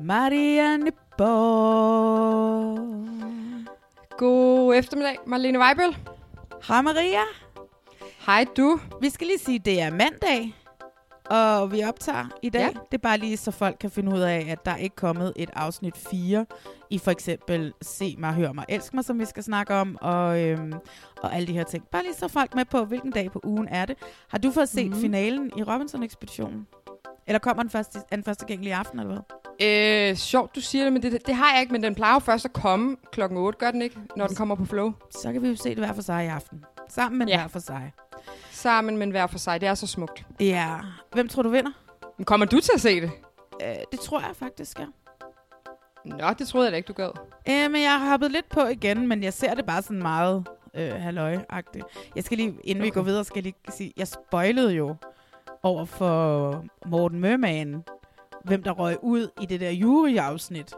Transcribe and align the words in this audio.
Marianne 0.00 0.92
Borg. 1.18 2.78
God 4.18 4.74
eftermiddag, 4.74 5.16
Marlene 5.26 5.58
Weibel. 5.58 5.96
Hej 6.68 6.82
Maria. 6.82 7.20
Hej 8.26 8.46
du. 8.56 8.80
Vi 9.00 9.10
skal 9.10 9.26
lige 9.26 9.38
sige, 9.38 9.58
at 9.58 9.64
det 9.64 9.80
er 9.80 9.90
mandag, 9.90 10.54
og 11.24 11.72
vi 11.72 11.82
optager 11.84 12.26
i 12.42 12.48
dag. 12.48 12.60
Ja. 12.60 12.68
Det 12.68 12.94
er 12.94 13.02
bare 13.02 13.18
lige, 13.18 13.36
så 13.36 13.50
folk 13.50 13.76
kan 13.80 13.90
finde 13.90 14.14
ud 14.14 14.20
af, 14.20 14.46
at 14.50 14.64
der 14.64 14.70
er 14.70 14.76
ikke 14.76 14.96
kommet 14.96 15.32
et 15.36 15.50
afsnit 15.52 15.96
4 15.96 16.46
i 16.90 16.98
for 16.98 17.10
eksempel 17.10 17.72
Se 17.82 18.16
mig, 18.18 18.32
hør 18.32 18.52
mig, 18.52 18.64
elsk 18.68 18.94
mig, 18.94 19.04
som 19.04 19.18
vi 19.18 19.24
skal 19.24 19.42
snakke 19.42 19.74
om, 19.74 19.98
og, 20.00 20.40
øhm, 20.40 20.72
og 21.22 21.34
alle 21.34 21.46
de 21.46 21.52
her 21.52 21.64
ting. 21.64 21.84
Bare 21.92 22.02
lige 22.02 22.14
så 22.14 22.28
folk 22.28 22.54
med 22.54 22.64
på, 22.64 22.84
hvilken 22.84 23.10
dag 23.10 23.32
på 23.32 23.40
ugen 23.44 23.68
er 23.68 23.84
det. 23.84 23.96
Har 24.28 24.38
du 24.38 24.50
fået 24.50 24.68
set 24.68 24.90
mm. 24.90 25.00
finalen 25.00 25.52
i 25.56 25.62
Robinson-ekspeditionen? 25.62 26.66
Eller 27.32 27.38
kommer 27.40 27.62
den 27.62 27.70
først, 27.70 27.98
den 28.12 28.24
første 28.24 28.42
tilgængelig 28.42 28.68
i 28.70 28.72
aften, 28.72 28.98
eller 29.00 29.12
hvad? 29.58 30.08
Øh, 30.10 30.16
sjovt, 30.16 30.54
du 30.56 30.60
siger 30.60 30.84
det, 30.84 30.92
men 30.92 31.02
det, 31.02 31.26
det 31.26 31.34
har 31.34 31.52
jeg 31.52 31.60
ikke, 31.60 31.72
men 31.72 31.82
den 31.82 31.94
plejer 31.94 32.12
jo 32.14 32.18
først 32.18 32.44
at 32.44 32.52
komme 32.52 32.96
klokken 33.12 33.38
8, 33.38 33.58
gør 33.58 33.70
den 33.70 33.82
ikke, 33.82 33.96
når 34.16 34.26
den 34.26 34.36
kommer 34.36 34.54
på 34.54 34.64
flow. 34.64 34.92
Så 35.10 35.32
kan 35.32 35.42
vi 35.42 35.48
jo 35.48 35.56
se 35.56 35.68
det 35.68 35.78
hver 35.78 35.92
for 35.92 36.02
sig 36.02 36.24
i 36.24 36.28
aften. 36.28 36.64
Sammen, 36.88 37.18
men 37.18 37.28
Ja. 37.28 37.38
hver 37.38 37.48
for 37.48 37.58
sig. 37.58 37.92
Sammen, 38.50 38.96
men 38.96 39.10
hver 39.10 39.26
for 39.26 39.38
sig. 39.38 39.60
Det 39.60 39.68
er 39.68 39.74
så 39.74 39.86
smukt. 39.86 40.26
Ja. 40.40 40.76
Hvem 41.12 41.28
tror 41.28 41.42
du 41.42 41.48
vinder? 41.48 41.70
Men 42.18 42.24
kommer 42.24 42.46
du 42.46 42.60
til 42.60 42.70
at 42.74 42.80
se 42.80 43.00
det? 43.00 43.10
Øh, 43.62 43.74
det 43.92 44.00
tror 44.00 44.20
jeg 44.20 44.30
faktisk, 44.36 44.78
ja. 44.78 44.84
Nå, 46.04 46.26
det 46.38 46.48
troede 46.48 46.66
jeg 46.66 46.72
da 46.72 46.76
ikke, 46.76 46.86
du 46.88 46.92
gad. 46.92 47.10
Øh, 47.48 47.70
men 47.70 47.82
jeg 47.82 48.00
har 48.00 48.10
hoppet 48.10 48.30
lidt 48.30 48.48
på 48.48 48.60
igen, 48.66 49.08
men 49.08 49.22
jeg 49.22 49.32
ser 49.32 49.54
det 49.54 49.66
bare 49.66 49.82
sådan 49.82 50.02
meget 50.02 50.48
øh, 50.74 50.92
halløj-agtigt. 50.92 51.84
Jeg 52.16 52.24
skal 52.24 52.36
lige, 52.36 52.48
inden 52.64 52.82
okay. 52.82 52.84
vi 52.84 52.90
går 52.90 53.02
videre, 53.02 53.24
skal 53.24 53.36
jeg 53.36 53.42
lige 53.42 53.54
sige, 53.76 53.92
jeg 53.96 54.08
spoilede 54.08 54.72
jo 54.72 54.96
over 55.62 55.84
for 55.84 56.64
Morten 56.86 57.20
Mørman, 57.20 57.84
hvem 58.44 58.62
der 58.62 58.70
røg 58.70 58.96
ud 59.02 59.28
i 59.40 59.46
det 59.46 59.60
der 59.60 59.70
juryafsnit. 59.70 60.74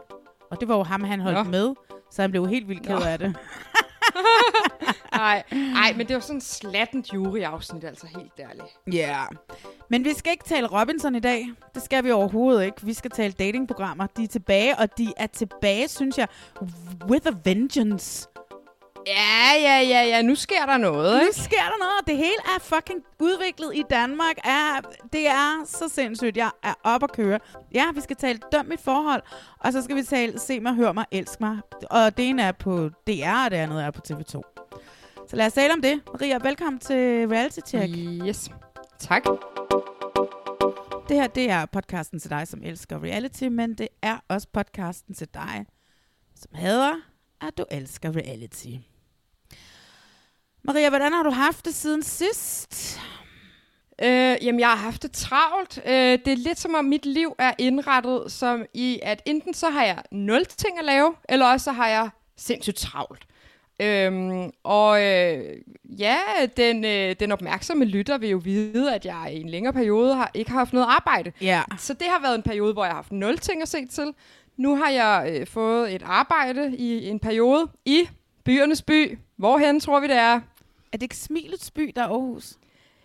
Og 0.51 0.59
det 0.59 0.67
var 0.67 0.77
jo 0.77 0.83
ham, 0.83 1.03
han 1.03 1.19
holdt 1.19 1.37
Nå. 1.37 1.43
med, 1.43 1.75
så 2.11 2.21
han 2.21 2.31
blev 2.31 2.47
helt 2.47 2.67
vildt 2.67 2.83
ked 2.83 2.99
Nå. 2.99 3.05
af 3.05 3.19
det. 3.19 3.35
Nej, 5.15 5.43
nej, 5.51 5.93
men 5.97 6.07
det 6.07 6.13
var 6.13 6.19
sådan 6.19 6.35
en 6.35 6.41
slattent 6.41 7.13
juryafsnit, 7.13 7.83
altså 7.83 8.07
helt 8.07 8.39
ærligt. 8.39 8.67
Ja. 8.93 9.09
Yeah. 9.09 9.27
Men 9.89 10.03
vi 10.05 10.13
skal 10.13 10.31
ikke 10.31 10.43
tale 10.43 10.67
Robinson 10.67 11.15
i 11.15 11.19
dag. 11.19 11.47
Det 11.75 11.83
skal 11.83 12.03
vi 12.03 12.11
overhovedet 12.11 12.65
ikke. 12.65 12.85
Vi 12.85 12.93
skal 12.93 13.11
tale 13.11 13.33
datingprogrammer. 13.33 14.07
De 14.07 14.23
er 14.23 14.27
tilbage, 14.27 14.77
og 14.77 14.97
de 14.97 15.13
er 15.17 15.27
tilbage, 15.27 15.87
synes 15.87 16.17
jeg, 16.17 16.27
with 17.09 17.27
a 17.27 17.31
vengeance. 17.43 18.27
Ja, 19.07 19.53
ja, 19.61 19.79
ja, 19.81 20.03
ja, 20.03 20.21
nu 20.21 20.35
sker 20.35 20.65
der 20.65 20.77
noget, 20.77 21.13
Nu 21.17 21.21
ikke? 21.21 21.33
sker 21.39 21.57
der 21.57 21.77
noget. 21.79 22.07
Det 22.07 22.17
hele 22.17 22.37
er 22.55 22.59
fucking 22.61 22.99
udviklet 23.19 23.75
i 23.75 23.83
Danmark. 23.89 24.35
Er, 24.43 24.81
det 25.13 25.27
er 25.27 25.65
så 25.65 25.89
sindssygt. 25.89 26.37
Jeg 26.37 26.51
er 26.63 26.73
op 26.83 27.03
at 27.03 27.11
køre. 27.11 27.39
Ja, 27.73 27.85
vi 27.93 28.01
skal 28.01 28.15
tale 28.15 28.39
døm 28.51 28.65
mit 28.65 28.79
forhold, 28.81 29.21
og 29.59 29.73
så 29.73 29.81
skal 29.81 29.95
vi 29.95 30.03
tale 30.03 30.39
se 30.39 30.59
mig, 30.59 30.73
hør 30.73 30.91
mig, 30.91 31.05
elsk 31.11 31.41
mig. 31.41 31.57
Og 31.89 32.17
det 32.17 32.29
ene 32.29 32.41
er 32.41 32.51
på 32.51 32.89
DR, 33.07 33.43
og 33.45 33.51
det 33.51 33.57
andet 33.57 33.83
er 33.83 33.91
på 33.91 34.01
TV2. 34.07 34.41
Så 35.29 35.35
lad 35.35 35.45
os 35.45 35.53
tale 35.53 35.73
om 35.73 35.81
det. 35.81 36.01
Maria, 36.13 36.37
velkommen 36.43 36.79
til 36.79 37.27
Reality 37.29 37.59
Check. 37.67 37.93
Yes. 38.27 38.49
Tak. 38.99 39.23
Det 41.09 41.17
her, 41.17 41.27
det 41.27 41.49
er 41.49 41.65
podcasten 41.65 42.19
til 42.19 42.29
dig, 42.29 42.47
som 42.47 42.61
elsker 42.63 43.03
reality, 43.03 43.43
men 43.43 43.73
det 43.73 43.87
er 44.01 44.17
også 44.27 44.47
podcasten 44.53 45.13
til 45.15 45.27
dig, 45.33 45.65
som 46.35 46.51
hader, 46.55 46.93
at 47.41 47.57
du 47.57 47.65
elsker 47.71 48.15
reality. 48.15 48.67
Maria, 50.67 50.89
hvordan 50.89 51.13
har 51.13 51.23
du 51.23 51.29
haft 51.29 51.65
det 51.65 51.75
siden 51.75 52.03
sidst? 52.03 52.99
Øh, 54.03 54.37
jamen, 54.41 54.59
jeg 54.59 54.69
har 54.69 54.75
haft 54.75 55.03
det 55.03 55.11
travlt. 55.11 55.81
Øh, 55.85 55.93
det 55.93 56.27
er 56.27 56.35
lidt 56.37 56.59
som 56.59 56.75
om 56.75 56.85
mit 56.85 57.05
liv 57.05 57.35
er 57.39 57.53
indrettet 57.57 58.31
som 58.31 58.65
i, 58.73 58.99
at 59.03 59.21
enten 59.25 59.53
så 59.53 59.69
har 59.69 59.83
jeg 59.83 60.03
nul 60.11 60.45
ting 60.45 60.79
at 60.79 60.85
lave, 60.85 61.13
eller 61.29 61.45
også 61.45 61.63
så 61.63 61.71
har 61.71 61.87
jeg 61.87 62.09
sindssygt 62.37 62.77
travlt. 62.77 63.25
Øhm, 63.81 64.51
og 64.63 65.03
øh, 65.03 65.57
ja, 65.99 66.17
den, 66.57 66.85
øh, 66.85 67.15
den 67.19 67.31
opmærksomme 67.31 67.85
lytter 67.85 68.17
vil 68.17 68.29
jo 68.29 68.37
vide, 68.37 68.95
at 68.95 69.05
jeg 69.05 69.29
i 69.33 69.41
en 69.41 69.49
længere 69.49 69.73
periode 69.73 70.15
har, 70.15 70.31
ikke 70.33 70.51
har 70.51 70.57
haft 70.57 70.73
noget 70.73 70.87
arbejde. 70.89 71.31
Ja. 71.41 71.63
Så 71.77 71.93
det 71.93 72.07
har 72.07 72.21
været 72.21 72.35
en 72.35 72.43
periode, 72.43 72.73
hvor 72.73 72.83
jeg 72.83 72.91
har 72.91 72.97
haft 72.97 73.11
nul 73.11 73.37
ting 73.37 73.61
at 73.61 73.67
se 73.67 73.85
til. 73.85 74.13
Nu 74.57 74.75
har 74.75 74.89
jeg 74.89 75.29
øh, 75.29 75.47
fået 75.47 75.95
et 75.95 76.03
arbejde 76.05 76.75
i 76.77 77.07
en 77.09 77.19
periode 77.19 77.67
i 77.85 78.09
byernes 78.45 78.81
by. 78.81 79.19
Hvorhen 79.37 79.79
tror 79.79 79.99
vi, 79.99 80.07
det 80.07 80.15
er? 80.15 80.39
Er 80.95 80.97
det 80.97 81.03
ikke 81.03 81.17
Smilets 81.17 81.71
by, 81.71 81.91
der 81.95 82.01
er 82.01 82.07
Aarhus? 82.07 82.53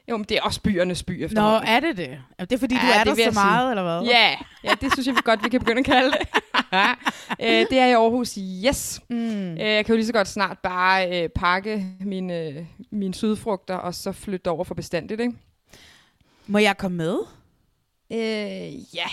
Jo, 0.09 0.17
men 0.17 0.25
det 0.29 0.37
er 0.37 0.43
også 0.43 0.63
byernes 0.63 1.03
by 1.03 1.19
Nå, 1.19 1.25
efterhånden. 1.25 1.69
er 1.69 1.81
det 1.81 1.97
det? 1.97 2.21
Er 2.39 2.45
det 2.45 2.61
fordi, 2.61 2.75
Ja, 2.75 2.81
du 2.81 2.87
er 2.87 2.99
det 2.99 3.07
der 3.07 3.15
så 3.15 3.23
sige. 3.23 3.35
meget, 3.35 3.71
eller 3.71 3.83
hvad? 3.83 4.09
Ja, 4.11 4.37
ja, 4.65 4.75
det 4.81 4.93
synes 4.93 5.07
jeg 5.07 5.17
godt, 5.25 5.45
vi 5.45 5.49
kan 5.49 5.61
begynde 5.61 5.79
at 5.79 5.85
kalde 5.85 6.11
det. 6.11 6.29
øh, 7.47 7.67
det 7.71 7.79
er 7.79 7.87
i 7.87 7.93
Aarhus, 7.93 8.39
yes. 8.67 9.01
Mm. 9.09 9.53
Øh, 9.53 9.59
jeg 9.59 9.85
kan 9.85 9.93
jo 9.93 9.97
lige 9.97 10.07
så 10.07 10.13
godt 10.13 10.29
snart 10.29 10.59
bare 10.59 11.23
øh, 11.23 11.29
pakke 11.29 11.87
mine, 12.01 12.67
mine 12.91 13.15
sydfrugter, 13.15 13.75
og 13.75 13.95
så 13.95 14.13
flytte 14.13 14.49
over 14.51 14.65
for 14.65 14.75
bestandigt, 14.75 15.21
ikke? 15.21 15.35
Må 16.47 16.59
jeg 16.59 16.77
komme 16.79 16.97
med? 16.97 17.17
Øh, 18.13 18.95
ja, 18.95 19.07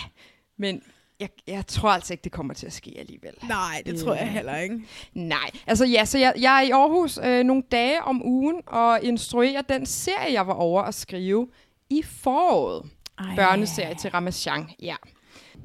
men 0.56 0.82
jeg, 1.20 1.28
jeg 1.46 1.66
tror 1.66 1.88
altså 1.90 2.12
ikke, 2.14 2.24
det 2.24 2.32
kommer 2.32 2.54
til 2.54 2.66
at 2.66 2.72
ske 2.72 2.94
alligevel. 2.98 3.32
Nej, 3.48 3.82
det 3.86 4.00
tror 4.00 4.14
jeg 4.14 4.30
heller 4.30 4.56
ikke. 4.56 4.80
Nej, 5.14 5.50
altså 5.66 5.84
ja, 5.84 6.04
så 6.04 6.18
jeg, 6.18 6.34
jeg 6.40 6.56
er 6.58 6.60
i 6.62 6.70
Aarhus 6.70 7.18
øh, 7.24 7.44
nogle 7.44 7.62
dage 7.72 8.02
om 8.02 8.26
ugen 8.26 8.56
og 8.66 9.02
instruerer 9.02 9.62
den 9.62 9.86
serie, 9.86 10.32
jeg 10.32 10.46
var 10.46 10.52
over 10.54 10.82
at 10.82 10.94
skrive 10.94 11.48
i 11.90 12.02
foråret. 12.02 12.90
Ej. 13.18 13.36
Børneserie 13.36 13.94
til 13.94 14.10
Ramachan, 14.10 14.70
ja. 14.82 14.96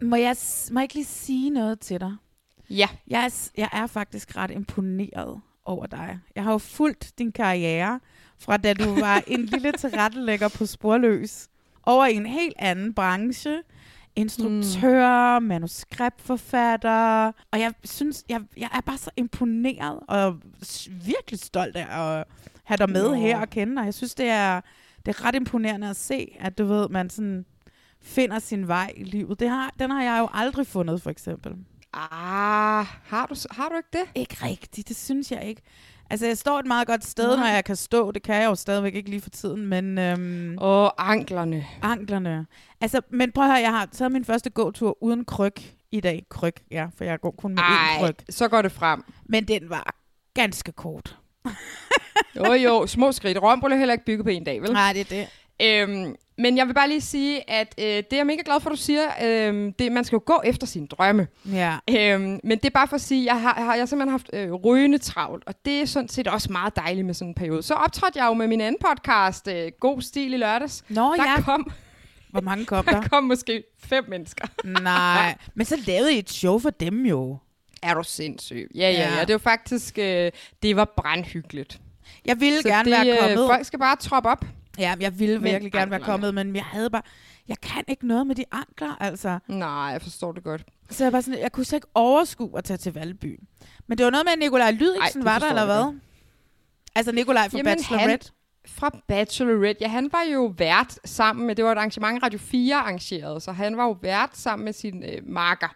Må 0.02 0.16
jeg, 0.16 0.36
må 0.72 0.80
jeg 0.80 0.84
ikke 0.84 0.96
lige 0.96 1.06
sige 1.06 1.50
noget 1.50 1.80
til 1.80 2.00
dig? 2.00 2.16
Ja, 2.70 2.88
Jeg 3.08 3.26
er, 3.26 3.50
jeg 3.58 3.70
er 3.74 3.88
faktisk 3.88 4.38
ret 4.38 4.52
imponeret 4.52 5.42
over 5.66 5.86
dig. 5.86 6.20
Jeg 6.36 6.44
har 6.44 6.52
jo 6.52 6.58
fulgt 6.58 7.14
din 7.18 7.32
karriere 7.32 8.00
fra 8.40 8.58
da 8.58 8.74
du 8.74 9.00
var 9.00 9.24
en 9.28 9.46
lille 9.54 9.72
tilrettelægger 9.72 10.48
på 10.48 10.66
Sporløs 10.66 11.48
over 11.84 12.06
i 12.06 12.14
en 12.16 12.26
helt 12.26 12.56
anden 12.60 12.94
branche. 12.94 13.62
Instruktør, 14.16 15.40
mm. 15.40 15.46
manuskriptforfatter. 15.46 17.32
Og 17.52 17.60
jeg 17.60 17.74
synes, 17.84 18.24
jeg, 18.30 18.42
jeg 18.58 18.70
er 18.74 18.82
bare 18.82 18.98
så 18.98 19.10
imponeret 19.18 20.00
og 20.08 20.40
virkelig 21.06 21.40
stolt 21.40 21.76
af 21.76 22.18
at 22.20 22.26
have 22.64 22.78
dig 22.78 22.90
med 22.90 23.10
Nå. 23.10 23.14
her 23.14 23.40
og 23.40 23.50
kende 23.50 23.76
dig. 23.76 23.86
Jeg 23.86 23.94
synes, 23.94 24.16
det 24.16 24.30
er, 24.30 24.62
det 25.06 25.16
er 25.16 25.26
ret 25.26 25.36
imponerende 25.36 25.90
at 25.90 25.96
se, 25.96 26.38
at 26.40 26.58
du 26.58 26.66
ved, 26.66 26.90
man 26.90 27.10
sådan 27.10 27.46
finder 28.02 28.40
sin 28.40 28.68
vej 28.68 28.94
i 28.98 29.04
livet. 29.04 29.40
Det 29.40 29.50
har, 29.50 29.74
den 29.80 29.92
har 29.92 30.04
jeg 30.04 30.20
jo 30.20 30.30
aldrig 30.34 30.68
fundet, 30.68 31.02
for 31.02 31.10
eksempel. 31.10 31.52
Ah, 31.94 32.86
har 33.04 33.26
du, 33.26 33.36
har 33.52 33.70
du 33.70 33.76
ikke 33.76 33.90
det? 33.94 34.22
Ikke 34.22 34.38
rigtigt, 34.46 34.88
det 34.88 34.98
synes 34.98 35.32
jeg 35.32 35.46
ikke. 35.46 35.62
Altså, 36.10 36.26
jeg 36.28 36.38
står 36.38 36.60
et 36.60 36.66
meget 36.66 36.88
godt 36.88 37.06
sted, 37.06 37.28
Nej. 37.28 37.46
når 37.46 37.54
jeg 37.54 37.66
kan 37.66 37.76
stå. 37.76 38.12
Det 38.12 38.24
kan 38.24 38.36
jeg 38.36 38.46
jo 38.46 38.56
stadigvæk 38.56 38.96
ikke 38.96 39.10
lige 39.10 39.22
for 39.22 39.30
tiden, 39.30 39.66
men 39.68 39.98
øhm, 39.98 40.58
Og 40.58 41.12
anklerne. 41.12 41.66
anklerne. 41.82 42.46
Altså, 42.82 43.02
men 43.10 43.32
prøv 43.32 43.44
at 43.44 43.50
høre, 43.52 43.60
jeg 43.62 43.72
har 43.72 43.86
taget 43.86 44.12
min 44.12 44.26
første 44.26 44.50
gåtur 44.50 44.98
uden 45.04 45.26
kryg 45.26 45.54
i 45.92 46.00
dag. 46.00 46.26
Kryg, 46.30 46.54
ja, 46.72 46.88
for 46.98 47.04
jeg 47.04 47.20
går 47.22 47.32
kun 47.38 47.52
med 47.52 47.60
én 47.60 47.64
Ej, 47.64 48.00
kryg. 48.00 48.16
så 48.30 48.48
går 48.48 48.62
det 48.62 48.72
frem. 48.72 49.04
Men 49.26 49.48
den 49.48 49.70
var 49.70 49.96
ganske 50.34 50.72
kort. 50.72 51.18
Jo, 52.36 52.54
jo, 52.54 52.88
små 52.88 53.12
skridt. 53.12 53.42
Rom 53.42 53.62
blev 53.66 53.78
heller 53.78 53.94
ikke 53.94 54.06
bygget 54.06 54.26
på 54.26 54.30
en 54.30 54.44
dag, 54.44 54.62
vel? 54.62 54.72
Nej, 54.74 54.94
det 54.94 55.00
er 55.02 55.06
det. 55.06 55.28
Øhm, 55.62 56.16
men 56.38 56.58
jeg 56.58 56.68
vil 56.68 56.74
bare 56.74 56.88
lige 56.90 57.02
sige, 57.02 57.50
at 57.50 57.76
øh, 57.78 57.86
det 57.86 58.14
er 58.14 58.18
jeg 58.18 58.26
mega 58.26 58.42
glad 58.46 58.60
for, 58.62 58.70
at 58.70 58.78
du 58.78 58.82
siger. 58.82 59.02
Øh, 59.24 59.72
det, 59.80 59.92
man 59.92 60.04
skal 60.04 60.16
jo 60.16 60.22
gå 60.26 60.42
efter 60.46 60.68
sine 60.68 60.88
drømme. 60.88 61.28
Ja. 61.46 61.78
Øhm, 61.90 62.40
men 62.44 62.58
det 62.58 62.66
er 62.66 62.70
bare 62.70 62.88
for 62.88 62.96
at 62.96 63.02
sige, 63.02 63.26
jeg 63.26 63.42
har, 63.42 63.56
jeg 63.58 63.66
har 63.66 63.74
jeg 63.74 63.82
har 63.82 63.86
simpelthen 63.86 64.12
haft 64.12 64.30
øh, 64.34 64.54
rygende 64.54 64.98
travlt, 64.98 65.44
og 65.48 65.54
det 65.66 65.82
er 65.82 65.86
sådan 65.86 66.10
set 66.10 66.28
også 66.28 66.52
meget 66.52 66.76
dejligt 66.76 67.06
med 67.06 67.14
sådan 67.14 67.30
en 67.30 67.36
periode. 67.36 67.64
Så 67.64 67.74
optrådte 67.74 68.20
jeg 68.20 68.26
jo 68.28 68.34
med 68.34 68.48
min 68.48 68.62
anden 68.62 68.80
podcast, 68.88 69.48
øh, 69.48 69.72
God 69.80 70.02
Stil 70.02 70.34
i 70.34 70.38
lørdags. 70.38 70.84
Nå 70.90 71.14
der 71.18 71.24
ja, 71.24 71.42
kom, 71.42 71.72
hvor 72.32 72.42
mange 72.42 72.66
kom 72.66 72.86
der 72.90 72.92
der? 73.02 73.08
kom 73.08 73.24
måske 73.24 73.64
fem 73.84 74.06
mennesker. 74.10 74.48
Nej, 74.82 75.36
men 75.56 75.66
så 75.66 75.78
lavede 75.88 76.14
I 76.16 76.20
et 76.20 76.30
show 76.30 76.60
for 76.60 76.70
dem 76.70 77.06
jo. 77.06 77.38
Er 77.84 77.94
du 77.94 78.04
sindssyg? 78.04 78.70
Ja, 78.76 78.80
ja, 78.80 78.92
Ja. 78.92 79.16
ja. 79.18 79.26
Det 79.26 79.34
var 79.34 79.38
faktisk, 79.40 79.98
øh, 79.98 80.32
det 80.64 80.76
var 80.76 80.94
brandhyggeligt. 80.98 81.80
Jeg 82.26 82.40
ville 82.40 82.62
Så 82.62 82.68
gerne 82.68 82.92
det, 82.92 83.08
være 83.08 83.18
kommet. 83.20 83.44
Øh, 83.44 83.48
folk 83.50 83.66
skal 83.66 83.80
bare 83.80 83.96
troppe 83.96 84.30
op. 84.30 84.46
Ja, 84.78 84.96
jeg 85.00 85.20
ville 85.20 85.40
Men 85.40 85.44
virkelig 85.52 85.72
gerne 85.72 85.92
være 85.92 86.00
kommet, 86.00 86.34
men 86.34 86.56
jeg 86.56 86.64
havde 86.64 86.90
bare... 86.90 87.02
Jeg 87.48 87.58
kan 87.62 87.84
ikke 87.88 88.08
noget 88.08 88.28
med 88.28 88.36
de 88.36 88.44
ankler, 88.52 88.96
altså. 89.00 89.40
Nej, 89.48 89.70
jeg 89.70 90.02
forstår 90.02 90.32
det 90.32 90.44
godt. 90.44 90.64
Så 90.90 91.04
jeg, 91.04 91.14
var 91.14 91.22
sådan, 91.22 91.40
jeg 91.40 91.52
kunne 91.52 91.66
slet 91.66 91.78
ikke 91.78 91.88
overskue 91.94 92.58
at 92.58 92.64
tage 92.64 92.78
til 92.78 92.94
Valby. 92.94 93.40
Men 93.88 93.98
det 93.98 94.04
var 94.04 94.10
noget 94.10 94.26
med, 94.26 94.34
at 94.34 94.40
Nikolaj 94.40 94.72
Lydiksen 94.72 95.22
Ej, 95.28 95.34
var 95.34 95.40
der, 95.40 95.50
eller 95.50 95.66
hvad? 95.66 96.00
Altså 96.96 97.12
Nikolaj 97.12 97.50
fra 97.50 97.58
Jamen, 97.58 97.78
Bachelorette. 97.78 98.32
Fra 98.68 98.90
Bachelorette. 99.08 99.78
Ja, 99.82 99.88
han 99.88 100.10
var 100.12 100.24
jo 100.34 100.54
vært 100.58 101.00
sammen 101.06 101.48
med, 101.48 101.56
det 101.56 101.66
var 101.66 101.72
et 101.72 101.78
arrangement, 101.78 102.24
Radio 102.24 102.40
4 102.40 102.76
arrangerede, 102.76 103.42
så 103.42 103.52
han 103.52 103.78
var 103.78 103.84
jo 103.84 103.98
vært 104.02 104.38
sammen 104.38 104.66
med 104.66 104.74
sin 104.74 105.04
øh, 105.04 105.22
marker, 105.30 105.76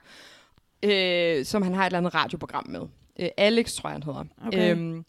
øh, 0.83 1.45
som 1.45 1.61
han 1.61 1.73
har 1.73 1.81
et 1.81 1.85
eller 1.85 1.97
andet 1.97 2.15
radioprogram 2.15 2.67
med. 2.67 2.81
Øh, 3.19 3.29
Alex, 3.37 3.73
tror 3.73 3.89
jeg, 3.89 3.93
han 3.93 4.03
hedder. 4.03 4.23
Okay. 4.47 4.71
Øhm, 4.71 5.05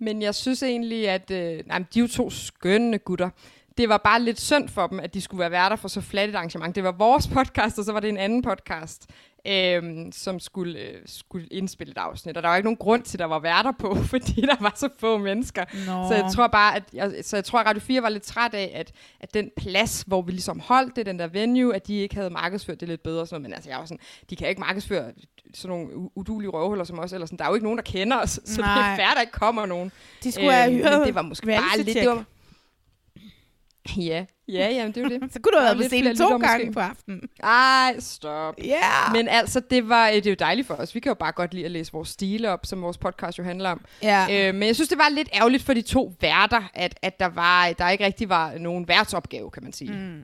men 0.00 0.22
jeg 0.22 0.34
synes 0.34 0.62
egentlig, 0.62 1.08
at 1.08 1.30
øh, 1.30 1.62
nej, 1.66 1.78
de 1.78 1.98
er 1.98 2.02
jo 2.02 2.08
to 2.08 2.30
skønne 2.30 2.98
gutter. 2.98 3.30
Det 3.78 3.88
var 3.88 3.96
bare 3.96 4.22
lidt 4.22 4.40
synd 4.40 4.68
for 4.68 4.86
dem, 4.86 5.00
at 5.00 5.14
de 5.14 5.20
skulle 5.20 5.40
være 5.40 5.50
værter 5.50 5.76
for 5.76 5.88
så 5.88 6.00
flat 6.00 6.28
et 6.28 6.34
arrangement. 6.34 6.74
Det 6.74 6.84
var 6.84 6.92
vores 6.92 7.28
podcast, 7.28 7.78
og 7.78 7.84
så 7.84 7.92
var 7.92 8.00
det 8.00 8.08
en 8.08 8.16
anden 8.16 8.42
podcast, 8.42 9.06
øhm, 9.46 10.12
som 10.12 10.40
skulle, 10.40 10.78
øh, 10.78 11.02
skulle 11.06 11.46
indspille 11.46 11.90
et 11.90 11.98
afsnit. 11.98 12.36
Og 12.36 12.42
der 12.42 12.48
var 12.48 12.56
ikke 12.56 12.66
nogen 12.66 12.76
grund 12.76 13.02
til, 13.02 13.16
at 13.16 13.18
der 13.18 13.24
var 13.24 13.38
værter 13.38 13.72
på, 13.78 13.94
fordi 14.12 14.40
der 14.40 14.56
var 14.60 14.72
så 14.76 14.88
få 14.98 15.18
mennesker. 15.18 15.64
Nå. 15.86 16.08
Så 16.08 16.14
jeg 16.14 16.32
tror 16.32 16.46
bare, 16.46 16.76
at 16.76 16.82
jeg, 16.92 17.14
så 17.22 17.36
jeg 17.36 17.44
tror, 17.44 17.58
at 17.58 17.66
Radio 17.66 17.80
4 17.80 18.02
var 18.02 18.08
lidt 18.08 18.22
træt 18.22 18.54
af, 18.54 18.72
at, 18.74 18.92
at 19.20 19.34
den 19.34 19.50
plads, 19.56 20.04
hvor 20.06 20.22
vi 20.22 20.32
ligesom 20.32 20.60
holdt 20.60 20.96
det, 20.96 21.06
den 21.06 21.18
der 21.18 21.26
venue, 21.26 21.74
at 21.74 21.86
de 21.86 21.94
ikke 21.94 22.14
havde 22.14 22.30
markedsført 22.30 22.80
det 22.80 22.88
lidt 22.88 23.02
bedre. 23.02 23.26
Sådan 23.26 23.34
noget. 23.34 23.50
Men 23.50 23.54
altså, 23.54 23.70
jeg 23.70 23.78
var 23.78 23.84
sådan, 23.84 24.00
de 24.30 24.36
kan 24.36 24.48
ikke 24.48 24.60
markedsføre 24.60 25.12
sådan 25.54 25.76
nogle 25.76 26.10
udulige 26.14 26.50
røvhuller 26.50 26.84
som 26.84 26.98
os. 26.98 27.12
Eller 27.12 27.26
sådan. 27.26 27.38
Der 27.38 27.44
er 27.44 27.48
jo 27.48 27.54
ikke 27.54 27.64
nogen, 27.64 27.78
der 27.78 27.84
kender 27.84 28.16
os, 28.16 28.30
så 28.30 28.40
det 28.56 28.58
er 28.58 28.62
Nej. 28.62 28.96
fair, 28.96 29.14
der 29.14 29.20
ikke 29.20 29.32
kommer 29.32 29.66
nogen. 29.66 29.92
De 30.24 30.32
skulle 30.32 30.52
have 30.52 30.72
hyret 30.72 30.98
men 30.98 31.06
det 31.06 31.14
var 31.14 31.22
måske 31.22 31.46
bare 31.46 31.76
lidt... 31.76 31.96
Det 31.96 32.08
var, 32.08 32.24
ja, 33.96 34.24
ja, 34.48 34.70
jamen, 34.70 34.92
det 34.94 35.04
er 35.04 35.08
det. 35.08 35.20
Så 35.32 35.40
kunne 35.42 35.52
du 35.52 35.58
have 35.58 35.64
været 35.64 35.76
på 35.76 35.88
scenen 35.88 36.16
to 36.16 36.38
gange 36.38 36.66
måske. 36.66 36.72
på 36.72 36.80
aftenen. 36.80 37.20
Ej, 37.42 37.96
stop. 37.98 38.54
Ja. 38.58 38.64
Yeah. 38.64 39.12
Men 39.12 39.28
altså, 39.28 39.60
det, 39.70 39.88
var, 39.88 40.08
øh, 40.08 40.14
det 40.14 40.26
er 40.26 40.30
jo 40.30 40.36
dejligt 40.38 40.66
for 40.66 40.74
os. 40.74 40.94
Vi 40.94 41.00
kan 41.00 41.10
jo 41.10 41.14
bare 41.14 41.32
godt 41.32 41.54
lide 41.54 41.64
at 41.64 41.70
læse 41.70 41.92
vores 41.92 42.08
stile 42.08 42.50
op, 42.50 42.66
som 42.66 42.82
vores 42.82 42.98
podcast 42.98 43.38
jo 43.38 43.44
handler 43.44 43.70
om. 43.70 43.80
ja. 44.02 44.48
Øh, 44.48 44.54
men 44.54 44.66
jeg 44.66 44.74
synes, 44.74 44.88
det 44.88 44.98
var 44.98 45.08
lidt 45.08 45.28
ærgerligt 45.34 45.62
for 45.62 45.74
de 45.74 45.82
to 45.82 46.12
værter, 46.20 46.62
at, 46.74 46.98
at 47.02 47.20
der, 47.20 47.26
var, 47.28 47.72
der 47.72 47.90
ikke 47.90 48.04
rigtig 48.04 48.28
var 48.28 48.58
nogen 48.58 48.88
værtsopgave, 48.88 49.50
kan 49.50 49.62
man 49.62 49.72
sige. 49.72 49.92
Mm. 49.92 50.22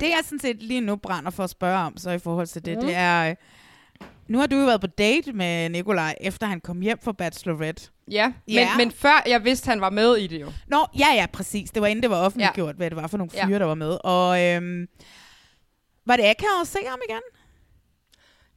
Det 0.00 0.08
jeg 0.08 0.18
sådan 0.24 0.38
set 0.38 0.62
lige 0.62 0.80
nu 0.80 0.96
brænder 0.96 1.30
for 1.30 1.44
at 1.44 1.50
spørge 1.50 1.78
om, 1.78 1.96
så 1.96 2.10
i 2.10 2.18
forhold 2.18 2.46
til 2.46 2.64
det, 2.64 2.78
mm. 2.78 2.84
det 2.84 2.94
er... 2.94 3.30
øh, 3.30 3.36
Nu 4.28 4.38
har 4.38 4.46
du 4.46 4.56
jo 4.56 4.66
været 4.66 4.80
på 4.80 4.86
date 4.86 5.32
med 5.32 5.68
Nikolaj, 5.68 6.14
efter 6.20 6.46
han 6.46 6.60
kom 6.60 6.80
hjem 6.80 6.98
fra 7.04 7.12
Bachelorette. 7.12 7.82
Ja, 8.10 8.26
men, 8.46 8.54
Ja. 8.54 8.76
men 8.76 8.90
før 8.90 9.22
jeg 9.26 9.44
vidste, 9.44 9.68
han 9.68 9.80
var 9.80 9.90
med 9.90 10.16
i 10.16 10.26
det 10.26 10.40
jo. 10.40 10.52
Nå, 10.68 10.86
ja, 10.98 11.06
ja, 11.14 11.26
præcis. 11.32 11.70
Det 11.70 11.82
var 11.82 11.88
inden 11.88 12.02
det 12.02 12.10
var 12.10 12.16
offentliggjort, 12.24 12.68
ja. 12.68 12.76
hvad 12.76 12.90
det 12.90 12.96
var 12.96 13.06
for 13.06 13.18
nogle 13.18 13.30
Ja. 13.34 13.46
fyre, 13.46 13.58
der 13.58 13.64
var 13.64 13.74
med. 13.74 13.98
Og 14.04 14.42
øhm, 14.42 14.86
var 16.06 16.16
det 16.16 16.22
akavet 16.24 16.60
at 16.60 16.66
se 16.68 16.78
ham 16.88 16.98
igen? 17.08 17.20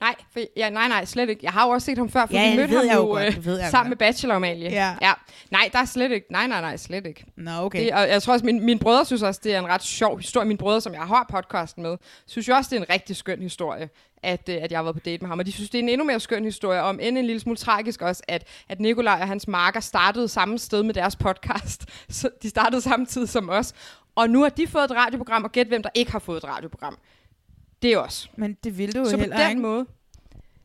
Nej, 0.05 0.15
for, 0.33 0.39
ja, 0.57 0.69
nej, 0.69 0.87
nej, 0.87 1.05
slet 1.05 1.29
ikke. 1.29 1.39
Jeg 1.43 1.51
har 1.51 1.65
jo 1.65 1.69
også 1.69 1.85
set 1.85 1.97
ham 1.97 2.09
før, 2.09 2.25
for 2.25 2.33
Ja, 2.33 2.51
vi 2.51 2.57
mødte 2.57 2.75
ham 2.75 2.85
jeg 2.85 2.95
jo 2.95 3.01
godt, 3.01 3.37
øh, 3.37 3.45
ved 3.45 3.59
jeg 3.59 3.69
sammen 3.69 3.91
godt. 3.91 4.01
med 4.01 4.07
Bachelor 4.07 4.35
Amalie. 4.35 4.69
Ja. 4.69 4.95
ja. 5.01 5.13
Nej, 5.51 5.69
der 5.73 5.79
er 5.79 5.85
slet 5.85 6.11
ikke. 6.11 6.31
Nej, 6.31 6.47
nej, 6.47 6.61
nej, 6.61 6.77
slet 6.77 7.05
ikke. 7.05 7.25
Nå, 7.37 7.51
okay. 7.51 7.85
Det, 7.85 7.93
og 7.93 8.09
jeg 8.09 8.21
tror 8.23 8.33
også, 8.33 8.45
min, 8.45 8.65
mine 8.65 8.79
brødre 8.79 9.05
synes 9.05 9.23
også, 9.23 9.41
det 9.43 9.55
er 9.55 9.59
en 9.59 9.67
ret 9.67 9.83
sjov 9.83 10.17
historie. 10.17 10.47
Mine 10.47 10.57
brødre, 10.57 10.81
som 10.81 10.93
jeg 10.93 11.01
har 11.01 11.29
podcasten 11.31 11.83
med, 11.83 11.97
synes 12.27 12.47
jo 12.47 12.55
også, 12.55 12.69
det 12.69 12.77
er 12.77 12.81
en 12.81 12.89
rigtig 12.89 13.15
skøn 13.15 13.41
historie, 13.41 13.89
at, 14.23 14.49
øh, 14.49 14.57
at 14.61 14.71
jeg 14.71 14.77
har 14.77 14.83
været 14.83 14.95
på 14.95 15.01
date 15.05 15.21
med 15.21 15.29
ham. 15.29 15.39
Og 15.39 15.45
de 15.45 15.51
synes, 15.51 15.69
det 15.69 15.79
er 15.79 15.83
en 15.83 15.89
endnu 15.89 16.05
mere 16.05 16.19
skøn 16.19 16.43
historie, 16.43 16.81
om 16.81 16.99
end 17.01 17.17
en 17.17 17.25
lille 17.25 17.39
smule 17.39 17.57
tragisk 17.57 18.01
også, 18.01 18.23
at, 18.27 18.47
at 18.69 18.79
Nikolaj 18.79 19.19
og 19.21 19.27
hans 19.27 19.47
marker 19.47 19.79
startede 19.79 20.27
samme 20.27 20.59
sted 20.59 20.83
med 20.83 20.93
deres 20.93 21.15
podcast. 21.15 21.85
Så 22.09 22.29
de 22.43 22.49
startede 22.49 22.81
samtidig 22.81 23.29
som 23.29 23.49
os. 23.49 23.73
Og 24.15 24.29
nu 24.29 24.41
har 24.41 24.49
de 24.49 24.67
fået 24.67 24.83
et 24.83 24.91
radioprogram, 24.91 25.43
og 25.43 25.51
gæt 25.51 25.67
hvem, 25.67 25.83
der 25.83 25.89
ikke 25.93 26.11
har 26.11 26.19
fået 26.19 26.37
et 26.37 26.43
radioprogram. 26.43 26.97
Det 27.85 27.97
os. 27.97 28.29
Men 28.35 28.57
det 28.63 28.77
ville 28.77 28.93
du 28.93 28.99
jo 28.99 29.05
Så 29.05 29.11
på 29.11 29.19
heller 29.21 29.37
den 29.37 29.49
ikke. 29.49 29.61
måde. 29.61 29.85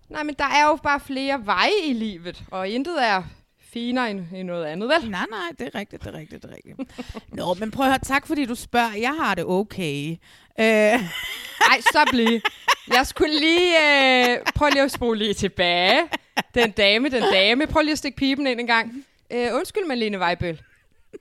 Nej, 0.09 0.23
men 0.23 0.35
der 0.39 0.45
er 0.45 0.65
jo 0.69 0.77
bare 0.83 1.01
flere 1.01 1.47
veje 1.47 1.71
i 1.85 1.93
livet, 1.93 2.43
og 2.51 2.69
intet 2.69 3.05
er 3.05 3.23
finere 3.61 4.11
end, 4.11 4.25
end 4.35 4.47
noget 4.49 4.65
andet, 4.65 4.89
vel? 4.89 5.11
Nej, 5.11 5.27
nej, 5.31 5.49
det 5.59 5.67
er 5.75 5.79
rigtigt, 5.79 6.05
det 6.05 6.15
er 6.15 6.19
rigtigt, 6.19 6.43
det 6.43 6.51
er 6.51 6.55
rigtigt. 6.55 6.91
Nå, 7.39 7.55
men 7.55 7.71
prøv 7.71 7.87
at 7.87 7.93
høre, 7.93 7.99
tak 7.99 8.27
fordi 8.27 8.45
du 8.45 8.55
spørger. 8.55 8.95
Jeg 8.95 9.15
har 9.15 9.35
det 9.35 9.45
okay. 9.45 10.11
Øh, 10.61 10.67
Ej, 11.71 11.81
stop 11.91 12.07
lige. 12.13 12.43
Jeg 12.89 13.07
skulle 13.07 13.41
lige... 13.41 13.77
Øh, 14.31 14.39
prøv 14.55 14.69
lige 14.73 14.83
at 14.83 14.91
spole 14.91 15.19
lige 15.19 15.35
tilbage. 15.35 16.03
Den 16.55 16.71
dame, 16.71 17.09
den 17.09 17.23
dame. 17.33 17.67
Prøv 17.67 17.83
lige 17.83 17.93
at 17.93 17.99
stikke 17.99 18.17
pipen 18.17 18.47
ind 18.47 18.61
en 18.61 18.67
gang. 18.67 19.05
Øh, 19.31 19.55
undskyld, 19.55 19.87
Malene 19.87 20.19
Weibøl. 20.19 20.63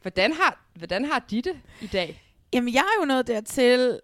Hvordan 0.02 0.34
har, 0.34 0.60
hvordan 0.76 1.06
har 1.06 1.20
de 1.20 1.42
det 1.42 1.54
i 1.82 1.88
dag? 1.88 2.24
jamen, 2.54 2.74
jeg 2.74 2.80
er 2.80 3.02
jo 3.02 3.06
nået 3.06 3.28
dertil, 3.28 4.00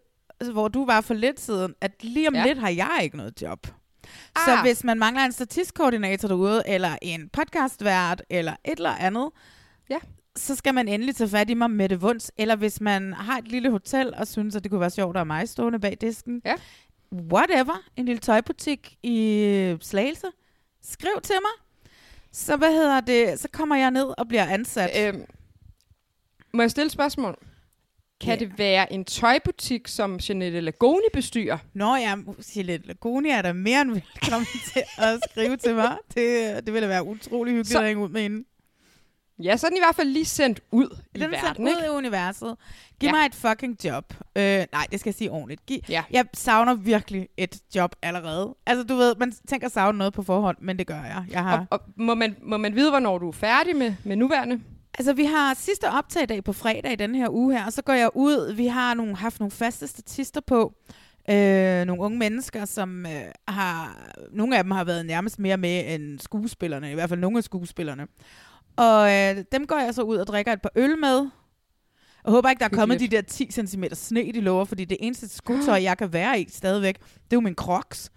hvor 0.53 0.67
du 0.67 0.85
var 0.85 1.01
for 1.01 1.13
lidt 1.13 1.39
siden, 1.39 1.73
at 1.81 1.91
lige 2.03 2.27
om 2.27 2.35
Ja. 2.35 2.45
lidt 2.45 2.57
har 2.59 2.69
jeg 2.69 2.99
ikke 3.03 3.17
noget 3.17 3.41
job. 3.41 3.67
Så 4.45 4.51
Ah. 4.51 4.61
hvis 4.65 4.83
man 4.83 4.99
mangler 4.99 5.23
en 5.25 5.31
statistkoordinator 5.31 6.27
derude, 6.27 6.63
eller 6.65 6.97
en 7.01 7.29
podcastvært, 7.29 8.23
eller 8.29 8.51
et 8.65 8.77
eller 8.77 8.89
andet, 8.95 9.29
Ja. 9.89 9.97
så 10.35 10.55
skal 10.55 10.73
man 10.73 10.87
endelig 10.87 11.15
tage 11.15 11.29
fat 11.29 11.49
i 11.49 11.53
mig 11.53 11.71
med 11.71 11.89
det 11.89 12.01
vunds. 12.01 12.31
Eller 12.37 12.55
hvis 12.55 12.81
man 12.81 13.13
har 13.13 13.37
et 13.37 13.47
lille 13.47 13.71
hotel, 13.71 14.13
og 14.17 14.27
synes, 14.27 14.55
at 14.55 14.63
det 14.63 14.71
kunne 14.71 14.81
være 14.81 14.89
sjovt 14.89 15.15
at 15.15 15.19
have 15.19 15.25
mig 15.25 15.49
stående 15.49 15.79
bag 15.79 15.97
disken. 16.01 16.41
Ja. 16.45 16.55
Whatever. 17.13 17.83
En 17.95 18.05
lille 18.05 18.19
tøjbutik 18.19 18.95
i 19.03 19.77
Slagelse. 19.81 20.27
Skriv 20.83 21.21
til 21.23 21.35
mig. 21.41 21.65
Så 22.31 22.57
hvad 22.57 22.71
hedder 22.73 23.01
det? 23.01 23.39
Så 23.39 23.47
kommer 23.53 23.75
jeg 23.75 23.91
ned 23.91 24.13
og 24.17 24.27
bliver 24.27 24.45
ansat. 24.45 25.07
Øhm, 25.15 25.21
må 26.53 26.61
jeg 26.61 26.71
stille 26.71 26.89
spørgsmål? 26.89 27.37
Kan 28.21 28.29
Ja. 28.39 28.45
det 28.45 28.57
være 28.59 28.93
en 28.93 29.05
tøjbutik, 29.05 29.87
som 29.87 30.19
Jeanette 30.29 30.61
Lagoni 30.61 31.05
bestyrer? 31.13 31.57
Nå 31.73 31.95
ja, 31.95 32.15
Gillette 32.53 32.87
Lagoni 32.87 33.29
er 33.29 33.41
der 33.41 33.53
mere 33.53 33.81
end 33.81 33.91
velkommen 33.91 34.47
til 34.73 34.83
at 34.97 35.19
skrive 35.31 35.57
til 35.57 35.75
mig. 35.75 35.97
Det, 36.15 36.65
det 36.65 36.73
ville 36.73 36.87
være 36.89 37.03
utrolig 37.03 37.51
hyggeligt 37.51 37.69
Så- 37.69 37.79
at 37.79 37.85
hænge 37.87 38.03
ud 38.03 38.09
med 38.09 38.21
hende. 38.21 38.43
Ja, 39.43 39.57
så 39.57 39.67
er 39.67 39.69
den 39.69 39.77
i 39.77 39.79
hvert 39.79 39.95
fald 39.95 40.07
lige 40.09 40.25
sendt 40.25 40.61
ud 40.71 40.85
i 41.15 41.19
Den 41.19 41.21
er 41.21 41.27
sendt 41.39 41.43
verden, 41.43 41.65
ud 41.65 41.69
ikke? 41.69 41.85
i 41.85 41.89
universet. 41.89 42.55
Giv 42.99 43.07
Ja. 43.07 43.11
mig 43.11 43.25
et 43.25 43.35
fucking 43.35 43.85
job. 43.85 44.13
Øh, 44.35 44.43
nej, 44.71 44.87
det 44.91 44.99
skal 44.99 45.09
jeg 45.09 45.15
sige 45.15 45.31
ordentligt. 45.31 45.65
Giv, 45.65 45.79
Ja. 45.89 46.03
Jeg 46.11 46.25
savner 46.33 46.73
virkelig 46.73 47.27
et 47.37 47.57
job 47.75 47.95
allerede. 48.01 48.55
Altså, 48.65 48.83
du 48.83 48.95
ved, 48.95 49.15
man 49.15 49.33
tænker 49.47 49.69
savne 49.69 49.97
noget 49.97 50.13
på 50.13 50.23
forhånd, 50.23 50.57
men 50.61 50.79
det 50.79 50.87
gør 50.87 50.95
jeg. 51.03 51.25
Jeg 51.31 51.43
har... 51.43 51.57
Og, 51.71 51.81
og 51.81 51.81
må, 51.97 52.13
man, 52.15 52.35
må 52.41 52.57
man 52.57 52.75
vide, 52.75 52.89
hvornår 52.89 53.17
du 53.17 53.27
er 53.27 53.31
færdig 53.31 53.75
med, 53.75 53.93
med 54.03 54.15
nuværende? 54.15 54.61
Altså, 54.97 55.13
vi 55.13 55.25
har 55.25 55.53
sidste 55.53 55.91
optagdag 55.91 56.43
på 56.43 56.53
fredag 56.53 56.91
i 56.91 56.95
den 56.95 57.15
her 57.15 57.29
uge 57.29 57.57
her, 57.57 57.65
og 57.65 57.73
så 57.73 57.81
går 57.81 57.93
jeg 57.93 58.09
ud. 58.15 58.53
Vi 58.53 58.67
har 58.67 58.93
nogle, 58.93 59.15
haft 59.15 59.39
nogle 59.39 59.51
faste 59.51 59.87
statister 59.87 60.41
på. 60.41 60.73
Øh, 61.29 61.85
nogle 61.85 62.01
unge 62.01 62.17
mennesker, 62.17 62.65
som 62.65 63.05
øh, 63.05 63.31
har... 63.47 63.97
Nogle 64.31 64.57
af 64.57 64.63
dem 64.63 64.71
har 64.71 64.83
været 64.83 65.05
nærmest 65.05 65.39
mere 65.39 65.57
med 65.57 65.95
end 65.95 66.19
skuespillerne. 66.19 66.91
I 66.91 66.93
hvert 66.93 67.09
fald 67.09 67.19
nogle 67.19 67.37
af 67.37 67.43
skuespillerne. 67.43 68.07
Og 68.75 69.11
øh, 69.11 69.43
dem 69.51 69.67
går 69.67 69.77
jeg 69.77 69.93
så 69.93 70.01
ud 70.01 70.17
og 70.17 70.27
drikker 70.27 70.53
et 70.53 70.61
par 70.61 70.71
øl 70.75 70.97
med. 70.97 71.29
Jeg 72.25 72.31
håber 72.31 72.49
ikke, 72.49 72.59
der 72.59 72.65
er 72.65 72.69
kommet 72.69 72.99
de 72.99 73.07
der 73.07 73.21
10 73.21 73.51
cm 73.51 73.83
sne, 73.93 74.31
de 74.33 74.41
lover, 74.41 74.65
fordi 74.65 74.85
det 74.85 74.97
eneste 74.99 75.29
skotøj, 75.29 75.81
jeg 75.81 75.97
kan 75.97 76.13
være 76.13 76.39
i 76.39 76.49
stadigvæk, 76.49 76.99
det 76.99 77.07
er 77.07 77.37
jo 77.37 77.39
min 77.39 77.55
crocs. 77.55 78.11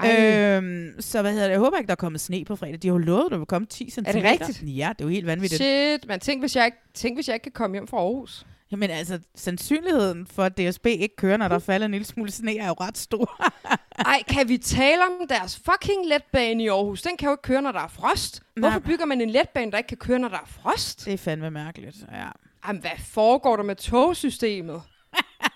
Ej. 0.00 0.56
Øhm, 0.56 1.00
så 1.00 1.22
hvad 1.22 1.32
hedder 1.32 1.46
det? 1.46 1.52
Jeg 1.52 1.58
håber 1.60 1.76
ikke, 1.76 1.86
der 1.86 1.92
er 1.92 1.96
kommet 1.96 2.20
sne 2.20 2.44
på 2.44 2.56
fredag. 2.56 2.78
De 2.82 2.88
har 2.88 2.94
jo 2.94 2.98
lovet, 2.98 3.24
at 3.24 3.30
der 3.30 3.36
vil 3.38 3.46
komme 3.46 3.66
10 3.66 3.90
cm. 3.90 4.04
det 4.04 4.24
rigtigt? 4.24 4.62
Ja, 4.62 4.92
det 4.98 5.04
er 5.04 5.08
jo 5.08 5.08
helt 5.08 5.26
vanvittigt. 5.26 5.62
Shit, 5.62 6.08
man 6.08 6.20
tænk 6.20 6.42
hvis, 6.42 6.56
jeg 6.56 6.64
ikke, 6.64 6.78
tænk, 6.94 7.16
hvis 7.16 7.28
jeg 7.28 7.34
ikke 7.34 7.42
kan 7.42 7.52
komme 7.52 7.76
hjem 7.76 7.86
fra 7.88 7.96
Aarhus. 7.96 8.46
Jamen 8.72 8.90
altså, 8.90 9.18
sandsynligheden 9.34 10.26
for, 10.26 10.42
at 10.42 10.58
DSB 10.58 10.86
ikke 10.86 11.16
kører, 11.16 11.36
når 11.36 11.48
der 11.48 11.58
falder 11.58 11.84
en 11.86 11.90
lille 11.90 12.04
smule 12.06 12.30
sne, 12.30 12.58
er 12.58 12.66
jo 12.66 12.74
ret 12.80 12.98
stor. 12.98 13.50
Ej, 14.06 14.22
kan 14.28 14.48
vi 14.48 14.58
tale 14.58 15.02
om 15.02 15.28
deres 15.28 15.56
fucking 15.64 16.06
letbane 16.06 16.62
i 16.64 16.68
Aarhus? 16.68 17.02
Den 17.02 17.16
kan 17.16 17.26
jo 17.26 17.32
ikke 17.32 17.42
køre, 17.42 17.62
når 17.62 17.72
der 17.72 17.80
er 17.80 17.88
frost. 17.88 18.42
Hvorfor 18.56 18.78
Nej. 18.78 18.86
bygger 18.86 19.04
man 19.04 19.20
en 19.20 19.30
letbane, 19.30 19.72
der 19.72 19.78
ikke 19.78 19.88
kan 19.88 19.96
køre, 19.96 20.18
når 20.18 20.28
der 20.28 20.36
er 20.36 20.46
frost? 20.46 21.04
det 21.04 21.12
er 21.12 21.18
fandme 21.18 21.50
mærkeligt, 21.50 21.96
ja. 22.12 22.28
Jamen, 22.66 22.80
hvad 22.80 22.90
foregår 22.98 23.56
der 23.56 23.62
med 23.62 23.76
togsystemet? 23.76 24.82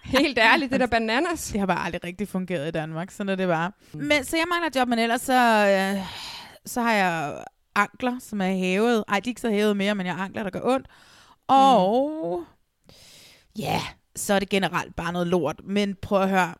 Helt 0.04 0.38
ærligt, 0.38 0.72
det 0.72 0.80
der 0.80 0.86
bananas. 0.86 1.48
Det 1.48 1.60
har 1.60 1.66
bare 1.66 1.84
aldrig 1.84 2.04
rigtig 2.04 2.28
fungeret 2.28 2.68
i 2.68 2.70
Danmark, 2.70 3.10
sådan 3.10 3.28
er 3.28 3.36
det 3.36 3.48
bare. 3.48 3.72
Men, 3.92 4.24
så 4.24 4.36
jeg 4.36 4.44
mangler 4.50 4.80
job, 4.80 4.88
men 4.88 4.98
ellers 4.98 5.20
så, 5.20 5.32
øh, 5.32 6.06
så 6.66 6.80
har 6.82 6.92
jeg 6.92 7.44
ankler, 7.74 8.18
som 8.20 8.40
er 8.40 8.50
hævet. 8.52 9.04
Ej, 9.08 9.20
de 9.20 9.28
er 9.28 9.30
ikke 9.30 9.40
så 9.40 9.50
hævet 9.50 9.76
mere, 9.76 9.94
men 9.94 10.06
jeg 10.06 10.14
har 10.14 10.24
ankler, 10.24 10.42
der 10.42 10.50
gør 10.50 10.60
ondt. 10.64 10.86
Og 11.48 12.44
ja, 13.58 13.80
så 14.16 14.34
er 14.34 14.38
det 14.38 14.48
generelt 14.48 14.96
bare 14.96 15.12
noget 15.12 15.26
lort. 15.26 15.60
Men 15.64 15.94
prøv 16.02 16.22
at 16.22 16.28
høre, 16.28 16.54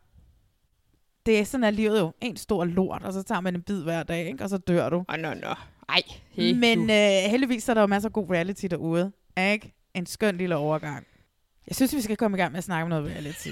det 1.25 1.39
er 1.39 1.43
sådan, 1.43 1.63
at 1.63 1.73
livet 1.73 1.99
jo 1.99 2.13
en 2.21 2.37
stor 2.37 2.65
lort, 2.65 3.03
og 3.03 3.13
så 3.13 3.23
tager 3.23 3.41
man 3.41 3.55
en 3.55 3.61
bid 3.61 3.83
hver 3.83 4.03
dag, 4.03 4.27
ikke? 4.27 4.43
og 4.43 4.49
så 4.49 4.57
dør 4.57 4.89
du. 4.89 4.97
Åh, 4.97 5.05
oh, 5.09 5.19
no, 5.19 5.33
no. 5.33 5.53
Ej, 5.89 6.01
hey, 6.29 6.53
Men 6.53 6.77
du. 6.77 6.93
øh, 6.93 7.31
heldigvis 7.31 7.69
er 7.69 7.73
der 7.73 7.81
jo 7.81 7.87
masser 7.87 8.09
af 8.09 8.13
god 8.13 8.29
reality 8.29 8.65
derude. 8.69 9.11
Ikke? 9.37 9.73
En 9.93 10.05
skøn 10.05 10.37
lille 10.37 10.55
overgang. 10.55 11.05
Jeg 11.67 11.75
synes, 11.75 11.95
vi 11.95 12.01
skal 12.01 12.17
komme 12.17 12.37
i 12.37 12.41
gang 12.41 12.51
med 12.51 12.57
at 12.57 12.63
snakke 12.63 12.83
om 12.83 12.89
noget 12.89 13.11
reality. 13.11 13.47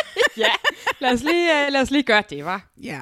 ja, 0.44 0.52
lad 1.00 1.12
os, 1.12 1.22
lige, 1.22 1.66
uh, 1.66 1.72
lad 1.72 1.80
os 1.80 1.90
lige 1.90 2.02
gøre 2.02 2.22
det, 2.30 2.44
var. 2.44 2.66
ja. 2.82 3.00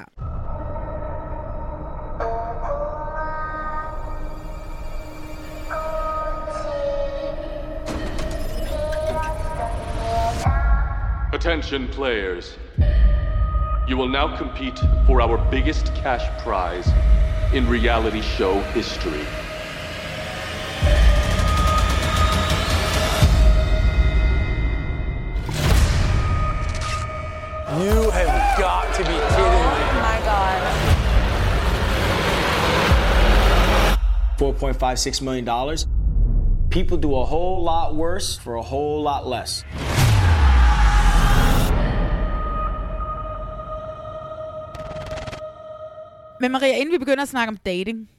Attention, 11.33 11.87
players. 11.87 12.57
You 13.87 13.97
will 13.97 14.09
now 14.09 14.37
compete 14.37 14.81
for 15.05 15.21
our 15.21 15.37
biggest 15.51 15.85
cash 15.95 16.25
prize 16.43 16.87
in 17.53 17.67
reality 17.67 18.21
show 18.21 18.61
history. 18.73 19.48
To 28.99 29.05
be 29.05 29.11
kidding 29.11 29.65
me. 29.73 29.83
Oh 29.95 30.01
my 30.03 30.19
god. 30.25 30.59
$4.56 34.37 35.21
million. 35.21 35.45
People 36.69 36.97
do 36.97 37.15
a 37.15 37.25
whole 37.25 37.63
lot 37.63 37.95
worse 37.95 38.37
for 38.37 38.55
a 38.55 38.61
whole 38.61 39.01
lot 39.01 39.25
less. 39.27 39.63
Men 46.41 46.51
Maria, 46.51 46.75
inden 46.75 46.91
vi 46.91 46.97
begynder 46.97 47.21
at 47.21 47.29
snakke 47.29 47.49
om 47.49 47.57
dating, 47.57 48.09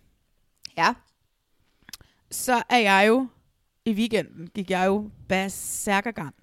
Ja. 0.76 0.94
så 2.30 2.62
er 2.70 2.78
jeg 2.78 3.04
jo, 3.08 3.26
i 3.84 3.92
weekenden 3.92 4.48
gik 4.54 4.70
jeg 4.70 4.86
jo 4.86 5.10
berserkergang 5.28 6.34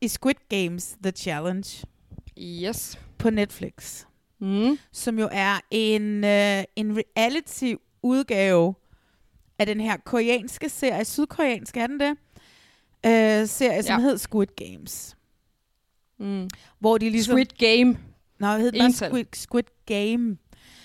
i 0.00 0.08
Squid 0.08 0.34
Games 0.48 0.96
The 1.02 1.10
Challenge 1.10 1.84
Yes. 2.38 2.98
På 3.18 3.30
Netflix. 3.30 4.04
Mm. 4.40 4.78
som 4.92 5.18
jo 5.18 5.28
er 5.32 5.60
en, 5.70 6.24
øh, 6.24 6.64
en 6.76 6.96
reality 6.98 7.74
udgave 8.02 8.74
af 9.58 9.66
den 9.66 9.80
her 9.80 9.96
koreanske 9.96 10.68
serie, 10.68 11.04
sydkoreansk 11.04 11.76
er 11.76 11.86
den 11.86 12.00
det, 12.00 12.10
øh, 13.06 13.46
serie, 13.48 13.82
som 13.82 14.00
Ja. 14.00 14.04
hed 14.08 14.18
Squid 14.18 14.46
Games. 14.56 15.16
Mm. 16.18 16.48
Hvor 16.78 16.98
de 16.98 17.10
ligesom... 17.10 17.32
Squid 17.32 17.46
Game. 17.76 17.98
Nå, 18.40 18.46
hed 18.46 18.72
den 18.72 18.80
bare. 18.80 18.92
Squid, 18.92 19.24
Squid 19.34 19.64
Game, 19.86 20.36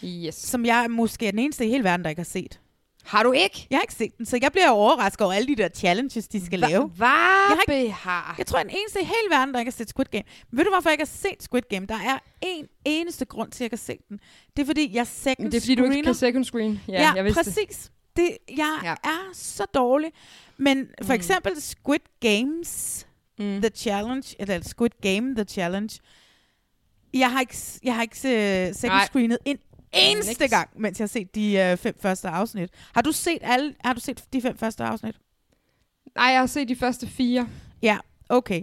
Yes. 0.04 0.36
som 0.36 0.66
jeg 0.66 0.88
måske 0.90 1.28
er 1.28 1.32
den 1.32 1.40
eneste 1.40 1.66
i 1.66 1.70
hele 1.70 1.84
verden, 1.84 2.04
der 2.04 2.10
ikke 2.10 2.20
har 2.20 2.26
set. 2.26 2.60
Har 3.06 3.24
du 3.24 3.32
ikke? 3.32 3.68
Jeg 3.70 3.78
har 3.78 3.82
ikke 3.82 3.94
set 3.94 4.18
den, 4.18 4.26
så 4.26 4.40
jeg 4.42 4.52
bliver 4.52 4.70
overrasket 4.70 5.22
over 5.22 5.34
alle 5.34 5.48
de 5.48 5.56
der 5.56 5.70
challenges, 5.70 6.28
de 6.28 6.46
skal 6.46 6.60
lave. 6.60 6.88
Hvad 6.88 7.08
har 7.08 7.54
ikke- 7.70 7.86
behar? 7.88 8.36
Jeg 8.38 8.46
tror, 8.48 8.58
jeg 8.58 8.64
er 8.66 8.68
den 8.70 8.78
eneste 8.78 9.02
i 9.02 9.04
hele 9.04 9.30
verden, 9.30 9.54
der 9.54 9.60
ikke 9.60 9.72
har 9.72 9.78
set 9.78 9.90
Squid 9.90 10.06
Game. 10.06 10.24
Men 10.52 10.58
ved 10.58 10.66
du, 10.66 10.70
hvorfor 10.72 10.90
jeg 10.90 10.94
ikke 10.94 11.02
har 11.12 11.30
set 11.30 11.44
Squid 11.44 11.62
Game? 11.70 11.86
Der 11.86 11.96
er 11.96 12.20
en 12.42 12.68
eneste 12.86 13.26
grund 13.26 13.52
til, 13.52 13.58
at 13.58 13.60
jeg 13.60 13.66
ikke 13.66 13.74
har 13.74 13.78
set 13.94 14.10
den. 14.10 14.20
Det 14.56 14.62
er, 14.62 14.66
fordi 14.66 14.96
jeg 14.96 15.08
second 15.08 15.36
Men 15.40 15.52
det 15.52 15.58
er 15.58 15.62
fordi, 15.62 15.76
du 15.76 15.84
ikke 15.84 15.92
screener. 15.94 16.06
kan 16.08 16.16
second 16.16 16.46
screen. 16.46 16.80
Ja, 16.88 16.94
Ja, 16.94 17.12
jeg 17.16 17.24
vidste 17.26 17.44
det. 17.44 17.56
præcis. 17.68 17.92
Det, 18.16 18.38
jeg 18.58 18.80
Ja. 18.84 18.94
er 19.04 19.30
så 19.34 19.66
dårlig. 19.74 20.12
Men 20.58 20.88
for 21.04 21.14
Mm. 21.14 21.16
eksempel 21.16 21.62
Squid 21.62 22.00
Games 22.22 23.08
Mm. 23.40 23.62
The 23.62 23.70
Challenge, 23.76 24.36
eller 24.40 24.62
Squid 24.62 24.90
Game 25.02 25.36
The 25.36 25.44
Challenge, 25.44 26.00
jeg 27.14 27.32
har 27.32 27.40
ikke, 27.40 27.56
jeg 27.84 27.96
har 27.96 28.02
ikke 28.02 28.16
uh, 28.70 28.76
second 28.76 28.92
Nej. 28.92 29.06
screenet 29.06 29.38
en 29.46 29.58
eneste 29.94 30.48
gang, 30.48 30.70
mens 30.76 31.00
jeg 31.00 31.04
har 31.04 31.08
set 31.08 31.36
de 31.36 31.72
uh, 31.72 31.78
fem 31.78 31.96
første 32.00 32.28
afsnit. 32.28 32.70
Har 32.94 33.02
du 33.02 33.12
set 33.12 33.40
alle? 33.42 33.76
Har 33.86 33.94
du 33.94 34.00
set 34.00 34.24
de 34.34 34.42
fem 34.42 34.58
første 34.58 34.84
afsnit? 34.84 35.16
Nej, 36.16 36.26
jeg 36.26 36.40
har 36.40 36.48
set 36.48 36.70
de 36.70 36.76
første 36.76 37.08
fire. 37.08 37.48
Ja, 37.82 37.98
okay. 38.30 38.62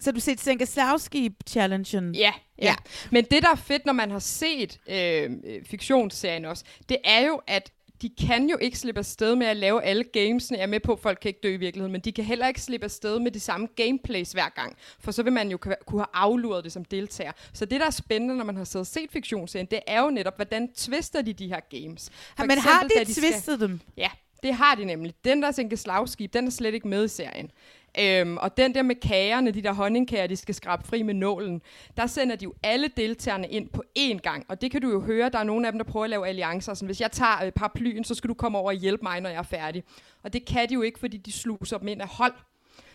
Så 0.00 0.10
har 0.10 0.12
du 0.12 0.20
set 0.20 0.40
Senkaslavski-challengen? 0.40 2.14
Ja, 2.14 2.32
ja, 2.58 2.64
Ja. 2.64 2.74
Men 3.10 3.24
det, 3.24 3.42
der 3.42 3.50
er 3.50 3.56
fedt, 3.56 3.86
når 3.86 3.92
man 3.92 4.10
har 4.10 4.18
set 4.18 4.80
øh, 4.88 5.30
øh, 5.44 5.64
fiktionsserien 5.64 6.44
også, 6.44 6.64
det 6.88 6.96
er 7.04 7.26
jo, 7.26 7.40
at 7.46 7.72
de 8.02 8.10
kan 8.26 8.50
jo 8.50 8.56
ikke 8.60 8.78
slippe 8.78 8.98
afsted 8.98 9.34
med 9.36 9.46
at 9.46 9.56
lave 9.56 9.82
alle 9.82 10.04
gamesene. 10.04 10.58
Jeg 10.58 10.62
er 10.62 10.68
med 10.68 10.80
på, 10.80 10.92
at 10.92 10.98
folk 10.98 11.18
kan 11.22 11.28
ikke 11.28 11.40
dø 11.42 11.48
i 11.48 11.56
virkeligheden, 11.56 11.92
men 11.92 12.00
de 12.00 12.12
kan 12.12 12.24
heller 12.24 12.46
ikke 12.48 12.60
slippe 12.60 12.84
afsted 12.84 13.18
med 13.18 13.30
de 13.30 13.40
samme 13.40 13.68
gameplays 13.76 14.32
hver 14.32 14.48
gang. 14.48 14.76
For 15.00 15.10
så 15.12 15.22
vil 15.22 15.32
man 15.32 15.50
jo 15.50 15.56
ku- 15.56 15.70
kunne 15.86 16.00
have 16.00 16.06
afluret 16.14 16.64
det 16.64 16.72
som 16.72 16.84
deltager. 16.84 17.32
Så 17.52 17.64
det, 17.64 17.80
der 17.80 17.86
er 17.86 17.90
spændende, 17.90 18.36
når 18.36 18.44
man 18.44 18.56
har 18.56 18.64
siddet 18.64 18.80
og 18.82 18.86
set 18.92 19.10
fiktionsserien, 19.10 19.66
det 19.70 19.80
er 19.86 20.00
jo 20.02 20.10
netop, 20.10 20.36
hvordan 20.36 20.72
twister 20.72 21.22
de 21.22 21.32
de 21.32 21.48
her 21.48 21.60
games. 21.70 22.10
For 22.36 22.44
Men 22.44 22.58
har 22.58 22.70
eksempel, 22.80 22.98
da 22.98 23.04
de 23.04 23.14
skal- 23.14 23.30
twistet 23.32 23.60
dem? 23.60 23.80
Ja, 23.96 24.08
det 24.42 24.54
har 24.54 24.74
de 24.74 24.84
nemlig. 24.84 25.14
Den 25.24 25.42
der 25.42 25.50
sænke 25.50 25.76
slagskib, 25.76 26.32
den 26.32 26.46
er 26.46 26.50
slet 26.50 26.74
ikke 26.74 26.88
med 26.88 27.04
i 27.04 27.08
serien. 27.08 27.50
Øhm, 27.98 28.36
og 28.36 28.56
den 28.56 28.74
der 28.74 28.82
med 28.82 28.94
kagerne, 28.94 29.50
de 29.50 29.62
der 29.62 29.72
honningkager, 29.72 30.26
de 30.26 30.36
skal 30.36 30.54
skrabe 30.54 30.86
fri 30.86 31.02
med 31.02 31.14
nålen, 31.14 31.62
der 31.96 32.06
sender 32.06 32.36
de 32.36 32.44
jo 32.44 32.54
alle 32.62 32.88
deltagerne 32.96 33.48
ind 33.48 33.68
på 33.68 33.82
én 33.98 34.18
gang. 34.18 34.44
Og 34.48 34.60
det 34.60 34.70
kan 34.70 34.82
du 34.82 34.90
jo 34.90 35.00
høre, 35.00 35.28
der 35.28 35.38
er 35.38 35.44
nogle 35.44 35.66
af 35.66 35.72
dem, 35.72 35.78
der 35.78 35.84
prøver 35.84 36.04
at 36.04 36.10
lave 36.10 36.28
alliancer. 36.28 36.74
Sådan, 36.74 36.86
hvis 36.86 37.00
jeg 37.00 37.12
tager 37.12 37.44
øh, 37.44 37.52
paraplyen, 37.52 38.04
så 38.04 38.14
skal 38.14 38.28
du 38.28 38.34
komme 38.34 38.58
over 38.58 38.68
og 38.68 38.74
hjælpe 38.74 39.02
mig, 39.02 39.20
når 39.20 39.30
jeg 39.30 39.38
er 39.38 39.42
færdig. 39.42 39.84
Og 40.22 40.32
det 40.32 40.44
kan 40.44 40.68
de 40.68 40.74
jo 40.74 40.82
ikke, 40.82 40.98
fordi 40.98 41.16
de 41.16 41.32
sluser 41.32 41.78
dem 41.78 41.88
ind 41.88 42.02
af 42.02 42.08
hold. 42.08 42.32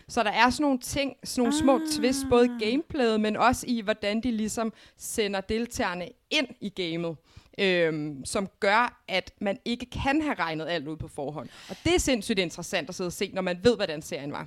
Så 0.08 0.22
der 0.22 0.30
er 0.30 0.50
sådan 0.50 0.62
nogle 0.62 0.78
ting, 0.78 1.16
sådan 1.24 1.42
nogle 1.42 1.56
ah. 1.56 1.62
små 1.62 1.80
twists, 1.92 2.26
både 2.30 2.46
i 2.46 2.64
gameplayet, 2.64 3.20
men 3.20 3.36
også 3.36 3.64
i, 3.68 3.80
hvordan 3.80 4.20
de 4.20 4.30
ligesom 4.30 4.72
sender 4.96 5.40
deltagerne 5.40 6.08
ind 6.30 6.48
i 6.60 6.68
gamet. 6.68 7.16
Øhm, 7.58 8.24
som 8.24 8.48
gør, 8.60 9.02
at 9.08 9.32
man 9.40 9.58
ikke 9.64 9.86
kan 9.90 10.22
have 10.22 10.34
regnet 10.34 10.66
alt 10.68 10.88
ud 10.88 10.96
på 10.96 11.08
forhånd. 11.08 11.48
Og 11.68 11.76
det 11.84 11.94
er 11.94 11.98
sindssygt 11.98 12.38
interessant 12.38 12.88
at 12.88 12.94
sidde 12.94 13.08
og 13.08 13.12
se, 13.12 13.30
når 13.34 13.42
man 13.42 13.58
ved, 13.62 13.76
hvordan 13.76 14.02
serien 14.02 14.32
var. 14.32 14.46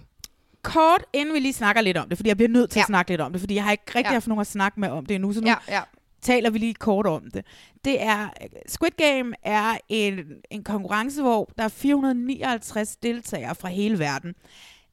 Kort, 0.64 1.04
inden 1.14 1.34
vi 1.36 1.40
lige 1.40 1.54
snakker 1.54 1.82
lidt 1.82 1.98
om 1.98 2.10
det, 2.10 2.18
fordi 2.18 2.28
jeg 2.28 2.38
bliver 2.38 2.50
nødt 2.50 2.70
til 2.70 2.80
ja. 2.80 2.84
At 2.84 2.88
snakke 2.88 3.12
lidt 3.12 3.22
om 3.22 3.32
det, 3.32 3.42
fordi 3.42 3.56
jeg 3.56 3.64
har 3.64 3.72
ikke 3.72 3.84
rigtig 3.88 4.10
Ja. 4.10 4.14
haft 4.14 4.28
nogen 4.28 4.42
at 4.42 4.48
snakke 4.48 4.80
med 4.80 4.90
om 4.90 5.06
det 5.06 5.16
endnu, 5.16 5.34
så 5.34 5.42
nu 5.42 5.48
Ja, 5.48 5.56
ja. 5.68 5.82
taler 6.22 6.50
vi 6.50 6.58
lige 6.60 6.74
kort 6.74 7.08
om 7.08 7.24
det. 7.34 7.46
Det 7.86 8.02
er, 8.04 8.30
Squid 8.68 8.92
Game 8.98 9.34
er 9.44 9.78
en, 9.90 10.20
en 10.52 10.64
konkurrence, 10.64 11.22
hvor 11.22 11.50
der 11.58 11.64
er 11.64 11.68
459 11.68 12.96
deltagere 12.96 13.56
fra 13.56 13.68
hele 13.68 14.00
verden. 14.00 14.34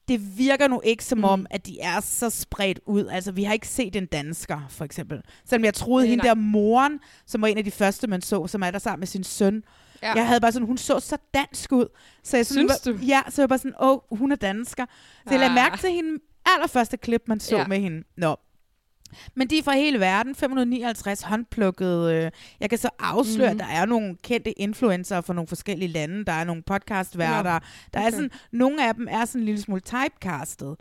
Det 0.07 0.37
virker 0.37 0.67
nu 0.67 0.81
ikke 0.83 1.03
som 1.05 1.17
Mm. 1.17 1.23
om, 1.23 1.45
at 1.49 1.65
de 1.65 1.79
er 1.79 1.99
så 2.01 2.29
spredt 2.29 2.79
ud. 2.85 3.07
Altså, 3.07 3.31
vi 3.31 3.43
har 3.43 3.53
ikke 3.53 3.67
set 3.67 3.95
en 3.95 4.05
dansker, 4.05 4.59
for 4.69 4.85
eksempel. 4.85 5.21
Selvom 5.45 5.65
jeg 5.65 5.73
troede, 5.73 6.05
Nej, 6.05 6.09
hende 6.09 6.23
der 6.23 6.33
moren, 6.35 6.99
som 7.25 7.41
var 7.41 7.47
en 7.47 7.57
af 7.57 7.63
de 7.63 7.71
første, 7.71 8.07
man 8.07 8.21
så, 8.21 8.47
som 8.47 8.63
er 8.63 8.71
der 8.71 8.79
sammen 8.79 8.99
med 8.99 9.07
sin 9.07 9.23
søn. 9.23 9.63
Ja. 10.01 10.13
Jeg 10.13 10.27
havde 10.27 10.41
bare 10.41 10.51
sådan, 10.51 10.65
hun 10.67 10.77
så 10.77 10.99
så 10.99 11.17
dansk 11.33 11.71
ud. 11.71 11.85
Så 12.23 12.37
jeg 12.37 12.45
sådan, 12.45 12.69
Synes 12.69 12.81
du? 12.81 12.91
Ja, 13.05 13.21
så 13.29 13.41
jeg 13.41 13.43
var 13.43 13.47
bare 13.47 13.59
sådan, 13.59 13.73
åh, 13.81 13.99
hun 14.11 14.31
er 14.31 14.35
dansker. 14.35 14.85
Så 15.27 15.31
jeg 15.31 15.39
lagde 15.39 15.49
Ah. 15.51 15.55
mærke 15.55 15.77
til 15.77 15.91
hende 15.91 16.19
allerførste 16.55 16.97
klip, 16.97 17.23
man 17.27 17.39
så 17.39 17.57
Ja. 17.57 17.67
med 17.67 17.79
hende. 17.79 18.03
Nå. 18.17 18.35
Men 19.35 19.47
de 19.49 19.57
er 19.57 19.63
fra 19.63 19.73
hele 19.75 19.99
verden, 19.99 20.35
559 20.35 21.21
håndplukkede. 21.21 22.13
Øh. 22.15 22.31
Jeg 22.59 22.69
kan 22.69 22.79
så 22.79 22.89
afsløre, 22.99 23.47
Mhm. 23.49 23.55
mm-hmm. 23.57 23.69
at 23.71 23.75
der 23.75 23.81
er 23.81 23.85
nogle 23.85 24.15
kendte 24.23 24.51
influencer 24.59 25.21
fra 25.21 25.33
nogle 25.33 25.47
forskellige 25.47 25.91
lande. 25.91 26.25
Der 26.25 26.31
er 26.31 26.43
nogle 26.43 26.63
podcastværter. 26.63 27.51
Ja, 27.51 27.59
Der 27.93 27.99
er 27.99 28.09
sådan, 28.11 28.31
nogle 28.51 28.87
af 28.87 28.95
dem 28.95 29.07
er 29.11 29.25
sådan 29.25 29.41
en 29.41 29.45
lille 29.45 29.61
smule 29.61 29.81
typecastet. 29.81 30.75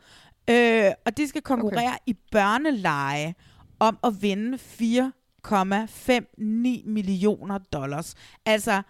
Øh, 0.51 0.91
og 1.07 1.17
de 1.17 1.29
skal 1.29 1.43
konkurrere 1.43 1.87
okay. 1.89 1.99
i 2.07 2.15
børneleje 2.33 3.35
om 3.79 3.99
at 4.05 4.23
vinde 4.23 4.59
4,59 4.59 6.83
millioner 6.87 7.59
dollars. 7.73 8.15
Altså 8.47 8.83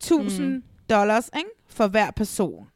1000 0.00 0.48
mm. 0.48 0.62
dollars 0.90 1.30
ikke? 1.36 1.50
for 1.68 1.86
hver 1.86 2.10
person. 2.10 2.66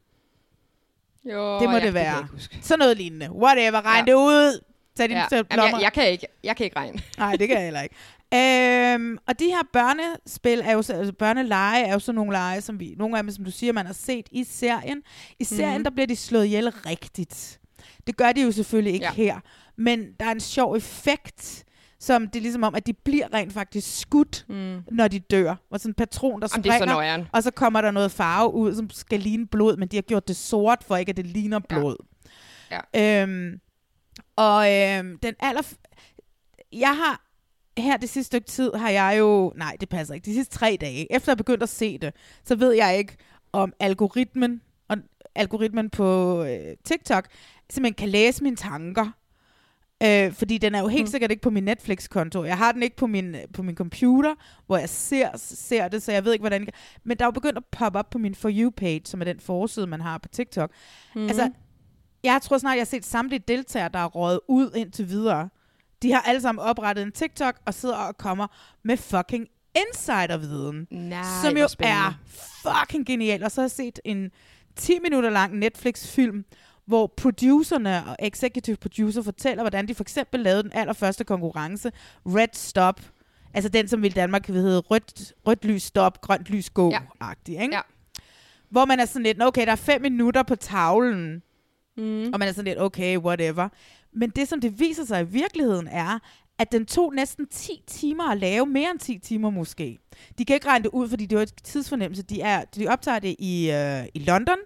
Jo, 1.25 1.59
Det 1.61 1.69
må 1.71 1.77
ja, 1.77 1.85
det 1.87 1.95
være. 1.95 2.19
ikke 2.19 2.33
huske. 2.33 2.59
Sådan 2.63 2.79
noget 2.79 2.97
lignende. 2.97 3.33
Whatever, 3.33 3.85
regn 3.85 4.07
Ja. 4.09 4.13
det 4.13 4.19
ud. 4.19 4.61
Tag 4.97 5.09
dine 5.09 5.21
Ja. 5.21 5.27
ja. 5.33 5.43
Jamen, 5.51 5.75
jeg, 5.75 5.83
jeg, 5.83 5.93
kan 5.93 6.11
ikke, 6.11 6.27
jeg 6.45 6.57
kan 6.57 6.65
ikke 6.65 6.77
regne. 6.77 6.99
Nej, 7.19 7.37
det 7.37 7.49
kan 7.49 7.57
jeg 7.57 7.65
heller 7.65 7.81
ikke. 7.83 7.95
Øhm, 8.35 9.19
og 9.27 9.39
de 9.39 9.45
her 9.45 9.63
børnespil 9.73 10.61
er 10.65 10.73
jo 10.73 10.83
så, 10.83 10.93
altså 10.93 11.13
børneleje 11.13 11.83
er 11.83 11.93
jo 11.93 11.99
sådan 11.99 12.15
nogle 12.15 12.33
lege, 12.33 12.61
som 12.61 12.81
vi, 12.81 12.95
nogle 12.99 13.17
af 13.19 13.23
dem, 13.23 13.31
som 13.33 13.45
du 13.45 13.51
siger, 13.51 13.73
man 13.73 13.87
har 13.87 13.93
set 13.93 14.27
i 14.31 14.45
serien. 14.45 15.03
I 15.39 15.45
serien, 15.45 15.69
mm-hmm. 15.69 15.85
der 15.85 15.91
bliver 15.91 16.07
de 16.07 16.17
slået 16.17 16.45
ihjel 16.45 16.71
rigtigt. 16.71 17.61
Det 18.07 18.17
gør 18.17 18.33
de 18.33 18.43
jo 18.43 18.53
selvfølgelig 18.53 18.93
ikke 18.95 19.07
ja. 19.07 19.13
her. 19.13 19.41
Men 19.77 20.13
der 20.21 20.27
er 20.27 20.31
en 20.33 20.41
sjov 20.41 20.77
effekt, 20.77 21.65
som 22.03 22.29
det 22.29 22.37
er 22.37 22.43
ligesom 22.43 22.63
om, 22.63 22.75
at 22.75 22.87
de 22.87 22.93
bliver 22.93 23.35
rent 23.35 23.53
faktisk 23.53 24.01
skudt, 24.01 24.45
Mm. 24.49 24.79
når 24.91 25.09
de 25.09 25.19
dør. 25.19 25.55
Og 25.71 25.81
sådan 25.81 25.91
en 25.91 25.95
patron, 25.95 26.41
der 26.43 26.49
Jamen, 26.53 26.65
det 26.65 26.71
er 26.71 26.73
så 26.75 26.79
springer, 26.79 26.95
og 27.33 27.43
så 27.43 27.51
kommer 27.51 27.81
der 27.81 27.91
noget 27.91 28.13
farve 28.13 28.53
ud, 28.55 28.75
som 28.75 28.91
skal 28.91 29.21
ligne 29.21 29.47
blod, 29.47 29.77
men 29.77 29.89
de 29.89 29.97
har 29.97 30.03
gjort 30.03 30.29
det 30.29 30.37
sort, 30.37 30.85
for 30.85 30.97
ikke 30.97 31.11
at 31.11 31.17
det 31.17 31.27
ligner 31.27 31.59
blod. 31.59 31.97
Ja. 32.95 33.23
Øhm, 33.23 33.61
og 34.37 34.73
øhm, 34.73 35.19
den 35.19 35.35
aller... 35.41 35.63
Jeg 36.73 36.97
har... 36.97 37.23
Her 37.79 37.97
det 37.97 38.09
sidste 38.09 38.27
stykke 38.27 38.47
tid 38.47 38.73
har 38.75 38.91
jeg 38.91 39.17
jo... 39.19 39.53
Nej, 39.57 39.77
det 39.81 39.89
passer 39.89 40.15
ikke. 40.15 40.25
De 40.25 40.35
sidste 40.35 40.55
tre 40.59 40.79
dage, 40.81 41.13
efter 41.13 41.33
jeg 41.33 41.37
begyndte 41.37 41.63
at 41.63 41.69
se 41.69 41.99
det, 41.99 42.15
så 42.45 42.55
ved 42.57 42.73
jeg 42.73 42.99
ikke, 42.99 43.17
om 43.53 43.73
algoritmen, 43.81 44.63
og 44.89 44.97
algoritmen 45.35 45.91
på 45.91 46.43
øh, 46.45 46.77
TikTok 46.85 47.29
simpelthen 47.71 47.95
kan 47.95 48.09
læse 48.09 48.43
mine 48.43 48.57
tanker. 48.57 49.11
Øh, 50.05 50.33
fordi 50.33 50.59
den 50.59 50.75
er 50.75 50.81
jo 50.81 50.89
helt 50.89 51.03
mm. 51.03 51.11
sikkert 51.11 51.31
ikke 51.31 51.43
på 51.43 51.51
min 51.51 51.65
Netflix-konto. 51.65 52.45
Jeg 52.45 52.59
har 52.59 52.73
den 52.73 52.83
ikke 52.83 52.97
på 52.97 53.07
min, 53.07 53.37
på 53.55 53.63
min 53.63 53.75
computer, 53.75 54.35
hvor 54.67 54.77
jeg 54.77 54.89
ser, 54.89 55.29
ser 55.37 55.89
det, 55.89 56.03
så 56.03 56.13
jeg 56.13 56.25
ved 56.25 56.33
ikke, 56.33 56.43
hvordan... 56.43 56.69
Men 57.05 57.17
der 57.17 57.25
er 57.25 57.27
jo 57.27 57.31
begyndt 57.31 57.57
at 57.57 57.65
poppe 57.65 57.99
op 57.99 58.11
på 58.11 58.19
min 58.19 58.35
For 58.35 58.51
You-page, 58.53 59.03
som 59.05 59.21
er 59.21 59.25
den 59.25 59.41
forside, 59.41 59.87
man 59.87 60.01
har 60.01 60.19
på 60.19 60.29
TikTok. 60.29 60.71
Mm. 61.15 61.23
Altså, 61.27 61.51
jeg 62.25 62.43
tror 62.43 62.59
snart, 62.59 62.77
jeg 62.77 62.81
har 62.81 62.87
set 62.87 63.05
samtlige 63.05 63.43
deltagere, 63.49 63.89
der 63.89 63.99
er 63.99 64.07
røget 64.07 64.41
ud 64.49 64.71
indtil 64.77 65.09
videre. 65.09 65.49
De 66.03 66.13
har 66.13 66.21
alle 66.21 66.41
sammen 66.41 66.65
oprettet 66.65 67.03
en 67.03 67.13
TikTok 67.13 67.55
og 67.67 67.75
sidder 67.75 67.97
og 67.97 68.17
kommer 68.17 68.47
med 68.85 68.97
fucking 68.97 69.47
insiderviden. 69.77 70.87
Nej, 70.91 71.23
som 71.45 71.57
jo 71.57 71.69
er 71.79 72.19
fucking 72.63 73.07
genial. 73.07 73.45
Og 73.45 73.51
så 73.51 73.61
har 73.61 73.65
jeg 73.65 73.71
set 73.71 74.01
en 74.05 74.31
10 74.77 74.99
minutter 75.03 75.31
lang 75.31 75.59
Netflix-film, 75.59 76.45
hvor 76.87 77.07
producerne 77.17 78.05
og 78.07 78.17
executive 78.19 78.77
producer 78.77 79.23
fortæller, 79.23 79.63
hvordan 79.63 79.89
de 79.89 79.95
for 79.95 80.05
eksempel 80.05 80.41
lavede 80.41 80.63
den 80.63 80.73
allerførste 80.75 81.25
konkurrence, 81.25 81.93
Red 82.27 82.49
Stop, 82.53 83.01
altså 83.55 83.69
den, 83.69 83.89
som 83.89 84.05
i 84.05 84.09
Danmark 84.09 84.49
vil 84.49 84.57
hedde 84.57 84.79
rødt, 84.81 85.33
rødt 85.47 85.65
lys 85.65 85.83
stop, 85.83 86.21
grønt 86.21 86.45
lys 86.47 86.71
gå, 86.71 86.91
Ja. 86.91 86.99
agtig, 87.21 87.61
ikke? 87.63 87.75
Ja. 87.75 87.81
Hvor 88.71 88.85
man 88.85 89.01
er 89.01 89.05
sådan 89.05 89.23
lidt, 89.23 89.43
okay, 89.43 89.67
der 89.67 89.73
er 89.73 89.77
fem 89.77 90.03
minutter 90.03 90.43
på 90.43 90.57
tavlen, 90.57 91.43
Mm. 91.97 92.33
og 92.33 92.39
man 92.39 92.49
er 92.49 92.53
sådan 92.53 92.65
lidt, 92.65 92.81
okay, 92.81 93.17
whatever. 93.19 93.69
Men 94.13 94.31
det, 94.31 94.49
som 94.49 94.61
det 94.61 94.81
viser 94.81 95.05
sig 95.05 95.21
i 95.23 95.25
virkeligheden, 95.27 95.89
er, 95.89 96.19
at 96.59 96.73
den 96.73 96.87
tog 96.87 97.15
næsten 97.15 97.47
10 97.47 97.83
timer 97.87 98.25
at 98.31 98.39
lave, 98.39 98.67
mere 98.67 98.91
end 98.91 98.99
10 98.99 99.19
timer 99.19 99.51
måske. 99.51 99.99
De 100.39 100.45
kan 100.45 100.55
ikke 100.55 100.67
regne 100.67 100.83
det 100.83 100.91
ud, 100.93 101.09
fordi 101.09 101.27
det 101.27 101.37
var 101.37 101.43
et 101.43 101.55
tidsfornemmelse. 101.65 102.23
De, 102.23 102.41
er, 102.41 102.65
de 102.65 102.89
optager 102.89 103.19
det 103.19 103.37
i, 103.39 103.71
øh, 103.71 104.05
i 104.15 104.19
London, 104.19 104.57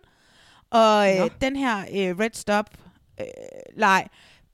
og 0.70 1.14
øh, 1.24 1.30
den 1.40 1.56
her 1.56 1.78
øh, 1.78 2.18
Red 2.18 2.30
Stop 2.34 2.70
øh, 3.20 3.26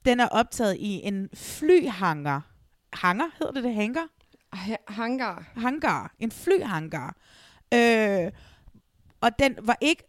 den 0.05 0.19
er 0.19 0.27
optaget 0.27 0.75
i 0.79 1.01
en 1.03 1.29
flyhanger. 1.33 2.41
Hanger 2.93 3.25
hedder 3.39 3.53
det 3.53 3.63
det? 3.63 3.73
Hangar? 3.75 4.07
Ha- 4.53 4.75
Hangar. 4.87 5.43
hangar, 5.57 6.15
en 6.19 6.31
flyhangar. 6.31 7.15
Øh, 7.73 8.31
og 9.21 9.39
den 9.39 9.55
var 9.61 9.77
ikke 9.81 10.03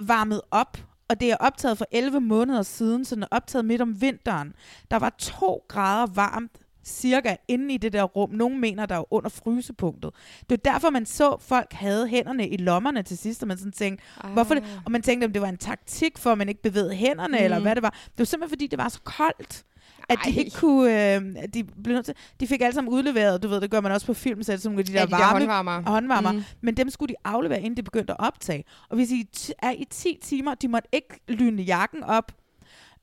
varmet 0.00 0.40
op, 0.50 0.78
og 1.08 1.20
det 1.20 1.30
er 1.30 1.36
optaget 1.36 1.78
for 1.78 1.86
11 1.92 2.20
måneder 2.20 2.62
siden, 2.62 3.04
så 3.04 3.14
den 3.14 3.22
er 3.22 3.26
optaget 3.30 3.64
midt 3.64 3.82
om 3.82 4.00
vinteren. 4.00 4.54
Der 4.90 4.96
var 4.96 5.10
to 5.18 5.64
grader 5.68 6.06
varmt 6.06 6.52
cirka 6.88 7.36
inde 7.48 7.74
i 7.74 7.76
det 7.76 7.92
der 7.92 8.02
rum. 8.02 8.30
Nogle 8.30 8.58
mener, 8.58 8.86
der 8.86 8.94
er 8.96 9.12
under 9.14 9.30
frysepunktet. 9.30 10.10
Det 10.50 10.66
er 10.66 10.72
derfor, 10.72 10.90
man 10.90 11.06
så, 11.06 11.36
folk 11.40 11.72
havde 11.72 12.08
hænderne 12.08 12.48
i 12.48 12.56
lommerne 12.56 13.02
til 13.02 13.18
sidst, 13.18 13.42
og 13.42 13.48
man 13.48 13.58
sådan 13.58 13.72
tænkte, 13.72 14.04
ah. 14.24 14.32
hvorfor 14.32 14.54
det? 14.54 14.80
Og 14.84 14.92
man 14.92 15.02
tænkte, 15.02 15.24
om 15.24 15.32
det 15.32 15.42
var 15.42 15.48
en 15.48 15.56
taktik 15.58 16.18
for, 16.18 16.32
at 16.32 16.38
man 16.38 16.48
ikke 16.48 16.62
bevægede 16.62 16.94
hænderne, 16.94 17.38
mm. 17.38 17.44
eller 17.44 17.60
hvad 17.60 17.74
det 17.74 17.82
var. 17.82 17.90
Det 17.90 18.18
var 18.18 18.24
simpelthen, 18.24 18.50
fordi 18.50 18.66
det 18.66 18.78
var 18.78 18.88
så 18.88 19.00
koldt 19.04 19.64
at 20.10 20.18
de 20.24 20.30
Ej. 20.30 20.36
ikke 20.38 20.50
kunne, 20.56 21.14
øh, 21.16 21.22
at 21.36 21.54
de 21.54 21.64
blev 21.64 21.94
nødt 21.94 22.04
til, 22.04 22.14
de 22.40 22.46
fik 22.46 22.60
alle 22.60 22.74
sammen 22.74 22.92
udleveret, 22.94 23.42
du 23.42 23.48
ved, 23.48 23.60
det 23.60 23.70
gør 23.70 23.80
man 23.80 23.92
også 23.92 24.06
på 24.06 24.14
film, 24.14 24.42
så 24.42 24.52
det 24.52 24.62
sådan 24.62 24.72
nogle 24.74 24.80
af 24.80 24.86
de 24.86 24.92
der 24.92 24.98
Ja, 25.00 25.04
de 25.06 25.10
der 25.10 25.16
varme 25.18 25.38
håndvarmere. 25.38 25.82
håndvarmer, 25.82 26.32
Mm. 26.32 26.42
men 26.60 26.76
dem 26.76 26.90
skulle 26.90 27.08
de 27.14 27.14
aflevere, 27.24 27.58
inden 27.60 27.76
de 27.76 27.82
begyndte 27.82 28.12
at 28.12 28.16
optage. 28.20 28.64
Og 28.88 28.96
hvis 28.96 29.10
I 29.10 29.28
er 29.62 29.70
i 29.70 29.84
10 29.90 30.18
timer, 30.22 30.54
de 30.54 30.68
måtte 30.68 30.88
ikke 30.92 31.20
lyne 31.28 31.62
jakken 31.62 32.02
op, 32.04 32.32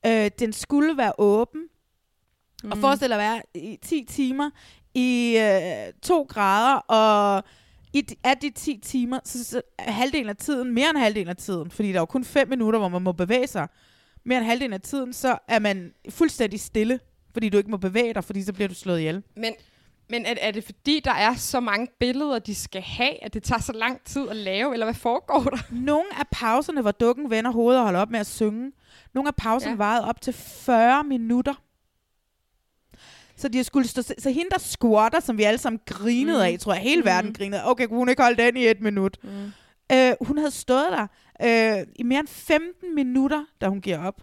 øh, 0.06 0.32
den 0.40 0.54
skulle 0.54 0.98
være 0.98 1.12
åben, 1.18 1.62
mm. 2.66 2.72
og 2.72 2.78
forestil 2.78 3.10
dig 3.10 3.16
at 3.16 3.20
være 3.20 3.42
i 3.56 3.80
10 3.82 4.06
timer 4.10 4.50
i 4.96 5.38
øh, 5.88 5.94
2 6.04 6.24
grader, 6.30 6.76
og 6.78 7.44
i 7.94 8.02
de, 8.02 8.16
af 8.24 8.38
de 8.38 8.50
10 8.50 8.80
timer, 8.84 9.20
så, 9.24 9.44
så 9.44 9.62
er 9.80 9.92
halvdelen 9.92 10.30
af 10.30 10.36
tiden, 10.38 10.74
mere 10.74 10.90
end 10.90 10.98
halvdelen 10.98 11.30
af 11.30 11.36
tiden, 11.36 11.72
fordi 11.72 11.88
der 11.90 11.96
er 11.96 12.00
jo 12.02 12.06
kun 12.06 12.24
5 12.26 12.50
minutter, 12.50 12.80
hvor 12.80 12.90
man 12.90 13.02
må 13.02 13.12
bevæge 13.12 13.48
sig, 13.48 13.68
mere 14.26 14.38
end 14.38 14.46
halvdelen 14.46 14.74
af 14.74 14.82
tiden, 14.82 15.14
så 15.14 15.38
er 15.48 15.60
man 15.60 15.94
fuldstændig 16.10 16.60
stille, 16.60 17.00
fordi 17.34 17.50
du 17.50 17.58
ikke 17.58 17.72
må 17.72 17.78
bevæge 17.78 18.14
dig, 18.14 18.24
fordi 18.24 18.44
så 18.44 18.54
bliver 18.54 18.68
du 18.68 18.74
slået 18.76 19.00
ihjel. 19.00 19.24
Men, 19.36 19.54
men 20.10 20.26
er, 20.26 20.34
er 20.42 20.52
det 20.52 20.64
fordi, 20.64 21.02
der 21.06 21.12
er 21.14 21.36
så 21.36 21.60
mange 21.60 21.88
billeder, 22.00 22.40
de 22.40 22.56
skal 22.56 22.82
have, 22.82 23.24
at 23.24 23.34
det 23.34 23.44
tager 23.44 23.62
så 23.62 23.74
lang 23.74 24.02
tid 24.06 24.30
at 24.30 24.36
lave, 24.36 24.74
eller 24.74 24.86
hvad 24.86 24.94
foregår 24.94 25.40
der? 25.44 25.58
Nogle 25.72 26.06
af 26.20 26.26
pauserne, 26.32 26.82
hvor 26.82 26.92
dukken 26.92 27.30
vender 27.30 27.52
hovedet 27.52 27.80
og 27.80 27.86
holder 27.86 28.00
op 28.00 28.10
med 28.10 28.20
at 28.20 28.28
synge, 28.28 28.72
nogle 29.14 29.28
af 29.28 29.36
pauserne 29.36 29.72
Ja. 29.84 29.84
ja. 29.84 29.90
varede 29.90 30.08
op 30.08 30.22
til 30.22 30.34
40 30.34 31.04
minutter. 31.04 31.54
Så 33.38 33.48
de 33.48 33.64
skulle 33.64 33.88
stå, 33.88 34.02
så 34.02 34.30
hende, 34.30 34.50
der 34.52 34.60
squatter, 34.60 35.20
som 35.20 35.38
vi 35.38 35.44
alle 35.44 35.58
sammen 35.58 35.80
grinede 35.86 36.38
Mm. 36.38 36.44
af, 36.54 36.60
tror 36.60 36.74
jeg, 36.74 36.82
hele 36.82 37.02
Mm. 37.02 37.06
verden 37.06 37.34
grinede. 37.34 37.66
Okay, 37.66 37.88
kunne 37.88 37.98
hun 37.98 38.10
ikke 38.10 38.22
holde 38.22 38.44
den 38.44 38.58
i 38.58 38.68
et 38.68 38.82
minut? 38.82 39.18
Mm. 39.24 39.30
Øh, 39.92 40.14
hun 40.22 40.38
havde 40.38 40.52
stået 40.52 40.88
der 40.92 41.08
øh, 41.80 41.88
i 41.96 42.04
mere 42.04 42.20
end 42.20 42.28
15 42.28 42.96
minutter, 42.96 43.46
da 43.62 43.68
hun 43.68 43.82
giver 43.82 44.06
op. 44.08 44.22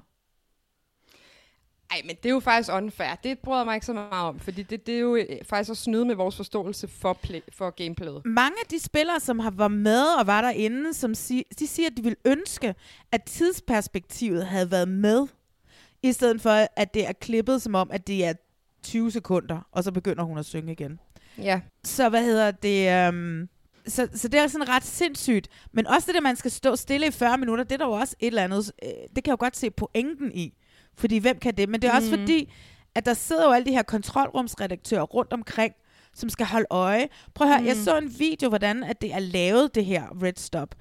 Ej, 1.90 2.00
men 2.04 2.16
det 2.16 2.26
er 2.26 2.30
jo 2.30 2.40
faktisk 2.40 2.70
unfair. 2.72 3.14
Det 3.24 3.38
bryder 3.38 3.64
mig 3.64 3.74
ikke 3.74 3.86
så 3.86 3.92
meget 3.92 4.12
om, 4.12 4.40
fordi 4.40 4.62
det, 4.62 4.86
det 4.86 4.94
er 4.94 4.98
jo 4.98 5.16
øh, 5.16 5.26
faktisk 5.44 5.70
at 5.70 5.76
snyde 5.76 6.04
med 6.04 6.14
vores 6.14 6.36
forståelse 6.36 6.88
for, 6.88 7.12
play, 7.12 7.40
for 7.52 7.70
gameplayet. 7.70 8.22
Mange 8.24 8.56
af 8.62 8.66
de 8.70 8.78
spillere, 8.80 9.20
som 9.20 9.38
har 9.38 9.50
var 9.50 9.68
med 9.68 10.02
og 10.18 10.26
var 10.26 10.40
derinde, 10.40 10.94
som 10.94 11.14
si- 11.14 11.46
de 11.58 11.66
siger, 11.66 11.86
at 11.90 11.96
de 11.96 12.02
vil 12.02 12.16
ønske, 12.24 12.74
at 13.12 13.22
tidsperspektivet 13.22 14.46
havde 14.46 14.70
været 14.70 14.88
med, 14.88 15.26
i 16.02 16.12
stedet 16.12 16.40
for, 16.40 16.66
at 16.76 16.94
det 16.94 17.06
er 17.08 17.12
klippet 17.12 17.62
som 17.62 17.74
om, 17.74 17.90
at 17.92 18.06
det 18.06 18.24
er 18.24 18.32
20 18.82 19.10
sekunder, 19.10 19.66
og 19.72 19.84
så 19.84 19.92
begynder 19.92 20.22
hun 20.24 20.38
at 20.38 20.44
synge 20.46 20.72
igen. 20.72 21.00
Ja. 21.38 21.60
Så 21.84 22.08
hvad 22.08 22.24
hedder 22.24 22.50
det? 22.50 23.08
Um, 23.08 23.48
så, 23.86 24.08
så 24.14 24.28
det 24.28 24.40
er 24.40 24.46
sådan 24.46 24.68
ret 24.68 24.84
sindssygt. 24.84 25.48
Men 25.72 25.86
også 25.86 26.10
det, 26.10 26.16
at 26.16 26.22
man 26.22 26.36
skal 26.36 26.50
stå 26.50 26.76
stille 26.76 27.06
i 27.06 27.10
40 27.10 27.38
minutter, 27.38 27.64
det 27.64 27.72
er 27.72 27.76
der 27.78 27.86
jo 27.86 27.92
også 27.92 28.16
et 28.20 28.26
eller 28.26 28.44
andet, 28.44 28.72
øh, 28.82 28.88
det 28.88 29.24
kan 29.24 29.26
jeg 29.26 29.32
jo 29.32 29.36
godt 29.40 29.56
se 29.56 29.70
pointen 29.70 30.32
i. 30.34 30.54
Fordi 30.96 31.18
hvem 31.18 31.38
kan 31.38 31.54
det? 31.56 31.68
Men 31.68 31.82
det 31.82 31.88
er 31.90 31.94
også 31.94 32.10
Mhm. 32.10 32.20
fordi, 32.20 32.52
at 32.94 33.06
der 33.06 33.14
sidder 33.14 33.44
jo 33.44 33.50
alle 33.52 33.66
de 33.66 33.72
her 33.72 33.82
kontrolrumsredaktører 33.82 35.02
rundt 35.02 35.32
omkring, 35.32 35.74
som 36.14 36.28
skal 36.28 36.46
holde 36.46 36.66
øje. 36.70 37.08
Prøv 37.34 37.48
at 37.48 37.54
høre, 37.54 37.66
jeg 37.66 37.76
Mhm. 37.76 37.84
så 37.84 37.98
en 37.98 38.14
video, 38.18 38.48
hvordan 38.48 38.84
at 38.84 39.02
det 39.02 39.14
er 39.14 39.18
lavet, 39.18 39.74
det 39.74 39.84
her 39.84 40.22
Red 40.22 40.32
Stop. 40.36 40.74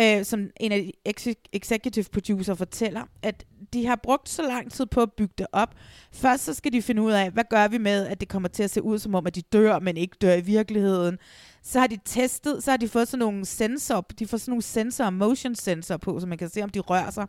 Øh, 0.00 0.24
som 0.24 0.50
en 0.60 0.72
af 0.72 0.82
de 0.82 0.92
ex- 1.08 1.48
executive 1.52 2.04
producer 2.12 2.54
fortæller, 2.54 3.02
at 3.22 3.44
de 3.72 3.86
har 3.86 3.96
brugt 3.96 4.28
så 4.28 4.42
lang 4.42 4.72
tid 4.72 4.86
på 4.86 5.02
at 5.02 5.12
bygge 5.12 5.34
det 5.38 5.46
op. 5.52 5.74
Først 6.12 6.44
så 6.44 6.54
skal 6.54 6.72
de 6.72 6.82
finde 6.82 7.02
ud 7.02 7.12
af, 7.12 7.30
hvad 7.30 7.44
gør 7.50 7.68
vi 7.68 7.78
med, 7.78 8.06
at 8.06 8.20
det 8.20 8.28
kommer 8.28 8.48
til 8.48 8.62
at 8.62 8.70
se 8.70 8.82
ud 8.82 8.98
som 8.98 9.14
om, 9.14 9.26
at 9.26 9.34
de 9.34 9.42
dør, 9.42 9.78
men 9.78 9.96
ikke 9.96 10.16
dør 10.20 10.34
i 10.34 10.40
virkeligheden. 10.40 11.18
Så 11.62 11.80
har 11.80 11.86
de 11.86 11.98
testet, 12.04 12.64
så 12.64 12.70
har 12.70 12.76
de 12.76 12.88
fået 12.88 13.08
sådan 13.08 13.18
nogle 13.18 13.44
sensorer, 13.44 14.00
de 14.00 14.26
får 14.26 14.36
sådan 14.36 14.50
nogle 14.52 14.62
sensorer, 14.62 15.10
motion 15.10 15.54
sensor 15.54 15.96
på, 15.96 16.20
så 16.20 16.26
man 16.26 16.38
kan 16.38 16.48
se, 16.48 16.62
om 16.62 16.70
de 16.70 16.80
rører 16.80 17.10
sig. 17.10 17.26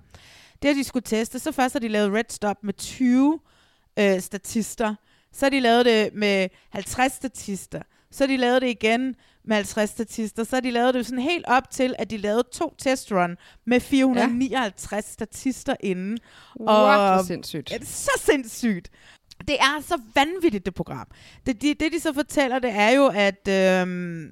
Det 0.62 0.70
har 0.70 0.76
de 0.76 0.84
skulle 0.84 1.04
teste. 1.04 1.40
Så 1.40 1.52
først 1.52 1.74
har 1.74 1.80
de 1.80 1.88
lavet 1.88 2.14
Red 2.14 2.24
Stop 2.30 2.64
med 2.64 2.74
20 2.74 3.40
øh, 4.00 4.20
statister. 4.20 4.96
Så 5.32 5.46
har 5.46 5.50
de 5.50 5.60
lavet 5.60 5.86
det 5.86 6.10
med 6.14 6.50
50 6.70 7.14
statister. 7.14 7.82
Så 8.12 8.24
har 8.24 8.28
de 8.28 8.38
lavet 8.38 8.62
det 8.62 8.70
igen 8.70 9.16
med 9.46 9.56
50 9.56 9.90
statister. 9.90 10.44
Så 10.44 10.56
har 10.56 10.62
de 10.62 10.72
lavet 10.72 10.94
det 10.94 11.06
sådan 11.06 11.24
helt 11.24 11.46
op 11.48 11.70
til, 11.70 11.96
at 12.00 12.10
de 12.10 12.18
lavede 12.18 12.44
to 12.54 12.76
testrun 12.78 13.38
med 13.66 13.80
459 13.80 14.92
ja. 14.92 15.02
statister 15.02 15.76
inden. 15.80 16.18
What, 16.60 17.00
hvor 17.00 17.24
sindssygt. 17.24 17.72
Ja, 17.72 17.78
det 17.78 17.84
er 17.84 17.86
så 17.86 18.22
sindssygt. 18.26 18.90
Det 19.48 19.56
er 19.60 19.82
så 19.82 20.02
vanvittigt, 20.16 20.66
det 20.66 20.74
program. 20.74 21.08
Det, 21.46 21.62
de, 21.62 21.74
det 21.74 21.92
de 21.92 22.00
så 22.00 22.14
fortæller, 22.14 22.60
det 22.60 22.72
er 22.74 22.90
jo, 22.90 23.12
at, 23.16 23.48
øhm, 23.48 24.32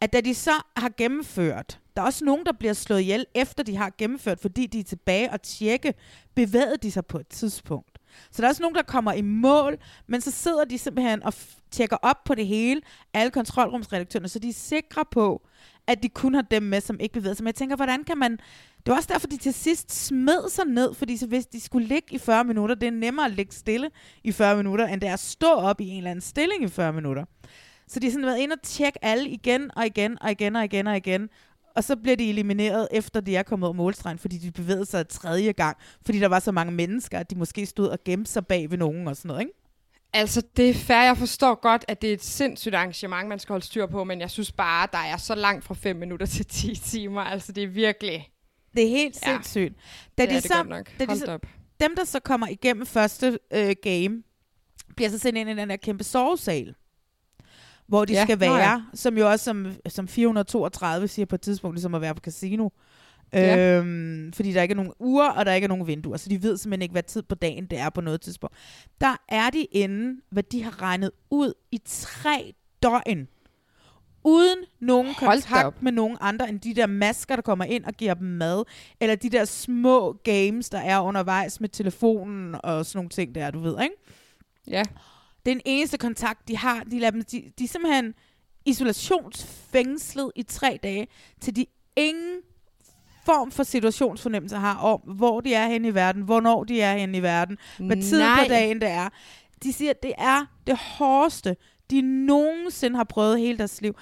at 0.00 0.12
da 0.12 0.20
de 0.20 0.34
så 0.34 0.50
har 0.76 0.92
gennemført, 0.96 1.80
der 1.96 2.02
er 2.02 2.06
også 2.06 2.24
nogen, 2.24 2.46
der 2.46 2.52
bliver 2.52 2.72
slået 2.72 3.00
ihjel, 3.00 3.26
efter 3.34 3.62
de 3.62 3.76
har 3.76 3.92
gennemført, 3.98 4.40
fordi 4.40 4.66
de 4.66 4.80
er 4.80 4.84
tilbage 4.84 5.30
og 5.32 5.42
tjekke, 5.42 5.94
bevægede 6.34 6.76
de 6.82 6.90
sig 6.90 7.06
på 7.06 7.18
et 7.18 7.28
tidspunkt. 7.28 7.98
Så 8.30 8.42
der 8.42 8.48
er 8.48 8.50
også 8.50 8.62
nogen, 8.62 8.74
der 8.74 8.82
kommer 8.82 9.12
i 9.12 9.22
mål, 9.22 9.78
men 10.06 10.20
så 10.20 10.30
sidder 10.30 10.64
de 10.64 10.78
simpelthen 10.78 11.22
og 11.22 11.34
tjekker 11.70 11.96
op 12.02 12.24
på 12.24 12.34
det 12.34 12.46
hele, 12.46 12.80
alle 13.14 13.30
kontrolrumsredaktørerne, 13.30 14.28
så 14.28 14.38
de 14.38 14.48
er 14.48 14.52
sikre 14.52 15.04
på, 15.10 15.42
at 15.86 16.02
de 16.02 16.08
kun 16.08 16.34
har 16.34 16.42
dem 16.42 16.62
med, 16.62 16.80
som 16.80 17.00
ikke 17.00 17.12
bevæger 17.12 17.34
sig. 17.34 17.44
Men 17.44 17.46
jeg 17.46 17.54
tænker, 17.54 17.76
hvordan 17.76 18.04
kan 18.04 18.18
man... 18.18 18.32
Det 18.78 18.92
var 18.92 18.96
også 18.96 19.08
derfor, 19.12 19.26
de 19.26 19.36
til 19.36 19.54
sidst 19.54 20.06
smed 20.06 20.50
sig 20.50 20.64
ned, 20.64 20.94
fordi 20.94 21.16
så 21.16 21.26
hvis 21.26 21.46
de 21.46 21.60
skulle 21.60 21.86
ligge 21.86 22.14
i 22.14 22.18
40 22.18 22.44
minutter, 22.44 22.74
det 22.74 22.86
er 22.86 22.90
nemmere 22.90 23.26
at 23.26 23.32
ligge 23.32 23.54
stille 23.54 23.90
i 24.24 24.32
40 24.32 24.56
minutter, 24.56 24.86
end 24.86 25.00
det 25.00 25.08
er 25.08 25.12
at 25.12 25.20
stå 25.20 25.46
op 25.52 25.80
i 25.80 25.88
en 25.88 25.96
eller 25.96 26.10
anden 26.10 26.22
stilling 26.22 26.64
i 26.64 26.68
40 26.68 26.92
minutter. 26.92 27.24
Så 27.88 28.00
de 28.00 28.06
har 28.06 28.10
sådan 28.10 28.26
været 28.26 28.38
inde 28.38 28.52
og 28.52 28.62
tjekke 28.62 29.04
alle 29.04 29.28
igen 29.30 29.70
og 29.76 29.86
igen 29.86 30.18
og 30.22 30.30
igen 30.30 30.56
og 30.56 30.64
igen 30.64 30.86
og 30.86 30.96
igen. 30.96 31.28
Og 31.76 31.84
så 31.84 31.96
bliver 31.96 32.16
de 32.16 32.28
elimineret, 32.28 32.88
efter 32.92 33.20
de 33.20 33.36
er 33.36 33.42
kommet 33.42 33.66
over 33.66 33.76
målstregen, 33.76 34.18
fordi 34.18 34.38
de 34.38 34.50
bevægede 34.50 34.86
sig 34.86 35.08
tredje 35.08 35.52
gang, 35.52 35.76
fordi 36.06 36.18
der 36.18 36.28
var 36.28 36.38
så 36.40 36.52
mange 36.52 36.72
mennesker, 36.72 37.18
at 37.18 37.30
de 37.30 37.36
måske 37.36 37.66
stod 37.66 37.88
og 37.88 37.98
gemte 38.04 38.30
sig 38.30 38.46
bag 38.46 38.70
ved 38.70 38.78
nogen 38.78 39.08
og 39.08 39.16
sådan 39.16 39.28
noget, 39.28 39.40
ikke? 39.40 39.67
Altså, 40.12 40.42
det 40.56 40.70
er 40.70 40.74
fair. 40.74 40.96
Jeg 41.02 41.16
forstår 41.16 41.54
godt, 41.60 41.84
at 41.88 42.02
det 42.02 42.10
er 42.10 42.14
et 42.14 42.22
sindssygt 42.24 42.74
arrangement, 42.74 43.28
man 43.28 43.38
skal 43.38 43.52
holde 43.52 43.64
styr 43.66 43.86
på, 43.86 44.04
men 44.04 44.20
jeg 44.20 44.30
synes 44.30 44.52
bare, 44.52 44.88
der 44.92 44.98
er 44.98 45.16
så 45.16 45.34
langt 45.34 45.64
fra 45.64 45.74
5 45.74 45.96
minutter 45.96 46.26
til 46.26 46.46
10 46.46 46.74
timer. 46.74 47.20
Altså, 47.22 47.52
det 47.52 47.62
er 47.62 47.68
virkelig... 47.68 48.28
Det 48.76 48.84
er 48.84 48.88
helt 48.90 49.18
Ja. 49.26 49.32
sindssygt. 49.32 49.74
Da 50.18 50.22
det 50.22 50.30
de 50.30 50.36
er 50.36 50.40
det 50.40 50.48
så, 50.50 50.56
godt 50.56 50.68
nok. 50.68 50.90
da 50.98 51.04
de 51.04 51.08
Hold 51.08 51.18
så, 51.18 51.26
da 51.26 51.34
op. 51.34 51.46
dem, 51.80 51.96
der 51.96 52.04
så 52.04 52.20
kommer 52.20 52.46
igennem 52.48 52.86
første 52.86 53.38
øh, 53.52 53.76
game, 53.82 54.22
bliver 54.96 55.10
så 55.10 55.18
sendt 55.18 55.38
ind 55.38 55.50
i 55.50 55.54
den 55.54 55.70
der 55.70 55.76
kæmpe 55.76 56.04
sovesal, 56.04 56.74
hvor 57.86 58.04
de 58.04 58.12
Ja, 58.12 58.24
skal 58.24 58.40
være, 58.40 58.86
som 58.94 59.18
jo 59.18 59.30
også 59.30 59.44
som, 59.44 59.72
som 59.88 60.08
432 60.08 61.08
siger 61.08 61.26
på 61.26 61.34
et 61.34 61.40
tidspunkt, 61.40 61.74
ligesom 61.76 61.94
at 61.94 62.00
være 62.00 62.14
på 62.14 62.20
casino. 62.20 62.68
Ja. 63.32 63.78
Øhm, 63.78 64.32
fordi 64.32 64.52
der 64.52 64.62
ikke 64.62 64.72
er 64.72 64.76
nogen 64.76 64.92
uger, 64.98 65.30
og 65.30 65.46
der 65.46 65.52
ikke 65.52 65.64
er 65.64 65.68
nogen 65.68 65.86
vinduer. 65.86 66.16
Så 66.16 66.28
de 66.28 66.42
ved 66.42 66.56
simpelthen 66.56 66.82
ikke, 66.82 66.92
hvad 66.92 67.02
tid 67.02 67.22
på 67.22 67.34
dagen 67.34 67.66
det 67.66 67.78
er 67.78 67.90
på 67.90 68.00
noget 68.00 68.20
tidspunkt. 68.20 68.56
Der 69.00 69.16
er 69.28 69.50
de 69.50 69.64
inde, 69.64 70.20
hvad 70.30 70.42
de 70.42 70.62
har 70.62 70.82
regnet 70.82 71.10
ud 71.30 71.52
i 71.72 71.80
tre 71.84 72.54
døgn. 72.82 73.28
Uden 74.24 74.58
nogen 74.80 75.14
Hold 75.14 75.42
kontakt 75.42 75.82
med 75.82 75.92
nogen 75.92 76.16
andre 76.20 76.48
end 76.48 76.60
de 76.60 76.74
der 76.74 76.86
masker, 76.86 77.34
der 77.36 77.42
kommer 77.42 77.64
ind 77.64 77.84
og 77.84 77.92
giver 77.92 78.14
dem 78.14 78.26
mad. 78.26 78.64
Eller 79.00 79.14
de 79.14 79.30
der 79.30 79.44
små 79.44 80.12
games, 80.12 80.70
der 80.70 80.78
er 80.78 81.00
undervejs 81.00 81.60
med 81.60 81.68
telefonen 81.68 82.56
og 82.62 82.86
sådan 82.86 82.98
nogle 82.98 83.10
ting 83.10 83.34
der, 83.34 83.50
du 83.50 83.60
ved, 83.60 83.82
ikke? 83.82 83.94
Ja. 84.66 84.82
Den 85.46 85.60
eneste 85.64 85.98
kontakt, 85.98 86.48
de 86.48 86.56
har, 86.56 86.84
de, 86.84 86.98
lader 86.98 87.10
dem, 87.10 87.22
de, 87.22 87.52
de 87.58 87.64
er 87.64 87.68
simpelthen 87.68 88.14
isolationsfængslet 88.64 90.32
i 90.36 90.42
tre 90.42 90.78
dage, 90.82 91.06
til 91.40 91.56
de 91.56 91.66
ingen 91.96 92.36
form 93.28 93.50
for 93.50 93.62
situationsfornemmelse 93.62 94.56
har 94.56 94.76
om, 94.78 95.00
hvor 95.00 95.40
de 95.40 95.54
er 95.54 95.68
henne 95.68 95.88
i 95.88 95.94
verden, 95.94 96.22
hvornår 96.22 96.64
de 96.64 96.80
er 96.80 96.96
henne 96.98 97.18
i 97.18 97.22
verden, 97.22 97.58
hvad 97.78 98.02
tid 98.02 98.18
Nej. 98.18 98.44
på 98.44 98.48
dagen 98.48 98.80
det 98.80 98.88
er. 98.88 99.08
De 99.62 99.72
siger, 99.72 99.90
at 99.90 100.02
det 100.02 100.12
er 100.18 100.46
det 100.66 100.76
hårdeste, 100.78 101.56
de 101.90 102.00
nogensinde 102.26 102.96
har 102.96 103.04
prøvet 103.04 103.38
hele 103.40 103.58
deres 103.58 103.80
liv. 103.80 103.94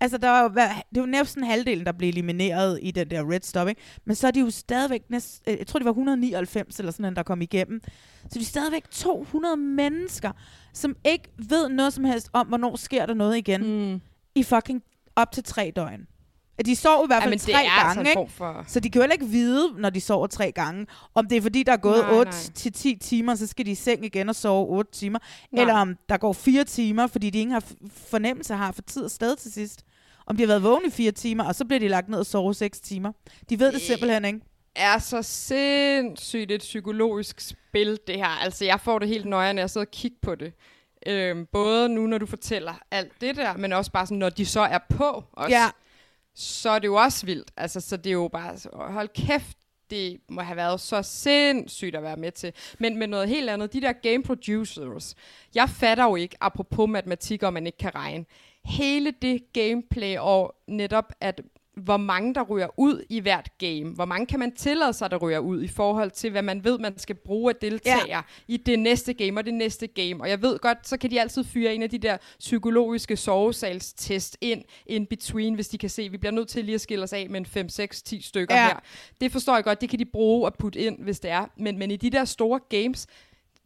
Altså, 0.00 0.18
der 0.18 0.30
var, 0.30 0.82
det 0.94 1.00
var 1.00 1.06
næsten 1.06 1.42
halvdelen, 1.44 1.86
der 1.86 1.92
blev 1.92 2.08
elimineret 2.08 2.78
i 2.82 2.90
den 2.90 3.10
der 3.10 3.30
red 3.32 3.40
stop, 3.42 3.68
ikke? 3.68 3.80
Men 4.04 4.16
så 4.16 4.26
er 4.26 4.30
de 4.30 4.40
jo 4.40 4.50
stadigvæk 4.50 5.02
næst, 5.10 5.42
øh, 5.48 5.56
jeg 5.58 5.66
tror, 5.66 5.78
det 5.78 5.84
var 5.84 5.90
199 5.92 6.78
eller 6.78 6.92
sådan 6.92 7.02
noget, 7.02 7.16
der 7.16 7.22
kom 7.22 7.42
igennem. 7.42 7.80
Så 8.22 8.38
de 8.38 8.40
er 8.40 8.44
stadigvæk 8.44 8.90
200 8.90 9.56
mennesker, 9.56 10.32
som 10.72 10.96
ikke 11.04 11.28
ved 11.48 11.68
noget 11.68 11.92
som 11.92 12.04
helst 12.04 12.30
om, 12.32 12.46
hvornår 12.46 12.76
sker 12.76 13.06
der 13.06 13.14
noget 13.14 13.36
igen 13.36 13.90
Mm. 13.92 14.00
i 14.34 14.42
fucking 14.42 14.82
op 15.16 15.32
til 15.32 15.44
tre 15.44 15.72
døgn. 15.76 16.06
De 16.66 16.76
sover 16.76 17.04
i 17.04 17.06
hvert 17.06 17.16
Ja, 17.16 17.22
fald 17.24 17.30
men 17.30 17.38
tre 17.38 17.52
altså 17.52 17.94
gange, 17.94 18.00
en 18.00 18.20
ikke? 18.22 18.32
for... 18.32 18.64
Så 18.66 18.80
de 18.80 18.90
kan 18.90 18.98
jo 18.98 19.02
heller 19.02 19.12
ikke 19.14 19.26
vide, 19.26 19.72
når 19.80 19.90
de 19.90 20.00
sover 20.00 20.26
tre 20.26 20.52
gange, 20.52 20.86
om 21.14 21.26
det 21.28 21.36
er 21.36 21.42
fordi, 21.42 21.62
der 21.62 21.72
er 21.72 21.76
gået 21.76 22.04
Nej, 22.10 22.30
8-10 22.30 22.98
timer, 23.00 23.34
så 23.34 23.46
skal 23.46 23.66
de 23.66 23.70
i 23.70 23.74
seng 23.74 24.04
igen 24.04 24.28
og 24.28 24.34
sove 24.36 24.66
8 24.68 24.92
timer. 24.92 25.18
Nej. 25.52 25.60
Eller 25.62 25.74
om 25.74 25.96
der 26.08 26.16
går 26.16 26.32
4 26.32 26.64
timer, 26.64 27.06
fordi 27.06 27.30
de 27.30 27.38
ingen 27.38 27.52
har 27.52 27.64
fornemmelse 28.10 28.54
har 28.54 28.72
for 28.72 28.82
tid 28.82 29.02
og 29.04 29.10
sted 29.10 29.36
til 29.36 29.52
sidst. 29.52 29.82
Om 30.26 30.36
de 30.36 30.42
har 30.42 30.46
været 30.48 30.62
vågne 30.62 30.86
i 30.86 30.90
4 30.90 31.12
timer, 31.12 31.44
og 31.44 31.54
så 31.54 31.64
bliver 31.64 31.80
de 31.80 31.88
lagt 31.88 32.08
ned 32.08 32.18
og 32.18 32.26
sover 32.26 32.52
6 32.52 32.80
timer. 32.80 33.12
De 33.50 33.58
ved 33.60 33.72
det 33.72 33.80
simpelthen 33.82 34.24
ikke. 34.24 34.40
er 34.76 34.98
så 34.98 35.22
sindssygt 35.22 36.50
et 36.52 36.60
psykologisk 36.60 37.40
spil, 37.40 37.98
det 38.06 38.16
her. 38.16 38.42
Altså, 38.44 38.64
jeg 38.64 38.80
får 38.80 38.98
det 38.98 39.08
helt 39.08 39.26
nøje, 39.26 39.52
når 39.52 39.62
jeg 39.62 39.70
sidder 39.70 39.86
og 39.86 39.90
kigger 39.90 40.18
på 40.22 40.34
det. 40.34 40.52
Øhm, 41.06 41.46
både 41.52 41.88
nu, 41.88 42.06
når 42.06 42.18
du 42.18 42.26
fortæller 42.26 42.72
alt 42.90 43.12
det 43.20 43.36
der, 43.36 43.56
men 43.56 43.72
også 43.72 43.90
bare 43.92 44.06
sådan, 44.06 44.18
når 44.18 44.28
de 44.30 44.46
så 44.46 44.60
er 44.60 44.78
på 44.90 45.24
også, 45.32 45.56
Ja 45.56 45.66
så 46.38 46.70
er 46.70 46.78
det 46.78 46.86
jo 46.86 46.94
også 46.94 47.26
vildt. 47.26 47.50
Altså, 47.56 47.80
så 47.80 47.96
det 47.96 48.10
er 48.10 48.14
jo 48.14 48.28
bare, 48.28 48.56
hold 48.92 49.08
kæft, 49.08 49.58
det 49.90 50.20
må 50.28 50.40
have 50.40 50.56
været 50.56 50.80
så 50.80 51.02
sindssygt 51.02 51.96
at 51.96 52.02
være 52.02 52.16
med 52.16 52.32
til. 52.32 52.52
Men 52.78 52.96
med 52.96 53.06
noget 53.06 53.28
helt 53.28 53.50
andet, 53.50 53.72
de 53.72 53.80
der 53.80 53.92
game 53.92 54.22
producers, 54.22 55.14
jeg 55.54 55.68
fatter 55.70 56.04
jo 56.04 56.16
ikke, 56.16 56.36
apropos 56.40 56.88
matematik, 56.88 57.42
om 57.42 57.52
man 57.52 57.66
ikke 57.66 57.78
kan 57.78 57.94
regne, 57.94 58.24
hele 58.64 59.10
det 59.22 59.52
gameplay 59.52 60.18
og 60.18 60.54
netop, 60.66 61.12
at 61.20 61.40
hvor 61.78 61.96
mange 61.96 62.34
der 62.34 62.42
ryger 62.42 62.68
ud 62.76 63.04
i 63.08 63.20
hvert 63.20 63.48
game. 63.58 63.94
Hvor 63.94 64.04
mange 64.04 64.26
kan 64.26 64.38
man 64.38 64.52
tillade 64.56 64.92
sig, 64.92 65.10
der 65.10 65.16
ryger 65.16 65.38
ud 65.38 65.62
i 65.62 65.68
forhold 65.68 66.10
til, 66.10 66.30
hvad 66.30 66.42
man 66.42 66.64
ved, 66.64 66.78
man 66.78 66.98
skal 66.98 67.16
bruge 67.16 67.50
af 67.50 67.56
deltagere 67.56 68.04
ja. 68.08 68.20
i 68.48 68.56
det 68.56 68.78
næste 68.78 69.14
game 69.14 69.40
og 69.40 69.44
det 69.44 69.54
næste 69.54 69.86
game. 69.86 70.20
Og 70.20 70.28
jeg 70.30 70.42
ved 70.42 70.58
godt, 70.58 70.88
så 70.88 70.96
kan 70.96 71.10
de 71.10 71.20
altid 71.20 71.44
fyre 71.44 71.74
en 71.74 71.82
af 71.82 71.90
de 71.90 71.98
der 71.98 72.16
psykologiske 72.38 73.16
sovesalstest 73.16 74.36
ind 74.40 74.62
in 74.86 75.06
between, 75.06 75.54
hvis 75.54 75.68
de 75.68 75.78
kan 75.78 75.90
se, 75.90 76.02
at 76.02 76.12
vi 76.12 76.16
bliver 76.16 76.32
nødt 76.32 76.48
til 76.48 76.64
lige 76.64 76.74
at 76.74 76.80
skille 76.80 77.04
os 77.04 77.12
af 77.12 77.26
med 77.30 77.40
en 77.40 77.46
5, 77.46 77.68
6, 77.68 78.02
10 78.02 78.20
stykker 78.22 78.54
Ja. 78.54 78.66
her. 78.66 78.76
Det 79.20 79.32
forstår 79.32 79.54
jeg 79.54 79.64
godt, 79.64 79.80
det 79.80 79.88
kan 79.88 79.98
de 79.98 80.04
bruge 80.04 80.46
og 80.46 80.54
putte 80.54 80.78
ind, 80.80 80.98
hvis 81.02 81.20
det 81.20 81.30
er. 81.30 81.46
Men, 81.56 81.78
men 81.78 81.90
i 81.90 81.96
de 81.96 82.10
der 82.10 82.24
store 82.24 82.60
games, 82.68 83.06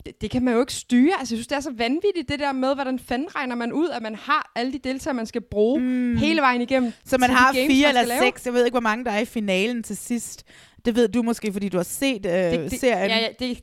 det, 0.07 0.21
det 0.21 0.31
kan 0.31 0.45
man 0.45 0.55
jo 0.55 0.61
ikke 0.61 0.73
styre. 0.73 1.13
Altså, 1.19 1.35
jeg 1.35 1.39
synes, 1.39 1.47
det 1.47 1.57
er 1.57 1.61
så 1.61 1.73
vanvittigt, 1.77 2.29
det 2.29 2.39
der 2.39 2.53
med, 2.53 2.75
hvordan 2.75 2.99
fanden 2.99 3.35
regner 3.37 3.55
man 3.55 3.73
ud, 3.73 3.89
at 3.89 4.03
man 4.03 4.15
har 4.15 4.53
alle 4.57 4.73
de 4.73 4.79
deltagere, 4.79 5.15
man 5.15 5.27
skal 5.27 5.41
bruge 5.41 5.81
mm. 5.81 6.17
hele 6.17 6.41
vejen 6.41 6.61
igennem. 6.61 6.93
Så 7.05 7.19
man 7.19 7.31
har 7.31 7.53
games, 7.53 7.67
fire 7.73 7.87
man 7.93 7.97
eller 7.97 8.09
lave. 8.15 8.23
seks. 8.23 8.47
Jeg 8.47 8.55
ved 8.55 8.65
ikke, 8.65 8.75
hvor 8.75 8.81
mange 8.81 9.05
der 9.05 9.11
er 9.11 9.19
i 9.19 9.25
finalen 9.25 9.83
til 9.83 9.97
sidst. 9.97 10.45
Det 10.85 10.97
ved 10.97 11.09
du 11.09 11.23
måske, 11.23 11.53
fordi 11.53 11.69
du 11.69 11.77
har 11.77 11.85
set 11.85 12.27
øh, 12.27 12.33
det, 12.33 12.71
det, 12.71 12.81
serien. 12.81 13.11
Ja, 13.11 13.19
ja, 13.19 13.29
det, 13.39 13.61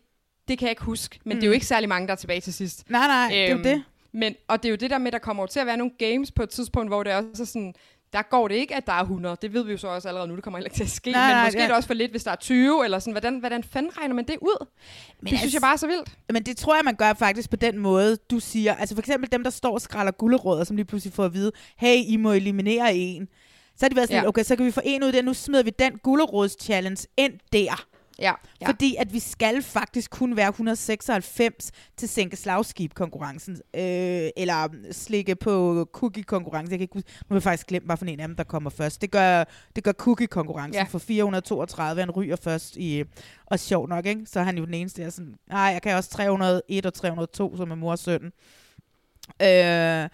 det 0.47 0.58
kan 0.58 0.65
jeg 0.65 0.71
ikke 0.71 0.84
huske, 0.84 1.19
men 1.25 1.36
mm. 1.36 1.39
det 1.39 1.43
er 1.43 1.47
Mm. 1.47 1.52
jo 1.52 1.54
ikke 1.54 1.65
særlig 1.65 1.89
mange, 1.89 2.08
der 2.08 2.13
er 2.13 2.17
tilbage 2.17 2.41
til 2.41 2.54
sidst. 2.54 2.89
Nej, 2.89 3.08
nej, 3.08 3.28
det 3.32 3.39
er 3.45 3.49
jo 3.49 3.54
Øhm, 3.56 3.63
det. 3.63 3.84
Men, 4.13 4.36
og 4.47 4.63
det 4.63 4.69
er 4.69 4.71
jo 4.71 4.75
det 4.75 4.89
der 4.89 4.97
med, 4.97 5.12
der 5.12 5.17
kommer 5.17 5.45
til 5.45 5.60
at 5.60 5.65
være 5.65 5.78
nogle 5.78 5.93
games 5.99 6.32
på 6.32 6.43
et 6.43 6.49
tidspunkt, 6.49 6.89
hvor 6.89 7.04
det 7.04 7.13
også 7.13 7.43
er 7.43 7.45
sådan, 7.45 7.73
der 8.13 8.22
går 8.22 8.48
det 8.48 8.56
ikke, 8.56 8.76
at 8.76 8.86
der 8.88 8.93
er 8.93 9.02
100. 9.02 9.38
Det 9.41 9.54
ved 9.54 9.63
vi 9.63 9.72
jo 9.72 9.78
så 9.78 9.88
også 9.88 10.08
allerede 10.08 10.28
nu, 10.30 10.36
det 10.36 10.43
kommer 10.43 10.58
heller 10.58 10.67
ikke 10.67 10.76
til 10.78 10.84
at 10.84 10.89
ske. 10.89 11.12
Nej, 11.12 11.28
men 11.28 11.36
nej, 11.36 11.45
måske 11.45 11.58
ja. 11.60 11.63
er 11.63 11.67
det 11.67 11.76
også 11.76 11.88
for 11.88 11.93
lidt, 11.93 12.12
hvis 12.12 12.24
der 12.24 12.32
er 12.32 12.36
20, 12.36 12.84
eller 12.86 13.00
sådan, 13.00 13.13
hvordan, 13.13 13.39
hvordan 13.39 13.63
fanden 13.63 13.98
regner 13.98 14.15
man 14.15 14.26
det 14.28 14.36
ud? 14.41 14.65
Men 14.65 15.26
det 15.26 15.32
altså- 15.32 15.39
synes 15.39 15.54
jeg 15.54 15.62
bare 15.62 15.74
er 15.74 15.78
så 15.78 15.88
vildt. 15.88 16.17
Men 16.34 16.43
det 16.43 16.58
tror 16.58 16.76
jeg, 16.76 16.86
man 16.86 16.95
gør 16.95 17.13
faktisk 17.13 17.50
på 17.50 17.56
den 17.56 17.78
måde, 17.78 18.17
du 18.32 18.39
siger. 18.39 18.76
Altså 18.76 18.95
for 18.95 19.00
eksempel 19.02 19.32
dem, 19.32 19.43
der 19.43 19.50
står 19.50 19.74
og 19.74 19.82
skræller 19.82 20.12
gulderødder, 20.12 20.63
som 20.63 20.76
lige 20.76 20.86
pludselig 20.86 21.13
får 21.13 21.26
at 21.26 21.34
vide, 21.34 21.52
hey, 21.78 21.98
I 22.08 22.17
må 22.17 22.32
eliminere 22.32 22.95
en. 22.95 23.28
Så 23.78 23.86
har 23.86 23.89
de 23.89 23.95
været 23.95 24.08
sådan, 24.10 24.24
Ja. 24.24 24.28
okay, 24.28 24.43
så 24.43 24.56
kan 24.56 24.65
vi 24.65 24.72
få 24.72 24.82
en 24.84 25.04
ud 25.04 25.12
der, 25.12 25.22
nu 25.22 25.34
smider 25.34 25.63
vi 25.63 25.69
den 25.80 25.98
gulderods-challenge 26.04 27.06
ind 27.17 27.34
der. 27.54 27.86
Ja, 28.22 28.34
Ja. 28.62 28.68
Fordi 28.68 28.96
at 29.00 29.14
vi 29.14 29.20
skal 29.20 29.62
faktisk 29.62 30.12
kun 30.12 30.36
være 30.36 30.48
196 30.50 31.72
til 31.98 32.10
sænke 32.10 32.36
slagskib-konkurrencen. 32.36 33.54
Øh, 33.54 34.30
eller 34.38 34.68
slikke 34.92 35.36
på 35.36 35.86
cookie-konkurrencen. 35.94 36.72
Jeg 36.72 36.80
kan 36.80 36.84
ikke 36.84 36.94
huske, 36.94 37.10
nu 37.30 37.34
har 37.34 37.36
jeg 37.36 37.44
faktisk 37.44 37.68
glemt, 37.68 37.86
hvad 37.86 37.98
for 37.98 38.06
en 38.06 38.20
af 38.20 38.28
dem, 38.28 38.36
der 38.36 38.44
kommer 38.44 38.70
først. 38.70 39.02
Det 39.02 39.12
gør, 39.12 39.44
det 39.76 39.84
gør 39.84 39.92
cookie-konkurrencen 39.92 40.74
Ja. 40.82 40.84
for 40.84 41.00
432. 41.00 42.02
Han 42.02 42.12
ryger 42.12 42.36
først 42.36 42.76
i... 42.78 43.04
Og 43.46 43.60
sjov 43.60 43.88
nok, 43.88 44.06
ikke? 44.06 44.22
Så 44.26 44.40
er 44.40 44.44
han 44.44 44.58
jo 44.58 44.66
den 44.66 44.74
eneste, 44.74 45.02
der 45.02 45.08
er 45.08 45.12
sådan... 45.12 45.36
Nej, 45.50 45.60
jeg 45.62 45.82
kan 45.82 45.96
også 45.96 46.10
301 46.10 46.86
og 46.86 46.94
302, 46.94 47.58
som 47.58 47.72
er 47.72 47.76
mor 47.76 47.92
og 47.92 48.00
søn. 48.00 48.32
Øh, 49.42 50.10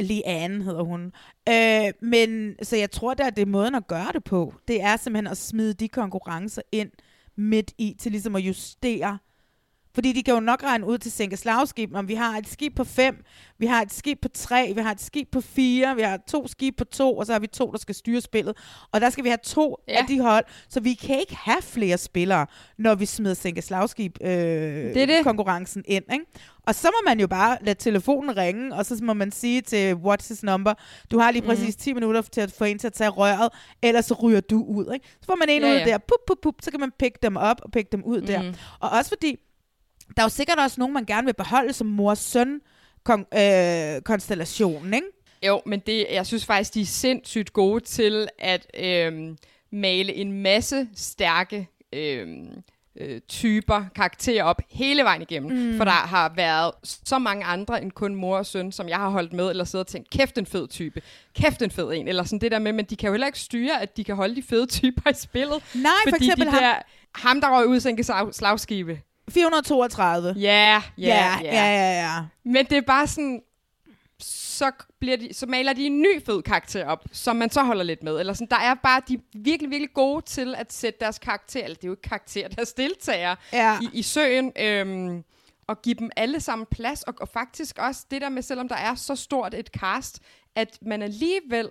Lige 0.00 0.26
Anne 0.26 0.64
hedder 0.64 0.82
hun. 0.82 1.12
Øh, 1.48 1.92
men 2.08 2.54
så 2.62 2.76
jeg 2.76 2.90
tror, 2.90 3.14
er, 3.18 3.30
det 3.30 3.42
er 3.42 3.46
måden 3.46 3.74
at 3.74 3.86
gøre 3.86 4.12
det 4.12 4.24
på. 4.24 4.54
Det 4.68 4.82
er 4.82 4.96
simpelthen 4.96 5.26
at 5.26 5.36
smide 5.36 5.74
de 5.74 5.88
konkurrencer 5.88 6.62
ind 6.72 6.90
midt 7.38 7.74
i, 7.78 7.96
til 7.98 8.12
ligesom 8.12 8.36
at 8.36 8.42
justere. 8.42 9.18
Fordi 9.94 10.12
de 10.12 10.22
kan 10.22 10.34
jo 10.34 10.40
nok 10.40 10.62
regne 10.62 10.86
ud 10.86 10.98
til 10.98 11.12
sænke 11.12 11.36
slagskib, 11.36 11.94
om 11.94 12.08
vi 12.08 12.14
har 12.14 12.38
et 12.38 12.48
skib 12.48 12.76
på 12.76 12.84
fem, 12.84 13.24
vi 13.58 13.66
har 13.66 13.82
et 13.82 13.92
skib 13.92 14.18
på 14.22 14.28
tre, 14.28 14.72
vi 14.76 14.80
har 14.80 14.90
et 14.90 15.00
skib 15.00 15.28
på 15.32 15.40
fire, 15.40 15.96
vi 15.96 16.02
har 16.02 16.18
to 16.28 16.46
skib 16.48 16.76
på 16.78 16.84
to, 16.84 17.16
og 17.16 17.26
så 17.26 17.32
har 17.32 17.38
vi 17.40 17.46
to, 17.46 17.70
der 17.70 17.78
skal 17.78 17.94
styre 17.94 18.20
spillet. 18.20 18.56
Og 18.92 19.00
der 19.00 19.10
skal 19.10 19.24
vi 19.24 19.28
have 19.28 19.38
to 19.44 19.76
Ja. 19.88 19.92
af 19.98 20.04
de 20.08 20.20
hold, 20.20 20.44
så 20.68 20.80
vi 20.80 20.94
kan 20.94 21.18
ikke 21.20 21.36
have 21.36 21.62
flere 21.62 21.98
spillere, 21.98 22.46
når 22.78 22.94
vi 22.94 23.06
smider 23.06 23.34
sænke 23.34 23.62
slagskib 23.62 24.16
øh, 24.20 24.28
Det 24.94 25.08
det. 25.08 25.16
konkurrencen 25.24 25.84
ind. 25.88 26.04
Ikke? 26.12 26.24
Og 26.66 26.74
så 26.74 26.86
må 26.88 27.10
man 27.10 27.20
jo 27.20 27.26
bare 27.26 27.58
lade 27.60 27.78
telefonen 27.78 28.36
ringe, 28.36 28.74
og 28.74 28.86
så 28.86 28.98
må 29.02 29.12
man 29.12 29.32
sige 29.32 29.60
til 29.60 29.92
what's 29.94 30.28
his 30.28 30.42
number, 30.42 30.74
du 31.10 31.18
har 31.18 31.30
lige 31.30 31.42
Mhm. 31.42 31.48
præcis 31.50 31.76
10 31.76 31.92
minutter 31.92 32.22
til 32.22 32.40
at 32.40 32.52
få 32.52 32.64
en 32.64 32.78
til 32.78 32.86
at 32.86 32.92
tage 32.92 33.10
røret, 33.10 33.48
ellers 33.82 34.04
så 34.04 34.14
ryger 34.14 34.40
du 34.40 34.62
ud. 34.64 34.92
Ikke? 34.94 35.06
Så 35.20 35.26
får 35.26 35.36
man 35.36 35.48
en 35.48 35.62
Ja, 35.62 35.68
ud 35.70 35.74
ja. 35.76 35.84
der, 35.84 35.98
pup, 35.98 36.18
pup, 36.26 36.38
pup, 36.42 36.54
så 36.62 36.70
kan 36.70 36.80
man 36.80 36.90
pick 36.98 37.22
dem 37.22 37.36
op 37.36 37.60
og 37.62 37.70
pick 37.72 37.92
dem 37.92 38.04
ud 38.04 38.20
der. 38.20 38.42
Mhm. 38.42 38.54
Og 38.80 38.90
også 38.90 39.08
fordi, 39.08 39.36
der 40.16 40.22
er 40.22 40.24
jo 40.24 40.28
sikkert 40.28 40.58
også 40.58 40.80
nogen, 40.80 40.94
man 40.94 41.04
gerne 41.04 41.24
vil 41.24 41.34
beholde 41.34 41.72
som 41.72 41.86
mor-søn 41.86 42.60
kon- 43.08 43.38
øh, 43.38 44.02
ikke? 44.94 45.06
Jo, 45.46 45.62
men 45.66 45.80
det, 45.80 46.06
jeg 46.10 46.26
synes 46.26 46.44
faktisk, 46.44 46.74
de 46.74 46.80
er 46.80 46.86
sindssygt 46.86 47.52
gode 47.52 47.84
til 47.84 48.28
at 48.38 48.66
øhm, 48.80 49.36
male 49.72 50.14
en 50.14 50.42
masse 50.42 50.88
stærke 50.94 51.68
øhm, 51.92 52.62
øh, 53.00 53.20
typer, 53.28 53.84
karakterer 53.94 54.44
op 54.44 54.60
hele 54.70 55.02
vejen 55.02 55.22
igennem. 55.22 55.56
Mm. 55.56 55.76
For 55.76 55.84
der 55.84 55.90
har 55.90 56.32
været 56.36 56.70
så 56.82 57.18
mange 57.18 57.44
andre 57.44 57.82
end 57.82 57.92
kun 57.92 58.14
mor 58.14 58.38
og 58.38 58.46
søn, 58.46 58.72
som 58.72 58.88
jeg 58.88 58.96
har 58.96 59.08
holdt 59.08 59.32
med, 59.32 59.50
eller 59.50 59.64
siddet 59.64 59.86
og 59.86 59.90
tænkt, 59.90 60.10
kæft 60.10 60.38
en 60.38 60.46
fed 60.46 60.68
type, 60.68 61.02
kæft 61.34 61.62
en 61.62 61.70
fed 61.70 61.92
en, 61.92 62.08
eller 62.08 62.24
sådan 62.24 62.38
det 62.38 62.52
der 62.52 62.58
med, 62.58 62.72
men 62.72 62.84
de 62.84 62.96
kan 62.96 63.06
jo 63.06 63.12
heller 63.12 63.26
ikke 63.26 63.38
styre, 63.38 63.82
at 63.82 63.96
de 63.96 64.04
kan 64.04 64.16
holde 64.16 64.36
de 64.36 64.42
fede 64.42 64.66
typer 64.66 65.10
i 65.10 65.14
spillet. 65.14 65.62
Nej, 65.74 65.92
for 66.04 66.10
fordi 66.10 66.24
eksempel 66.26 66.46
de 66.46 66.52
der, 66.52 66.74
ham, 67.14 67.40
der 67.40 67.58
røg 67.58 67.66
ud 67.66 67.80
sænke 67.80 68.04
slag, 68.04 68.34
slagskibe. 68.34 69.00
432. 69.30 70.34
Ja, 70.36 70.82
ja, 70.98 71.38
ja, 71.42 71.50
ja, 71.52 72.00
ja. 72.02 72.24
Men 72.44 72.66
det 72.66 72.76
er 72.78 72.82
bare 72.82 73.06
sådan, 73.06 73.42
så, 74.20 74.70
bliver 75.00 75.16
de, 75.16 75.28
så 75.34 75.46
maler 75.46 75.72
de 75.72 75.86
en 75.86 76.00
ny 76.00 76.24
fed 76.26 76.42
karakter 76.42 76.86
op, 76.86 77.04
som 77.12 77.36
man 77.36 77.50
så 77.50 77.62
holder 77.62 77.82
lidt 77.84 78.02
med. 78.02 78.20
Eller 78.20 78.32
sådan, 78.32 78.46
der 78.50 78.56
er 78.56 78.74
bare, 78.74 79.02
de 79.08 79.14
er 79.14 79.18
virkelig, 79.34 79.70
virkelig 79.70 79.92
gode 79.94 80.24
til 80.24 80.54
at 80.54 80.72
sætte 80.72 81.00
deres 81.00 81.18
karakter, 81.18 81.64
eller 81.64 81.74
det 81.74 81.84
er 81.84 81.88
jo 81.88 81.92
ikke 81.92 82.02
karakter, 82.02 82.48
deres 82.56 82.72
deltagere, 82.72 83.36
Ja. 83.52 83.78
i, 83.82 83.88
i 83.92 84.02
søen, 84.02 84.52
øhm, 84.58 85.24
og 85.66 85.82
give 85.82 85.94
dem 85.94 86.10
alle 86.16 86.40
sammen 86.40 86.66
plads, 86.70 87.02
og, 87.02 87.14
og 87.20 87.28
faktisk 87.28 87.78
også 87.78 88.04
det 88.10 88.20
der 88.22 88.28
med, 88.28 88.42
selvom 88.42 88.68
der 88.68 88.76
er 88.76 88.94
så 88.94 89.16
stort 89.16 89.54
et 89.54 89.66
cast, 89.66 90.18
at 90.54 90.78
man 90.82 91.02
alligevel 91.02 91.68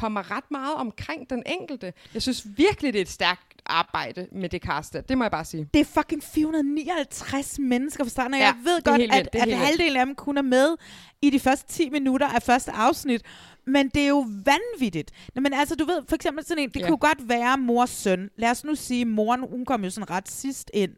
kommer 0.00 0.30
ret 0.36 0.50
meget 0.50 0.74
omkring 0.74 1.30
den 1.30 1.42
enkelte. 1.46 1.92
Jeg 2.14 2.22
synes 2.22 2.46
virkelig, 2.56 2.92
det 2.92 2.98
er 2.98 3.02
et 3.02 3.08
stærkt 3.10 3.62
arbejde 3.66 4.26
med 4.32 4.48
det 4.48 4.62
cast 4.62 4.92
der. 4.92 5.00
Det 5.00 5.18
må 5.18 5.24
jeg 5.24 5.30
bare 5.30 5.44
sige. 5.44 5.68
Det 5.74 5.80
er 5.80 5.84
fucking 5.84 6.22
459 6.22 7.58
mennesker 7.58 8.04
fra 8.04 8.08
starten, 8.10 8.34
og 8.34 8.40
Ja, 8.40 8.44
jeg 8.46 8.54
ved 8.64 8.82
godt, 8.82 9.00
at, 9.02 9.10
at 9.12 9.46
vildt. 9.46 9.58
halvdelen 9.58 9.96
af 9.96 10.06
dem 10.06 10.14
kun 10.14 10.38
er 10.38 10.42
med 10.42 10.76
i 11.22 11.30
de 11.30 11.40
første 11.40 11.72
10 11.72 11.90
minutter 11.90 12.28
af 12.28 12.42
første 12.42 12.70
afsnit. 12.72 13.22
Men 13.66 13.88
det 13.88 14.02
er 14.02 14.08
jo 14.08 14.26
vanvittigt. 14.44 15.10
Nå, 15.34 15.40
men 15.40 15.52
altså, 15.52 15.74
du 15.74 15.84
ved, 15.84 16.02
for 16.08 16.14
eksempel 16.14 16.44
sådan 16.46 16.62
en, 16.62 16.70
det 16.70 16.80
Ja. 16.80 16.86
kunne 16.88 16.98
godt 16.98 17.28
være 17.28 17.58
mors 17.58 17.90
søn. 17.90 18.30
Lad 18.36 18.50
os 18.50 18.64
nu 18.64 18.74
sige, 18.74 19.04
moren, 19.04 19.40
hun 19.50 19.64
kom 19.64 19.84
jo 19.84 19.90
sådan 19.90 20.10
ret 20.10 20.28
sidst 20.30 20.70
ind 20.74 20.92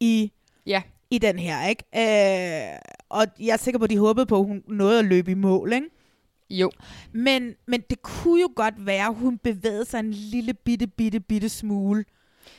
i, 0.00 0.32
Ja, 0.66 0.82
i 1.10 1.18
den 1.18 1.38
her, 1.38 1.66
ikke? 1.68 1.84
Øh, 2.74 2.78
og 3.08 3.26
jeg 3.40 3.52
er 3.52 3.56
sikker 3.56 3.78
på, 3.78 3.84
at 3.84 3.90
de 3.90 3.98
håbede 3.98 4.26
på, 4.26 4.38
at 4.38 4.44
hun 4.46 4.62
nåede 4.68 4.98
at 4.98 5.04
løbe 5.04 5.30
i 5.30 5.34
mål, 5.34 5.72
ikke? 5.72 5.86
Jo. 6.50 6.70
Men, 7.12 7.54
men 7.66 7.80
det 7.90 8.02
kunne 8.02 8.40
jo 8.40 8.52
godt 8.56 8.86
være, 8.86 9.06
at 9.06 9.14
hun 9.14 9.38
bevægede 9.38 9.84
sig 9.84 9.98
en 10.00 10.10
lille 10.10 10.54
bitte, 10.54 10.86
bitte, 10.86 11.20
bitte 11.20 11.48
smule. 11.48 12.04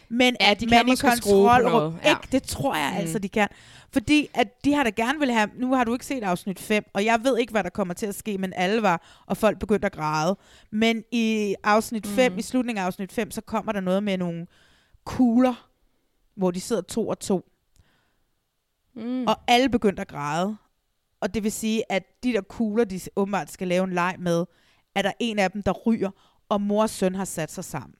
Men 0.10 0.36
Ja, 0.42 0.52
at 0.52 0.60
de 0.60 0.66
kan 0.68 0.86
man 0.86 0.94
i 0.94 0.96
kontrolrum- 0.96 1.94
ja. 2.04 2.10
Ikke, 2.10 2.28
det 2.32 2.44
tror 2.44 2.76
jeg. 2.76 2.92
Mm. 2.94 2.98
altså, 3.00 3.20
de 3.20 3.30
kan. 3.30 3.48
Fordi 3.94 4.28
at 4.34 4.66
de 4.66 4.74
har 4.74 4.84
da 4.84 4.90
gerne 4.90 5.20
vil 5.20 5.32
have... 5.32 5.50
Nu 5.56 5.74
har 5.76 5.84
du 5.84 5.94
ikke 5.94 6.06
set 6.06 6.24
afsnit 6.24 6.60
5, 6.60 6.84
og 6.94 7.06
jeg 7.06 7.20
ved 7.24 7.38
ikke, 7.38 7.52
hvad 7.52 7.64
der 7.64 7.70
kommer 7.70 7.94
til 7.94 8.06
at 8.06 8.16
ske, 8.16 8.38
men 8.38 8.54
alle 8.56 8.82
var, 8.82 9.24
og 9.26 9.38
folk 9.38 9.60
begyndte 9.60 9.86
at 9.86 9.92
græde. 9.92 10.38
Men 10.72 11.04
i 11.12 11.56
afsnit 11.64 12.08
5, 12.08 12.32
Mm. 12.32 12.38
i 12.38 12.42
slutningen 12.42 12.82
af 12.82 12.86
afsnit 12.86 13.12
5, 13.12 13.32
så 13.32 13.42
kommer 13.42 13.72
der 13.72 13.80
noget 13.82 14.04
med 14.04 14.18
nogle 14.18 14.48
kugler, 15.06 15.70
hvor 16.36 16.52
de 16.52 16.62
sidder 16.62 16.82
to 16.82 17.08
og 17.08 17.20
to, 17.20 17.46
Mm. 18.96 19.24
og 19.28 19.36
alle 19.48 19.70
begyndte 19.70 20.02
at 20.02 20.08
græde. 20.08 20.58
Og 21.22 21.34
det 21.34 21.44
vil 21.44 21.52
sige, 21.52 21.92
at 21.92 22.04
de 22.24 22.34
der 22.34 22.42
kugler, 22.42 22.84
de 22.84 23.00
åbenbart 23.16 23.52
skal 23.52 23.68
lave 23.68 23.84
en 23.84 23.94
leg 23.94 24.16
med, 24.20 24.46
er 24.96 25.02
der 25.02 25.12
en 25.20 25.40
af 25.40 25.52
dem, 25.52 25.64
der 25.64 25.72
ryger, 25.72 26.10
og 26.50 26.62
mor 26.62 26.82
og 26.82 26.90
søn 26.90 27.16
har 27.16 27.26
sat 27.26 27.52
sig 27.52 27.64
sammen. 27.66 27.96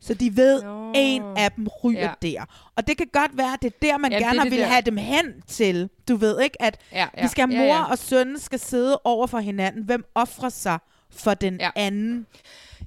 Så 0.00 0.14
de 0.14 0.36
ved, 0.36 0.62
Nå. 0.62 0.92
en 0.94 1.22
af 1.36 1.52
dem 1.52 1.66
ryger 1.84 2.00
Ja. 2.00 2.12
der. 2.22 2.44
Og 2.76 2.86
det 2.86 2.96
kan 2.96 3.06
godt 3.12 3.36
være, 3.36 3.52
at 3.52 3.62
det 3.62 3.72
er 3.72 3.78
der, 3.82 3.98
man 3.98 4.12
Ja, 4.12 4.18
det 4.18 4.26
gerne 4.26 4.40
er 4.40 4.44
det 4.44 4.52
der. 4.52 4.66
have 4.66 4.82
dem 4.82 4.96
hen 4.96 5.42
til. 5.46 5.88
Du 6.08 6.16
ved 6.16 6.40
ikke, 6.40 6.62
at 6.62 6.80
ja, 6.92 7.08
ja, 7.16 7.22
vi 7.22 7.28
skal 7.28 7.48
have 7.48 7.60
ja, 7.62 7.66
mor 7.68 7.74
ja. 7.74 7.90
og 7.90 7.98
søn 7.98 8.38
skal 8.38 8.58
sidde 8.58 9.00
over 9.04 9.26
for 9.26 9.38
hinanden. 9.38 9.84
Hvem 9.84 10.04
offrer 10.14 10.48
sig 10.48 10.78
for 11.10 11.34
den 11.34 11.60
ja. 11.60 11.70
anden? 11.76 12.26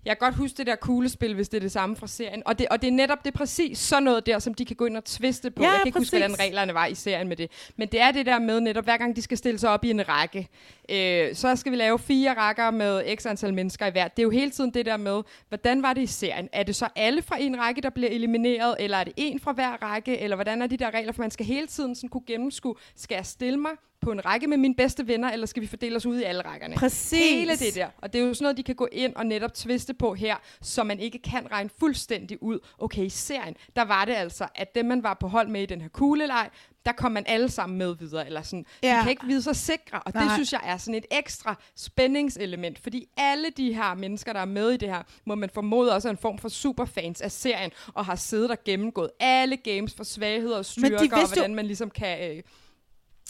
Jeg 0.06 0.18
kan 0.18 0.26
godt 0.28 0.36
huske 0.36 0.58
det 0.58 0.68
der 0.68 0.76
kuglespil, 0.76 1.36
hvis 1.36 1.50
det 1.50 1.58
er 1.58 1.62
det 1.62 1.72
samme 1.72 1.96
fra 1.96 2.08
serien. 2.08 2.44
Og 2.46 2.60
det, 2.60 2.68
og 2.72 2.82
det 2.82 2.88
er 2.88 2.92
netop 2.92 3.26
det 3.26 3.34
er 3.34 3.38
præcis 3.38 3.78
sådan 3.78 4.04
noget 4.04 4.26
der, 4.26 4.40
som 4.40 4.54
de 4.54 4.66
kan 4.66 4.76
gå 4.76 4.86
ind 4.86 4.98
og 4.98 5.06
tviste 5.06 5.52
på. 5.52 5.64
Ja, 5.64 5.70
jeg 5.70 5.80
kan 5.80 5.88
ikke 5.88 6.00
huske, 6.00 6.12
præcis. 6.12 6.26
hvordan 6.26 6.40
reglerne 6.40 6.74
var 6.74 6.86
i 6.86 6.96
serien 6.96 7.28
med 7.28 7.36
det. 7.36 7.52
Men 7.78 7.88
det 7.88 8.02
er 8.02 8.12
det 8.12 8.26
der 8.26 8.40
med 8.40 8.60
netop, 8.60 8.84
hver 8.84 8.98
gang 8.98 9.16
de 9.16 9.22
skal 9.22 9.38
stille 9.38 9.60
sig 9.60 9.70
op 9.70 9.84
i 9.84 9.90
en 9.90 10.10
række, 10.10 10.48
øh, 10.90 11.36
så 11.36 11.56
skal 11.56 11.72
vi 11.72 11.78
lave 11.78 12.00
fire 12.00 12.34
rækker 12.34 12.72
med 12.72 13.18
x 13.18 13.26
antal 13.26 13.54
mennesker 13.54 13.86
i 13.86 13.92
hver. 13.92 14.08
Det 14.08 14.20
er 14.20 14.24
jo 14.24 14.30
hele 14.30 14.52
tiden 14.52 14.74
det 14.74 14.86
der 14.86 14.98
med, 14.98 15.22
hvordan 15.50 15.84
var 15.84 15.94
det 15.94 16.02
i 16.02 16.08
serien? 16.08 16.50
Er 16.54 16.64
det 16.64 16.76
så 16.76 16.88
alle 16.96 17.22
fra 17.22 17.42
en 17.42 17.60
række, 17.60 17.82
der 17.82 17.90
bliver 17.90 18.10
elimineret, 18.10 18.76
eller 18.80 18.98
er 18.98 19.04
det 19.04 19.14
en 19.18 19.40
fra 19.40 19.52
hver 19.52 19.84
række, 19.84 20.20
eller 20.20 20.36
hvordan 20.36 20.62
er 20.62 20.68
de 20.68 20.78
der 20.78 20.92
regler? 20.92 21.12
For 21.12 21.22
man 21.22 21.32
skal 21.32 21.46
hele 21.46 21.68
tiden 21.68 21.96
sådan 21.96 22.10
kunne 22.10 22.24
gennemskue, 22.28 22.76
skal 22.96 23.16
jeg 23.16 23.26
stille 23.26 23.60
mig 23.60 23.72
på 24.02 24.12
en 24.12 24.26
række 24.26 24.48
med 24.48 24.58
mine 24.58 24.76
bedste 24.76 25.08
venner, 25.08 25.32
eller 25.32 25.46
skal 25.46 25.62
vi 25.62 25.68
fordele 25.68 25.96
os 25.96 26.06
ud 26.06 26.20
i 26.20 26.24
alle 26.24 26.42
rækkerne? 26.42 26.76
Præcis. 26.76 27.20
Hele 27.20 27.52
det 27.58 27.76
der. 27.76 27.88
Og 27.98 28.14
det 28.14 28.22
er 28.22 28.26
jo 28.26 28.34
sådan 28.34 28.44
noget, 28.44 28.58
de 28.58 28.64
kan 28.64 28.76
gå 28.76 28.88
ind 28.92 29.16
og 29.16 29.26
netop 29.26 29.54
tviste 29.54 29.94
på 29.94 30.14
her, 30.14 30.36
så 30.62 30.84
man 30.84 31.00
ikke 31.00 31.20
kan 31.20 31.52
regne 31.52 31.70
fuldstændig 31.80 32.44
ud. 32.44 32.60
Okay, 32.78 33.06
i 33.06 33.10
serien, 33.10 33.56
der 33.76 33.82
var 33.86 34.06
det 34.06 34.14
altså, 34.14 34.48
at 34.56 34.76
dem, 34.76 34.86
man 34.86 35.04
var 35.04 35.14
på 35.14 35.28
hold 35.28 35.48
med 35.48 35.62
i 35.62 35.66
den 35.66 35.82
her 35.82 35.90
kugleleg, 35.90 36.50
der 36.86 36.92
kom 36.92 37.12
man 37.12 37.24
alle 37.28 37.50
sammen 37.50 37.78
med 37.78 37.96
videre. 37.96 38.26
Eller 38.26 38.42
sådan. 38.42 38.66
Ja. 38.84 38.96
De 38.98 39.02
kan 39.02 39.10
ikke 39.10 39.26
vide 39.26 39.42
sig 39.42 39.56
sikre, 39.56 40.00
og 40.00 40.14
det 40.14 40.22
Nej. 40.22 40.34
synes 40.34 40.54
jeg 40.54 40.62
er 40.64 40.78
sådan 40.78 40.96
et 40.96 41.06
ekstra 41.12 41.56
spændingselement. 41.76 42.80
Fordi 42.80 43.08
alle 43.18 43.48
de 43.58 43.74
her 43.74 43.96
mennesker, 43.96 44.34
der 44.34 44.40
er 44.40 44.46
med 44.46 44.72
i 44.72 44.78
det 44.78 44.90
her, 44.90 45.04
må 45.26 45.36
man 45.36 45.50
formode 45.50 45.94
også 45.94 46.08
er 46.08 46.12
en 46.12 46.18
form 46.18 46.38
for 46.38 46.50
superfans 46.50 47.22
af 47.22 47.32
serien, 47.32 47.72
og 47.94 48.06
har 48.06 48.16
siddet 48.16 48.52
og 48.52 48.58
gennemgået 48.66 49.10
alle 49.20 49.58
games 49.58 49.94
for 49.94 50.04
svagheder 50.04 50.58
og 50.58 50.66
styrker, 50.66 51.18
og 51.18 51.28
hvordan 51.28 51.56
man 51.56 51.66
ligesom 51.66 51.90
kan... 51.90 52.38
Øh, 52.38 52.44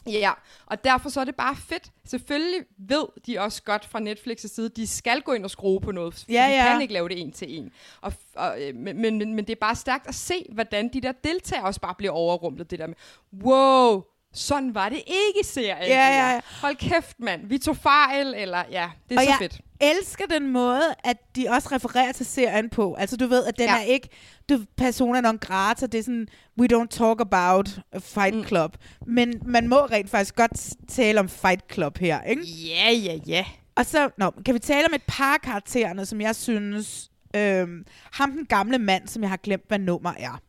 Ja, 0.08 0.32
og 0.66 0.84
derfor 0.84 1.10
så 1.10 1.20
er 1.22 1.26
det 1.26 1.36
bare 1.36 1.56
fedt. 1.56 1.92
Selvfølgelig 2.06 2.66
ved 2.78 3.06
de 3.28 3.40
også 3.40 3.64
godt 3.64 3.86
fra 3.86 4.00
Netflix' 4.00 4.48
side, 4.48 4.70
de 4.70 4.88
skal 4.88 5.22
gå 5.22 5.32
ind 5.32 5.44
og 5.44 5.52
skrue 5.52 5.82
på 5.82 5.92
noget. 5.92 6.14
for 6.14 6.26
Ja, 6.30 6.48
de 6.48 6.64
ja. 6.64 6.72
kan 6.72 6.82
ikke 6.82 6.94
lave 6.94 7.10
det 7.10 7.22
en 7.22 7.32
til 7.32 7.58
en. 7.58 7.72
Og, 8.02 8.14
og, 8.36 8.62
øh, 8.62 8.76
men, 8.76 9.02
men, 9.02 9.18
men, 9.18 9.34
men 9.34 9.46
det 9.46 9.52
er 9.52 9.60
bare 9.60 9.76
stærkt 9.76 10.08
at 10.08 10.16
se, 10.16 10.46
hvordan 10.54 10.90
de 10.94 11.02
der 11.02 11.12
deltagere 11.12 11.66
også 11.66 11.82
bare 11.82 11.96
bliver 11.98 12.12
overrumplet. 12.12 12.72
Det 12.72 12.80
der 12.80 12.88
med, 12.88 12.96
wow, 13.44 14.04
sådan 14.34 14.76
var 14.76 14.90
det 14.90 14.98
ikke 15.08 15.48
serien. 15.48 15.88
Ja, 15.88 16.08
ja, 16.08 16.34
ja. 16.34 16.40
Hold 16.62 16.76
kæft, 16.76 17.20
mand, 17.20 17.48
vi 17.48 17.58
tog 17.58 17.78
fejl, 17.78 18.34
eller 18.38 18.64
ja, 18.72 18.90
det 19.10 19.16
er 19.16 19.20
Og 19.20 19.24
så 19.26 19.30
jeg 19.30 19.38
fedt. 19.40 19.62
elsker 19.82 20.26
den 20.26 20.48
måde, 20.48 20.82
at 21.04 21.18
de 21.36 21.48
også 21.50 21.70
refererer 21.72 22.12
til 22.12 22.26
serien 22.26 22.70
på. 22.70 22.94
Altså 22.94 23.18
du 23.18 23.28
ved, 23.28 23.46
at 23.46 23.58
den 23.58 23.66
Ja. 23.70 23.76
er 23.78 23.82
ikke 23.82 24.10
du, 24.50 24.60
persona 24.78 25.22
non 25.22 25.38
grata, 25.38 25.86
det 25.86 25.98
er 26.00 26.04
sådan, 26.04 26.28
we 26.62 26.68
don't 26.74 26.88
talk 26.88 27.22
about 27.22 27.80
Fight 28.00 28.36
Mm. 28.36 28.46
Club. 28.46 28.76
Men 29.08 29.34
man 29.46 29.68
må 29.68 29.78
rent 29.86 30.10
faktisk 30.10 30.36
godt 30.36 30.52
tale 30.90 31.20
om 31.20 31.30
Fight 31.30 31.74
Club 31.74 31.98
her, 31.98 32.22
ikke? 32.24 32.42
Ja, 32.44 32.92
ja, 32.92 33.18
ja. 33.28 33.46
Og 33.76 33.86
så 33.86 34.10
nå, 34.18 34.32
kan 34.46 34.54
vi 34.54 34.60
tale 34.60 34.88
om 34.88 34.94
et 34.94 35.04
par 35.08 35.38
karaktererne, 35.44 36.06
som 36.06 36.22
jeg 36.22 36.36
synes... 36.36 37.06
Øhm, 37.36 37.86
ham 38.14 38.32
den 38.32 38.46
gamle 38.46 38.78
mand, 38.78 39.08
som 39.08 39.22
jeg 39.22 39.30
har 39.30 39.38
glemt, 39.38 39.64
hvad 39.68 39.80
nummer 39.80 40.14
er. 40.18 40.40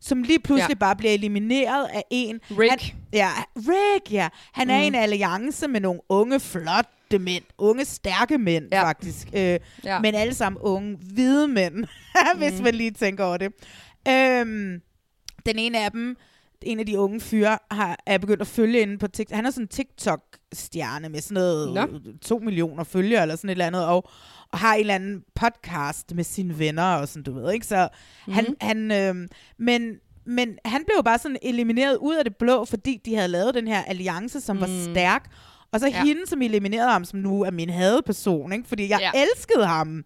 Som 0.00 0.22
lige 0.22 0.38
pludselig 0.40 0.74
Ja. 0.74 0.78
bare 0.78 0.96
bliver 0.96 1.12
elimineret 1.14 1.86
af 1.92 2.02
en... 2.10 2.40
Rick. 2.50 2.70
Han, 2.70 2.80
ja, 3.12 3.30
Rick, 3.56 4.12
ja. 4.12 4.28
Han 4.52 4.70
er 4.70 4.76
Mm. 4.78 4.82
i 4.82 4.86
en 4.86 4.94
alliance 4.94 5.68
med 5.68 5.80
nogle 5.80 6.00
unge, 6.08 6.40
flotte 6.40 7.18
mænd. 7.20 7.44
Unge, 7.58 7.84
stærke 7.84 8.38
mænd, 8.38 8.64
Ja. 8.72 8.82
faktisk. 8.84 9.28
Øh, 9.34 9.58
Ja. 9.84 10.00
Men 10.00 10.14
alle 10.14 10.34
sammen 10.34 10.60
unge, 10.62 10.96
hvide 11.14 11.48
mænd, 11.48 11.84
hvis 12.38 12.60
man 12.62 12.74
lige 12.74 12.90
tænker 12.90 13.24
over 13.24 13.36
det. 13.36 13.52
Øhm, 14.08 14.80
den 15.46 15.58
ene 15.58 15.84
af 15.84 15.90
dem, 15.90 16.16
en 16.62 16.80
af 16.80 16.86
de 16.86 16.98
unge 16.98 17.20
fyre, 17.20 17.58
har, 17.70 17.98
er 18.06 18.18
begyndt 18.18 18.40
at 18.40 18.46
følge 18.46 18.80
inde 18.80 18.98
på 18.98 19.08
TikTok. 19.08 19.36
Han 19.36 19.46
er 19.46 19.50
sådan 19.50 19.64
en 19.64 19.68
TikTok-stjerne 19.68 21.08
med 21.08 21.20
sådan 21.20 21.34
noget 21.34 21.74
Nå. 21.74 21.86
to 22.22 22.38
millioner 22.38 22.84
følgere 22.84 23.22
eller 23.22 23.36
sådan 23.36 23.50
et 23.50 23.52
eller 23.52 23.66
andet, 23.66 23.86
og, 23.86 24.08
og 24.56 24.60
har 24.60 24.74
en 24.74 24.80
eller 24.80 24.94
anden 24.94 25.22
podcast 25.34 26.14
med 26.14 26.24
sine 26.24 26.58
venner 26.58 26.94
og 26.94 27.08
sådan, 27.08 27.22
du 27.22 27.32
ved, 27.32 27.52
ikke? 27.52 27.66
Så 27.66 27.88
mm. 28.26 28.32
han, 28.32 28.44
Mhm. 28.48 28.56
han 28.60 28.90
øhm, 28.92 29.28
men, 29.58 29.94
men 30.26 30.58
han 30.64 30.84
blev 30.86 31.04
bare 31.04 31.18
sådan 31.18 31.36
elimineret 31.42 31.96
ud 31.96 32.14
af 32.16 32.24
det 32.24 32.36
blå, 32.36 32.64
fordi 32.64 33.00
de 33.04 33.14
havde 33.14 33.28
lavet 33.28 33.54
den 33.54 33.68
her 33.68 33.82
alliance, 33.84 34.40
som 34.40 34.56
mm. 34.56 34.60
var 34.62 34.68
stærk. 34.92 35.30
Og 35.72 35.80
så 35.80 35.86
Ja. 35.86 36.04
hende, 36.04 36.20
som 36.26 36.42
eliminerede 36.42 36.90
ham, 36.90 37.04
som 37.04 37.18
nu 37.18 37.42
er 37.42 37.50
min 37.50 37.70
hadeperson, 37.70 38.52
ikke? 38.52 38.68
Fordi 38.68 38.88
jeg 38.88 38.98
ja. 39.14 39.20
elskede 39.20 39.66
ham. 39.66 40.04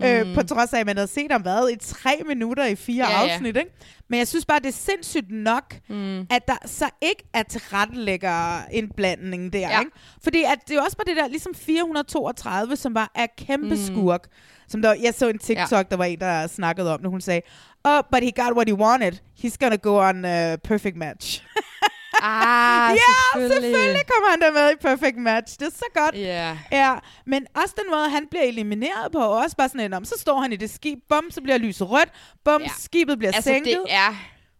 Mm. 0.00 0.06
Øh, 0.06 0.34
på 0.34 0.42
trods 0.42 0.72
af, 0.72 0.80
at 0.80 0.86
man 0.86 0.96
havde 0.96 1.08
set 1.08 1.32
ham 1.32 1.44
været 1.44 1.72
i 1.72 1.76
tre 1.76 2.20
minutter 2.26 2.64
i 2.64 2.74
fire 2.74 3.10
Ja, 3.10 3.24
ja. 3.24 3.32
afsnit. 3.32 3.56
Ikke? 3.56 3.70
Men 4.08 4.18
jeg 4.18 4.28
synes 4.28 4.46
bare, 4.46 4.58
det 4.58 4.66
er 4.66 4.72
sindssygt 4.72 5.30
nok, 5.30 5.74
mm. 5.88 6.20
at 6.20 6.48
der 6.48 6.56
så 6.66 6.90
ikke 7.02 7.24
er 7.34 7.42
tilrettelægger 7.42 8.62
indblanding 8.70 9.52
der. 9.52 9.58
Ja. 9.58 9.80
Ikke? 9.80 9.92
Fordi 10.22 10.42
at 10.42 10.58
det 10.64 10.70
er 10.70 10.74
jo 10.74 10.82
også 10.82 10.96
bare 10.96 11.04
det 11.04 11.16
der, 11.16 11.28
ligesom 11.28 11.54
432, 11.54 12.76
som 12.76 12.94
var 12.94 13.10
er 13.14 13.26
kæmpe 13.38 13.74
mm. 13.74 13.76
skurk. 13.76 14.28
Som 14.68 14.82
der, 14.82 14.94
jeg 15.02 15.14
så 15.14 15.28
en 15.28 15.38
TikTok, 15.38 15.72
ja. 15.72 15.82
der 15.90 15.96
var 15.96 16.04
en, 16.04 16.20
der 16.20 16.46
snakkede 16.46 16.94
om 16.94 17.00
det. 17.00 17.10
Hun 17.10 17.20
sagde, 17.20 17.40
oh, 17.84 18.00
but 18.12 18.22
he 18.22 18.30
got 18.30 18.56
what 18.56 18.68
he 18.68 18.74
wanted. 18.74 19.12
He's 19.44 19.56
gonna 19.60 19.76
go 19.76 20.00
on 20.08 20.24
a 20.24 20.56
perfect 20.56 20.96
match. 20.96 21.42
Ah, 22.22 22.96
ja, 22.96 23.48
selvfølgelig 23.48 24.06
kommer 24.06 24.30
han 24.30 24.40
der 24.40 24.52
med 24.52 24.72
i 24.72 24.76
perfect 24.80 25.16
match. 25.16 25.58
Det 25.58 25.66
er 25.66 25.70
så 25.70 25.84
godt. 25.94 26.14
Ja. 26.14 26.58
Ja, 26.72 26.94
men 27.26 27.46
også 27.62 27.74
den 27.78 27.90
måde, 27.90 28.10
han 28.10 28.26
bliver 28.26 28.42
elimineret 28.44 29.12
på, 29.12 29.18
og 29.18 29.36
også 29.36 29.56
bare 29.56 29.68
sådan 29.68 29.80
en 29.80 29.92
om, 29.92 30.04
så 30.04 30.14
står 30.18 30.40
han 30.40 30.52
i 30.52 30.56
det 30.56 30.70
skib, 30.70 30.98
bum, 31.08 31.30
så 31.30 31.40
bliver 31.40 31.58
lyset 31.58 31.90
rødt, 31.90 32.08
bum, 32.44 32.60
Ja. 32.62 32.66
ja. 32.66 32.72
skibet 32.78 33.18
bliver 33.18 33.32
Altså, 33.32 33.50
sænket, 33.50 33.78
det 33.84 33.92
er... 33.94 34.08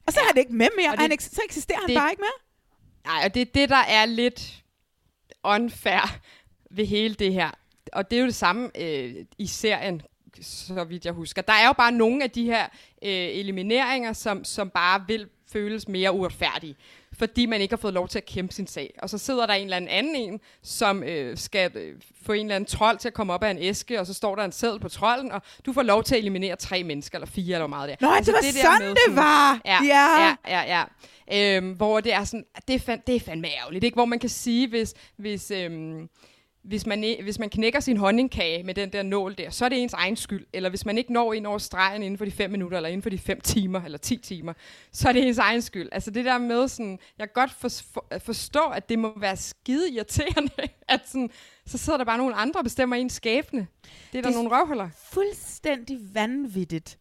og 0.06 0.12
så 0.12 0.20
er 0.20 0.24
han 0.26 0.36
ikke 0.36 0.52
med 0.52 0.68
mere, 0.78 0.88
Og 0.88 0.92
det- 0.92 1.00
han 1.00 1.12
eks- 1.12 1.34
så 1.34 1.40
eksisterer 1.44 1.78
han 1.80 1.88
det- 1.88 1.96
bare 1.96 2.10
ikke 2.10 2.22
mere. 2.22 3.14
Nej, 3.14 3.22
og 3.26 3.34
det 3.34 3.40
er 3.42 3.46
det, 3.54 3.68
der 3.68 3.76
er 3.88 4.06
lidt 4.06 4.54
unfair 5.44 6.18
ved 6.70 6.86
hele 6.86 7.14
det 7.14 7.32
her. 7.32 7.50
Og 7.92 8.10
det 8.10 8.16
er 8.16 8.20
jo 8.20 8.26
det 8.26 8.34
samme 8.34 8.70
øh, 8.80 9.14
i 9.38 9.46
serien, 9.46 10.02
så 10.42 10.84
vidt 10.84 11.04
jeg 11.04 11.12
husker. 11.12 11.42
Der 11.42 11.52
er 11.52 11.66
jo 11.66 11.72
bare 11.72 11.92
nogle 11.92 12.24
af 12.24 12.30
de 12.30 12.44
her 12.44 12.62
øh, 13.02 13.10
elimineringer, 13.12 14.12
som, 14.12 14.44
som 14.44 14.70
bare 14.70 15.04
vil 15.08 15.28
føles 15.52 15.88
mere 15.88 16.12
uretfærdige, 16.12 16.76
fordi 17.18 17.46
man 17.46 17.60
ikke 17.60 17.72
har 17.72 17.76
fået 17.80 17.94
lov 17.94 18.08
til 18.08 18.18
at 18.18 18.26
kæmpe 18.26 18.54
sin 18.54 18.66
sag. 18.66 18.94
Og 19.02 19.10
så 19.10 19.18
sidder 19.18 19.46
der 19.46 19.54
en 19.54 19.64
eller 19.64 19.76
anden 19.76 19.90
anden 19.90 20.16
en, 20.16 20.40
som 20.62 21.02
øh, 21.02 21.36
skal 21.36 21.70
øh, 21.76 21.94
få 22.26 22.32
en 22.32 22.40
eller 22.46 22.56
anden 22.56 22.68
trold 22.68 22.98
til 22.98 23.08
at 23.08 23.14
komme 23.14 23.32
op 23.32 23.44
af 23.44 23.50
en 23.50 23.58
æske, 23.58 24.00
og 24.00 24.06
så 24.06 24.14
står 24.14 24.34
der 24.34 24.44
en 24.44 24.52
seddel 24.52 24.80
på 24.80 24.88
trolden, 24.88 25.32
og 25.32 25.42
du 25.66 25.72
får 25.72 25.82
lov 25.82 26.04
til 26.04 26.14
at 26.14 26.18
eliminere 26.18 26.56
tre 26.56 26.84
mennesker, 26.84 27.18
eller 27.18 27.26
fire, 27.26 27.44
eller 27.54 27.58
hvor 27.58 27.76
meget 27.76 27.88
det 27.88 27.96
er. 28.00 28.06
Nå, 28.10 28.14
det 28.24 28.32
var 28.32 28.40
sådan, 28.62 28.90
det 29.06 29.16
var. 29.16 29.60
Ja, 29.64 29.78
Ja. 29.84 30.26
ja, 30.26 30.36
ja, 30.62 30.84
ja. 31.30 31.56
Øhm, 31.56 31.70
hvor 31.72 32.00
det 32.00 32.12
er 32.12 32.24
sådan, 32.24 32.44
det 32.68 32.74
er, 32.74 32.78
fand, 32.78 33.00
det 33.06 33.16
er 33.16 33.20
fandme 33.20 33.48
ærgerligt, 33.48 33.84
ikke? 33.84 33.94
Hvor 33.94 34.04
man 34.04 34.18
kan 34.18 34.28
sige, 34.30 34.68
hvis, 34.68 34.94
hvis, 35.16 35.50
øhm, 35.50 36.08
hvis 36.68 36.86
man, 36.86 37.16
hvis 37.22 37.38
man 37.38 37.50
knækker 37.50 37.80
sin 37.80 37.96
honningkage 37.96 38.62
med 38.62 38.74
den 38.74 38.92
der 38.92 39.02
nål 39.02 39.34
der, 39.38 39.50
så 39.50 39.64
er 39.64 39.68
det 39.68 39.82
ens 39.82 39.92
egen 39.92 40.16
skyld. 40.16 40.46
Eller 40.52 40.68
hvis 40.70 40.86
man 40.86 40.98
ikke 40.98 41.12
når 41.12 41.32
ind 41.32 41.46
over 41.46 41.58
stregen 41.58 42.02
inden 42.02 42.18
for 42.18 42.24
de 42.24 42.30
fem 42.30 42.50
minutter, 42.50 42.78
eller 42.78 42.88
inden 42.88 43.02
for 43.02 43.10
de 43.10 43.18
fem 43.18 43.40
timer, 43.40 43.80
eller 43.84 43.98
ti 43.98 44.16
timer, 44.16 44.52
så 44.92 45.08
er 45.08 45.12
det 45.12 45.26
ens 45.28 45.38
egen 45.38 45.62
skyld. 45.62 45.88
Altså 45.92 46.10
det 46.10 46.24
der 46.24 46.38
med 46.38 46.68
sådan, 46.68 46.98
jeg 47.18 47.28
kan 47.28 47.32
godt 47.34 47.50
for, 47.60 47.68
for, 47.92 48.06
forstå, 48.18 48.60
at 48.60 48.88
det 48.88 48.98
må 48.98 49.18
være 49.18 49.36
skide 49.36 49.90
irriterende, 49.92 50.50
at 50.88 51.00
sådan, 51.06 51.30
så 51.66 51.78
sidder 51.78 51.96
der 51.96 52.04
bare 52.04 52.18
nogle 52.18 52.34
andre 52.34 52.60
og 52.60 52.64
bestemmer 52.64 52.96
ens 52.96 53.12
skæbne. 53.12 53.66
Det 54.12 54.18
er 54.18 54.22
der 54.22 54.28
Det- 54.28 54.36
nogle 54.36 54.56
røvhuller. 54.56 54.88
Fuldstændig 55.12 55.98
vanvittigt. 56.14 56.98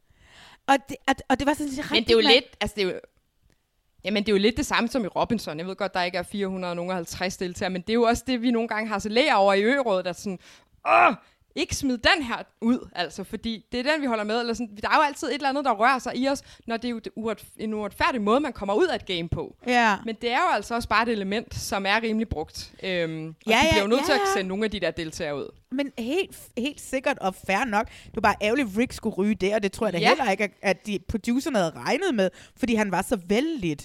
Og 0.68 0.76
det, 0.90 0.96
og, 1.08 1.16
og 1.30 1.40
det 1.40 1.48
var 1.48 1.54
sådan 1.54 1.68
rigtig 1.72 1.92
Men 1.92 2.04
det 2.04 2.10
er 2.10 2.14
jo 2.16 2.20
lidt, 2.36 2.46
altså 2.62 2.74
det 2.78 2.84
er 2.84 2.88
jo, 2.94 3.00
Jamen, 4.08 4.24
det 4.24 4.30
er 4.30 4.34
jo 4.34 4.42
lidt 4.42 4.58
det 4.58 4.66
samme 4.66 4.88
som 4.88 5.06
i 5.06 5.08
Robinson. 5.08 5.60
Jeg 5.60 5.68
ved 5.68 5.76
godt, 5.76 5.94
der 5.94 6.04
ikke 6.04 6.18
er 6.18 6.24
450 6.24 7.38
deltagere, 7.38 7.70
men 7.70 7.82
det 7.82 7.90
er 7.90 7.94
jo 7.94 8.04
også 8.04 8.24
det, 8.28 8.42
vi 8.42 8.52
nogle 8.52 8.68
gange 8.68 8.90
har 8.90 9.00
så 9.00 9.10
over 9.36 9.54
i 9.54 9.64
ørådet, 9.64 10.08
at 10.08 10.20
sådan, 10.20 10.40
åh, 10.88 11.14
ikke 11.58 11.76
smid 11.76 11.98
den 11.98 12.24
her 12.24 12.36
ud, 12.62 12.90
altså, 12.96 13.24
fordi 13.24 13.66
det 13.72 13.80
er 13.80 13.92
den, 13.92 14.02
vi 14.02 14.08
holder 14.08 14.24
med. 14.24 14.40
Eller 14.40 14.54
sådan, 14.54 14.78
der 14.82 14.90
er 14.90 14.96
jo 14.96 15.02
altid 15.02 15.28
et 15.28 15.34
eller 15.34 15.50
andet, 15.50 15.66
der 15.66 15.72
rører 15.72 16.00
sig 16.00 16.16
i 16.18 16.28
os, 16.30 16.44
når 16.68 16.78
det 16.78 16.86
er 16.86 16.90
jo 16.90 17.00
det 17.00 17.12
uret, 17.16 17.44
en 17.58 17.74
uretfærdig 17.74 18.22
måde, 18.22 18.40
man 18.40 18.54
kommer 18.54 18.74
ud 18.74 18.88
af 18.88 18.96
et 18.96 19.06
game 19.06 19.30
på. 19.30 19.56
Ja. 19.68 19.98
Men 20.06 20.16
det 20.22 20.32
er 20.32 20.38
jo 20.38 20.54
altså 20.54 20.76
også 20.76 20.90
bare 20.90 21.04
et 21.04 21.10
element, 21.10 21.56
som 21.56 21.86
er 21.86 22.02
rimelig 22.04 22.30
brugt. 22.30 22.74
Øhm, 22.84 23.28
og 23.28 23.36
Ja, 23.48 23.52
de 23.52 23.58
ja, 23.66 23.70
bliver 23.72 23.82
jo 23.82 23.88
nødt 23.88 24.06
til 24.06 24.12
at 24.12 24.18
ja, 24.18 24.24
ja. 24.28 24.34
sende 24.34 24.48
nogle 24.50 24.64
af 24.66 24.72
de 24.72 24.80
der 24.80 24.92
deltagere 24.92 25.36
ud. 25.38 25.48
Men 25.72 25.92
helt, 25.98 26.38
helt 26.58 26.82
sikkert 26.82 27.20
og 27.20 27.36
fair 27.48 27.66
nok. 27.66 27.88
Det 27.90 28.16
var 28.16 28.22
bare 28.22 28.36
ærgerligt, 28.42 28.68
at 28.72 28.78
Rick 28.78 28.92
skulle 28.94 29.16
ryge 29.16 29.36
det, 29.36 29.54
og 29.54 29.64
det 29.64 29.72
tror 29.72 29.86
jeg 29.86 29.94
da 29.94 30.00
Ja. 30.00 30.08
heller 30.08 30.32
ikke, 30.32 30.44
at- 30.44 30.52
at 30.62 30.86
de 30.88 31.00
producerne 31.08 31.58
havde 31.58 31.72
regnet 31.76 32.16
med, 32.16 32.30
fordi 32.58 32.76
han 32.76 32.92
var 32.92 33.02
så 33.02 33.20
vældig. 33.28 33.78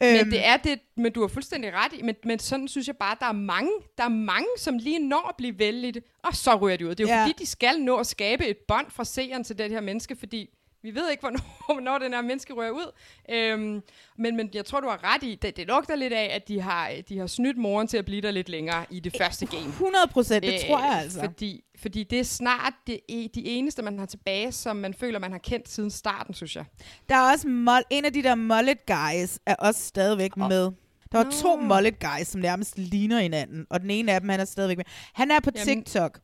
Men 0.00 0.30
det 0.30 0.46
er 0.46 0.56
det, 0.56 0.80
men 0.96 1.12
du 1.12 1.20
har 1.20 1.28
fuldstændig 1.28 1.72
ret 1.72 1.92
i, 1.92 2.02
men, 2.02 2.14
men 2.24 2.38
sådan 2.38 2.68
synes 2.68 2.86
jeg 2.86 2.96
bare, 2.96 3.16
der 3.20 3.26
er 3.26 3.32
mange, 3.32 3.70
der 3.98 4.04
er 4.04 4.08
mange, 4.08 4.48
som 4.58 4.78
lige 4.78 5.08
når 5.08 5.28
at 5.28 5.36
blive 5.36 5.58
vældigt, 5.58 5.98
og 6.22 6.36
så 6.36 6.54
ryger 6.56 6.76
de 6.76 6.86
ud. 6.86 6.90
Det 6.94 7.00
er 7.00 7.08
jo 7.08 7.14
ja. 7.14 7.22
fordi, 7.22 7.34
de 7.38 7.46
skal 7.46 7.80
nå 7.80 7.96
at 7.96 8.06
skabe 8.06 8.46
et 8.46 8.56
bånd 8.68 8.86
fra 8.90 9.04
seeren 9.04 9.44
til 9.44 9.58
det 9.58 9.70
her 9.70 9.80
menneske, 9.80 10.16
fordi 10.16 10.50
vi 10.84 10.94
ved 10.94 11.10
ikke, 11.10 11.20
hvornår, 11.20 11.64
hvornår 11.72 11.98
den 11.98 12.12
her 12.12 12.22
menneske 12.22 12.52
rører 12.52 12.70
ud. 12.70 12.92
Øhm, 13.30 13.82
men, 14.18 14.36
men 14.36 14.50
jeg 14.54 14.64
tror, 14.64 14.80
du 14.80 14.88
har 14.88 15.14
ret 15.14 15.22
i, 15.22 15.38
det, 15.42 15.56
det 15.56 15.66
lugter 15.66 15.96
lidt 15.96 16.12
af, 16.12 16.30
at 16.34 16.48
de 16.48 16.60
har, 16.60 16.90
de 17.08 17.18
har 17.18 17.26
snydt 17.26 17.58
moren 17.58 17.86
til 17.88 17.96
at 17.96 18.04
blive 18.04 18.20
der 18.20 18.30
lidt 18.30 18.48
længere 18.48 18.84
i 18.90 19.00
det 19.00 19.16
første 19.18 19.46
game. 19.46 19.66
100 19.68 20.08
procent, 20.12 20.42
det 20.42 20.52
Øh, 20.52 20.58
tror 20.68 20.84
jeg 20.84 21.00
altså. 21.00 21.20
Fordi, 21.20 21.64
fordi 21.78 22.04
det 22.04 22.20
er 22.20 22.24
snart 22.24 22.72
det, 22.86 23.00
e- 23.12 23.28
de 23.34 23.46
eneste, 23.46 23.82
man 23.82 23.98
har 23.98 24.06
tilbage, 24.06 24.52
som 24.52 24.76
man 24.76 24.94
føler, 24.94 25.18
man 25.18 25.32
har 25.32 25.38
kendt 25.38 25.68
siden 25.68 25.90
starten, 25.90 26.34
synes 26.34 26.56
jeg. 26.56 26.64
Der 27.08 27.14
er 27.16 27.32
også 27.32 27.46
mol- 27.48 27.86
en 27.90 28.04
af 28.04 28.12
de 28.12 28.22
der 28.22 28.34
mullet 28.34 28.86
guys, 28.86 29.38
er 29.46 29.54
også 29.54 29.80
stadigvæk 29.80 30.36
oh. 30.36 30.48
med. 30.48 30.70
Der 31.12 31.24
var 31.24 31.30
to 31.42 31.56
mullet 31.56 31.94
guys, 32.00 32.26
som 32.28 32.40
nærmest 32.40 32.78
ligner 32.78 33.20
hinanden, 33.20 33.66
og 33.70 33.80
den 33.80 33.90
ene 33.90 34.12
af 34.12 34.20
dem, 34.20 34.28
han 34.28 34.40
er 34.40 34.44
stadigvæk 34.44 34.76
med. 34.76 34.84
Han 35.14 35.30
er 35.30 35.40
på 35.40 35.50
Jamen- 35.54 35.84
TikTok, 35.84 36.18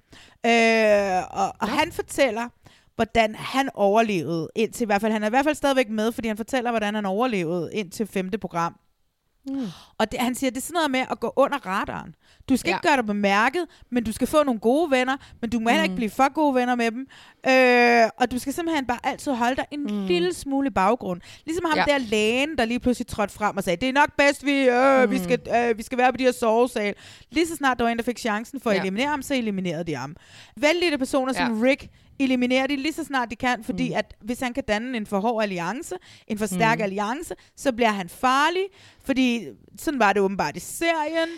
øh, 0.47 0.51
og, 1.31 1.55
og 1.61 1.69
han 1.69 1.93
fortæller, 1.93 2.49
hvordan 3.01 3.35
han 3.35 3.71
overlevede 3.75 4.49
indtil 4.55 4.83
i 4.83 4.87
hvert 4.87 5.01
fald, 5.01 5.13
han 5.13 5.23
er 5.23 5.27
i 5.27 5.31
hvert 5.31 5.45
fald 5.45 5.55
stadigvæk 5.55 5.89
med, 5.89 6.13
fordi 6.13 6.29
han 6.29 6.37
fortæller, 6.37 6.71
hvordan 6.71 6.95
han 6.95 7.07
overlevede 7.07 7.71
indtil 7.75 8.07
femte 8.07 8.39
program. 8.39 8.75
Mm. 9.49 9.67
Og 9.99 10.13
det, 10.13 10.21
han 10.21 10.35
siger, 10.35 10.51
det 10.51 10.57
er 10.57 10.63
sådan 10.63 10.75
noget 10.75 10.91
med 10.91 11.05
at 11.11 11.21
gå 11.21 11.33
under 11.37 11.67
radaren. 11.67 12.15
Du 12.49 12.57
skal 12.57 12.71
ja. 12.71 12.77
Ikke 12.77 12.89
gøre 12.89 12.97
dig 12.97 13.07
bemærket, 13.07 13.67
men 13.91 14.05
du 14.05 14.13
skal 14.13 14.27
få 14.27 14.43
nogle 14.43 14.61
gode 14.61 14.91
venner, 14.91 15.17
men 15.41 15.51
du 15.51 15.61
må 15.61 15.69
heller 15.71 15.83
ikke 15.83 15.97
blive 15.97 16.11
for 16.11 16.33
gode 16.33 16.55
venner 16.55 16.75
med 16.75 16.91
dem. 16.91 17.07
Øh, 17.49 18.11
og 18.21 18.31
du 18.31 18.39
skal 18.39 18.53
simpelthen 18.53 18.87
bare 18.87 18.99
altid 19.05 19.33
holde 19.33 19.57
dig 19.57 19.65
en 19.71 19.83
mm. 19.83 20.07
lille 20.07 20.35
smule 20.35 20.71
baggrund. 20.71 21.21
Ligesom 21.47 21.65
ham 21.65 21.77
ja. 21.79 21.85
Ja. 21.89 21.93
der 21.93 21.99
lægen, 21.99 22.59
der 22.59 22.65
lige 22.65 22.81
pludselig 22.81 23.07
trådte 23.07 23.35
frem 23.35 23.57
og 23.57 23.65
sagde, 23.65 23.77
det 23.81 23.89
er 23.89 23.93
nok 23.93 24.11
bedst, 24.19 24.45
vi, 24.45 24.69
øh, 24.69 25.05
mm. 25.05 25.11
vi, 25.11 25.19
skal, 25.19 25.39
øh, 25.57 25.79
vi 25.79 25.83
skal 25.83 25.99
være 25.99 26.13
på 26.13 26.17
de 26.17 26.25
her 26.25 26.33
sovesal. 26.33 26.95
Lige 27.31 27.47
så 27.47 27.57
snart 27.57 27.79
der 27.79 27.85
var 27.85 27.91
en, 27.91 27.99
der 27.99 28.05
fik 28.05 28.19
chancen 28.19 28.61
for 28.61 28.71
at 28.71 28.77
Ja. 28.77 28.81
eliminere 28.81 29.09
ham, 29.09 29.23
så 29.23 29.35
eliminerede 29.35 29.85
de 29.85 29.95
ham. 29.97 30.17
Vældige 30.57 30.99
personer 30.99 31.33
ja. 31.37 31.47
som 31.47 31.61
Rick 31.61 31.89
eliminerer 32.25 32.67
de 32.67 32.77
lige 32.77 32.93
så 32.93 33.05
snart 33.05 33.31
de 33.31 33.37
kan, 33.37 33.65
fordi 33.65 33.89
mm. 33.89 33.95
at 33.97 34.15
hvis 34.21 34.41
han 34.41 34.55
kan 34.55 34.65
danne 34.69 34.97
en 34.97 35.07
for 35.07 35.21
hård 35.21 35.43
alliance, 35.43 35.95
en 36.29 36.39
for 36.39 36.47
stærk 36.47 36.79
mm. 36.79 36.85
alliance, 36.85 37.35
så 37.57 37.73
bliver 37.73 37.91
han 37.91 38.09
farlig, 38.09 38.63
fordi 39.05 39.47
sådan 39.79 40.01
var 40.01 40.13
det 40.13 40.23
åbenbart 40.23 40.57
i 40.57 40.61
serien. 40.61 41.29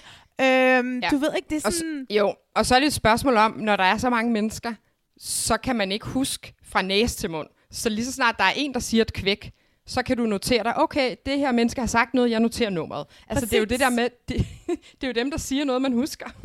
Øhm, 0.41 0.99
ja. 1.01 1.09
Du 1.11 1.17
ved 1.17 1.29
ikke, 1.37 1.49
det 1.51 1.57
er 1.65 1.67
Og 1.67 1.73
sådan... 1.73 2.07
s- 2.11 2.15
jo, 2.17 2.35
og 2.55 2.67
så 2.67 2.75
er 2.75 2.79
det 2.79 2.87
et 2.87 2.93
spørgsmål 2.93 3.37
om, 3.37 3.53
når 3.59 3.77
der 3.77 3.85
er 3.85 3.97
så 3.99 4.11
mange 4.11 4.33
mennesker, 4.33 4.73
så 5.19 5.57
kan 5.57 5.77
man 5.77 5.93
ikke 5.93 6.07
huske 6.07 6.55
fra 6.65 6.83
næse 6.83 7.17
til 7.17 7.31
mund. 7.31 7.49
Så 7.71 7.89
lige 7.89 8.05
så 8.05 8.13
snart 8.13 8.35
der 8.39 8.45
er 8.45 8.53
en, 8.57 8.75
der 8.75 8.81
siger 8.81 9.03
et 9.03 9.13
kvæk, 9.13 9.53
så 9.87 10.03
kan 10.03 10.17
du 10.17 10.27
notere 10.27 10.63
dig, 10.65 10.77
okay, 10.79 11.17
det 11.27 11.39
her 11.39 11.53
menneske 11.53 11.81
har 11.81 11.87
sagt 11.89 12.15
noget, 12.15 12.31
jeg 12.31 12.41
noterer 12.41 12.71
nummeret. 12.71 13.07
Altså, 13.29 13.47
det 13.47 13.53
er 13.53 13.59
jo 13.59 13.65
Præcis. 13.65 13.79
det 13.79 13.81
der 13.81 13.91
med, 13.91 14.09
det, 14.29 14.47
det 15.01 15.03
er 15.03 15.07
jo 15.07 15.13
dem, 15.13 15.31
der 15.31 15.39
siger 15.39 15.65
noget, 15.65 15.83
man 15.83 15.93
husker. 15.93 16.27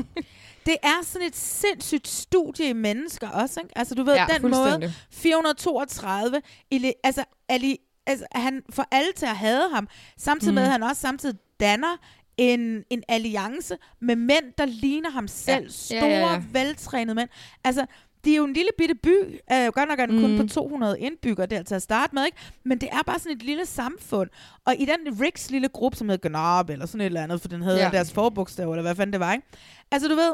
Det 0.68 0.78
er 0.84 1.04
sådan 1.04 1.28
et 1.28 1.36
sindssygt 1.36 2.08
studie 2.08 2.70
i 2.70 2.74
mennesker 2.74 3.30
også, 3.30 3.60
ikke? 3.60 3.78
Altså, 3.78 3.96
du 3.96 4.04
ved, 4.04 4.14
Ja, 4.14 4.26
den 4.34 4.42
måde, 4.42 4.54
fuldstændig. 4.54 4.94
432, 5.12 6.42
ili, 6.72 6.94
altså, 7.04 7.24
ali, 7.50 7.78
altså, 8.08 8.26
han 8.32 8.62
får 8.70 8.86
alle 8.92 9.12
til 9.16 9.26
at 9.26 9.38
hade 9.38 9.70
ham, 9.74 9.88
samtidig 10.18 10.52
mm. 10.52 10.56
med, 10.56 10.64
at 10.64 10.70
han 10.70 10.84
også 10.84 11.02
samtidig 11.02 11.36
danner 11.60 11.98
en, 12.38 12.84
en 12.90 13.04
alliance 13.08 13.78
med 14.02 14.16
mænd, 14.16 14.54
der 14.58 14.66
ligner 14.66 15.10
ham 15.10 15.28
selv. 15.28 15.64
Ja. 15.64 15.70
Store, 15.70 16.10
Ja, 16.10 16.20
ja, 16.20 16.32
ja. 16.34 16.44
veltrænede 16.52 17.16
mænd. 17.16 17.30
Altså, 17.64 17.86
det 18.24 18.32
er 18.34 18.38
jo 18.38 18.44
en 18.44 18.54
lille 18.54 18.72
bitte 18.78 18.96
by. 18.96 19.10
Uh, 19.52 19.68
godt 19.74 19.90
nok 19.90 20.00
er 20.00 20.06
den 20.06 20.16
mm. 20.16 20.22
kun 20.22 20.38
på 20.38 20.54
200 20.54 21.00
indbyggere, 21.00 21.46
det 21.46 21.54
er 21.54 21.58
altså 21.60 21.76
at 21.76 21.82
starte 21.82 22.16
med, 22.16 22.26
ikke? 22.26 22.38
Men 22.66 22.82
det 22.82 22.90
er 22.92 23.04
bare 23.06 23.20
sådan 23.20 23.38
et 23.38 23.44
lille 23.44 23.66
samfund. 23.66 24.30
Og 24.66 24.76
i 24.80 24.86
den 24.86 25.22
Ricks 25.22 25.52
lille 25.52 25.68
gruppe, 25.68 25.98
som 25.98 26.10
hedder 26.10 26.30
Gnarb, 26.30 26.70
eller 26.70 26.86
sådan 26.86 27.02
et 27.02 27.06
eller 27.06 27.24
andet, 27.24 27.42
for 27.42 27.48
den 27.48 27.64
ja. 27.64 27.76
Ja. 27.76 27.90
deres 27.92 28.14
forbogstav, 28.14 28.72
eller 28.72 28.82
hvad 28.82 28.96
fanden 28.96 29.14
det 29.14 29.20
var, 29.20 29.34
ikke? 29.34 29.48
Altså, 29.92 30.08
du 30.08 30.16
ved, 30.16 30.32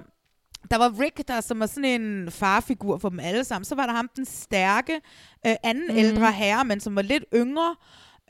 der 0.72 0.78
var 0.78 1.00
Rick, 1.00 1.28
der 1.28 1.42
som 1.42 1.60
var 1.60 1.66
sådan 1.66 2.02
en 2.02 2.32
farfigur 2.32 2.98
for 2.98 3.10
dem 3.10 3.20
alle 3.20 3.44
sammen. 3.44 3.66
Så 3.66 3.76
var 3.76 3.86
der 3.86 3.94
ham, 3.94 4.10
den 4.16 4.26
stærke, 4.26 5.02
øh, 5.48 5.56
anden 5.64 5.88
mm. 5.90 5.98
ældre 5.98 6.32
herre, 6.32 6.66
men 6.66 6.80
som 6.80 6.96
var 6.96 7.02
lidt 7.02 7.26
yngre. 7.34 7.76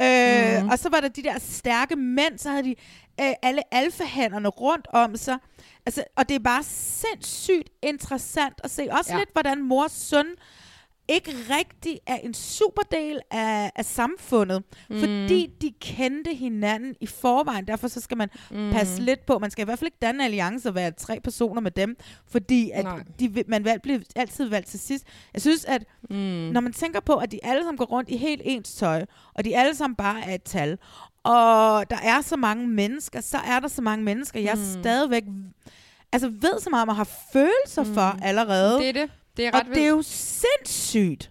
Øh, 0.02 0.64
mm. 0.64 0.70
Og 0.70 0.80
så 0.80 0.90
var 0.90 1.00
der 1.00 1.08
de 1.08 1.24
der 1.24 1.40
stærke 1.40 1.96
mænd, 1.96 2.38
så 2.38 2.50
havde 2.50 2.64
de 2.64 2.76
øh, 3.22 3.34
alle 3.42 3.74
alfahænderne 3.74 4.50
rundt 4.50 4.88
om 4.94 5.16
sig. 5.16 5.38
Altså, 5.86 6.04
og 6.16 6.30
det 6.30 6.36
er 6.36 6.40
bare 6.40 6.64
sindssygt 6.64 7.70
interessant 7.82 8.62
at 8.64 8.72
se. 8.72 8.88
Også 8.92 9.14
ja. 9.14 9.20
Lidt, 9.20 9.30
hvordan 9.34 9.62
mors 9.62 9.92
søn 9.92 10.26
ikke 11.08 11.32
rigtig 11.32 12.00
er 12.08 12.16
en 12.16 12.34
superdel 12.34 13.20
af, 13.32 13.72
af 13.76 13.86
samfundet, 13.86 14.64
mm. 14.90 15.00
fordi 15.00 15.50
de 15.62 15.74
kendte 15.82 16.34
hinanden 16.34 16.96
i 17.02 17.08
forvejen. 17.08 17.68
Derfor 17.68 17.88
så 17.88 18.02
skal 18.02 18.18
man 18.18 18.30
mm. 18.52 18.72
passe 18.72 19.02
lidt 19.02 19.26
på. 19.26 19.40
Man 19.40 19.52
skal 19.52 19.62
i 19.62 19.66
hvert 19.66 19.80
fald 19.80 19.88
ikke 19.88 19.98
danne 20.02 20.26
alliance 20.26 20.70
og 20.70 20.76
være 20.76 20.92
tre 20.92 21.20
personer 21.20 21.62
med 21.62 21.72
dem, 21.72 21.98
fordi 22.28 22.72
at 22.74 22.84
Nej. 22.84 23.04
de, 23.20 23.44
man 23.48 23.66
valg, 23.66 23.82
bliver 23.82 24.00
altid 24.16 24.46
valgt 24.46 24.68
til 24.68 24.80
sidst. 24.80 25.06
Jeg 25.34 25.42
synes, 25.42 25.66
at 25.66 25.84
mm. 26.10 26.16
når 26.54 26.62
man 26.62 26.74
tænker 26.74 27.00
på, 27.00 27.14
at 27.16 27.32
de 27.32 27.40
alle 27.44 27.64
sammen 27.64 27.78
går 27.78 27.86
rundt 27.86 28.10
i 28.10 28.18
helt 28.18 28.42
ens 28.46 28.74
tøj, 28.76 29.06
og 29.34 29.46
de 29.46 29.58
alle 29.58 29.76
sammen 29.76 29.96
bare 29.96 30.22
er 30.26 30.36
et 30.36 30.44
tal, 30.44 30.78
og 31.24 31.90
der 31.90 31.98
er 32.04 32.22
så 32.22 32.38
mange 32.38 32.68
mennesker, 32.68 33.22
så 33.22 33.38
er 33.38 33.60
der 33.60 33.68
så 33.68 33.82
mange 33.82 34.06
mennesker, 34.06 34.40
jeg 34.40 34.56
mm. 34.56 34.82
stadigvæk 34.82 35.24
altså 36.12 36.30
ved 36.30 36.60
så 36.60 36.70
meget, 36.70 36.88
man 36.88 36.96
har 36.96 37.10
følelser 37.34 37.84
mm. 37.84 37.94
for 37.94 38.18
allerede. 38.22 38.80
Det 38.80 38.90
er 38.90 38.94
det. 38.94 39.10
Det 39.38 39.46
er 39.48 39.52
og 39.52 39.60
ret 39.60 39.68
det 39.76 39.84
er 39.84 39.88
jo 39.88 40.02
sindssygt. 40.06 41.30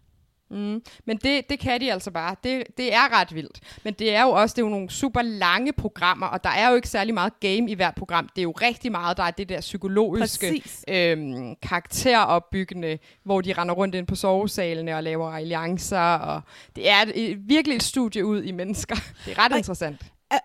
Mm. 0.51 0.83
Men 1.07 1.17
det, 1.17 1.49
det 1.51 1.59
kan 1.59 1.81
de 1.81 1.93
altså 1.93 2.11
bare. 2.11 2.37
Det, 2.45 2.65
det 2.77 2.95
er 2.95 3.21
ret 3.21 3.35
vildt. 3.35 3.61
Men 3.85 3.95
det 3.95 4.15
er 4.15 4.23
jo 4.23 4.29
også 4.31 4.55
det 4.55 4.63
er 4.63 4.67
jo 4.67 4.71
nogle 4.71 4.91
super 4.91 5.23
lange 5.23 5.73
programmer, 5.73 6.27
og 6.27 6.45
der 6.45 6.51
er 6.51 6.69
jo 6.69 6.75
ikke 6.77 6.89
særlig 6.89 7.15
meget 7.15 7.41
game 7.41 7.71
i 7.71 7.75
hvert 7.75 7.95
program. 7.95 8.29
Det 8.37 8.39
er 8.39 8.43
jo 8.43 8.51
rigtig 8.51 8.91
meget, 8.93 9.17
der 9.17 9.23
er 9.23 9.31
det 9.31 9.49
der 9.49 9.61
psykologiske, 9.61 10.47
Præcis. 10.51 10.85
øhm, 10.89 11.55
karakteropbyggende, 11.63 12.99
hvor 13.25 13.41
de 13.41 13.53
render 13.53 13.75
rundt 13.75 13.95
ind 13.95 14.07
på 14.07 14.15
sovesalene 14.15 14.97
og 14.97 15.03
laver 15.03 15.31
alliancer. 15.31 15.99
Og 16.01 16.41
det 16.77 16.91
er 16.91 17.05
et, 17.15 17.39
virkelig 17.49 17.77
et 17.77 17.83
studie 17.83 18.25
ud 18.27 18.43
i 18.43 18.51
mennesker. 18.53 18.95
Det 19.27 19.39
er 19.39 19.45
ret 19.45 19.53
Og- 19.53 19.59
interessant. 19.59 20.01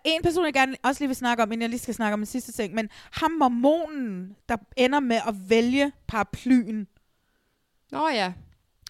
En 0.06 0.22
person, 0.24 0.46
jeg 0.46 0.54
gerne 0.54 0.76
også 0.84 1.02
lige 1.02 1.08
vil 1.10 1.16
snakke 1.16 1.44
om, 1.44 1.52
inden 1.52 1.62
jeg 1.62 1.70
lige 1.70 1.80
skal 1.80 1.94
snakke 1.94 2.14
om 2.14 2.20
den 2.20 2.26
sidste 2.26 2.52
ting, 2.52 2.74
men 2.74 2.90
ham 3.12 3.32
mormonen, 3.32 4.36
der 4.50 4.58
ender 4.78 5.00
med 5.00 5.16
at 5.28 5.36
vælge 5.50 5.92
paraplyen, 6.08 6.88
Nå 7.92 8.08
ja. 8.10 8.34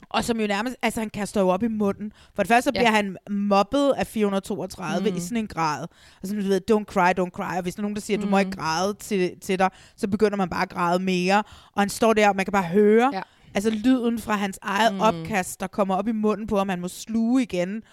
og 0.09 0.23
som 0.23 0.39
jo 0.39 0.47
nærmest, 0.47 0.75
altså 0.81 0.99
han 1.01 1.09
kaster 1.09 1.41
jo 1.41 1.47
op 1.49 1.63
i 1.63 1.67
munden. 1.67 2.11
For 2.35 2.43
det 2.43 2.47
første 2.47 2.63
så 2.63 2.71
Ja. 2.75 2.79
bliver 2.79 2.91
han 2.91 3.17
mobbet 3.29 3.93
af 3.97 4.07
432 4.07 5.11
Mm. 5.11 5.17
i 5.17 5.19
sådan 5.19 5.37
en 5.37 5.47
grad. 5.47 5.87
Altså 6.23 6.35
du 6.35 6.41
ved, 6.41 6.61
don't 6.71 6.83
cry, 6.83 7.11
don't 7.19 7.29
cry. 7.29 7.55
Og 7.57 7.61
hvis 7.61 7.75
der 7.75 7.79
er 7.79 7.81
nogen, 7.81 7.95
der 7.95 8.01
siger, 8.01 8.17
at 8.17 8.21
du 8.21 8.25
Mm. 8.27 8.31
må 8.31 8.37
ikke 8.39 8.51
græde 8.51 8.93
til, 8.93 9.39
til 9.41 9.59
dig, 9.59 9.69
så 9.95 10.07
begynder 10.07 10.37
man 10.37 10.49
bare 10.49 10.61
at 10.61 10.69
græde 10.69 11.03
mere. 11.03 11.43
Og 11.73 11.81
han 11.81 11.89
står 11.89 12.13
der, 12.13 12.29
og 12.29 12.35
man 12.35 12.45
kan 12.45 12.51
bare 12.51 12.63
høre, 12.63 13.11
Ja. 13.13 13.21
altså 13.53 13.69
lyden 13.69 14.19
fra 14.19 14.33
hans 14.35 14.59
eget 14.61 14.93
Mm. 14.93 14.99
opkast, 15.01 15.59
der 15.59 15.67
kommer 15.67 15.95
op 15.95 16.07
i 16.07 16.11
munden 16.11 16.47
på, 16.47 16.57
om 16.57 16.69
han 16.69 16.81
må 16.81 16.87
sluge 16.87 17.41
igen. 17.43 17.83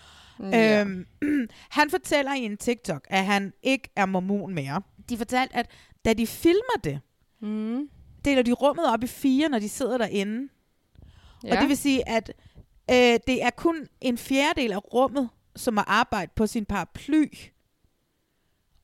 Ja. 0.40 0.80
Øhm, 0.80 1.06
han 1.78 1.90
fortæller 1.90 2.34
i 2.34 2.40
en 2.44 2.56
TikTok, 2.56 3.06
at 3.10 3.24
han 3.24 3.52
ikke 3.62 3.90
er 3.96 4.06
mormon 4.06 4.54
mere. 4.54 4.82
De 5.08 5.16
fortalte, 5.16 5.56
at 5.56 5.66
da 6.04 6.12
de 6.12 6.26
filmer 6.26 6.80
det, 6.84 7.00
Mm. 7.42 7.88
deler 8.24 8.42
de 8.42 8.52
rummet 8.52 8.86
op 8.92 9.04
i 9.04 9.06
fire, 9.06 9.48
når 9.48 9.58
de 9.58 9.68
sidder 9.68 9.98
derinde. 9.98 10.48
Ja. 11.44 11.54
Og 11.54 11.60
det 11.60 11.68
vil 11.68 11.76
sige, 11.76 12.08
at 12.08 12.32
øh, 12.90 13.18
det 13.26 13.42
er 13.44 13.50
kun 13.50 13.76
en 14.00 14.18
fjerdedel 14.18 14.72
af 14.72 14.94
rummet, 14.94 15.28
som 15.56 15.76
har 15.76 15.84
arbejde 15.88 16.32
på 16.36 16.46
sin 16.46 16.64
paraply. 16.64 17.26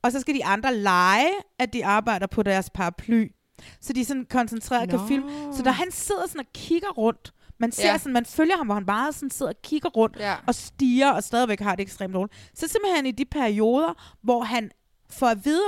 Og 0.03 0.13
så 0.13 0.21
skal 0.21 0.35
de 0.35 0.45
andre 0.45 0.75
lege, 0.77 1.31
at 1.59 1.73
de 1.73 1.85
arbejder 1.87 2.27
på 2.27 2.43
deres 2.43 2.71
paraply. 2.71 3.33
så 3.81 3.93
de 3.93 4.05
sådan 4.05 4.27
koncentreret 4.31 4.91
kan 4.91 4.99
Nå. 4.99 5.07
filme. 5.07 5.55
Så 5.55 5.63
når 5.63 5.71
han 5.73 5.91
sidder 5.91 6.27
sådan 6.27 6.41
og 6.41 6.53
kigger 6.55 6.89
rundt, 6.91 7.33
man 7.59 7.73
ser 7.73 7.87
Ja. 7.87 7.93
ja. 7.93 7.99
sådan, 7.99 8.13
man 8.13 8.27
følger 8.27 8.57
ham, 8.57 8.67
hvor 8.67 8.75
han 8.75 8.87
bare 8.87 9.13
sådan 9.13 9.31
sidder 9.31 9.53
og 9.53 9.63
kigger 9.63 9.89
rundt 9.89 10.17
Ja. 10.17 10.35
og 10.47 10.55
stiger 10.55 11.11
og 11.13 11.25
stadigvæk 11.25 11.61
har 11.61 11.77
det 11.77 11.83
ekstremt 11.83 12.15
dårligt. 12.15 12.51
Så 12.55 12.69
simpelthen 12.69 13.07
i 13.07 13.11
de 13.11 13.25
perioder, 13.25 14.17
hvor 14.23 14.43
han 14.43 14.71
får 15.11 15.27
at 15.27 15.45
vide 15.45 15.63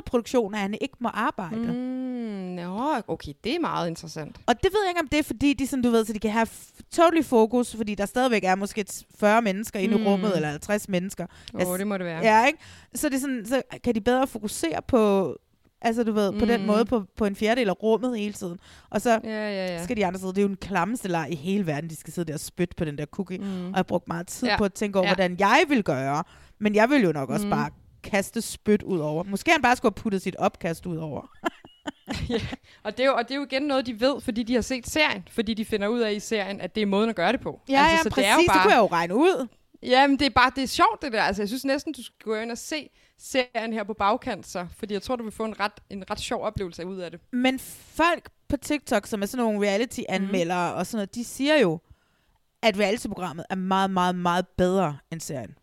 at 0.54 0.58
han 0.58 0.74
ikke 0.80 0.94
må 1.00 1.08
arbejde. 1.08 1.56
Mm. 1.56 2.02
Mm, 2.22 2.28
nå, 2.38 2.92
okay, 3.08 3.32
det 3.44 3.54
er 3.54 3.60
meget 3.60 3.88
interessant. 3.88 4.36
Og 4.46 4.54
det 4.62 4.72
ved 4.72 4.80
jeg 4.84 4.90
ikke, 4.90 5.00
om 5.00 5.08
det 5.08 5.18
er, 5.18 5.22
fordi 5.22 5.52
de, 5.52 5.66
sådan, 5.66 5.82
du 5.82 5.90
ved, 5.90 6.04
så 6.04 6.12
de 6.12 6.18
kan 6.18 6.30
have 6.30 6.46
totally 6.92 7.22
fokus, 7.22 7.76
fordi 7.76 7.94
der 7.94 8.06
stadigvæk 8.06 8.44
er 8.44 8.54
måske 8.54 8.84
40 9.18 9.42
mennesker 9.42 9.80
inde 9.80 9.96
Mm. 9.96 10.02
i 10.02 10.06
rummet, 10.06 10.36
eller 10.36 10.48
50 10.48 10.88
mennesker. 10.88 11.26
Åh, 11.54 11.68
oh, 11.68 11.78
det 11.78 11.86
må 11.86 11.96
det 11.98 12.06
være. 12.06 12.20
Ja, 12.24 12.46
ikke? 12.46 12.58
Så, 12.94 13.08
det 13.08 13.16
er 13.16 13.20
sådan, 13.20 13.46
så 13.46 13.62
kan 13.84 13.94
de 13.94 14.00
bedre 14.00 14.26
fokusere 14.26 14.82
på, 14.88 15.34
altså 15.80 16.04
du 16.04 16.12
ved, 16.12 16.32
mm. 16.32 16.38
på 16.38 16.44
den 16.44 16.60
Mm. 16.60 16.66
måde, 16.66 16.84
på, 16.84 17.04
på 17.16 17.24
en 17.24 17.36
fjerdedel 17.36 17.68
af 17.68 17.82
rummet 17.82 18.18
hele 18.18 18.32
tiden. 18.32 18.58
Og 18.90 19.00
så 19.00 19.10
Ja, 19.10 19.30
ja, 19.30 19.66
ja. 19.66 19.84
skal 19.84 19.96
de 19.96 20.06
andre 20.06 20.20
sidde. 20.20 20.32
Det 20.32 20.38
er 20.38 20.42
jo 20.42 20.48
en 20.48 20.56
klammeste 20.56 21.08
leg 21.08 21.26
i 21.30 21.34
hele 21.34 21.66
verden, 21.66 21.90
de 21.90 21.96
skal 21.96 22.12
sidde 22.12 22.28
der 22.28 22.34
og 22.34 22.40
spytte 22.40 22.74
på 22.76 22.84
den 22.84 22.98
der 22.98 23.06
cookie. 23.06 23.38
Mm. 23.38 23.44
Og 23.44 23.64
jeg 23.70 23.72
har 23.76 23.82
brugt 23.82 24.08
meget 24.08 24.26
tid 24.26 24.48
Ja. 24.48 24.56
på 24.58 24.64
at 24.64 24.72
tænke 24.72 24.98
over, 24.98 25.08
Ja. 25.08 25.14
hvordan 25.14 25.36
jeg 25.38 25.64
vil 25.68 25.82
gøre. 25.84 26.24
Men 26.58 26.74
jeg 26.74 26.90
vil 26.90 27.02
jo 27.02 27.12
nok 27.12 27.30
også 27.30 27.46
Mm. 27.46 27.52
mm. 27.52 27.56
bare 27.58 27.70
kaste 28.02 28.42
spyt 28.42 28.82
ud 28.82 28.98
over. 28.98 29.22
Måske 29.24 29.50
han 29.50 29.62
bare 29.62 29.76
skulle 29.76 29.92
have 29.96 30.02
puttet 30.02 30.22
sit 30.22 30.36
opkast 30.36 30.86
ud 30.86 30.96
over. 30.96 31.22
Og 32.84 32.96
det, 32.96 33.00
er 33.00 33.06
jo, 33.06 33.14
og 33.14 33.22
det 33.28 33.30
er 33.30 33.36
jo 33.38 33.44
igen 33.44 33.62
noget, 33.62 33.86
de 33.86 34.00
ved, 34.00 34.20
fordi 34.20 34.42
de 34.42 34.54
har 34.54 34.60
set 34.60 34.86
serien. 34.86 35.28
Fordi 35.30 35.54
de 35.54 35.64
finder 35.64 35.88
ud 35.88 36.00
af 36.00 36.12
i 36.12 36.20
serien, 36.20 36.60
at 36.60 36.74
det 36.74 36.82
er 36.82 36.86
måden 36.86 37.10
at 37.10 37.16
gøre 37.16 37.32
det 37.32 37.40
på. 37.40 37.60
Ja, 37.68 37.78
altså, 37.78 37.96
ja, 37.96 38.02
så 38.02 38.10
præcis. 38.10 38.24
Det, 38.24 38.30
er 38.30 38.32
jo 38.34 38.42
bare, 38.46 38.54
det 38.56 38.62
kunne 38.62 38.72
jeg 38.74 38.80
jo 38.80 38.86
regne 38.86 39.14
ud. 39.14 39.48
Jamen, 39.82 40.18
det 40.18 40.26
er 40.26 40.30
bare 40.30 40.50
det 40.56 40.62
er 40.62 40.66
sjovt, 40.66 41.02
det 41.02 41.12
der. 41.12 41.22
Altså, 41.22 41.42
jeg 41.42 41.48
synes 41.48 41.64
næsten, 41.64 41.92
du 41.92 42.02
skal 42.02 42.14
gå 42.24 42.34
ind 42.34 42.50
og 42.50 42.58
se 42.58 42.88
serien 43.18 43.72
her 43.72 43.84
på 43.84 43.92
bagkant, 43.94 44.46
så. 44.46 44.66
Fordi 44.78 44.94
jeg 44.94 45.02
tror, 45.02 45.16
du 45.16 45.22
vil 45.22 45.32
få 45.32 45.44
en 45.44 45.60
ret, 45.60 45.72
en 45.90 46.04
ret 46.10 46.20
sjov 46.20 46.42
oplevelse 46.42 46.86
ud 46.86 46.96
af 46.98 47.10
det. 47.10 47.20
Men 47.32 47.58
folk 47.94 48.28
på 48.48 48.56
TikTok, 48.56 49.06
som 49.06 49.22
er 49.22 49.26
sådan 49.26 49.44
nogle 49.44 49.68
reality-anmeldere 49.68 50.68
Mhm. 50.70 50.78
og 50.78 50.86
sådan 50.86 50.96
noget, 50.96 51.14
de 51.14 51.24
siger 51.24 51.58
jo, 51.60 51.78
at 52.62 52.78
reality-programmet 52.78 53.46
er 53.50 53.54
meget, 53.54 53.90
meget, 53.90 54.14
meget 54.14 54.46
bedre 54.48 54.98
end 55.12 55.20
serien. 55.20 55.54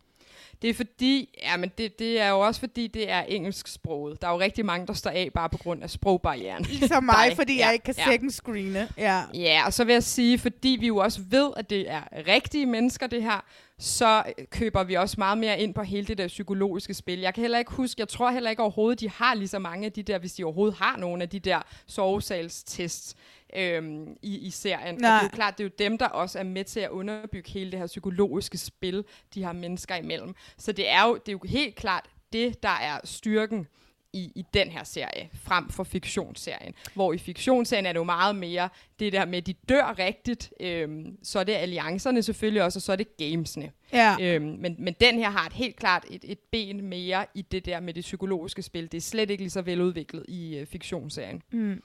Det 0.62 0.70
er 0.70 0.74
fordi, 0.74 1.38
ja, 1.42 1.56
men 1.56 1.70
det, 1.78 1.98
det 1.98 2.20
er 2.20 2.28
jo 2.28 2.40
også 2.40 2.60
fordi, 2.60 2.86
det 2.86 3.10
er 3.10 3.20
engelsksproget. 3.22 4.22
Der 4.22 4.28
er 4.28 4.32
jo 4.32 4.40
rigtig 4.40 4.66
mange, 4.66 4.86
der 4.86 4.92
står 4.92 5.10
af 5.10 5.30
bare 5.34 5.48
på 5.48 5.58
grund 5.58 5.82
af 5.82 5.90
sprogbarrieren. 5.90 6.64
Ligesom 6.64 7.04
mig, 7.04 7.14
Dig. 7.28 7.36
fordi 7.36 7.56
Ja, 7.56 7.64
jeg 7.64 7.72
ikke 7.72 7.84
kan 7.84 7.94
ja. 7.98 8.04
second 8.12 8.30
screene. 8.30 8.88
Ja. 8.98 9.22
Ja, 9.34 9.62
og 9.66 9.72
så 9.72 9.84
vil 9.84 9.92
jeg 9.92 10.02
sige, 10.02 10.38
fordi 10.38 10.76
vi 10.80 10.86
jo 10.86 10.96
også 10.96 11.20
ved, 11.30 11.50
at 11.56 11.70
det 11.70 11.90
er 11.90 12.00
rigtige 12.28 12.66
mennesker, 12.66 13.06
det 13.06 13.22
her, 13.22 13.44
så 13.80 14.22
køber 14.50 14.84
vi 14.84 14.94
også 14.94 15.14
meget 15.18 15.38
mere 15.38 15.60
ind 15.60 15.74
på 15.74 15.82
hele 15.82 16.06
det 16.06 16.18
der 16.18 16.28
psykologiske 16.28 16.94
spil. 16.94 17.18
Jeg 17.18 17.34
kan 17.34 17.40
heller 17.40 17.58
ikke 17.58 17.72
huske, 17.72 18.00
jeg 18.00 18.08
tror 18.08 18.30
heller 18.30 18.50
ikke 18.50 18.62
overhovedet, 18.62 19.00
de 19.00 19.10
har 19.10 19.34
lige 19.34 19.48
så 19.48 19.58
mange 19.58 19.86
af 19.86 19.92
de 19.92 20.02
der, 20.02 20.18
hvis 20.18 20.32
de 20.32 20.44
overhovedet 20.44 20.76
har 20.78 20.96
nogle 20.96 21.22
af 21.22 21.28
de 21.28 21.38
der 21.38 21.62
sovesalstests 21.86 23.16
øhm, 23.56 24.16
i, 24.22 24.38
i 24.38 24.50
serien. 24.50 24.94
Og 24.94 25.00
det 25.00 25.06
er 25.06 25.10
Nej. 25.10 25.22
jo 25.22 25.28
klart, 25.28 25.58
det 25.58 25.64
er 25.64 25.68
jo 25.68 25.74
dem, 25.78 25.98
der 25.98 26.06
også 26.06 26.38
er 26.38 26.42
med 26.42 26.64
til 26.64 26.80
at 26.80 26.90
underbygge 26.90 27.50
hele 27.50 27.70
det 27.70 27.78
her 27.78 27.86
psykologiske 27.86 28.58
spil, 28.58 29.04
de 29.34 29.42
har 29.42 29.52
mennesker 29.52 29.94
imellem. 29.94 30.34
Så 30.56 30.72
det 30.72 30.88
er 30.88 31.06
jo, 31.06 31.14
det 31.14 31.28
er 31.28 31.32
jo 31.32 31.40
helt 31.48 31.76
klart 31.76 32.04
det, 32.32 32.62
der 32.62 32.68
er 32.68 33.00
styrken 33.04 33.66
i, 34.12 34.32
i 34.34 34.44
den 34.54 34.68
her 34.68 34.84
serie, 34.84 35.28
frem 35.42 35.70
for 35.70 35.84
fiktionsserien. 35.84 36.74
Hvor 36.94 37.12
i 37.12 37.18
fiktionsserien 37.18 37.86
er 37.86 37.92
det 37.92 37.98
jo 37.98 38.04
meget 38.04 38.36
mere 38.36 38.68
det 38.98 39.12
der 39.12 39.24
med, 39.24 39.42
de 39.42 39.52
dør 39.52 39.98
rigtigt, 39.98 40.52
øhm, 40.60 41.16
så 41.22 41.38
er 41.38 41.44
det 41.44 41.52
alliancerne 41.52 42.22
selvfølgelig 42.22 42.62
også, 42.62 42.78
og 42.78 42.82
så 42.82 42.92
er 42.92 42.96
det 42.96 43.16
gamesene. 43.16 43.70
Ja. 43.92 44.16
Øhm, 44.20 44.56
men, 44.58 44.76
men 44.78 44.94
den 45.00 45.18
her 45.18 45.30
har 45.30 45.46
et 45.46 45.52
helt 45.52 45.76
klart 45.76 46.04
et, 46.10 46.24
et 46.24 46.38
ben 46.38 46.84
mere 46.84 47.26
i 47.34 47.42
det 47.42 47.66
der 47.66 47.80
med 47.80 47.94
det 47.94 48.02
psykologiske 48.02 48.62
spil. 48.62 48.92
Det 48.92 48.98
er 48.98 49.02
slet 49.02 49.30
ikke 49.30 49.42
lige 49.42 49.50
så 49.50 49.62
veludviklet 49.62 50.24
i 50.28 50.58
øh, 50.58 50.66
fiktionsserien. 50.66 51.42
Mm. 51.52 51.82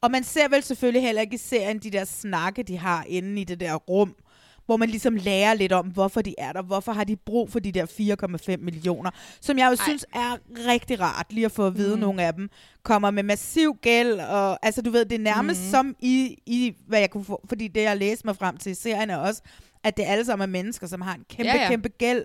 Og 0.00 0.10
man 0.10 0.24
ser 0.24 0.48
vel 0.48 0.62
selvfølgelig 0.62 1.02
heller 1.02 1.22
ikke 1.22 1.34
i 1.34 1.38
serien 1.38 1.78
de 1.78 1.90
der 1.90 2.04
snakke, 2.04 2.62
de 2.62 2.78
har 2.78 3.04
inde 3.08 3.40
i 3.40 3.44
det 3.44 3.60
der 3.60 3.74
rum, 3.74 4.16
hvor 4.68 4.76
man 4.76 4.88
ligesom 4.90 5.14
lærer 5.16 5.54
lidt 5.54 5.72
om, 5.72 5.86
hvorfor 5.86 6.22
de 6.22 6.34
er 6.38 6.52
der, 6.52 6.62
hvorfor 6.62 6.92
har 6.92 7.04
de 7.04 7.16
brug 7.16 7.50
for 7.52 7.58
de 7.58 7.72
der 7.72 7.86
4,5 8.56 8.64
millioner, 8.64 9.10
som 9.40 9.58
jeg 9.58 9.66
jo 9.66 9.70
Ej. 9.70 9.76
synes 9.84 10.06
er 10.14 10.36
rigtig 10.66 11.00
rart 11.00 11.26
lige 11.32 11.44
at 11.44 11.52
få 11.52 11.66
at 11.66 11.76
vide, 11.76 11.94
mm. 11.94 12.00
nogle 12.00 12.22
af 12.22 12.34
dem 12.34 12.50
kommer 12.82 13.10
med 13.10 13.22
massiv 13.22 13.76
gæld, 13.82 14.20
og 14.20 14.66
altså 14.66 14.82
du 14.82 14.90
ved, 14.90 15.04
det 15.04 15.14
er 15.14 15.18
nærmest 15.22 15.60
mm. 15.64 15.70
som 15.70 15.96
i, 16.00 16.36
i, 16.46 16.74
hvad 16.86 17.00
jeg 17.00 17.10
kunne 17.10 17.24
få, 17.24 17.40
fordi 17.48 17.68
det 17.68 17.82
jeg 17.82 17.96
læste 17.96 18.26
mig 18.26 18.36
frem 18.36 18.56
til 18.56 18.72
i 18.72 18.74
serien 18.74 19.10
er 19.10 19.16
også, 19.16 19.42
at 19.84 19.96
det 19.96 20.04
alle 20.06 20.24
sammen 20.24 20.48
er 20.48 20.52
mennesker, 20.52 20.86
som 20.86 21.00
har 21.00 21.14
en 21.14 21.24
kæmpe, 21.30 21.50
Ja, 21.50 21.62
ja, 21.62 21.68
kæmpe 21.68 21.88
gæld, 21.88 22.24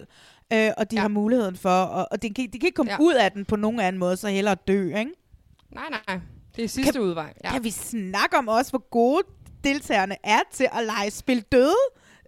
øh, 0.54 0.72
og 0.78 0.92
de 0.92 0.96
Ja. 0.96 1.02
har 1.02 1.08
muligheden 1.08 1.56
for, 1.58 1.70
og, 1.84 2.08
og 2.12 2.22
de, 2.22 2.30
kan, 2.34 2.50
de 2.54 2.60
kan 2.60 2.68
ikke 2.68 2.76
komme 2.76 2.92
ja. 2.92 2.98
ud 3.02 3.14
af 3.14 3.32
den 3.32 3.46
på 3.46 3.56
nogen 3.56 3.80
anden 3.80 4.00
måde, 4.00 4.18
så 4.18 4.28
hellere 4.28 4.56
dø, 4.68 4.86
ikke? 4.86 5.12
Nej, 5.72 5.84
nej. 6.08 6.20
Det 6.56 6.64
er 6.64 6.68
sidste 6.68 6.92
Kan- 6.92 7.02
udvej. 7.02 7.34
Ja. 7.44 7.52
Kan 7.52 7.64
vi 7.64 7.70
snakke 7.72 8.38
om 8.38 8.48
også, 8.48 8.72
hvor 8.72 8.90
gode 8.90 9.24
deltagerne 9.64 10.16
er 10.24 10.40
til 10.54 10.68
at 10.80 10.86
lege 10.86 11.12
spil 11.12 11.42
døde? 11.52 11.76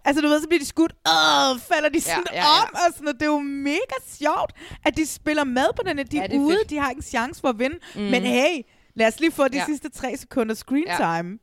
Altså, 0.06 0.20
du 0.22 0.28
ved, 0.28 0.40
så 0.40 0.48
bliver 0.48 0.60
de 0.60 0.66
skudt, 0.66 0.92
åh, 0.92 1.58
falder 1.60 1.88
de 1.88 2.00
sådan 2.00 2.24
ja, 2.32 2.36
ja. 2.38 2.62
om, 2.62 2.68
og 2.72 2.80
sådan 2.92 3.04
noget. 3.04 3.20
Det 3.20 3.26
er 3.26 3.30
jo 3.30 3.38
mega 3.40 3.96
sjovt, 4.08 4.52
at 4.84 4.96
de 4.96 5.06
spiller 5.06 5.44
med 5.44 5.66
på 5.76 5.82
den 5.86 5.96
her. 5.98 6.04
De 6.04 6.16
Ja, 6.16 6.26
er, 6.26 6.38
ude, 6.38 6.56
fedt. 6.56 6.70
de 6.70 6.78
har 6.78 6.90
ikke 6.90 6.98
en 6.98 7.02
chance 7.02 7.40
for 7.40 7.48
at 7.48 7.58
vinde. 7.58 7.78
Mm. 7.94 8.00
Men 8.02 8.22
hey, 8.22 8.62
lad 8.94 9.06
os 9.06 9.20
lige 9.20 9.32
få 9.32 9.48
de 9.48 9.56
Ja. 9.56 9.58
ja. 9.58 9.66
sidste 9.66 9.88
tre 9.88 10.16
sekunder 10.16 10.54
screen 10.54 10.84
Ja. 10.86 10.96
time. 10.96 11.38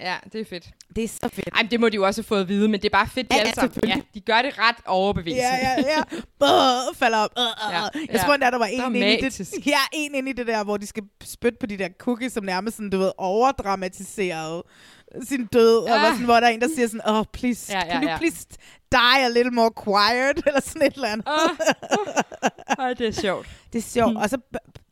ja, 0.00 0.16
det 0.32 0.40
er 0.40 0.44
fedt. 0.44 0.68
Det 0.96 1.04
er 1.04 1.08
så 1.08 1.28
fedt. 1.32 1.48
Ej, 1.54 1.66
det 1.70 1.80
må 1.80 1.88
de 1.88 1.94
jo 1.94 2.06
også 2.06 2.20
have 2.20 2.26
fået 2.26 2.40
at 2.40 2.48
vide, 2.48 2.68
men 2.68 2.80
det 2.82 2.84
er 2.88 2.90
bare 2.98 3.08
fedt, 3.08 3.30
de 3.30 3.34
Ja, 3.34 3.40
alle 3.40 3.48
ja, 3.56 3.60
sammen. 3.68 3.88
Ja, 3.88 4.00
de 4.14 4.20
gør 4.20 4.42
det 4.42 4.58
ret 4.58 4.76
overbevisende. 4.86 5.42
Ja, 5.44 5.56
ja, 5.56 5.84
ja. 5.96 6.02
Åh, 6.88 6.94
falder 6.96 7.18
op. 7.18 7.30
Uh, 7.36 7.42
uh. 7.42 7.72
Ja, 7.72 7.78
Ja, 7.78 7.82
ja. 7.94 8.00
Jeg 8.12 8.20
tror 8.20 8.34
endda, 8.34 8.50
der 8.50 8.58
var 8.58 8.66
en 8.66 8.94
inde 8.96 9.18
i 9.18 9.20
det. 9.20 9.66
Ja, 9.66 9.78
en 9.92 10.14
inde 10.14 10.30
i 10.30 10.32
det 10.32 10.46
der, 10.46 10.64
hvor 10.64 10.76
de 10.76 10.86
skal 10.86 11.02
spytte 11.24 11.58
på 11.60 11.66
de 11.66 11.78
der 11.78 11.88
cookies, 11.98 12.32
som 12.32 12.44
nærmest 12.44 12.76
sådan, 12.76 12.90
du 12.90 12.98
ved, 12.98 13.12
overdramatiseret 13.18 14.62
sin 15.22 15.46
død. 15.46 15.84
Ja. 15.86 15.94
Og 15.94 16.00
var 16.00 16.10
sådan, 16.10 16.24
hvor 16.24 16.40
der 16.40 16.46
er 16.46 16.50
en, 16.50 16.60
der 16.60 16.68
siger 16.74 16.86
sådan, 16.88 17.08
oh, 17.08 17.24
please, 17.32 17.72
Ja, 17.72 17.84
ja, 17.84 17.92
can 17.92 18.02
you 18.02 18.08
ja. 18.08 18.18
please 18.18 18.46
die 18.92 19.24
a 19.24 19.28
little 19.28 19.50
more 19.52 19.70
quiet? 19.84 20.42
Eller 20.46 20.60
sådan 20.60 20.82
et 20.82 20.94
eller 20.94 21.08
andet. 21.08 21.28
Åh, 21.28 21.56
Ej, 22.78 22.94
det 22.94 23.06
er 23.06 23.12
sjovt. 23.12 23.48
Det 23.72 23.78
er 23.78 23.82
sjovt. 23.82 24.16
Og 24.16 24.30
så 24.30 24.38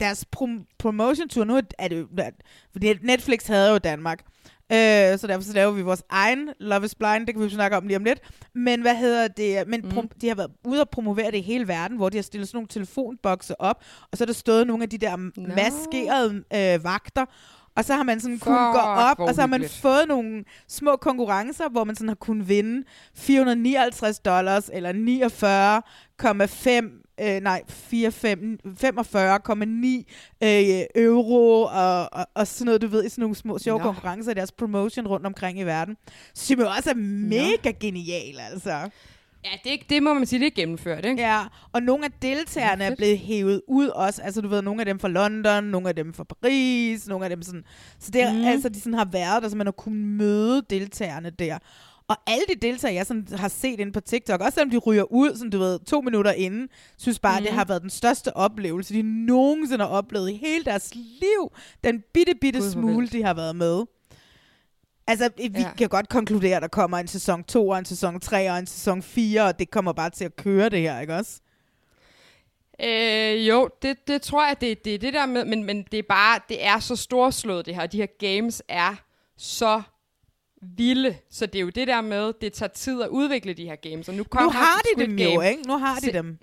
deres 0.00 0.24
prom- 0.36 0.66
promotion 0.78 1.28
tour, 1.28 1.44
nu 1.44 1.60
er 1.78 1.88
det 1.88 1.98
jo, 2.00 2.94
Netflix 3.02 3.46
havde 3.46 3.70
jo 3.70 3.78
Danmark. 3.78 4.18
Øh, 4.72 5.18
så 5.18 5.26
derfor 5.26 5.42
så 5.42 5.52
laver 5.52 5.70
vi 5.72 5.82
vores 5.82 6.02
egen 6.10 6.48
Love 6.60 6.84
is 6.84 6.94
Blind, 6.94 7.26
det 7.26 7.34
kan 7.34 7.40
vi 7.40 7.46
jo 7.46 7.54
snakke 7.54 7.76
om 7.76 7.86
lige 7.86 7.96
om 7.96 8.04
lidt. 8.04 8.20
Men 8.54 8.80
hvad 8.82 8.94
hedder 8.96 9.28
det? 9.28 9.68
Men 9.68 9.84
prom- 9.92 10.18
de 10.20 10.28
har 10.28 10.34
været 10.34 10.50
ude 10.64 10.80
og 10.80 10.88
promovere 10.90 11.30
det 11.30 11.36
i 11.38 11.40
hele 11.40 11.68
verden, 11.68 11.96
hvor 11.96 12.08
de 12.08 12.16
har 12.16 12.22
stillet 12.22 12.48
sådan 12.48 12.56
nogle 12.56 12.68
telefonbokse 12.68 13.60
op, 13.60 13.84
og 14.12 14.18
så 14.18 14.24
er 14.24 14.26
der 14.26 14.32
stået 14.32 14.66
nogle 14.66 14.82
af 14.82 14.90
de 14.90 14.98
der 14.98 15.16
Nå. 15.16 15.30
maskerede 15.54 16.34
øh, 16.34 16.84
vagter, 16.84 17.24
og 17.78 17.84
så 17.84 17.94
har 17.94 18.02
man 18.02 18.20
sådan 18.20 18.38
kunnet 18.38 18.72
gå 18.72 18.78
op, 18.78 19.20
og 19.20 19.34
så 19.34 19.40
har 19.40 19.48
man 19.48 19.64
fået 19.68 20.08
nogle 20.08 20.44
små 20.68 20.96
konkurrencer, 20.96 21.68
hvor 21.68 21.84
man 21.84 21.96
sådan 21.96 22.08
har 22.08 22.14
kunnet 22.14 22.48
vinde 22.48 22.84
459 23.14 24.18
dollars, 24.18 24.70
eller 24.72 24.92
49,5 26.92 27.24
øh, 27.26 27.40
nej, 27.40 27.62
4, 27.68 28.10
5, 28.12 28.58
45,9 28.64 28.66
øh, 30.42 30.82
euro 30.94 31.62
og, 31.62 32.08
og, 32.12 32.26
og 32.34 32.46
sådan 32.46 32.64
noget, 32.64 32.82
du 32.82 32.86
ved, 32.86 33.04
i 33.04 33.08
sådan 33.08 33.22
nogle 33.22 33.36
små 33.36 33.58
sjove 33.58 33.78
Nå. 33.78 33.84
konkurrencer 33.84 34.30
i 34.30 34.34
deres 34.34 34.52
promotion 34.52 35.06
rundt 35.06 35.26
omkring 35.26 35.58
i 35.58 35.62
verden. 35.62 35.96
Som 36.34 36.60
jo 36.60 36.68
også 36.68 36.90
er 36.90 36.94
mega 36.94 37.70
genial, 37.70 38.40
altså. 38.52 38.90
Ja, 39.44 39.50
det, 39.64 39.80
det 39.88 40.02
må 40.02 40.14
man 40.14 40.26
sige, 40.26 40.40
det 40.40 40.46
er 40.46 40.50
gennemført, 40.50 41.04
ikke? 41.04 41.22
Ja, 41.22 41.44
og 41.72 41.82
nogle 41.82 42.04
af 42.04 42.10
deltagerne 42.22 42.84
er 42.84 42.94
blevet 42.96 43.18
hævet 43.18 43.62
ud 43.68 43.88
også. 43.88 44.22
Altså, 44.22 44.40
du 44.40 44.48
ved, 44.48 44.62
nogle 44.62 44.82
af 44.82 44.86
dem 44.86 44.98
fra 44.98 45.08
London, 45.08 45.64
nogle 45.64 45.88
af 45.88 45.96
dem 45.96 46.14
fra 46.14 46.24
Paris, 46.24 47.08
nogle 47.08 47.24
af 47.24 47.30
dem 47.30 47.42
sådan... 47.42 47.64
Så 47.98 48.10
det 48.10 48.22
er, 48.22 48.32
mm. 48.32 48.44
altså, 48.44 48.68
de 48.68 48.80
sådan 48.80 48.94
har 48.94 49.08
været 49.12 49.42
der, 49.42 49.48
så 49.48 49.56
man 49.56 49.66
har 49.66 49.72
kunnet 49.72 50.06
møde 50.06 50.62
deltagerne 50.70 51.30
der. 51.30 51.58
Og 52.08 52.16
alle 52.26 52.44
de 52.48 52.54
deltagere, 52.66 52.94
jeg 52.94 53.06
sådan 53.06 53.26
har 53.34 53.48
set 53.48 53.80
inde 53.80 53.92
på 53.92 54.00
TikTok, 54.00 54.40
også 54.40 54.54
selvom 54.54 54.70
de 54.70 54.78
ryger 54.78 55.12
ud, 55.12 55.34
sådan, 55.34 55.50
du 55.50 55.58
ved, 55.58 55.78
to 55.78 56.00
minutter 56.00 56.32
inden, 56.32 56.68
synes 56.98 57.18
bare, 57.18 57.40
mm. 57.40 57.46
det 57.46 57.54
har 57.54 57.64
været 57.64 57.82
den 57.82 57.90
største 57.90 58.36
oplevelse, 58.36 58.94
de 58.94 59.02
nogensinde 59.02 59.84
har 59.84 59.90
oplevet 59.90 60.30
i 60.30 60.36
hele 60.36 60.64
deres 60.64 60.94
liv. 60.94 61.52
Den 61.84 62.02
bitte, 62.14 62.34
bitte 62.40 62.60
Gud, 62.60 62.70
smule, 62.70 63.08
de 63.08 63.22
har 63.22 63.34
været 63.34 63.56
med. 63.56 63.84
Altså, 65.08 65.30
vi 65.36 65.50
Ja. 65.54 65.72
kan 65.78 65.88
godt 65.88 66.08
konkludere, 66.08 66.56
at 66.56 66.62
der 66.62 66.68
kommer 66.68 66.98
en 66.98 67.06
sæson 67.08 67.44
2 67.44 67.68
og 67.68 67.78
en 67.78 67.84
sæson 67.84 68.20
3 68.20 68.50
og 68.50 68.58
en 68.58 68.66
sæson 68.66 69.02
4, 69.02 69.44
og 69.44 69.58
det 69.58 69.70
kommer 69.70 69.92
bare 69.92 70.10
til 70.10 70.24
at 70.24 70.36
køre 70.36 70.68
det 70.68 70.80
her, 70.80 71.00
ikke 71.00 71.14
også? 71.14 71.40
Øh, 72.84 73.48
jo, 73.48 73.68
det, 73.82 73.96
det 74.08 74.22
tror 74.22 74.46
jeg, 74.46 74.60
det, 74.60 74.84
det 74.84 74.94
er 74.94 74.98
det 74.98 75.12
der 75.14 75.26
med, 75.26 75.44
men, 75.44 75.64
men 75.64 75.82
det 75.92 75.98
er 75.98 76.02
bare, 76.08 76.40
det 76.48 76.66
er 76.66 76.78
så 76.78 76.96
storslået 76.96 77.66
det 77.66 77.74
her, 77.74 77.82
og 77.82 77.92
de 77.92 77.96
her 77.96 78.06
games 78.18 78.62
er 78.68 78.94
så 79.36 79.82
vilde, 80.76 81.16
så 81.30 81.46
det 81.46 81.54
er 81.58 81.60
jo 81.62 81.68
det 81.68 81.88
der 81.88 82.00
med, 82.00 82.32
det 82.40 82.52
tager 82.52 82.70
tid 82.70 83.02
at 83.02 83.08
udvikle 83.08 83.52
de 83.54 83.64
her 83.64 83.76
games, 83.76 84.08
og 84.08 84.14
nu 84.14 84.24
kommer 84.24 84.52
Nu 84.52 84.58
har 84.58 84.80
de 84.80 84.88
Squid 84.94 85.06
dem 85.08 85.18
jo, 85.18 85.30
Game. 85.30 85.50
ikke? 85.50 85.62
Nu 85.68 85.78
har 85.78 85.94
de 85.94 86.00
Se- 86.04 86.12
dem. 86.12 86.38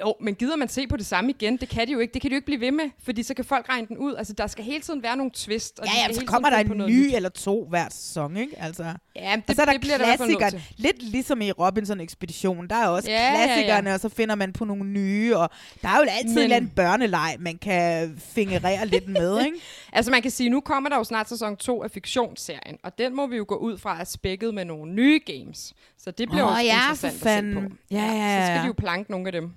Jo, 0.00 0.14
men 0.20 0.34
gider 0.34 0.56
man 0.56 0.68
se 0.68 0.86
på 0.86 0.96
det 0.96 1.06
samme 1.06 1.30
igen? 1.30 1.56
Det 1.56 1.68
kan 1.68 1.86
de 1.86 1.92
jo 1.92 1.98
ikke. 1.98 2.14
Det 2.14 2.22
kan 2.22 2.30
de 2.30 2.34
jo 2.34 2.36
ikke 2.36 2.46
blive 2.46 2.60
ved 2.60 2.70
med, 2.70 2.84
fordi 3.04 3.22
så 3.22 3.34
kan 3.34 3.44
folk 3.44 3.68
regne 3.68 3.86
den 3.86 3.96
ud. 3.98 4.14
Altså, 4.14 4.32
der 4.32 4.46
skal 4.46 4.64
hele 4.64 4.80
tiden 4.80 5.02
være 5.02 5.16
nogle 5.16 5.30
twist. 5.34 5.78
Og 5.78 5.86
Ja, 5.86 6.08
ja, 6.08 6.12
så 6.14 6.24
kommer 6.26 6.50
der 6.50 6.56
en 6.58 6.68
ny 6.68 6.82
nyt. 7.06 7.14
eller 7.14 7.28
to 7.28 7.66
hver 7.68 7.86
sæson, 7.90 8.36
ikke? 8.36 8.52
Altså. 8.62 8.84
Ja, 9.16 9.30
men 9.30 9.38
og 9.42 9.48
det, 9.48 9.56
så 9.56 9.62
er 9.62 9.66
der 9.66 9.72
det 9.72 9.80
bliver 9.80 9.98
der 9.98 10.04
klassikeren. 10.16 10.50
til. 10.52 10.62
Lidt 10.76 11.02
ligesom 11.02 11.40
i 11.40 11.52
Robinson-ekspeditionen. 11.52 12.70
Der 12.70 12.76
er 12.76 12.88
også 12.88 13.10
Ja, 13.10 13.16
ja, 13.22 13.30
ja. 13.40 13.46
klassikerne, 13.46 13.94
og 13.94 14.00
så 14.00 14.08
finder 14.08 14.34
man 14.34 14.52
på 14.52 14.64
nogle 14.64 14.84
nye. 14.84 15.36
Og 15.36 15.50
der 15.82 15.88
er 15.88 15.96
jo 15.96 16.04
altid 16.08 16.28
Men- 16.28 16.38
en 16.38 16.42
eller 16.44 16.56
anden 16.56 16.70
børneleg, 16.70 17.36
man 17.38 17.58
kan 17.58 18.14
fingerere 18.18 18.86
lidt 18.86 19.08
med, 19.08 19.40
ikke? 19.46 19.56
Altså 19.92 20.10
man 20.10 20.22
kan 20.22 20.30
sige, 20.30 20.50
nu 20.50 20.60
kommer 20.60 20.90
der 20.90 20.96
jo 20.96 21.04
snart 21.04 21.28
sæson 21.28 21.56
2 21.56 21.82
af 21.82 21.90
fiktionsserien, 21.90 22.76
og 22.84 22.98
den 22.98 23.16
må 23.16 23.26
vi 23.26 23.36
jo 23.36 23.44
gå 23.48 23.56
ud 23.56 23.78
fra 23.78 24.00
at 24.00 24.10
spækket 24.10 24.54
med 24.54 24.64
nogle 24.64 24.92
nye 24.92 25.20
games. 25.26 25.74
Så 25.98 26.10
det 26.10 26.28
bliver 26.28 26.44
Åh, 26.44 26.50
også 26.52 26.62
ja, 26.62 26.74
interessant 26.90 27.04
at 27.14 27.18
se 27.18 27.18
på. 27.18 27.24
fanden. 27.28 27.78
Ja, 27.90 27.96
ja, 27.96 28.40
Så 28.40 28.46
skal 28.46 28.56
ja. 28.56 28.62
de 28.62 28.66
jo 28.66 28.72
planke 28.78 29.10
nogle 29.10 29.26
af 29.26 29.32
dem. 29.32 29.50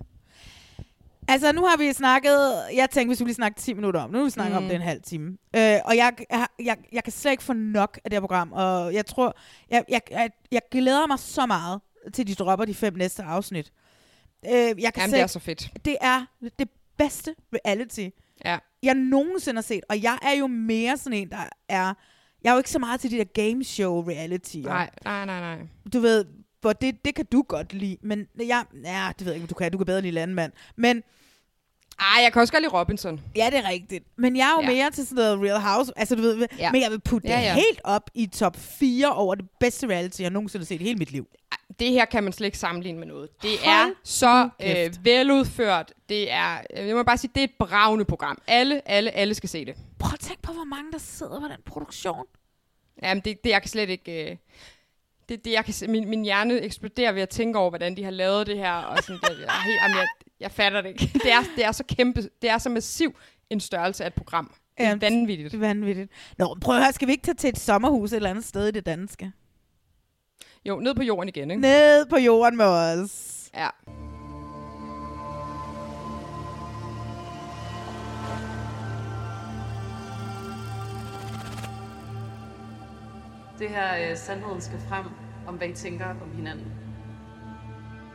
Altså, 1.30 1.52
nu 1.52 1.66
har 1.66 1.78
vi 1.78 1.94
snakket... 1.94 2.62
Jeg 2.76 2.90
tænkte, 2.90 3.10
vi 3.10 3.16
skulle 3.16 3.28
lige 3.28 3.36
snakke 3.36 3.60
10 3.60 3.74
minutter 3.74 4.02
om. 4.02 4.12
Nu 4.12 4.18
har 4.18 4.26
vi 4.26 4.30
snakket 4.30 4.52
mm. 4.58 4.64
om 4.64 4.64
det 4.64 4.76
en 4.76 4.82
halv 4.82 5.02
time. 5.02 5.38
Øh, 5.56 5.78
og 5.86 5.96
jeg, 5.98 6.14
jeg, 6.30 6.48
jeg, 6.60 6.78
jeg 6.92 7.04
kan 7.04 7.14
slet 7.14 7.32
ikke 7.32 7.44
få 7.44 7.54
nok 7.54 8.00
af 8.04 8.10
det 8.10 8.16
her 8.16 8.22
program. 8.22 8.52
Og 8.52 8.94
jeg 8.94 9.06
tror... 9.06 9.38
Jeg, 9.70 9.84
jeg, 9.90 10.02
jeg, 10.12 10.30
jeg 10.52 10.62
glæder 10.72 11.08
mig 11.08 11.20
så 11.20 11.46
meget 11.46 11.82
til, 12.14 12.28
de 12.28 12.36
dropper 12.36 12.66
de 12.66 12.74
fem 12.76 12.94
næste 12.94 13.24
afsnit. 13.24 13.72
Øh, 14.46 14.52
jeg 14.54 14.74
kan 14.76 14.94
Jamen, 14.98 15.14
det 15.14 15.22
er 15.22 15.28
så 15.28 15.40
fedt. 15.40 15.72
det 15.86 15.98
er 16.02 16.26
det 16.60 16.70
bedste 16.98 17.36
reality, 17.54 18.08
Ja. 18.46 18.58
jeg 18.84 18.96
nogensinde 18.96 19.58
har 19.58 19.62
set. 19.62 19.82
Og 19.90 20.04
jeg 20.04 20.18
er 20.22 20.32
jo 20.32 20.48
mere 20.48 20.98
sådan 20.98 21.18
en, 21.18 21.30
der 21.30 21.38
er... 21.70 21.94
Jeg 22.44 22.50
er 22.50 22.54
jo 22.54 22.58
ikke 22.58 22.70
så 22.70 22.80
meget 22.80 23.00
til 23.00 23.12
de 23.12 23.18
der 23.18 23.24
game 23.24 23.64
show 23.64 24.02
reality. 24.10 24.58
Nej, 24.58 24.90
nej, 25.04 25.26
nej, 25.26 25.40
nej. 25.40 25.68
Du 25.94 26.00
ved, 26.00 26.26
hvor 26.62 26.74
det, 26.74 27.06
det 27.06 27.16
kan 27.16 27.26
du 27.26 27.42
godt 27.48 27.74
lide. 27.74 27.98
Men 28.02 28.28
jeg, 28.38 28.66
ja, 28.84 29.12
det 29.20 29.26
ved 29.26 29.34
jeg 29.34 29.36
ikke, 29.36 29.44
om 29.44 29.48
du 29.48 29.56
kan. 29.56 29.72
Du 29.72 29.78
kan 29.78 29.86
bedre 29.86 30.02
lide 30.02 30.12
landmand. 30.12 30.52
Men 30.76 31.04
Ej, 32.00 32.24
jeg 32.24 32.34
kan 32.34 32.41
også 32.41 32.54
godt 32.54 32.64
lide 32.64 32.74
Robinson. 32.74 33.22
Ja, 33.36 33.50
det 33.52 33.58
er 33.60 33.70
rigtigt. 33.70 34.04
Men 34.18 34.36
jeg 34.36 34.47
er 34.47 34.52
jo 34.52 34.62
Ja. 34.62 34.76
mere 34.76 34.91
til 34.91 35.08
sådan 35.08 35.24
noget 35.24 35.41
Real 35.52 35.62
House. 35.62 35.91
Altså, 35.95 36.16
du 36.16 36.22
ved, 36.22 36.47
Ja. 36.60 36.72
men 36.72 36.82
jeg 36.82 36.91
vil 36.91 37.00
putte 37.02 37.28
det 37.28 37.34
Ja, 37.34 37.39
ja, 37.39 37.45
ja. 37.47 37.54
helt 37.54 37.82
op 37.84 38.10
i 38.14 38.26
top 38.28 38.56
4 38.58 39.14
over 39.16 39.36
det 39.36 39.45
bedste 39.60 39.88
reality, 39.88 40.22
jeg 40.22 40.30
nogensinde 40.30 40.64
har 40.64 40.66
set 40.68 40.82
i 40.82 40.84
hele 40.84 40.95
mit 41.00 41.12
liv. 41.12 41.28
Det 41.80 41.91
her 41.91 42.06
kan 42.06 42.24
man 42.24 42.34
slet 42.34 42.45
ikke 42.47 42.58
sammenligne 42.58 43.00
med 43.00 43.08
noget. 43.08 43.30
Det 43.41 43.50
Hold 43.64 43.89
er 43.91 43.93
så 44.04 44.50
kæft. 44.62 44.97
øh, 45.00 45.06
veludført. 45.06 45.93
Det 46.10 46.32
er, 46.32 46.58
øh, 46.78 46.88
jeg 46.88 46.95
må 46.95 47.04
bare 47.04 47.18
sige, 47.18 47.32
det 47.36 47.39
er 47.41 47.43
et 47.43 47.54
bravende 47.60 48.06
program. 48.06 48.41
Alle, 48.47 48.88
alle, 48.89 49.12
alle 49.12 49.34
skal 49.34 49.50
se 49.50 49.66
det. 49.66 49.76
Prøv 50.00 50.12
at 50.14 50.20
tænke 50.20 50.41
på, 50.41 50.54
hvor 50.54 50.64
mange 50.64 50.91
der 50.91 50.97
sidder 50.97 51.39
på 51.39 51.47
den 51.47 51.58
produktion. 51.66 52.26
Jamen, 53.04 53.22
det, 53.26 53.43
det 53.43 53.50
jeg 53.50 53.62
kan 53.62 53.70
slet 53.70 53.89
ikke... 53.89 54.32
Øh, 54.32 54.38
det, 55.30 55.46
det, 55.46 55.52
jeg 55.52 55.66
kan, 55.66 55.74
min, 55.92 56.10
min 56.10 56.24
hjerne 56.24 56.62
eksploderer 56.62 57.12
ved 57.12 57.22
at 57.22 57.30
tænke 57.30 57.60
over, 57.60 57.70
hvordan 57.70 57.98
de 57.98 58.04
har 58.04 58.12
lavet 58.12 58.48
det 58.48 58.58
her. 58.58 58.74
Og 58.74 58.98
sådan, 59.04 59.20
jeg, 59.24 59.32
helt, 59.66 59.78
jamen, 59.84 59.98
jeg, 59.98 60.08
jeg 60.40 60.52
fatter 60.52 60.82
det 60.82 60.90
ikke. 60.90 61.12
Det 61.24 61.32
er, 61.32 61.44
det 61.56 61.66
er 61.66 61.72
så 61.72 61.84
kæmpe, 61.84 62.22
det 62.42 62.50
er 62.50 62.58
så 62.58 62.70
massiv 62.70 63.16
en 63.50 63.60
størrelse 63.60 64.04
af 64.04 64.08
et 64.08 64.14
program. 64.14 64.54
Det 64.78 64.86
er 64.86 64.90
Jamen, 64.90 65.02
vanvittigt. 65.02 65.52
Det 65.52 65.58
er 65.58 65.68
vanvittigt. 65.68 66.12
Nå, 66.38 66.58
prøv 66.62 66.76
at 66.76 66.82
høre, 66.84 66.94
skal 66.94 67.08
vi 67.08 67.12
ikke 67.12 67.24
tage 67.24 67.36
til 67.36 67.48
et 67.50 67.60
sommerhus 67.60 68.12
et 68.12 68.16
eller 68.16 68.30
andet 68.30 68.46
sted 68.46 68.68
i 68.68 68.72
det 68.72 68.86
danske? 68.86 69.32
Jo, 70.66 70.80
ned 70.80 70.96
på 70.96 71.04
jorden 71.04 71.30
igen, 71.30 71.52
ikke? 71.52 71.62
Ned 71.62 72.06
på 72.06 72.18
jorden 72.18 72.58
med 72.58 72.66
os. 72.66 73.50
Ja. 73.56 73.70
Det 83.60 83.70
her 83.70 84.12
øh, 84.12 84.18
sandheden 84.18 84.62
skal 84.62 84.80
frem 84.89 85.05
om, 85.47 85.55
hvad 85.55 85.68
I 85.68 85.74
tænker 85.74 86.05
om 86.05 86.32
hinanden. 86.36 86.66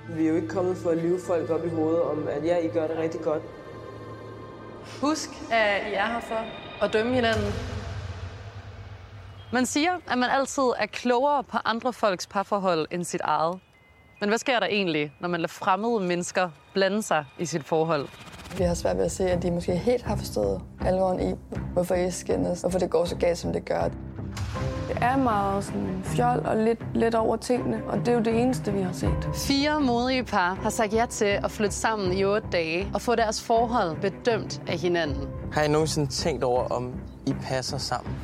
Vi 0.09 0.24
er 0.24 0.28
jo 0.28 0.34
ikke 0.34 0.49
kommet 0.49 0.76
for 0.76 0.90
at 0.90 0.99
lyve 0.99 1.20
folk 1.26 1.51
op 1.51 1.66
i 1.66 1.68
hovedet 1.68 2.03
om, 2.03 2.28
at 2.28 2.45
ja, 2.45 2.59
I 2.59 2.68
gør 2.68 2.86
det 2.86 2.99
rigtig 2.99 3.20
godt. 3.20 3.42
Husk, 5.01 5.30
at 5.53 5.90
I 5.90 5.95
er 5.95 6.07
her 6.07 6.20
for 6.20 6.45
at 6.84 6.92
dømme 6.92 7.14
hinanden. 7.14 7.53
Man 9.53 9.66
siger, 9.66 9.92
at 10.11 10.18
man 10.18 10.30
altid 10.30 10.62
er 10.62 10.86
klogere 10.86 11.45
på 11.45 11.59
andre 11.64 11.92
folks 11.92 12.26
parforhold 12.26 12.86
end 12.90 13.05
sit 13.05 13.20
eget. 13.20 13.61
Men 14.20 14.28
hvad 14.28 14.38
sker 14.38 14.61
der 14.61 14.66
egentlig, 14.66 15.12
når 15.20 15.28
man 15.28 15.40
lader 15.40 15.49
fremmede 15.49 16.01
mennesker 16.01 16.51
blande 16.74 17.03
sig 17.03 17.24
i 17.38 17.47
sit 17.47 17.64
forhold? 17.64 18.09
Vi 18.59 18.64
har 18.64 18.74
svært 18.74 18.97
ved 18.97 19.05
at 19.05 19.12
se, 19.12 19.30
at 19.30 19.42
de 19.42 19.51
måske 19.51 19.76
helt 19.76 20.03
har 20.03 20.16
forstået 20.16 20.61
alvoren 20.80 21.30
i, 21.30 21.34
hvorfor 21.72 21.95
I 21.95 22.11
skændes, 22.11 22.61
hvorfor 22.61 22.78
det 22.78 22.90
går 22.90 23.05
så 23.05 23.16
galt, 23.16 23.38
som 23.38 23.53
det 23.53 23.64
gør. 23.64 23.88
Det 24.89 24.99
er 25.01 25.16
meget 25.16 25.64
sådan 25.64 26.01
fjol 26.05 26.43
og 26.47 26.57
lidt, 26.57 26.78
lidt 26.95 27.14
over 27.14 27.37
tingene, 27.37 27.82
og 27.89 27.99
det 27.99 28.09
er 28.09 28.12
jo 28.12 28.20
det 28.20 28.41
eneste, 28.43 28.72
vi 28.72 28.80
har 28.82 28.93
set. 28.93 29.28
Fire 29.35 29.80
modige 29.80 30.24
par 30.24 30.55
har 30.62 30.70
sagt 30.70 30.93
ja 30.95 31.07
til 31.11 31.24
at 31.24 31.51
flytte 31.51 31.74
sammen 31.74 32.12
i 32.12 32.24
otte 32.24 32.49
dage 32.53 32.89
og 32.95 33.01
få 33.01 33.14
deres 33.14 33.43
forhold 33.43 33.97
bedømt 34.01 34.62
af 34.66 34.78
hinanden. 34.78 35.28
Har 35.53 35.62
I 35.62 35.68
nogensinde 35.68 36.07
tænkt 36.11 36.45
over, 36.45 36.62
om 36.68 36.93
I 37.26 37.35
passer 37.43 37.78
sammen? 37.78 38.14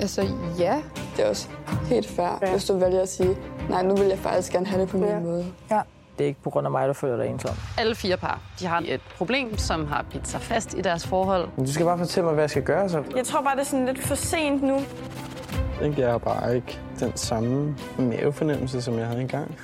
Altså 0.00 0.22
ja, 0.58 0.76
det 1.16 1.24
er 1.24 1.28
også 1.28 1.48
helt 1.84 2.08
fair, 2.08 2.38
ja. 2.42 2.50
hvis 2.50 2.64
du 2.64 2.78
vælger 2.78 3.00
at 3.02 3.08
sige, 3.08 3.36
nej, 3.70 3.82
nu 3.82 3.96
vil 3.96 4.06
jeg 4.06 4.18
faktisk 4.18 4.52
gerne 4.52 4.66
have 4.66 4.80
det 4.82 4.88
på 4.88 4.96
min 4.96 5.08
Ja. 5.08 5.18
måde. 5.20 5.46
Ja. 5.70 5.80
Det 6.20 6.24
er 6.24 6.28
ikke 6.28 6.42
på 6.42 6.50
grund 6.50 6.66
af 6.66 6.70
mig, 6.70 6.88
der 6.88 6.94
føler 6.94 7.16
dig 7.16 7.26
ensom. 7.26 7.54
Alle 7.78 7.94
fire 7.94 8.16
par 8.16 8.40
de 8.60 8.66
har 8.66 8.82
et 8.86 9.00
problem, 9.16 9.58
som 9.58 9.86
har 9.86 10.04
bidt 10.12 10.28
sig 10.28 10.40
fast 10.40 10.74
i 10.74 10.80
deres 10.80 11.06
forhold. 11.06 11.48
Men 11.56 11.66
du 11.66 11.72
skal 11.72 11.86
bare 11.86 11.98
fortælle 11.98 12.24
mig, 12.24 12.34
hvad 12.34 12.42
jeg 12.42 12.50
skal 12.50 12.62
gøre 12.62 12.88
så. 12.88 13.02
Jeg 13.16 13.26
tror 13.26 13.42
bare, 13.42 13.54
det 13.54 13.60
er 13.60 13.64
sådan 13.64 13.86
lidt 13.86 14.02
for 14.02 14.14
sent 14.14 14.62
nu. 14.62 14.80
Jeg 15.96 16.10
har 16.10 16.18
bare 16.18 16.56
ikke 16.56 16.80
den 17.00 17.16
samme 17.16 17.76
mavefornemmelse, 17.98 18.82
som 18.82 18.98
jeg 18.98 19.06
havde 19.06 19.20
engang. 19.20 19.58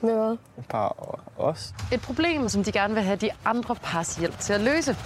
Med 0.00 0.14
hvad? 0.14 0.36
Bare 0.68 0.90
os. 1.38 1.74
Et 1.92 2.00
problem, 2.00 2.48
som 2.48 2.64
de 2.64 2.72
gerne 2.72 2.94
vil 2.94 3.02
have 3.02 3.16
de 3.16 3.30
andre 3.44 3.74
pars 3.74 4.16
hjælp 4.16 4.38
til 4.38 4.52
at 4.52 4.60
løse. 4.60 4.96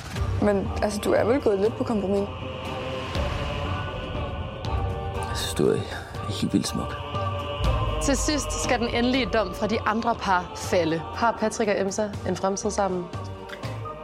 Men 0.42 0.68
altså, 0.82 1.00
du 1.04 1.12
er 1.12 1.24
vel 1.24 1.40
gået 1.40 1.60
lidt 1.60 1.76
på 1.76 1.84
kompromis? 1.84 2.28
Jeg 5.16 5.36
synes, 5.36 5.54
du 5.54 5.68
er 5.68 5.76
helt 6.40 6.52
vildt 6.52 6.66
smuk. 6.66 7.11
Til 8.04 8.16
sidst 8.16 8.62
skal 8.64 8.80
den 8.80 8.88
endelige 8.88 9.26
dom 9.26 9.54
fra 9.54 9.66
de 9.66 9.80
andre 9.80 10.14
par 10.14 10.52
falde. 10.56 10.98
Har 10.98 11.32
Patrick 11.40 11.68
og 11.68 11.80
Emsa 11.80 12.08
en 12.28 12.36
fremtid 12.36 12.70
sammen? 12.70 13.04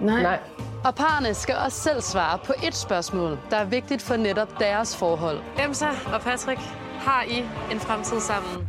Nej. 0.00 0.22
Nej. 0.22 0.38
Og 0.84 0.94
parerne 0.94 1.34
skal 1.34 1.56
også 1.56 1.78
selv 1.78 2.00
svare 2.00 2.38
på 2.38 2.52
et 2.66 2.74
spørgsmål, 2.74 3.38
der 3.50 3.56
er 3.56 3.64
vigtigt 3.64 4.02
for 4.02 4.16
netop 4.16 4.58
deres 4.58 4.96
forhold. 4.96 5.40
Emsa 5.64 5.88
og 6.12 6.20
Patrick, 6.20 6.60
har 6.98 7.22
I 7.22 7.38
en 7.72 7.80
fremtid 7.80 8.20
sammen? 8.20 8.68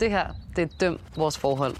Det 0.00 0.10
her, 0.10 0.26
det 0.56 0.62
er 0.62 0.68
døm 0.80 0.98
vores 1.16 1.38
forhold. 1.38 1.76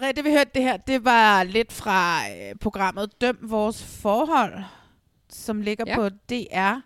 Maria, 0.00 0.12
det 0.12 0.24
vi 0.24 0.30
hørte 0.30 0.50
det 0.54 0.62
her, 0.62 0.76
det 0.76 1.04
var 1.04 1.42
lidt 1.42 1.72
fra 1.72 2.20
øh, 2.30 2.54
programmet 2.60 3.20
Døm 3.20 3.38
vores 3.42 3.82
forhold, 3.82 4.62
som 5.28 5.60
ligger 5.60 5.84
Ja. 5.86 5.94
på 5.96 6.08
DR. 6.08 6.80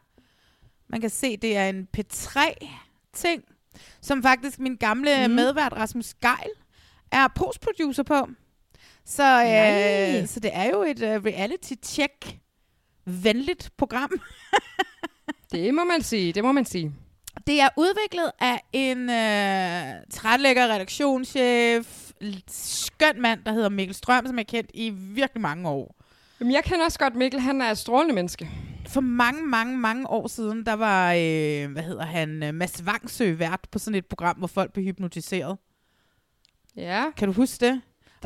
Man 0.88 1.00
kan 1.00 1.10
se, 1.10 1.36
det 1.36 1.56
er 1.56 1.68
en 1.68 1.88
P3-ting, 1.96 3.42
som 4.00 4.22
faktisk 4.22 4.58
min 4.58 4.76
gamle 4.76 5.28
mm. 5.28 5.34
medvært 5.34 5.72
Rasmus 5.72 6.14
Geil 6.14 6.50
er 7.10 7.28
postproducer 7.28 8.02
på. 8.02 8.28
Så, 9.04 9.22
Nej. 9.22 10.20
øh, 10.20 10.28
så 10.28 10.40
det 10.40 10.50
er 10.54 10.64
jo 10.64 10.82
et 10.82 11.02
øh, 11.02 11.24
reality-check 11.24 12.38
venligt 13.04 13.70
program. 13.76 14.10
Det 15.52 15.74
må 15.74 15.84
man 15.84 16.02
sige, 16.02 16.32
det 16.32 16.44
må 16.44 16.52
man 16.52 16.64
sige. 16.64 16.92
Det 17.46 17.60
er 17.60 17.68
udviklet 17.76 18.30
af 18.40 18.60
en 18.72 19.10
øh, 19.10 19.94
trætlægger 20.10 20.68
redaktionschef, 20.74 22.11
skøn 22.48 23.20
mand, 23.20 23.44
der 23.44 23.52
hedder 23.52 23.68
Mikkel 23.68 23.94
Strøm, 23.94 24.26
som 24.26 24.38
er 24.38 24.42
kendt 24.42 24.70
i 24.74 24.90
virkelig 24.90 25.40
mange 25.40 25.68
år. 25.68 25.96
Jamen, 26.40 26.52
jeg 26.54 26.64
kender 26.64 26.84
også 26.84 26.98
godt 26.98 27.14
Mikkel, 27.16 27.40
han 27.40 27.60
er 27.62 27.70
et 27.70 27.78
strålende 27.78 28.14
menneske. 28.14 28.50
For 28.88 29.00
mange, 29.00 29.46
mange, 29.46 29.78
mange 29.78 30.10
år 30.10 30.26
siden, 30.28 30.66
der 30.66 30.72
var, 30.72 31.12
øh, 31.12 31.72
hvad 31.72 31.82
hedder 31.82 32.04
han, 32.04 32.42
øh, 32.42 32.54
Mads 32.54 32.86
Vangsø 32.86 33.34
vært 33.34 33.66
på 33.70 33.78
sådan 33.78 33.94
et 33.98 34.06
program, 34.06 34.36
hvor 34.36 34.46
folk 34.46 34.72
blev 34.72 34.84
hypnotiseret. 34.84 35.58
Ja, 36.76 37.04
Kan 37.16 37.28
du 37.28 37.34
huske 37.34 37.66
det? 37.66 37.80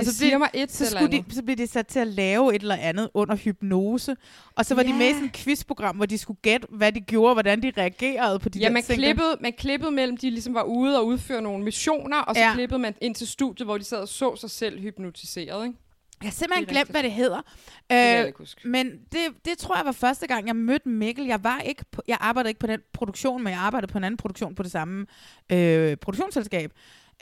Det 0.05 0.13
så 0.13 0.19
siger 0.19 0.31
blev- 0.31 0.39
mig 0.39 0.51
et 0.55 0.73
så, 0.73 0.87
skulle 0.91 1.13
de, 1.13 1.25
så 1.35 1.43
blev 1.43 1.57
de 1.57 1.67
sat 1.67 1.87
til 1.87 1.99
at 1.99 2.07
lave 2.07 2.55
et 2.55 2.63
eller 2.63 2.77
andet 2.77 3.11
under 3.15 3.37
hypnose. 3.37 4.17
Og 4.57 4.67
så 4.67 4.75
var 4.75 4.83
ja. 4.83 4.89
de 4.89 4.95
med 4.95 5.07
i 5.07 5.13
sådan 5.13 5.25
et 5.27 5.33
quizprogram, 5.33 5.97
hvor 5.97 6.07
de 6.07 6.19
skulle 6.19 6.39
gætte, 6.43 6.67
hvad 6.71 6.93
de 6.93 7.01
gjorde, 7.01 7.35
hvordan 7.35 7.63
de 7.63 7.73
reagerede 7.79 8.39
på 8.39 8.49
de 8.49 8.59
Ja, 8.59 8.67
der 8.67 8.73
man 8.73 8.83
ting. 8.83 8.99
klippede, 8.99 9.37
man 9.41 9.53
klippede 9.53 9.91
mellem, 9.91 10.17
de 10.17 10.31
ligesom 10.31 10.55
var 10.55 10.63
ude 10.63 10.99
og 10.99 11.07
udføre 11.07 11.43
nogle 11.43 11.65
missioner, 11.65 12.19
og 12.19 12.35
så 12.35 12.41
ja. 12.41 12.55
Klippede 12.55 12.79
man 12.79 12.95
ind 13.01 13.15
til 13.15 13.27
studiet, 13.27 13.67
hvor 13.67 13.79
de 13.79 13.85
sad 13.85 13.99
og 13.99 14.09
så 14.09 14.37
sig 14.37 14.51
selv 14.51 14.81
hypnotiseret, 14.81 15.67
ikke? 15.67 15.79
Jeg 16.23 16.27
har 16.27 16.33
simpelthen 16.33 16.63
Det 16.65 16.69
glemt, 16.69 16.79
rigtigt. 16.81 16.93
hvad 16.95 17.03
det 17.03 17.13
hedder. 17.13 17.41
jeg 17.91 18.33
Øh, 18.65 18.71
men 18.71 18.91
det, 19.13 19.21
det 19.45 19.59
tror 19.59 19.77
jeg 19.77 19.85
var 19.87 19.93
første 19.93 20.27
gang, 20.27 20.47
jeg 20.47 20.57
mødte 20.57 20.89
Mikkel. 20.89 21.27
Jeg 21.27 21.45
var 21.45 21.61
ikke 21.61 21.85
på, 21.93 22.03
jeg 22.09 22.17
arbejdede 22.21 22.51
ikke 22.51 22.61
på 22.61 22.67
den 22.67 22.81
produktion, 22.93 23.43
men 23.45 23.53
jeg 23.53 23.61
arbejdede 23.61 23.93
på 23.93 23.99
en 23.99 24.05
anden 24.05 24.17
produktion 24.19 24.55
på 24.55 24.63
det 24.63 24.71
samme 24.73 25.07
øh, 25.53 25.97
produktionsselskab, 25.97 26.73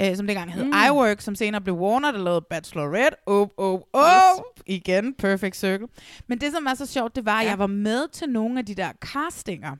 øh, 0.00 0.16
som 0.16 0.26
dengang 0.26 0.52
hed 0.52 0.64
Mm. 0.64 0.72
iWork, 0.90 1.20
som 1.20 1.34
senere 1.34 1.60
blev 1.60 1.74
Warner, 1.78 2.10
der 2.12 2.18
lavede 2.18 2.44
Bachelorette. 2.50 3.16
Oh, 3.26 3.48
oh, 3.56 3.80
oh. 3.92 4.02
Yes. 4.04 4.62
Igen, 4.66 5.14
perfect 5.18 5.56
circle. 5.56 5.86
Men 6.26 6.38
det, 6.40 6.52
som 6.52 6.64
var 6.64 6.74
så 6.74 6.86
sjovt, 6.86 7.16
det 7.16 7.24
var, 7.26 7.38
at 7.38 7.44
Ja. 7.44 7.50
jeg 7.50 7.58
var 7.58 7.66
med 7.66 8.08
til 8.12 8.28
nogle 8.28 8.58
af 8.58 8.66
de 8.66 8.74
der 8.74 8.88
castinger. 9.00 9.76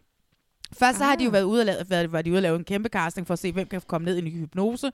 Først 0.72 0.98
så 0.98 1.04
har 1.04 1.12
Ah. 1.12 1.18
de 1.18 1.24
jo 1.24 1.30
været 1.30 1.42
ude 1.42 1.60
at 1.60 1.66
lave, 1.66 1.78
været, 1.88 2.12
var 2.12 2.22
de 2.22 2.30
ude 2.30 2.36
at 2.38 2.42
lave 2.42 2.56
en 2.56 2.64
kæmpe 2.64 2.88
casting 2.88 3.26
for 3.26 3.32
at 3.34 3.38
se, 3.38 3.52
hvem 3.52 3.66
kan 3.66 3.80
komme 3.86 4.04
ned 4.04 4.16
i 4.16 4.18
en 4.18 4.32
hypnose. 4.32 4.90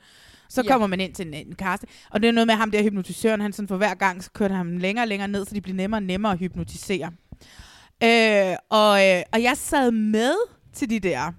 Så 0.48 0.62
Ja. 0.62 0.68
kommer 0.72 0.86
man 0.86 1.00
ind 1.00 1.14
til 1.14 1.26
en, 1.26 1.34
en 1.34 1.52
casting. 1.54 1.92
Og 2.10 2.20
det 2.22 2.28
er 2.28 2.32
noget 2.32 2.46
med 2.46 2.54
ham 2.54 2.70
der 2.70 2.82
hypnotisøren, 2.82 3.40
han 3.40 3.52
sådan 3.52 3.68
for 3.68 3.76
hver 3.76 3.94
gang, 3.94 4.24
så 4.24 4.30
kørte 4.30 4.54
han 4.54 4.66
ham 4.66 4.76
længere 4.76 5.04
og 5.04 5.08
længere 5.08 5.28
ned, 5.28 5.44
så 5.46 5.54
de 5.54 5.60
bliver 5.60 5.76
nemmere 5.76 5.98
og 5.98 6.02
nemmere 6.02 6.32
at 6.32 6.38
hypnotisere. 6.38 7.10
Øh, 8.02 8.56
og, 8.70 9.08
øh, 9.08 9.22
og 9.32 9.42
jeg 9.42 9.56
sad 9.56 9.90
med 9.90 10.34
til 10.72 10.90
de 10.90 11.00
der, 11.00 11.32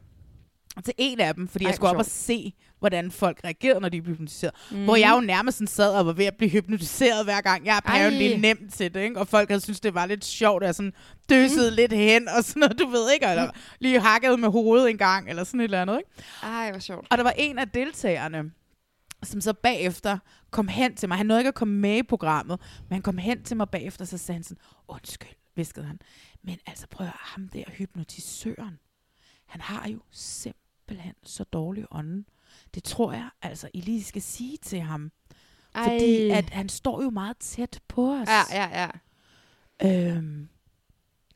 til 0.85 0.93
en 0.97 1.19
af 1.19 1.35
dem, 1.35 1.47
fordi 1.47 1.63
Ej, 1.65 1.69
jeg 1.69 1.75
skulle 1.75 1.89
op 1.89 1.95
hvor 1.95 2.03
og 2.03 2.05
se, 2.09 2.53
hvordan 2.81 3.11
folk 3.11 3.41
reagerede, 3.43 3.79
når 3.79 3.89
de 3.89 4.01
blev 4.01 4.15
hypnotiseret. 4.15 4.53
Mm. 4.71 4.75
Mhm. 4.75 4.85
Hvor 4.85 4.95
jeg 4.95 5.13
jo 5.15 5.21
nærmest 5.21 5.57
sådan 5.57 5.67
sad 5.67 5.93
og 5.93 6.05
var 6.05 6.13
ved 6.13 6.25
at 6.25 6.35
blive 6.37 6.49
hypnotiseret 6.49 7.23
hver 7.23 7.41
gang. 7.41 7.65
Jeg 7.65 7.71
er 7.71 7.77
apparently 7.77 8.39
nemt 8.39 8.73
til 8.73 8.93
det, 8.93 9.01
ikke? 9.01 9.19
Og 9.19 9.27
folk 9.27 9.49
havde 9.49 9.61
synes 9.61 9.79
det 9.79 9.93
var 9.93 10.05
lidt 10.05 10.25
sjovt, 10.25 10.63
at 10.63 10.67
jeg 10.67 10.75
sådan 10.75 10.93
døsede 11.29 11.69
mm. 11.69 11.75
lidt 11.75 11.93
hen 11.93 12.27
og 12.27 12.43
sådan 12.43 12.59
noget, 12.59 12.79
du 12.79 12.87
ved 12.87 13.11
ikke? 13.13 13.25
Eller 13.25 13.51
lige 13.79 13.99
hakket 13.99 14.39
med 14.39 14.49
hovedet 14.49 14.89
en 14.89 14.97
gang, 14.97 15.29
eller 15.29 15.43
sådan 15.43 15.59
et 15.59 15.63
eller 15.63 15.81
andet, 15.81 15.97
ikke? 15.97 16.09
Ej, 16.43 16.71
hvor 16.71 16.79
sjovt. 16.79 17.07
Og 17.11 17.17
der 17.17 17.23
var 17.23 17.33
en 17.37 17.59
af 17.59 17.69
deltagerne, 17.69 18.51
som 19.23 19.41
så 19.41 19.53
bagefter 19.53 20.17
kom 20.51 20.67
hen 20.67 20.95
til 20.95 21.09
mig. 21.09 21.17
Han 21.17 21.25
nåede 21.25 21.41
ikke 21.41 21.47
at 21.47 21.55
komme 21.55 21.73
med 21.73 21.97
i 21.97 22.03
programmet, 22.03 22.59
men 22.89 22.93
han 22.95 23.01
kom 23.01 23.17
hen 23.17 23.43
til 23.43 23.57
mig 23.57 23.69
bagefter, 23.69 24.05
så 24.05 24.17
sagde 24.17 24.35
han 24.35 24.43
sådan, 24.43 24.61
undskyld, 24.87 25.35
viskede 25.55 25.85
han. 25.85 25.99
Men 26.43 26.57
altså 26.65 26.87
prøv 26.87 27.07
at 27.07 27.13
ham 27.15 27.47
der 27.47 27.63
hypnotisøren, 27.67 28.79
han 29.45 29.61
har 29.61 29.89
jo 29.89 29.99
simpelthen 30.11 31.13
så 31.23 31.43
dårlig 31.43 31.85
ånden. 31.91 32.25
Det 32.75 32.83
tror 32.83 33.11
jeg 33.11 33.29
altså, 33.41 33.69
I 33.73 33.81
lige 33.81 34.03
skal 34.03 34.21
sige 34.21 34.57
til 34.63 34.79
ham. 34.81 35.11
Fordi 35.75 36.29
Ej. 36.29 36.37
at 36.37 36.49
han 36.49 36.69
står 36.69 37.03
jo 37.03 37.09
meget 37.09 37.37
tæt 37.37 37.79
på 37.87 38.11
os. 38.13 38.27
Ja, 38.27 38.41
ja, 38.51 38.81
ja. 38.81 38.89
Øhm, 40.15 40.47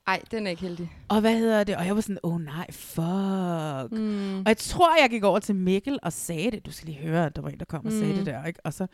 Ej, 0.08 0.22
den 0.32 0.48
er 0.48 0.52
ikke 0.52 0.62
heldig. 0.62 0.92
og 1.10 1.22
hvad 1.22 1.38
hedder 1.38 1.64
det? 1.64 1.76
Og 1.78 1.86
jeg 1.86 1.96
var 1.96 2.02
sådan, 2.02 2.18
åh 2.24 2.34
oh, 2.36 2.42
nej, 2.42 2.72
fuck. 2.72 3.92
Mm. 4.02 4.38
Og 4.40 4.44
jeg 4.48 4.58
tror, 4.58 5.02
jeg 5.02 5.10
gik 5.10 5.24
over 5.24 5.40
til 5.40 5.56
Mikkel 5.56 6.00
og 6.04 6.14
sagde 6.14 6.52
det. 6.52 6.66
Du 6.66 6.72
skal 6.72 6.86
lige 6.86 6.98
høre, 7.00 7.26
at 7.26 7.36
der 7.36 7.42
var 7.42 7.50
en, 7.50 7.60
der 7.60 7.66
kom 7.66 7.86
og 7.86 7.92
sagde 7.92 8.08
Mm. 8.12 8.18
det 8.18 8.26
der. 8.26 8.46
Ikke? 8.46 8.60
Og 8.64 8.74
så 8.74 8.88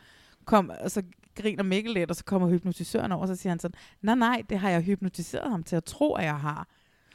kom, 0.44 0.70
og 0.80 0.90
så 0.90 1.02
griner 1.36 1.62
Mikkel 1.62 1.92
lidt, 1.94 2.10
og 2.10 2.16
så 2.16 2.24
kommer 2.24 2.48
hypnotisøren 2.48 3.12
over, 3.12 3.22
og 3.22 3.28
så 3.28 3.36
siger 3.36 3.50
han 3.50 3.58
sådan, 3.60 3.74
nej, 4.02 4.14
nej, 4.14 4.42
det 4.50 4.58
har 4.58 4.70
jeg 4.70 4.82
hypnotiseret 4.82 5.50
ham 5.50 5.62
til 5.62 5.76
at 5.76 5.84
tro, 5.84 6.14
at 6.14 6.24
jeg 6.24 6.40
har. 6.40 6.68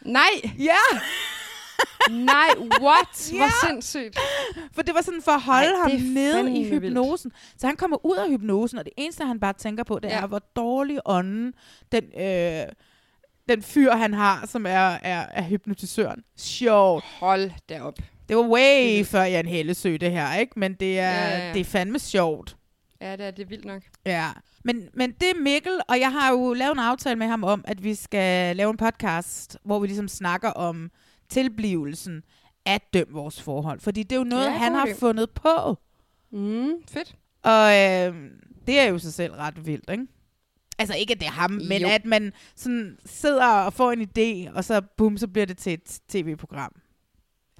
Nej! 0.06 0.52
Ja! 0.60 1.00
Nej, 2.12 2.50
what? 2.82 3.32
Ja. 3.34 3.38
Hvor 3.38 3.68
sindssygt. 3.70 4.18
For 4.74 4.82
det 4.82 4.96
var 4.96 5.02
sådan 5.02 5.22
for 5.22 5.32
at 5.32 5.42
holde 5.42 5.68
Ej, 5.70 5.76
ham 5.82 5.92
det 5.92 6.14
nede 6.14 6.42
i 6.60 6.64
vildt. 6.64 6.84
hypnosen. 6.84 7.32
Så 7.58 7.68
han 7.68 7.76
kommer 7.76 8.06
ud 8.06 8.16
af 8.18 8.30
hypnosen, 8.30 8.78
og 8.80 8.86
det 8.86 8.94
eneste, 8.98 9.24
han 9.26 9.40
bare 9.40 9.54
tænker 9.54 9.84
på, 9.84 10.00
det 10.00 10.10
Ja. 10.10 10.22
er, 10.22 10.28
hvor 10.28 10.40
dårlig 10.56 11.00
ånden 11.06 11.54
den, 11.92 12.04
øh, 12.22 12.66
den 13.50 13.62
fyr, 13.64 13.92
han 13.92 14.14
har, 14.14 14.46
som 14.48 14.66
er, 14.66 14.70
er, 15.04 15.26
er 15.32 15.44
hypnotisøren. 15.44 16.24
Sjovt. 16.38 17.04
Hold 17.20 17.52
da 17.70 17.82
op. 17.82 17.98
Det 18.30 18.38
var 18.38 18.48
way 18.48 19.06
før 19.06 19.24
Jan 19.24 19.46
Hellesø, 19.48 19.98
det 20.02 20.12
her, 20.12 20.36
ikke? 20.36 20.60
Men 20.60 20.74
det 20.74 21.00
er, 21.00 21.12
Ja, 21.12 21.30
ja, 21.30 21.48
ja. 21.48 21.54
det 21.54 21.60
er 21.60 21.66
fandme 21.66 22.00
sjovt. 22.00 22.58
Ja, 23.02 23.12
det 23.12 23.26
er, 23.26 23.32
det 23.32 23.44
er 23.44 23.48
vildt 23.48 23.66
nok. 23.66 23.82
Ja, 24.06 24.28
men, 24.64 24.90
men 24.94 25.12
det 25.12 25.30
er 25.30 25.42
Mikkel, 25.42 25.80
og 25.90 26.00
jeg 26.00 26.12
har 26.12 26.32
jo 26.32 26.54
lavet 26.54 26.72
en 26.74 26.80
aftale 26.80 27.16
med 27.16 27.28
ham 27.28 27.44
om, 27.44 27.64
at 27.68 27.84
vi 27.84 27.96
skal 27.96 28.56
lave 28.56 28.70
en 28.70 28.78
podcast, 28.78 29.58
hvor 29.64 29.80
vi 29.80 29.88
ligesom 29.88 30.08
snakker 30.08 30.50
om 30.50 30.90
tilblivelsen 31.30 32.24
af 32.66 32.82
Døm 32.94 33.08
Vores 33.12 33.42
Forhold. 33.42 33.80
Fordi 33.80 34.04
det 34.04 34.12
er 34.12 34.20
jo 34.20 34.24
noget, 34.24 34.46
Ja, 34.46 34.52
han 34.52 34.74
har 34.74 34.88
fundet 35.00 35.30
på. 35.32 35.78
Mm, 36.32 36.72
fedt. 36.90 37.16
Og 37.44 37.70
øh, 37.72 38.32
det 38.68 38.80
er 38.80 38.84
jo 38.84 39.00
sig 39.00 39.14
selv 39.14 39.34
ret 39.34 39.66
vildt, 39.66 39.90
ikke? 39.90 40.08
Altså 40.80 40.96
ikke, 40.96 41.14
at 41.14 41.20
det 41.20 41.26
er 41.28 41.32
ham, 41.32 41.52
men 41.52 41.82
Jo. 41.82 41.88
at 41.88 42.06
man 42.06 42.34
sådan 42.56 42.98
sidder 43.06 43.48
og 43.48 43.74
får 43.74 43.92
en 43.92 44.02
idé, 44.02 44.56
og 44.58 44.64
så 44.64 44.82
bum, 44.98 45.18
så 45.18 45.28
bliver 45.28 45.46
det 45.46 45.58
til 45.58 45.74
et 45.74 46.00
tv-program. 46.10 46.72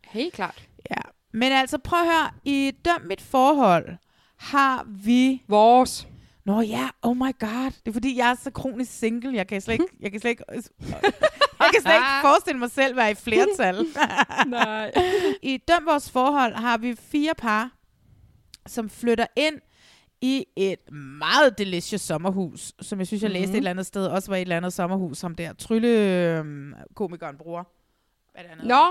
Helt 0.08 0.34
klart. 0.34 0.68
Ja. 0.92 1.02
Men 1.34 1.52
altså, 1.52 1.78
prøv 1.78 2.00
at 2.00 2.06
høre. 2.06 2.32
I 2.46 2.72
Døm 2.86 3.02
Mit 3.08 3.22
Forhold 3.22 3.96
har 4.38 4.86
vi... 4.90 5.44
Vores. 5.48 6.08
Nå 6.48 6.62
ja, 6.62 6.90
oh 7.02 7.18
my 7.18 7.32
god. 7.40 7.72
Det 7.72 7.88
er 7.88 7.94
fordi, 7.94 8.18
jeg 8.18 8.30
er 8.32 8.36
så 8.44 8.52
kronisk 8.52 8.92
single. 9.00 9.34
Jeg 9.36 9.48
kan 9.48 9.62
slet 9.62 9.74
ikke, 9.74 9.86
jeg 10.00 10.12
kan 10.12 10.20
slet 10.22 10.30
ikke, 10.32 10.44
jeg 10.52 11.70
kan 11.74 11.82
slet 11.82 11.94
ikke 11.94 12.08
forestille 12.22 12.60
mig 12.60 12.72
selv 12.72 12.96
være 12.96 13.12
i 13.12 13.16
flertal. 13.16 13.86
Nej. 14.48 14.92
I 15.42 15.58
Døm 15.68 15.86
Vores 15.86 16.12
Forhold 16.12 16.54
har 16.54 16.78
vi 16.78 16.96
fire 16.96 17.34
par, 17.38 17.72
som 18.68 18.90
flytter 18.90 19.26
ind 19.38 19.56
i 20.22 20.46
et 20.56 20.92
meget 21.20 21.58
delicious 21.58 22.02
sommerhus, 22.02 22.74
som 22.82 23.00
jeg 23.00 23.08
synes, 23.08 23.24
jeg 23.24 23.32
læste 23.32 23.48
Mhm. 23.48 23.54
et 23.54 23.58
eller 23.58 23.72
andet 23.72 23.86
sted, 23.86 24.06
også 24.08 24.32
var 24.32 24.36
et 24.38 24.42
eller 24.42 24.58
andet 24.58 24.74
sommerhus, 24.74 25.18
som 25.18 25.36
der 25.36 25.54
trylle-komikeren 25.54 27.38
bruger. 27.38 27.64
Hvad 28.38 28.46
er 28.52 28.56
det, 28.56 28.64
Nå, 28.66 28.86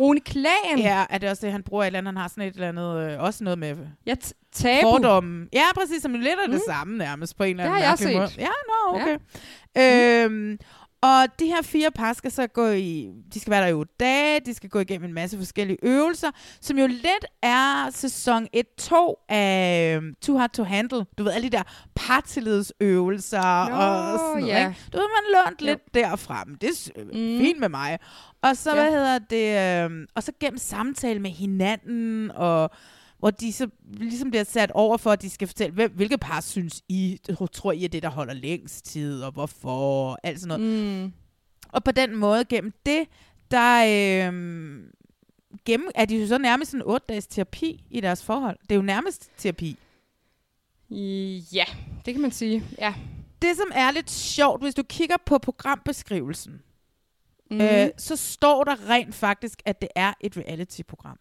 Rune 0.00 0.20
Klagen. 0.20 0.78
Ja, 0.78 1.04
er 1.10 1.18
det 1.18 1.30
også 1.30 1.46
det, 1.46 1.52
han 1.52 1.62
bruger 1.62 1.82
et 1.82 1.86
eller 1.86 1.98
andet? 1.98 2.08
Han 2.14 2.16
har 2.20 2.28
sådan 2.28 2.44
et 2.44 2.54
eller 2.54 2.68
andet, 2.68 3.12
øh, 3.12 3.20
også 3.22 3.44
noget 3.44 3.58
med 3.58 3.76
Ja, 4.06 4.14
tabu. 4.52 4.80
fordomme. 4.90 5.48
Ja, 5.52 5.62
præcis, 5.74 6.02
som 6.02 6.12
lidt 6.12 6.26
er 6.26 6.46
det 6.46 6.54
Mm. 6.54 6.60
samme 6.66 6.98
nærmest 6.98 7.36
på 7.36 7.44
en 7.44 7.50
eller 7.50 7.64
Det 7.64 7.70
anden 7.70 7.82
har 7.82 7.90
jeg 7.90 7.98
set. 7.98 8.16
måde. 8.16 8.28
Ja, 8.38 8.48
nå, 8.68 9.00
okay. 9.00 9.18
Ja. 9.76 10.24
Øhm, 10.24 10.58
og 11.02 11.26
de 11.38 11.46
her 11.46 11.62
fire 11.62 11.90
par 11.90 12.12
skal 12.12 12.30
så 12.30 12.46
gå 12.46 12.66
i, 12.68 13.10
de 13.34 13.40
skal 13.40 13.50
være 13.50 13.62
der 13.62 13.68
i 13.68 13.72
otte 13.72 13.92
dage, 14.00 14.40
de 14.46 14.54
skal 14.54 14.70
gå 14.70 14.78
igennem 14.78 15.08
en 15.08 15.14
masse 15.14 15.36
forskellige 15.38 15.78
øvelser, 15.82 16.30
som 16.60 16.78
jo 16.78 16.86
lidt 16.86 17.24
er 17.42 17.90
sæson 17.90 18.46
1-2 18.80 19.26
af 19.28 19.94
øhm, 19.96 20.14
Too 20.22 20.36
Hard 20.38 20.50
to 20.50 20.62
Handle. 20.64 21.04
Du 21.18 21.22
ved, 21.22 21.32
alle 21.32 21.48
de 21.50 21.56
der 21.56 21.62
partillidsøvelser 21.94 23.68
Nå, 23.68 23.76
og 23.76 24.18
sådan 24.18 24.40
noget. 24.42 24.46
ja. 24.54 24.68
Ikke? 24.68 24.80
Du 24.92 24.96
ved, 24.98 25.06
man 25.06 25.44
lånt 25.44 25.60
Jo. 25.62 25.66
lidt 25.66 25.94
derfra, 25.94 26.44
men 26.46 26.56
det 26.60 26.68
er 26.68 26.74
s- 26.74 26.90
Mm. 26.96 27.12
fint 27.38 27.60
med 27.60 27.68
mig. 27.68 27.98
Og 28.42 28.56
så, 28.56 28.70
Ja. 28.76 28.82
hvad 28.82 28.90
hedder 28.92 29.18
det, 29.18 29.84
øhm, 29.84 30.06
og 30.14 30.22
så 30.22 30.32
gennem 30.40 30.58
samtale 30.58 31.20
med 31.20 31.30
hinanden, 31.30 32.30
og 32.30 32.70
hvor 33.22 33.30
de 33.30 33.52
så 33.52 33.68
ligesom 33.82 34.30
bliver 34.30 34.44
sat 34.44 34.70
over 34.70 34.96
for, 34.96 35.10
at 35.10 35.22
de 35.22 35.30
skal 35.30 35.48
fortælle, 35.48 35.74
hvem, 35.74 35.92
hvilke 35.92 36.18
par 36.18 36.40
synes 36.40 36.82
I, 36.88 37.18
tror 37.52 37.72
I 37.72 37.84
er 37.84 37.88
det, 37.88 38.02
der 38.02 38.08
holder 38.08 38.34
længst 38.34 38.84
tid, 38.84 39.22
og 39.22 39.32
hvorfor, 39.32 40.10
og 40.10 40.18
alt 40.22 40.40
sådan 40.40 40.60
noget. 40.60 41.04
Mm. 41.04 41.12
Og 41.68 41.84
på 41.84 41.90
den 41.92 42.16
måde, 42.16 42.44
gennem 42.44 42.72
det, 42.86 43.04
der 43.50 43.84
øhm, 44.28 44.90
gennem, 45.64 45.88
er 45.94 46.04
de 46.04 46.16
jo 46.20 46.26
så 46.26 46.38
nærmest 46.38 46.70
sådan 46.70 46.86
8 46.86 47.06
dages 47.08 47.26
terapi 47.26 47.84
i 47.90 48.00
deres 48.00 48.24
forhold. 48.24 48.58
Det 48.62 48.72
er 48.72 48.76
jo 48.76 48.82
nærmest 48.82 49.30
terapi. 49.38 49.76
Ja, 51.52 51.64
det 52.06 52.14
kan 52.14 52.20
man 52.20 52.30
sige. 52.30 52.64
Ja. 52.78 52.94
Det, 53.42 53.56
som 53.56 53.70
er 53.74 53.90
lidt 53.90 54.10
sjovt, 54.10 54.62
hvis 54.62 54.74
du 54.74 54.82
kigger 54.82 55.16
på 55.26 55.38
programbeskrivelsen, 55.38 56.62
Mm. 57.50 57.60
øh, 57.60 57.88
så 57.98 58.16
står 58.16 58.64
der 58.64 58.88
rent 58.88 59.14
faktisk, 59.14 59.62
at 59.64 59.80
det 59.80 59.88
er 59.96 60.12
et 60.20 60.36
reality-program. 60.36 61.18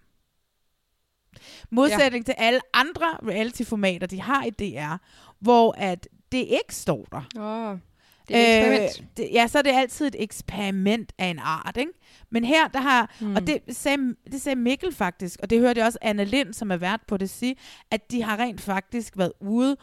Modsætning 1.69 2.27
ja. 2.27 2.33
til 2.33 2.35
alle 2.37 2.59
andre 2.73 3.05
reality-formater, 3.27 4.07
de 4.07 4.21
har 4.21 4.43
i 4.43 4.49
DR, 4.49 4.95
hvor 5.39 5.75
at 5.77 6.07
det 6.31 6.37
ikke 6.37 6.75
står 6.75 7.05
der. 7.11 7.21
Åh, 7.71 7.77
det 8.27 8.35
er 8.37 8.41
et 8.41 8.57
eksperiment. 8.57 8.99
Øh, 9.01 9.05
det, 9.17 9.29
ja, 9.33 9.47
så 9.47 9.57
er 9.57 9.61
det 9.61 9.71
altid 9.71 10.07
et 10.07 10.15
eksperiment 10.19 11.13
af 11.17 11.25
en 11.25 11.39
art, 11.39 11.77
ikke? 11.77 11.91
Men 12.29 12.43
her, 12.45 12.67
der 12.67 12.79
har, 12.79 13.15
Hmm. 13.19 13.29
mm. 13.29 13.35
og 13.35 13.47
det 13.47 13.59
sagde, 13.69 14.15
det 14.31 14.41
sagde 14.41 14.55
Mikkel 14.55 14.93
faktisk, 14.93 15.39
og 15.43 15.49
det 15.49 15.59
hørte 15.59 15.79
jeg 15.79 15.85
også 15.87 15.97
Anna 16.01 16.23
Lind, 16.23 16.53
som 16.53 16.71
er 16.71 16.77
vært 16.77 17.01
på 17.07 17.17
det, 17.17 17.29
sige, 17.29 17.55
at 17.91 18.11
de 18.11 18.23
har 18.23 18.37
rent 18.39 18.61
faktisk 18.61 19.17
været 19.17 19.33
ude 19.41 19.77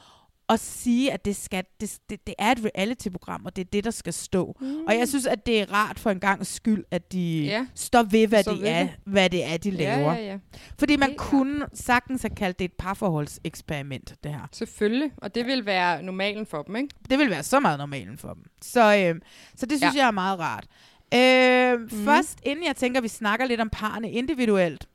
og 0.49 0.59
sige, 0.59 1.13
at 1.13 1.25
det, 1.25 1.37
skal, 1.37 1.65
det, 1.81 1.99
det, 2.11 2.27
det 2.27 2.35
er 2.39 2.53
et 2.53 2.59
reality-program, 2.65 3.45
og 3.47 3.57
det 3.57 3.65
er 3.65 3.69
det, 3.73 3.85
der 3.85 3.91
skal 3.91 4.13
stå. 4.13 4.57
Mm. 4.61 4.81
Og 4.87 4.99
jeg 4.99 5.09
synes, 5.09 5.27
at 5.27 5.47
det 5.47 5.61
er 5.61 5.73
rart 5.73 5.99
for 5.99 6.11
en 6.11 6.21
gang 6.21 6.47
skyld, 6.47 6.85
at 6.91 7.13
de 7.13 7.43
Ja. 7.45 7.51
ja. 7.53 7.67
står 7.75 8.03
ved, 8.03 8.27
hvad, 8.27 8.43
Står 8.43 8.53
det 8.53 8.61
ved 8.63 8.69
er, 8.69 8.81
det. 8.83 8.91
hvad 9.05 9.31
det 9.31 9.45
er, 9.45 9.57
de 9.57 9.71
Ja, 9.71 9.77
laver. 9.97 10.13
ja, 10.13 10.21
ja. 10.27 10.39
Fordi 10.79 10.97
man 10.97 11.09
klart. 11.09 11.19
kunne 11.19 11.67
sagtens 11.75 12.23
have 12.23 12.35
kaldt 12.35 12.59
det 12.59 12.65
et 12.65 12.73
parforholdseksperiment, 12.73 14.15
det 14.25 14.33
her. 14.33 14.49
Selvfølgelig, 14.53 15.13
og 15.17 15.35
det 15.35 15.47
vil 15.47 15.67
være 15.67 16.03
normalen 16.03 16.47
for 16.47 16.63
dem, 16.63 16.77
ikke? 16.77 16.89
Det 17.11 17.19
vil 17.19 17.31
være 17.31 17.43
så 17.43 17.61
meget 17.61 17.79
normalen 17.79 18.19
for 18.19 18.35
dem. 18.35 18.43
Så, 18.63 18.81
øh, 18.97 19.21
så 19.57 19.67
det 19.67 19.79
synes 19.79 19.95
Ja. 19.95 19.99
ja. 19.99 20.03
jeg 20.03 20.07
er 20.07 20.11
meget 20.11 20.39
rart. 20.39 20.67
Øh, 21.15 21.81
mm. 21.81 22.05
Først, 22.05 22.39
inden 22.43 22.65
jeg 22.67 22.77
tænker, 22.77 23.01
at 23.01 23.05
vi 23.05 23.09
snakker 23.09 23.47
lidt 23.47 23.61
om 23.61 23.69
parne 23.71 24.11
individuelt. 24.11 24.89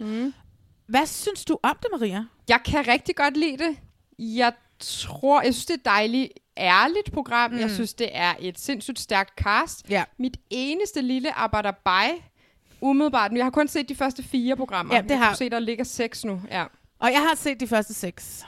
Mm. 0.00 0.32
Hvad 0.88 1.06
synes 1.06 1.44
du 1.44 1.58
om 1.62 1.76
det, 1.82 1.88
Maria? 1.92 2.24
Jeg 2.48 2.60
kan 2.64 2.88
rigtig 2.88 3.16
godt 3.16 3.36
lide 3.36 3.56
det. 3.58 3.76
Jeg 4.18 4.52
tror, 4.80 5.42
jeg 5.42 5.54
synes, 5.54 5.66
det 5.66 5.74
er 5.74 5.90
dejligt, 5.90 6.32
ærligt 6.58 7.12
program. 7.12 7.50
Mm. 7.50 7.58
Jeg 7.58 7.70
synes, 7.70 7.94
det 7.94 8.08
er 8.12 8.34
et 8.38 8.58
sindssygt 8.60 8.98
stærkt 8.98 9.30
cast. 9.36 9.90
Ja. 9.90 10.04
Mit 10.18 10.36
eneste 10.50 11.02
lille 11.02 11.32
arbejderbej, 11.38 12.10
umiddelbart, 12.80 13.32
jeg 13.32 13.44
har 13.44 13.50
kun 13.50 13.68
set 13.68 13.88
de 13.88 13.94
første 13.94 14.22
fire 14.22 14.56
programmer. 14.56 14.94
Ja, 14.94 15.00
det 15.02 15.10
jeg 15.10 15.18
har- 15.18 15.28
kan 15.28 15.36
se, 15.36 15.50
der 15.50 15.58
ligger 15.58 15.84
seks 15.84 16.24
nu. 16.24 16.42
Ja, 16.50 16.64
Og 16.98 17.12
jeg 17.12 17.20
har 17.28 17.34
set 17.36 17.60
de 17.60 17.66
første 17.66 17.94
seks. 17.94 18.46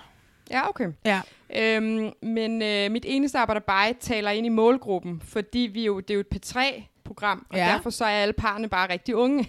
ja 0.51 0.69
okay. 0.69 0.89
Ja. 1.05 1.21
Øhm, 1.57 2.11
men 2.23 2.63
øh, 2.63 2.91
mit 2.91 3.05
eneste 3.09 3.39
arbejderbej 3.39 3.95
taler 4.01 4.31
ind 4.31 4.47
i 4.47 4.49
målgruppen, 4.49 5.23
fordi 5.25 5.59
vi 5.59 5.85
jo, 5.85 6.01
det 6.01 6.11
er 6.11 6.15
jo 6.15 6.21
et 6.21 6.27
P3-program, 6.35 7.47
og 7.51 7.57
Ja. 7.59 7.65
derfor 7.67 7.91
så 7.91 8.05
er 8.05 8.09
alle 8.23 8.33
parne 8.33 8.69
bare 8.69 8.93
rigtig 8.93 9.17
unge. 9.17 9.49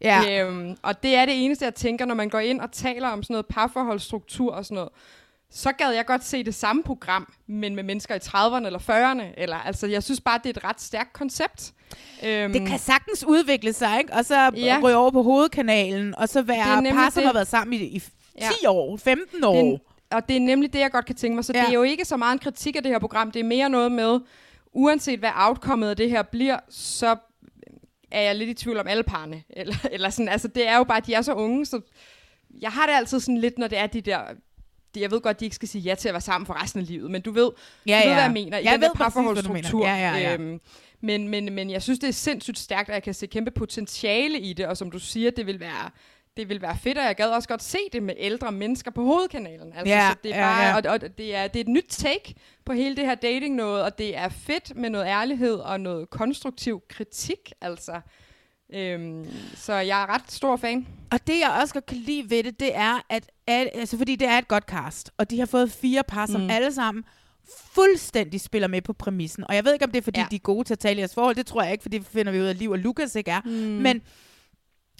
Ja. 0.00 0.44
Øhm, 0.46 0.76
og 0.82 1.02
det 1.02 1.14
er 1.14 1.24
det 1.26 1.44
eneste, 1.44 1.64
jeg 1.64 1.74
tænker, 1.74 2.04
når 2.04 2.14
man 2.14 2.28
går 2.28 2.38
ind 2.38 2.60
og 2.60 2.72
taler 2.72 3.08
om 3.08 3.22
sådan 3.22 3.34
noget 3.34 3.46
parforholdsstruktur 3.46 4.52
og 4.52 4.64
sådan 4.64 4.74
noget. 4.74 4.90
Så 5.50 5.72
gad 5.72 5.90
jeg 5.92 6.06
godt 6.06 6.24
se 6.24 6.44
det 6.44 6.54
samme 6.54 6.82
program, 6.82 7.32
men 7.46 7.74
med 7.74 7.82
mennesker 7.82 8.14
i 8.14 8.18
30'erne 8.18 8.66
eller 8.66 8.78
40'erne. 8.78 9.34
Eller, 9.42 9.56
altså, 9.56 9.86
jeg 9.86 10.02
synes 10.02 10.20
bare, 10.20 10.40
det 10.44 10.56
er 10.56 10.60
et 10.60 10.64
ret 10.64 10.80
stærkt 10.80 11.12
koncept. 11.12 11.72
Øhm, 12.24 12.52
Det 12.52 12.66
kan 12.68 12.78
sagtens 12.78 13.24
udvikle 13.24 13.72
sig, 13.72 13.98
ikke? 13.98 14.12
Og 14.12 14.24
så 14.24 14.50
Ja. 14.56 14.80
ryge 14.82 14.96
over 14.96 15.10
på 15.10 15.22
hovedkanalen, 15.22 16.14
og 16.14 16.28
så 16.28 16.42
være 16.42 16.82
par, 16.92 17.10
som 17.10 17.22
har 17.24 17.32
været 17.32 17.48
sammen 17.48 17.72
i, 17.80 17.84
i 17.84 17.98
10 17.98 18.06
Ja. 18.62 18.70
år, 18.70 18.96
15 18.96 19.44
år. 19.44 19.54
Det 19.62 19.72
er, 20.10 20.16
og 20.16 20.28
det 20.28 20.36
er 20.36 20.40
nemlig 20.40 20.72
det, 20.72 20.78
jeg 20.78 20.90
godt 20.90 21.06
kan 21.06 21.14
tænke 21.16 21.34
mig. 21.34 21.44
Så 21.44 21.52
ja. 21.54 21.60
Det 21.60 21.68
er 21.68 21.72
jo 21.74 21.82
ikke 21.82 22.04
så 22.04 22.16
meget 22.16 22.32
en 22.32 22.38
kritik 22.38 22.76
af 22.76 22.82
det 22.82 22.92
her 22.92 22.98
program. 22.98 23.30
Det 23.30 23.40
er 23.40 23.44
mere 23.44 23.68
noget 23.68 23.92
med, 23.92 24.20
uanset 24.72 25.18
hvad 25.18 25.30
outcomet 25.34 25.88
af 25.90 25.96
det 25.96 26.10
her 26.10 26.22
bliver, 26.22 26.58
så 26.70 27.16
er 28.10 28.20
jeg 28.20 28.34
lidt 28.36 28.50
i 28.50 28.54
tvivl 28.54 28.78
om 28.78 28.86
alle 28.88 29.02
parne. 29.02 29.42
Eller, 29.50 29.74
eller 29.92 30.10
sådan, 30.10 30.28
altså 30.28 30.48
det 30.48 30.68
er 30.68 30.76
jo 30.76 30.84
bare, 30.84 30.96
at 30.98 31.06
de 31.06 31.14
er 31.14 31.22
så 31.22 31.32
unge, 31.34 31.66
så 31.66 31.80
jeg 32.60 32.70
har 32.70 32.86
det 32.86 32.92
altid 32.92 33.20
sådan 33.20 33.38
lidt, 33.38 33.58
når 33.58 33.68
det 33.68 33.78
er 33.78 33.86
de 33.86 34.00
der... 34.00 34.20
Jeg 34.96 35.10
ved 35.10 35.20
godt, 35.20 35.40
de 35.40 35.44
ikke 35.44 35.54
skal 35.56 35.68
sige 35.68 35.82
ja 35.82 35.94
til 35.94 36.08
at 36.08 36.14
være 36.14 36.20
sammen 36.20 36.46
for 36.46 36.62
resten 36.62 36.80
af 36.80 36.86
livet, 36.86 37.10
men 37.10 37.22
du 37.22 37.30
ved, 37.30 37.50
Ja, 37.86 38.00
du 38.02 38.06
ved 38.08 38.14
hvad 38.14 38.22
jeg 38.22 38.32
mener. 38.32 38.58
I 38.58 38.64
Jeg 38.64 38.72
den 38.72 38.80
der 38.82 38.88
ved 38.88 38.94
du 38.94 38.98
mener. 38.98 39.04
parforholdsstruktur. 39.10 39.86
Ja, 39.86 39.94
ja, 39.96 40.18
ja. 40.18 40.34
Øhm, 40.34 40.60
men, 41.00 41.28
men, 41.28 41.52
men 41.52 41.70
jeg 41.70 41.82
synes, 41.82 41.98
det 41.98 42.08
er 42.08 42.12
sindssygt 42.12 42.58
stærkt, 42.58 42.88
at 42.88 42.94
jeg 42.94 43.02
kan 43.02 43.14
se 43.14 43.26
kæmpe 43.26 43.50
potentiale 43.50 44.38
i 44.40 44.52
det, 44.52 44.66
og 44.66 44.76
som 44.76 44.90
du 44.90 44.98
siger, 44.98 45.30
det 45.30 45.46
vil 45.46 45.60
være 45.60 45.90
det 46.36 46.48
vil 46.48 46.62
være 46.62 46.76
fedt, 46.82 46.98
og 46.98 47.04
jeg 47.04 47.16
gad 47.16 47.26
også 47.30 47.48
godt 47.48 47.62
se 47.62 47.78
det 47.92 48.02
med 48.02 48.14
ældre 48.18 48.52
mennesker 48.52 48.90
på 48.90 49.04
hovedkanalen. 49.04 49.72
Altså, 49.76 49.94
Ja, 49.94 50.10
så 50.10 50.16
det 50.22 50.34
er 50.34 50.38
ja, 50.38 50.42
bare, 50.42 50.66
ja. 50.66 50.76
Og, 50.76 50.82
og 51.02 51.18
det, 51.18 51.34
er, 51.36 51.46
det 51.48 51.56
er 51.56 51.60
et 51.60 51.68
nyt 51.68 51.86
take 51.88 52.34
på 52.64 52.72
hele 52.72 52.96
det 52.96 53.06
her 53.06 53.14
dating 53.14 53.54
noget, 53.54 53.82
og 53.82 53.98
det 53.98 54.16
er 54.16 54.28
fedt 54.28 54.76
med 54.76 54.90
noget 54.90 55.06
ærlighed 55.06 55.54
og 55.54 55.80
noget 55.80 56.10
konstruktiv 56.10 56.82
kritik, 56.88 57.52
altså. 57.60 58.00
Øhm, 58.74 59.26
så 59.54 59.72
jeg 59.74 60.02
er 60.02 60.14
ret 60.14 60.32
stor 60.32 60.56
fan. 60.56 60.86
Og 61.12 61.26
det, 61.26 61.38
jeg 61.40 61.58
også 61.62 61.74
godt 61.74 61.86
kan 61.86 61.96
lide 61.96 62.30
ved 62.30 62.42
det, 62.42 62.60
det 62.60 62.76
er, 62.76 63.00
at, 63.08 63.30
at 63.46 63.68
altså, 63.74 63.98
fordi 63.98 64.16
det 64.16 64.28
er 64.28 64.38
et 64.38 64.48
godt 64.48 64.64
cast, 64.64 65.10
og 65.18 65.30
de 65.30 65.38
har 65.38 65.46
fået 65.46 65.72
fire 65.72 66.02
par, 66.08 66.26
som 66.26 66.40
Mm. 66.40 66.50
alle 66.50 66.72
sammen 66.74 67.04
fuldstændig 67.72 68.40
spiller 68.40 68.68
med 68.68 68.82
på 68.82 68.92
præmissen. 68.92 69.44
Og 69.48 69.54
jeg 69.54 69.64
ved 69.64 69.72
ikke, 69.72 69.84
om 69.84 69.90
det 69.90 69.98
er, 69.98 70.02
fordi 70.02 70.20
ja. 70.20 70.26
de 70.30 70.36
er 70.36 70.40
gode 70.40 70.64
til 70.64 70.74
at 70.74 70.78
tale 70.78 70.96
i 70.96 70.98
jeres 70.98 71.14
forhold. 71.14 71.36
Det 71.36 71.46
tror 71.46 71.62
jeg 71.62 71.72
ikke, 71.72 71.82
for 71.82 71.88
det 71.88 72.06
finder 72.06 72.32
vi 72.32 72.40
ud 72.40 72.44
af, 72.44 72.50
at 72.50 72.56
Liv 72.56 72.70
og 72.70 72.78
Lukas 72.78 73.14
ikke 73.16 73.30
er. 73.30 73.40
Mm. 73.44 73.50
Men 73.50 74.02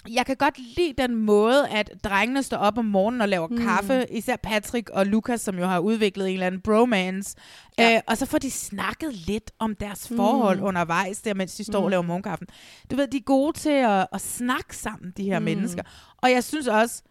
jeg 0.08 0.26
kan 0.26 0.36
godt 0.36 0.58
lide 0.76 0.92
den 0.98 1.14
måde, 1.16 1.68
at 1.68 1.90
drengene 2.04 2.42
står 2.42 2.56
op 2.56 2.78
om 2.78 2.84
morgenen 2.84 3.20
og 3.20 3.28
laver 3.28 3.48
Mm. 3.48 3.58
kaffe. 3.58 4.06
Især 4.12 4.36
Patrick 4.36 4.90
og 4.90 5.06
Lukas, 5.06 5.40
som 5.40 5.58
jo 5.58 5.66
har 5.66 5.78
udviklet 5.78 6.26
en 6.28 6.32
eller 6.32 6.46
anden 6.46 6.60
bromance. 6.60 7.36
Ja. 7.78 7.94
Øh, 7.96 8.00
og 8.06 8.16
så 8.18 8.26
får 8.26 8.38
de 8.38 8.50
snakket 8.50 9.14
lidt 9.14 9.50
om 9.58 9.74
deres 9.74 10.08
forhold 10.16 10.58
Mm. 10.58 10.64
undervejs, 10.64 11.22
der, 11.22 11.34
mens 11.34 11.54
de 11.54 11.64
står 11.64 11.78
mm. 11.78 11.84
Og 11.84 11.90
laver 11.90 12.02
morgenkaffen. 12.02 12.48
Du 12.90 12.96
ved, 12.96 13.06
de 13.08 13.16
er 13.16 13.20
gode 13.22 13.58
til 13.58 13.70
at, 13.70 14.06
at 14.12 14.20
snakke 14.20 14.76
sammen, 14.76 15.12
de 15.16 15.24
her 15.24 15.38
Mm. 15.38 15.44
mennesker. 15.44 15.82
Og 16.16 16.30
jeg 16.30 16.44
synes 16.44 16.66
også, 16.68 17.02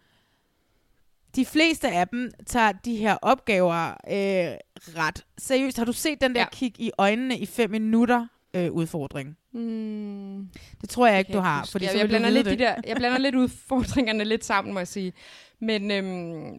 de 1.36 1.46
fleste 1.46 1.88
af 1.88 2.08
dem 2.08 2.30
tager 2.46 2.72
de 2.72 2.96
her 2.96 3.16
opgaver 3.22 3.86
øh, 3.90 4.56
ret 4.96 5.24
seriøst. 5.38 5.78
Har 5.78 5.84
du 5.84 5.92
set 5.92 6.20
den 6.20 6.34
der 6.34 6.40
ja. 6.40 6.46
kig 6.52 6.74
i 6.80 6.90
øjnene 6.98 7.38
i 7.38 7.46
fem 7.46 7.70
minutter 7.70 8.26
øh, 8.54 8.72
udfordring? 8.72 9.36
Mm. 9.52 10.48
Det 10.80 10.88
tror 10.88 11.06
jeg 11.06 11.18
ikke, 11.18 11.32
du 11.32 11.38
har. 11.38 11.68
Fordi 11.72 11.84
jeg, 11.84 11.96
jeg, 11.96 12.08
blander 12.08 12.30
lidt 12.30 12.46
det. 12.46 12.58
de 12.58 12.64
der, 12.64 12.74
jeg 12.86 12.96
blander 12.96 13.18
lidt 13.18 13.34
udfordringerne 13.44 14.24
lidt 14.24 14.44
sammen, 14.44 14.74
må 14.74 14.80
jeg 14.80 14.88
sige. 14.88 15.12
Men, 15.60 15.90
øhm, 15.90 16.06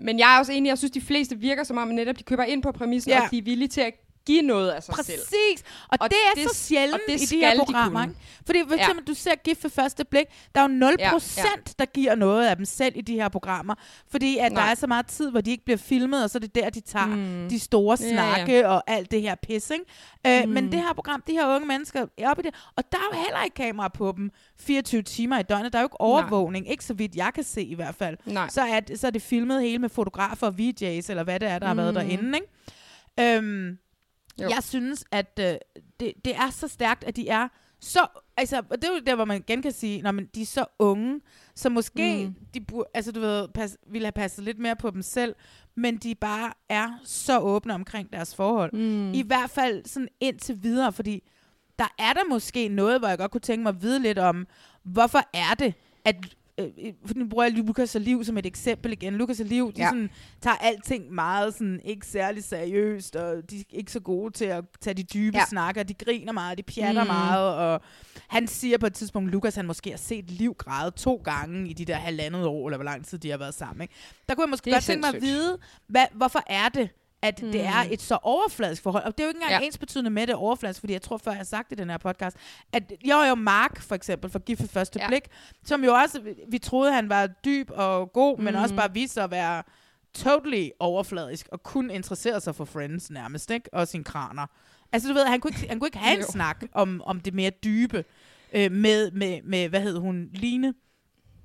men 0.01 0.19
jeg 0.19 0.35
er 0.35 0.39
også 0.39 0.51
enig, 0.51 0.69
jeg 0.69 0.77
synes, 0.77 0.91
de 0.91 1.01
fleste 1.01 1.37
virker 1.39 1.63
som 1.63 1.77
om, 1.77 1.89
at 1.89 1.95
netop 1.95 2.19
de 2.19 2.23
køber 2.23 2.43
ind 2.43 2.63
på 2.63 2.71
præmissen, 2.71 3.11
Ja. 3.11 3.25
og 3.25 3.31
de 3.31 3.37
er 3.37 3.41
villige 3.41 3.67
til 3.67 3.81
at 3.81 3.93
give 4.25 4.41
noget 4.41 4.69
af 4.71 4.83
sig 4.83 4.95
selv. 4.95 5.17
Præcis. 5.19 5.63
Og, 5.89 5.97
og 6.01 6.09
det 6.09 6.17
er 6.31 6.41
det 6.41 6.49
så 6.49 6.55
sjældent 6.55 7.01
det 7.07 7.21
i 7.21 7.25
de 7.25 7.37
her 7.37 7.53
de 7.53 7.57
programmer. 7.57 8.01
ikke? 8.03 8.15
Fordi 8.45 8.59
for 8.67 8.75
Ja. 8.75 8.81
eksempel, 8.81 9.07
du 9.07 9.13
ser 9.13 9.35
gift 9.35 9.63
ved 9.63 9.71
første 9.71 10.05
blik, 10.05 10.25
der 10.55 10.61
er 10.61 10.65
jo 10.69 10.69
0%, 10.69 10.95
Ja, 10.99 11.05
ja, 11.05 11.19
ja. 11.37 11.43
ja. 11.43 11.71
der 11.79 11.85
giver 11.85 12.15
noget 12.15 12.47
af 12.47 12.55
dem 12.55 12.65
selv 12.65 12.93
i 12.97 13.01
de 13.01 13.13
her 13.13 13.29
programmer. 13.29 13.75
Fordi 14.11 14.37
at 14.37 14.51
Nej. 14.51 14.63
der 14.63 14.71
er 14.71 14.75
så 14.75 14.87
meget 14.87 15.05
tid, 15.07 15.31
hvor 15.31 15.41
de 15.41 15.51
ikke 15.51 15.65
bliver 15.65 15.77
filmet, 15.77 16.23
og 16.23 16.29
så 16.29 16.37
er 16.37 16.39
det 16.39 16.55
der, 16.55 16.69
de 16.69 16.79
tager 16.81 17.05
Mm. 17.05 17.11
mm. 17.43 17.49
de 17.49 17.59
store 17.59 17.97
Ja, 18.01 18.05
ja. 18.07 18.11
snakke 18.13 18.67
og 18.69 18.83
alt 18.87 19.11
det 19.11 19.21
her 19.21 19.35
pis. 19.35 19.69
Ikke? 19.69 19.85
Øh, 20.27 20.47
Mm. 20.47 20.53
Men 20.53 20.71
det 20.71 20.79
her 20.81 20.93
program, 20.93 21.23
de 21.27 21.31
her 21.31 21.55
unge 21.55 21.67
mennesker, 21.67 22.05
er 22.17 22.29
oppe 22.29 22.43
i 22.43 22.45
det. 22.45 22.55
Og 22.75 22.83
der 22.91 22.97
er 22.97 23.15
jo 23.17 23.21
heller 23.23 23.43
ikke 23.43 23.55
kamera 23.55 23.87
på 23.87 24.13
dem 24.17 24.31
24 24.59 25.01
timer 25.01 25.39
i 25.39 25.43
døgnet. 25.43 25.73
Der 25.73 25.79
er 25.79 25.83
jo 25.83 25.85
ikke 25.85 26.01
overvågning. 26.01 26.71
Ikke 26.71 26.83
så 26.85 26.93
vidt 26.93 27.15
jeg 27.15 27.31
kan 27.35 27.43
se 27.43 27.63
i 27.63 27.73
hvert 27.75 27.95
fald. 27.95 28.17
Nej. 28.25 28.49
Så 28.49 28.61
er, 28.61 28.79
det- 28.79 28.99
så 28.99 29.07
er 29.07 29.11
det 29.11 29.21
filmet 29.21 29.61
hele 29.61 29.79
med 29.79 29.89
fotografer 29.89 30.47
og 30.47 30.53
VJ's, 30.59 31.09
eller 31.09 31.23
hvad 31.23 31.39
det 31.39 31.49
er, 31.49 31.59
der 31.59 31.67
har 31.67 31.73
været 31.73 31.93
Mm. 31.93 31.99
derinde. 31.99 32.37
Ikke? 32.37 33.37
Øhm, 33.37 33.77
Jo. 34.41 34.49
jeg 34.49 34.63
synes, 34.63 35.05
at 35.11 35.39
øh, 35.39 35.55
det, 35.99 36.13
det 36.25 36.35
er 36.35 36.49
så 36.49 36.67
stærkt, 36.67 37.03
at 37.03 37.15
de 37.15 37.27
er 37.29 37.47
så... 37.79 38.07
Altså, 38.37 38.57
og 38.69 38.81
det 38.81 38.83
er 38.89 38.93
jo 38.93 38.99
der, 39.05 39.15
hvor 39.15 39.25
man 39.25 39.37
igen 39.37 39.61
kan 39.61 39.71
sige, 39.71 40.01
når 40.01 40.11
de 40.35 40.41
er 40.41 40.45
så 40.45 40.65
unge, 40.79 41.21
så 41.55 41.69
måske 41.69 42.25
Mm. 42.27 42.35
de 42.53 42.61
burde, 42.61 42.89
altså, 42.93 43.11
du 43.11 43.19
ved, 43.19 43.47
pas, 43.47 43.77
ville 43.87 44.05
have 44.05 44.11
passet 44.11 44.43
lidt 44.43 44.59
mere 44.59 44.75
på 44.75 44.89
dem 44.91 45.01
selv, 45.01 45.35
men 45.75 45.97
de 45.97 46.15
bare 46.15 46.53
er 46.69 46.89
så 47.03 47.39
åbne 47.39 47.73
omkring 47.73 48.13
deres 48.13 48.35
forhold. 48.35 48.73
Mm. 48.73 49.13
I 49.13 49.21
hvert 49.21 49.49
fald 49.49 49.85
sådan 49.85 50.07
indtil 50.19 50.63
videre, 50.63 50.93
fordi 50.93 51.23
der 51.79 51.87
er 51.99 52.13
der 52.13 52.21
måske 52.29 52.67
noget, 52.67 52.99
hvor 52.99 53.07
jeg 53.07 53.17
godt 53.17 53.31
kunne 53.31 53.41
tænke 53.41 53.63
mig 53.63 53.69
at 53.69 53.81
vide 53.81 53.99
lidt 53.99 54.19
om, 54.19 54.47
hvorfor 54.83 55.19
er 55.33 55.53
det, 55.59 55.73
at 56.05 56.15
øh, 56.61 56.93
for 57.05 57.13
nu 57.15 57.27
bruger 57.27 57.43
jeg 57.43 57.53
Lukas 57.53 57.95
og 57.95 58.01
Liv 58.01 58.23
som 58.23 58.37
et 58.37 58.45
eksempel 58.45 58.91
igen. 58.91 59.13
Lukas 59.13 59.39
og 59.39 59.45
Liv, 59.45 59.71
de 59.73 59.81
Ja. 59.81 59.89
sådan, 59.89 60.09
tager 60.41 60.55
alting 60.55 61.11
meget 61.13 61.53
sådan, 61.53 61.79
ikke 61.85 62.07
særlig 62.07 62.43
seriøst, 62.43 63.15
og 63.15 63.49
de 63.49 63.59
er 63.59 63.63
ikke 63.69 63.91
så 63.91 63.99
gode 63.99 64.33
til 64.33 64.45
at 64.45 64.63
tage 64.81 64.93
de 64.93 65.03
dybe 65.03 65.37
Ja. 65.37 65.45
snakker. 65.45 65.83
De 65.83 65.93
griner 65.93 66.31
meget, 66.33 66.57
de 66.57 66.63
pjatter 66.63 67.03
Mm. 67.03 67.07
meget, 67.07 67.55
og 67.55 67.81
han 68.27 68.47
siger 68.47 68.77
på 68.77 68.85
et 68.85 68.93
tidspunkt, 68.93 69.31
Lukas 69.31 69.55
han 69.55 69.65
måske 69.65 69.89
har 69.89 69.97
set 69.97 70.31
Liv 70.31 70.53
græde 70.57 70.91
to 70.91 71.21
gange 71.23 71.69
i 71.69 71.73
de 71.73 71.85
der 71.85 71.95
halvandet 71.95 72.45
år, 72.45 72.67
eller 72.67 72.77
hvor 72.77 72.85
lang 72.85 73.05
tid 73.05 73.17
de 73.17 73.29
har 73.29 73.37
været 73.37 73.53
sammen. 73.53 73.81
Ikke? 73.81 73.93
Der 74.29 74.35
kunne 74.35 74.43
jeg 74.43 74.49
måske 74.49 74.71
godt 74.71 74.83
tænke 74.83 74.99
mig 75.01 75.07
at 75.07 75.13
sindssygt. 75.13 75.31
vide, 75.37 75.57
hvad, 75.87 76.05
hvorfor 76.13 76.43
er 76.47 76.69
det, 76.69 76.89
at 77.21 77.41
mm. 77.43 77.51
det 77.51 77.61
er 77.65 77.83
Mm. 77.83 77.89
et 77.91 78.01
så 78.01 78.17
overfladisk 78.23 78.83
forhold. 78.83 79.03
Og 79.03 79.17
det 79.17 79.19
er 79.23 79.27
jo 79.27 79.29
ikke 79.29 79.37
engang 79.43 79.61
Ja. 79.61 79.65
ens 79.65 79.77
betydende 79.77 80.09
med 80.09 80.27
det 80.27 80.33
er 80.33 80.37
overfladisk, 80.37 80.79
fordi 80.79 80.93
jeg 80.93 81.01
tror 81.01 81.17
før, 81.17 81.31
jeg 81.31 81.37
har 81.39 81.43
sagt 81.45 81.69
det 81.69 81.79
i 81.79 81.81
den 81.81 81.89
her 81.89 81.97
podcast, 81.97 82.37
at 82.73 82.83
jo 83.05 83.17
jo 83.21 83.35
Mark 83.35 83.81
for 83.81 83.95
eksempel, 83.95 84.29
for 84.29 84.39
Gift 84.39 84.71
første 84.71 84.99
Ja. 84.99 85.07
blik, 85.07 85.23
som 85.65 85.83
jo 85.83 85.93
også, 85.93 86.21
vi 86.49 86.57
troede, 86.57 86.93
han 86.93 87.09
var 87.09 87.27
dyb 87.27 87.71
og 87.73 88.13
god, 88.13 88.37
mm. 88.37 88.43
men 88.43 88.55
også 88.55 88.75
bare 88.75 88.93
viste 88.93 89.13
sig 89.13 89.23
at 89.23 89.31
være 89.31 89.63
totally 90.13 90.69
overfladisk, 90.79 91.47
og 91.51 91.63
kun 91.63 91.89
interesserede 91.91 92.41
sig 92.41 92.55
for 92.55 92.65
Friends 92.65 93.11
nærmest, 93.11 93.51
ikke? 93.51 93.69
Og 93.73 93.87
sine 93.87 94.03
kraner. 94.03 94.45
Altså 94.91 95.07
du 95.09 95.13
ved, 95.13 95.25
han 95.25 95.39
kunne 95.39 95.51
ikke, 95.57 95.69
han 95.69 95.79
kunne 95.79 95.87
ikke 95.87 95.97
have 95.97 96.17
en 96.17 96.23
snak 96.37 96.63
om, 96.73 97.01
om 97.05 97.19
det 97.19 97.33
mere 97.33 97.49
dybe 97.49 98.03
øh, 98.53 98.71
med, 98.71 99.11
med, 99.11 99.41
med, 99.43 99.69
hvad 99.69 99.81
hed 99.81 99.97
hun, 99.97 100.29
Line? 100.33 100.73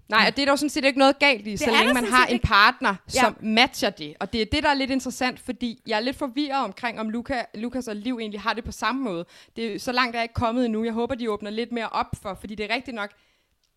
Nej, 0.09 0.25
og 0.31 0.37
det 0.37 0.43
er 0.49 0.53
jo 0.53 0.57
sådan 0.57 0.71
set 0.71 0.85
ikke 0.85 0.99
noget 0.99 1.19
galt 1.19 1.47
i, 1.47 1.57
så 1.57 1.65
er 1.71 1.71
længe 1.79 1.95
man 1.95 2.05
har 2.05 2.27
en 2.27 2.33
ikke. 2.33 2.47
partner, 2.47 2.95
Ja. 3.15 3.21
som 3.21 3.37
matcher 3.41 3.91
det. 3.91 4.15
Og 4.21 4.33
det 4.33 4.43
er 4.43 4.47
det, 4.53 4.63
der 4.63 4.69
er 4.69 4.75
lidt 4.75 4.91
interessant, 4.91 5.41
fordi 5.41 5.83
jeg 5.87 5.97
er 5.97 6.01
lidt 6.01 6.17
forvirret 6.17 6.65
omkring, 6.65 7.01
om 7.01 7.11
Luca, 7.11 7.45
Lukas 7.55 7.89
og 7.89 7.97
Liv 7.97 8.19
egentlig 8.21 8.41
har 8.41 8.53
det 8.53 8.65
på 8.65 8.73
samme 8.73 9.03
måde. 9.03 9.25
Det 9.57 9.75
er, 9.75 9.79
så 9.79 9.93
langt 9.93 10.17
er 10.17 10.21
jeg 10.21 10.25
ikke 10.25 10.35
kommet 10.35 10.65
endnu. 10.65 10.85
Jeg 10.85 10.93
håber, 10.93 11.15
de 11.15 11.31
åbner 11.31 11.51
lidt 11.51 11.73
mere 11.73 11.89
op 11.89 12.07
for, 12.23 12.37
fordi 12.41 12.55
det 12.55 12.71
er 12.71 12.75
rigtigt 12.75 12.95
nok, 12.95 13.11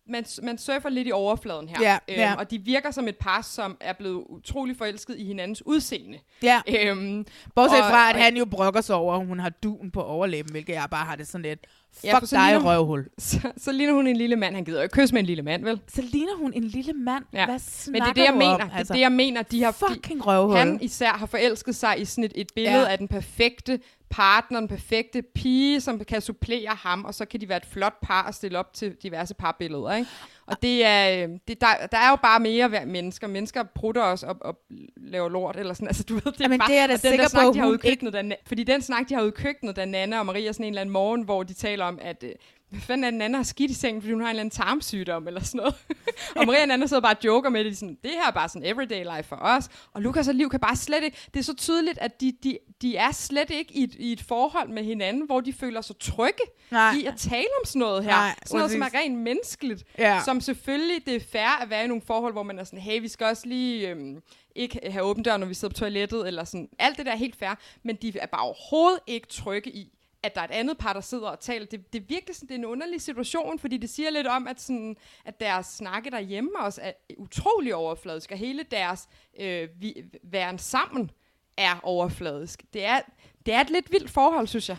man, 0.08 0.24
man 0.42 0.58
surfer 0.58 0.88
lidt 0.88 1.08
i 1.08 1.12
overfladen 1.12 1.68
her. 1.68 1.76
Ja, 1.82 1.98
ja. 2.08 2.34
Og 2.38 2.50
de 2.50 2.58
virker 2.58 2.90
som 2.90 3.08
et 3.08 3.16
par, 3.16 3.42
som 3.42 3.76
er 3.80 3.92
blevet 3.92 4.24
utrolig 4.28 4.76
forelsket 4.76 5.16
i 5.18 5.24
hinandens 5.24 5.66
udseende. 5.66 6.18
Ja. 6.42 6.60
Øhm, 6.68 7.26
Bortset 7.54 7.80
og- 7.82 7.90
fra, 7.90 8.10
at 8.10 8.16
han 8.16 8.36
jo 8.36 8.44
brokker 8.44 8.80
sig 8.80 8.96
over, 8.96 9.14
at 9.14 9.26
hun 9.26 9.38
har 9.38 9.48
duen 9.50 9.90
på 9.90 10.02
overlæben, 10.02 10.50
hvilket 10.50 10.72
jeg 10.72 10.86
bare 10.90 11.04
har 11.04 11.16
det 11.16 11.26
sådan 11.26 11.42
lidt, 11.42 11.66
fuck 11.94 12.04
Ja, 12.04 12.18
dig, 12.20 12.52
ligner- 12.52 12.64
røvhul. 12.64 13.06
Så, 13.18 13.52
så 13.56 13.72
ligner 13.72 13.92
hun 13.92 14.06
en 14.06 14.16
lille 14.16 14.36
mand. 14.36 14.54
Han 14.54 14.64
gider 14.64 14.78
jo 14.78 14.82
ikke 14.82 14.92
kysse 14.92 15.14
med 15.14 15.20
en 15.20 15.26
lille 15.26 15.42
mand, 15.42 15.64
vel? 15.64 15.80
Så 15.88 16.02
ligner 16.02 16.36
hun 16.36 16.52
en 16.52 16.64
lille 16.64 16.92
mand. 16.92 17.24
Ja. 17.32 17.44
Hvad 17.44 17.54
Men 17.54 17.60
snakker 17.60 18.00
det 18.04 18.10
er 18.10 18.12
det, 18.12 18.24
jeg 18.24 18.34
mener. 18.34 18.64
om? 18.64 18.70
Det 18.70 18.78
er 18.90 18.94
det, 18.94 19.00
jeg 19.00 19.12
mener. 19.12 19.42
De 19.42 19.62
har, 19.62 19.72
Fucking 19.72 20.26
røvhul. 20.26 20.56
Han 20.56 20.78
især 20.82 21.10
har 21.10 21.26
forelsket 21.26 21.76
sig 21.76 22.00
i 22.00 22.04
sådan 22.04 22.24
et, 22.24 22.32
et 22.34 22.48
billede 22.54 22.80
Ja. 22.80 22.88
af 22.92 22.98
den 22.98 23.08
perfekte 23.08 23.80
partner, 24.10 24.60
den 24.60 24.68
perfekte 24.68 25.22
pige, 25.22 25.80
som 25.80 26.04
kan 26.04 26.20
supplere 26.20 26.74
ham, 26.78 27.04
og 27.04 27.14
så 27.14 27.24
kan 27.24 27.40
de 27.40 27.48
være 27.48 27.56
et 27.56 27.66
flot 27.66 27.94
par 28.02 28.22
og 28.22 28.34
stille 28.34 28.58
op 28.58 28.74
til 28.74 28.96
diverse 29.02 29.34
parbilleder. 29.34 29.94
Ikke? 29.94 30.10
Og 30.46 30.62
det 30.62 30.84
er, 30.84 31.24
øh, 31.24 31.38
det, 31.48 31.60
der, 31.60 31.66
der 31.92 31.98
er 31.98 32.10
jo 32.10 32.16
bare 32.16 32.40
mere 32.40 32.68
hver 32.68 32.84
mennesker. 32.84 33.26
Mennesker 33.26 33.62
prutter 33.62 34.02
også 34.02 34.26
og, 34.26 34.36
og 34.40 34.58
laver 34.96 35.28
lort, 35.28 35.56
eller 35.56 35.74
sådan. 35.74 35.88
Altså, 35.88 36.02
du 36.02 36.14
ved, 36.14 36.22
det 36.22 36.40
er 36.40 36.44
Jamen, 36.44 36.58
bare, 36.58 36.68
det 36.68 36.78
er 36.78 36.86
da 36.86 36.96
den 36.96 37.18
der 37.18 37.28
snak, 37.28 37.44
på, 37.44 37.52
de 37.52 37.58
har 37.58 37.66
ude 37.66 37.78
i 37.84 37.88
køkkenet, 37.88 38.12
der, 38.12 38.32
fordi 38.46 38.64
den 38.64 38.82
snak, 38.82 39.08
de 39.08 39.14
har 39.14 39.22
ude 39.22 39.28
i 39.28 39.42
køkkenet, 39.42 39.76
da 39.76 39.84
Nana 39.84 40.18
og 40.18 40.26
Maria 40.26 40.52
sådan 40.52 40.66
en 40.66 40.72
eller 40.72 40.80
anden 40.80 40.92
morgen, 40.92 41.22
hvor 41.22 41.42
de 41.42 41.54
taler 41.54 41.84
om, 41.84 41.98
at 42.02 42.24
øh, 42.26 42.32
hvad 42.70 42.80
fanden 42.80 43.04
er 43.04 43.10
det, 43.10 43.18
Nana 43.18 43.36
har 43.36 43.42
skidt 43.42 43.70
i 43.70 43.74
sengen, 43.74 44.02
fordi 44.02 44.12
hun 44.12 44.20
har 44.20 44.28
en 44.28 44.30
eller 44.30 44.40
anden 44.40 44.50
tarmsygdom 44.50 45.26
eller 45.26 45.40
sådan 45.40 45.58
noget. 45.58 45.74
og 46.36 46.46
Maria 46.46 46.62
og 46.62 46.68
Nana 46.68 46.86
sidder 46.86 47.00
bare 47.00 47.14
og 47.14 47.24
joker 47.24 47.50
med 47.50 47.64
det, 47.64 47.72
de 47.72 47.76
sådan, 47.76 47.98
det 48.02 48.10
her 48.10 48.26
er 48.26 48.30
bare 48.30 48.48
sådan 48.48 48.68
everyday 48.68 49.16
life 49.16 49.28
for 49.28 49.36
os. 49.36 49.68
Og 49.92 50.02
Lukas 50.02 50.28
og 50.28 50.34
Liv 50.34 50.50
kan 50.50 50.60
bare 50.60 50.76
slet 50.76 51.04
ikke, 51.04 51.16
det 51.34 51.40
er 51.40 51.44
så 51.44 51.54
tydeligt, 51.54 51.98
at 51.98 52.20
de, 52.20 52.32
de, 52.42 52.58
de 52.82 52.96
er 52.96 53.12
slet 53.12 53.50
ikke 53.50 53.76
i 53.76 53.82
et, 53.82 53.94
i 53.94 54.12
et 54.12 54.22
forhold 54.22 54.68
med 54.68 54.84
hinanden, 54.84 55.26
hvor 55.26 55.40
de 55.40 55.52
føler 55.52 55.80
sig 55.80 55.98
trygge 55.98 56.42
Nej. 56.70 56.94
i 56.94 57.04
at 57.04 57.14
tale 57.16 57.48
om 57.60 57.64
sådan 57.64 57.80
noget 57.80 58.04
her. 58.04 58.10
Nej, 58.10 58.34
sådan 58.46 58.58
noget, 58.58 58.72
som 58.72 58.82
er 58.82 58.94
rent 58.94 59.18
menneskeligt. 59.18 59.84
Ja. 59.98 60.20
Som 60.24 60.40
selvfølgelig, 60.40 61.06
det 61.06 61.16
er 61.16 61.20
fair 61.32 61.62
at 61.62 61.70
være 61.70 61.84
i 61.84 61.86
nogle 61.86 62.02
forhold, 62.06 62.32
hvor 62.32 62.42
man 62.42 62.58
er 62.58 62.64
sådan, 62.64 62.78
hey, 62.78 63.00
vi 63.00 63.08
skal 63.08 63.26
også 63.26 63.46
lige 63.46 63.88
øhm, 63.88 64.22
ikke 64.54 64.80
have 64.90 65.04
åben 65.04 65.22
dør, 65.22 65.36
når 65.36 65.46
vi 65.46 65.54
sidder 65.54 65.74
på 65.74 65.78
toilettet, 65.78 66.26
eller 66.26 66.44
sådan. 66.44 66.68
Alt 66.78 66.96
det 66.96 67.06
der 67.06 67.12
er 67.12 67.16
helt 67.16 67.36
fair, 67.36 67.58
men 67.82 67.96
de 67.96 68.18
er 68.18 68.26
bare 68.26 68.42
overhovedet 68.42 69.00
ikke 69.06 69.26
trygge 69.26 69.70
i, 69.70 69.92
at 70.22 70.34
der 70.34 70.40
er 70.40 70.44
et 70.44 70.50
andet 70.50 70.78
par, 70.78 70.92
der 70.92 71.00
sidder 71.00 71.28
og 71.28 71.40
taler. 71.40 71.66
Det, 71.66 71.92
det 71.92 72.02
er 72.02 72.06
virkelig 72.08 72.36
sådan, 72.36 72.48
det 72.48 72.54
er 72.54 72.58
en 72.58 72.64
underlig 72.64 73.00
situation, 73.00 73.58
fordi 73.58 73.76
det 73.76 73.90
siger 73.90 74.10
lidt 74.10 74.26
om, 74.26 74.48
at, 74.48 74.60
sådan, 74.60 74.96
at 75.24 75.40
deres 75.40 75.66
snakke 75.66 76.10
derhjemme 76.10 76.50
også 76.58 76.80
er 76.82 76.92
utrolig 77.18 77.74
overfladisk, 77.74 78.30
og 78.30 78.38
hele 78.38 78.62
deres 78.70 79.08
øh, 79.40 79.68
vi, 79.76 80.04
væren 80.22 80.58
sammen 80.58 81.10
er 81.56 81.80
overfladisk. 81.82 82.64
Det 82.72 82.84
er, 82.84 83.00
det 83.46 83.54
er 83.54 83.60
et 83.60 83.70
lidt 83.70 83.92
vildt 83.92 84.10
forhold, 84.10 84.46
synes 84.46 84.68
jeg. 84.68 84.76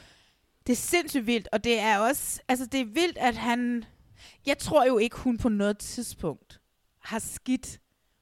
Det 0.68 0.74
er 0.74 0.78
sindssygt 0.78 1.28
vildt, 1.28 1.48
og 1.52 1.64
det 1.64 1.80
er 1.80 1.98
også, 1.98 2.42
altså 2.48 2.66
det 2.66 2.80
er 2.80 2.86
vildt, 2.86 3.18
at 3.18 3.36
han, 3.36 3.86
jeg 4.46 4.58
tror 4.58 4.86
jo 4.86 4.98
ikke, 4.98 5.18
hun 5.18 5.38
på 5.38 5.50
noget 5.50 5.78
tidspunkt 5.78 6.60
har 7.00 7.20
skidt, 7.20 7.80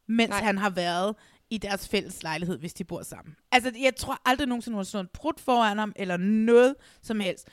mens 0.08 0.30
Nej. 0.30 0.42
han 0.42 0.58
har 0.58 0.70
været 0.70 1.16
i 1.50 1.58
deres 1.58 1.88
fælles 1.88 2.24
lejlighed, 2.24 2.58
hvis 2.58 2.74
de 2.74 2.84
bor 2.84 3.04
sammen. 3.04 3.36
Altså, 3.52 3.72
jeg 3.82 3.96
tror 3.96 4.22
aldrig 4.26 4.48
nogensinde, 4.48 4.76
hun 4.76 4.80
har 4.80 4.84
stået 4.84 5.04
en 5.04 5.10
prut 5.14 5.40
foran 5.40 5.78
ham, 5.78 5.94
eller 5.96 6.18
noget 6.18 6.76
som 7.02 7.20
helst. 7.20 7.48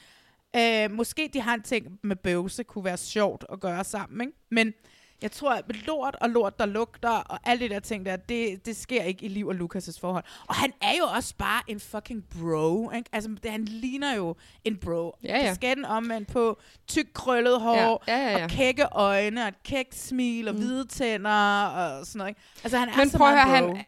Øh, 0.57 0.91
måske 0.91 1.31
de 1.33 1.41
har 1.41 1.55
en 1.55 1.63
ting 1.63 1.99
med 2.03 2.17
bøvse, 2.17 2.65
kunne 2.65 2.85
være 2.85 2.97
sjovt 2.97 3.45
at 3.53 3.61
gøre 3.61 3.85
sammen, 3.85 4.21
ikke? 4.21 4.39
Men 4.51 4.75
jeg 5.23 5.33
tror, 5.33 5.53
at 5.53 5.65
lort 5.87 6.17
og 6.21 6.31
lort, 6.31 6.59
der 6.59 6.67
lugter, 6.67 7.09
og 7.11 7.39
alle 7.45 7.69
de 7.69 7.75
der 7.75 7.81
ting 7.81 8.07
der, 8.07 8.17
det, 8.17 8.67
det 8.67 8.77
sker 8.77 9.03
ikke 9.03 9.25
i 9.25 9.29
Liv 9.29 9.47
og 9.47 9.55
Lukas' 9.55 10.01
forhold. 10.01 10.25
Og 10.49 10.55
han 10.55 10.73
er 10.83 10.93
jo 10.99 11.05
også 11.05 11.35
bare 11.39 11.63
en 11.69 11.81
fucking 11.81 12.25
bro. 12.41 12.91
Ikke? 12.91 13.09
Altså, 13.13 13.31
det, 13.43 13.51
han 13.51 13.65
ligner 13.65 14.15
jo 14.15 14.37
en 14.65 14.77
bro. 14.77 15.17
Ja, 15.25 15.39
ja. 15.39 15.55
Den 15.75 15.85
omvendt 15.85 16.33
på 16.33 16.59
tyk 16.89 17.07
krøllet 17.15 17.61
hår, 17.61 17.75
Ja, 18.09 18.17
ja, 18.17 18.31
ja, 18.31 18.39
ja. 18.39 18.45
og 18.45 18.51
kække 18.51 18.85
øjne, 18.93 19.43
og 19.43 19.49
et 19.49 19.63
kækt 19.63 19.95
smil, 19.95 20.49
og 20.49 20.55
Mm. 20.55 20.61
hvide 20.61 20.85
tænder, 20.87 21.65
og 21.67 22.07
sådan 22.07 22.19
noget. 22.19 22.29
Ikke? 22.31 22.41
Altså, 22.65 22.79
han 22.79 22.89
er 22.89 22.97
Men 22.97 23.11
så 23.11 23.19
prøv 23.19 23.27
at 23.29 23.33
høre, 23.45 23.57
han, 23.57 23.85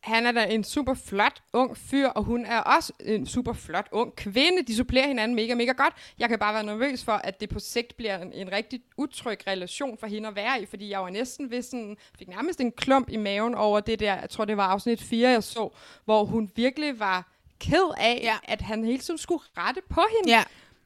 han 0.00 0.26
er 0.26 0.32
da 0.32 0.44
en 0.44 0.64
super 0.64 0.94
flot 0.94 1.42
ung 1.52 1.76
fyr, 1.76 2.08
og 2.08 2.24
hun 2.24 2.46
er 2.46 2.58
også 2.58 2.92
en 3.00 3.26
super 3.26 3.52
flot 3.52 3.88
ung 3.92 4.16
kvinde. 4.16 4.62
De 4.66 4.76
supplerer 4.76 5.06
hinanden 5.06 5.34
mega, 5.34 5.54
mega 5.54 5.72
godt. 5.72 5.94
Jeg 6.18 6.28
kan 6.28 6.38
bare 6.38 6.54
være 6.54 6.64
nervøs 6.64 7.04
for, 7.04 7.12
at 7.12 7.40
det 7.40 7.48
på 7.48 7.58
sigt 7.58 7.96
bliver 7.96 8.18
en, 8.18 8.32
en 8.32 8.52
rigtig 8.52 8.80
utryg 8.96 9.38
relation 9.46 9.98
for 9.98 10.06
hende 10.06 10.28
at 10.28 10.36
være 10.36 10.62
i, 10.62 10.66
fordi 10.66 10.90
jeg 10.90 11.00
var 11.00 11.10
næsten 11.10 11.50
ved 11.50 11.62
sådan, 11.62 11.96
fik 12.18 12.28
nærmest 12.28 12.60
en 12.60 12.72
klump 12.72 13.08
i 13.08 13.16
maven 13.16 13.54
over 13.54 13.80
det 13.80 14.00
der, 14.00 14.14
jeg 14.14 14.30
tror 14.30 14.44
det 14.44 14.56
var 14.56 14.66
afsnit 14.66 15.02
4, 15.02 15.28
jeg 15.28 15.42
så, 15.42 15.68
hvor 16.04 16.24
hun 16.24 16.50
virkelig 16.56 17.00
var 17.00 17.32
ked 17.60 17.94
af, 17.96 18.20
ja. 18.22 18.36
at 18.44 18.60
han 18.60 18.84
hele 18.84 18.98
tiden 18.98 19.18
skulle 19.18 19.42
rette 19.58 19.80
på 19.90 20.02
hende. 20.16 20.30
Ja. 20.30 20.44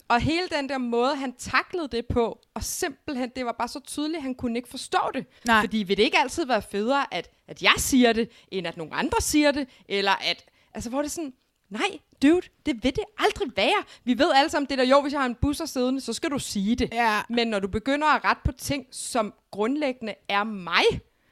Og 0.09 0.21
hele 0.21 0.49
den 0.49 0.69
der 0.69 0.79
måde, 0.79 1.17
han 1.17 1.33
taklede 1.33 1.89
det 1.89 2.07
på, 2.07 2.41
og 2.55 2.65
simpelthen, 2.65 3.31
det 3.37 3.47
var 3.47 3.53
bare 3.53 3.69
så 3.69 3.81
tydeligt, 3.81 4.17
at 4.17 4.23
han 4.23 4.35
kunne 4.35 4.59
ikke 4.59 4.69
forstå 4.69 4.99
det. 5.15 5.27
Nej. 5.47 5.61
Fordi 5.61 5.79
vil 5.79 5.97
det 5.97 6.03
ikke 6.03 6.19
altid 6.19 6.47
være 6.47 6.63
federe, 6.63 7.15
at, 7.15 7.31
at 7.49 7.63
jeg 7.63 7.75
siger 7.77 8.13
det, 8.13 8.31
end 8.51 8.67
at 8.67 8.77
nogle 8.77 8.95
andre 8.95 9.21
siger 9.21 9.51
det, 9.51 9.69
eller 9.89 10.13
at, 10.13 10.45
altså 10.75 10.91
hvor 10.91 10.99
det 10.99 11.07
er 11.07 11.11
sådan, 11.11 11.33
nej, 11.71 11.99
dude, 12.23 12.41
det 12.67 12.85
vil 12.85 12.97
det 12.97 13.05
aldrig 13.19 13.49
være. 13.57 13.85
Vi 14.05 14.19
ved 14.19 14.33
alle 14.35 14.51
sammen 14.51 14.71
det 14.71 14.79
der, 14.79 14.85
jo, 14.85 15.01
hvis 15.01 15.13
jeg 15.13 15.21
har 15.21 15.27
en 15.27 15.35
busser 15.35 15.67
siddende, 15.67 16.01
så 16.01 16.13
skal 16.13 16.31
du 16.31 16.39
sige 16.39 16.77
det. 16.77 16.89
Ja. 16.93 17.23
Men 17.29 17.49
når 17.49 17.61
du 17.61 17.69
begynder 17.69 18.07
at 18.07 18.25
rette 18.25 18.43
på 18.45 18.53
ting, 18.53 18.87
som 18.91 19.35
grundlæggende 19.51 20.15
er 20.29 20.45
mig, 20.45 20.85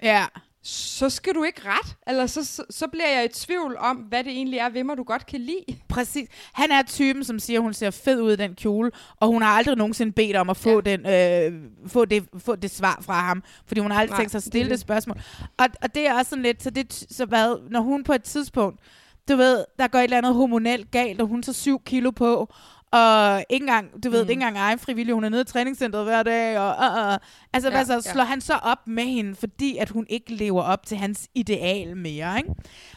ja. 0.03 0.27
Så 0.62 1.10
skal 1.10 1.34
du 1.34 1.44
ikke 1.44 1.60
ret. 1.64 1.96
Eller 2.06 2.26
så, 2.26 2.44
så, 2.44 2.64
så 2.70 2.88
bliver 2.88 3.08
jeg 3.08 3.24
i 3.24 3.28
tvivl 3.28 3.76
om, 3.78 3.96
hvad 3.96 4.24
det 4.24 4.32
egentlig 4.32 4.58
er 4.58 4.68
ved 4.68 4.84
mig, 4.84 4.96
du 4.96 5.02
godt 5.02 5.26
kan 5.26 5.40
lide. 5.40 5.80
Præcis. 5.88 6.28
Han 6.52 6.70
er 6.70 6.82
typen, 6.82 7.24
som 7.24 7.38
siger, 7.38 7.58
at 7.58 7.62
hun 7.62 7.74
ser 7.74 7.90
fed 7.90 8.20
ud 8.20 8.32
i 8.32 8.36
den 8.36 8.54
kjole, 8.54 8.90
og 9.16 9.28
hun 9.28 9.42
har 9.42 9.48
aldrig 9.48 9.76
nogensinde 9.76 10.12
bedt 10.12 10.36
om 10.36 10.50
at 10.50 10.56
få, 10.56 10.82
ja. 10.86 10.96
den, 10.96 11.06
øh, 11.06 11.70
få, 11.86 12.04
det, 12.04 12.28
få 12.38 12.56
det 12.56 12.70
svar 12.70 12.98
fra 13.02 13.20
ham, 13.20 13.42
fordi 13.66 13.80
hun 13.80 13.90
har 13.90 14.00
aldrig 14.00 14.12
Nej, 14.12 14.20
tænkt 14.20 14.30
sig 14.30 14.38
at 14.38 14.42
stille 14.42 14.64
det, 14.64 14.70
det. 14.70 14.70
det 14.70 14.80
spørgsmål. 14.80 15.16
Og, 15.58 15.66
og 15.82 15.94
det 15.94 16.06
er 16.06 16.14
også 16.14 16.30
sådan 16.30 16.42
lidt, 16.42 16.62
så, 16.62 16.70
det, 16.70 17.06
så 17.10 17.24
hvad, 17.26 17.70
når 17.70 17.80
hun 17.80 18.04
på 18.04 18.12
et 18.12 18.22
tidspunkt, 18.22 18.80
du 19.28 19.36
ved, 19.36 19.64
der 19.78 19.88
går 19.88 19.98
et 19.98 20.04
eller 20.04 20.18
andet 20.18 20.34
hormonelt 20.34 20.90
galt, 20.90 21.20
og 21.20 21.26
hun 21.26 21.42
tager 21.42 21.54
syv 21.54 21.80
kilo 21.84 22.10
på, 22.10 22.54
og 22.93 23.45
ikke 23.51 23.62
engang, 23.64 24.05
du 24.05 24.11
ved, 24.11 24.24
mm. 24.24 24.30
ikke 24.30 24.40
engang 24.40 24.57
egen 24.59 24.78
frivillig, 24.78 25.14
hun 25.14 25.24
er 25.24 25.28
nede 25.28 25.40
i 25.43 25.45
træningscenteret 25.45 26.05
hver 26.05 26.22
dag, 26.22 26.59
og 26.59 26.68
uh, 26.68 27.09
uh. 27.12 27.16
altså, 27.53 27.68
Ja, 27.68 27.74
ja, 27.74 27.78
altså 27.78 27.95
ja. 27.95 28.01
slår 28.01 28.24
han 28.24 28.40
så 28.40 28.55
op 28.55 28.78
med 28.86 29.05
hende, 29.05 29.34
fordi 29.34 29.76
at 29.76 29.88
hun 29.88 30.07
ikke 30.09 30.34
lever 30.34 30.62
op 30.62 30.86
til 30.86 30.97
hans 30.97 31.28
ideal 31.34 31.97
mere, 31.97 32.36
ikke? 32.38 32.49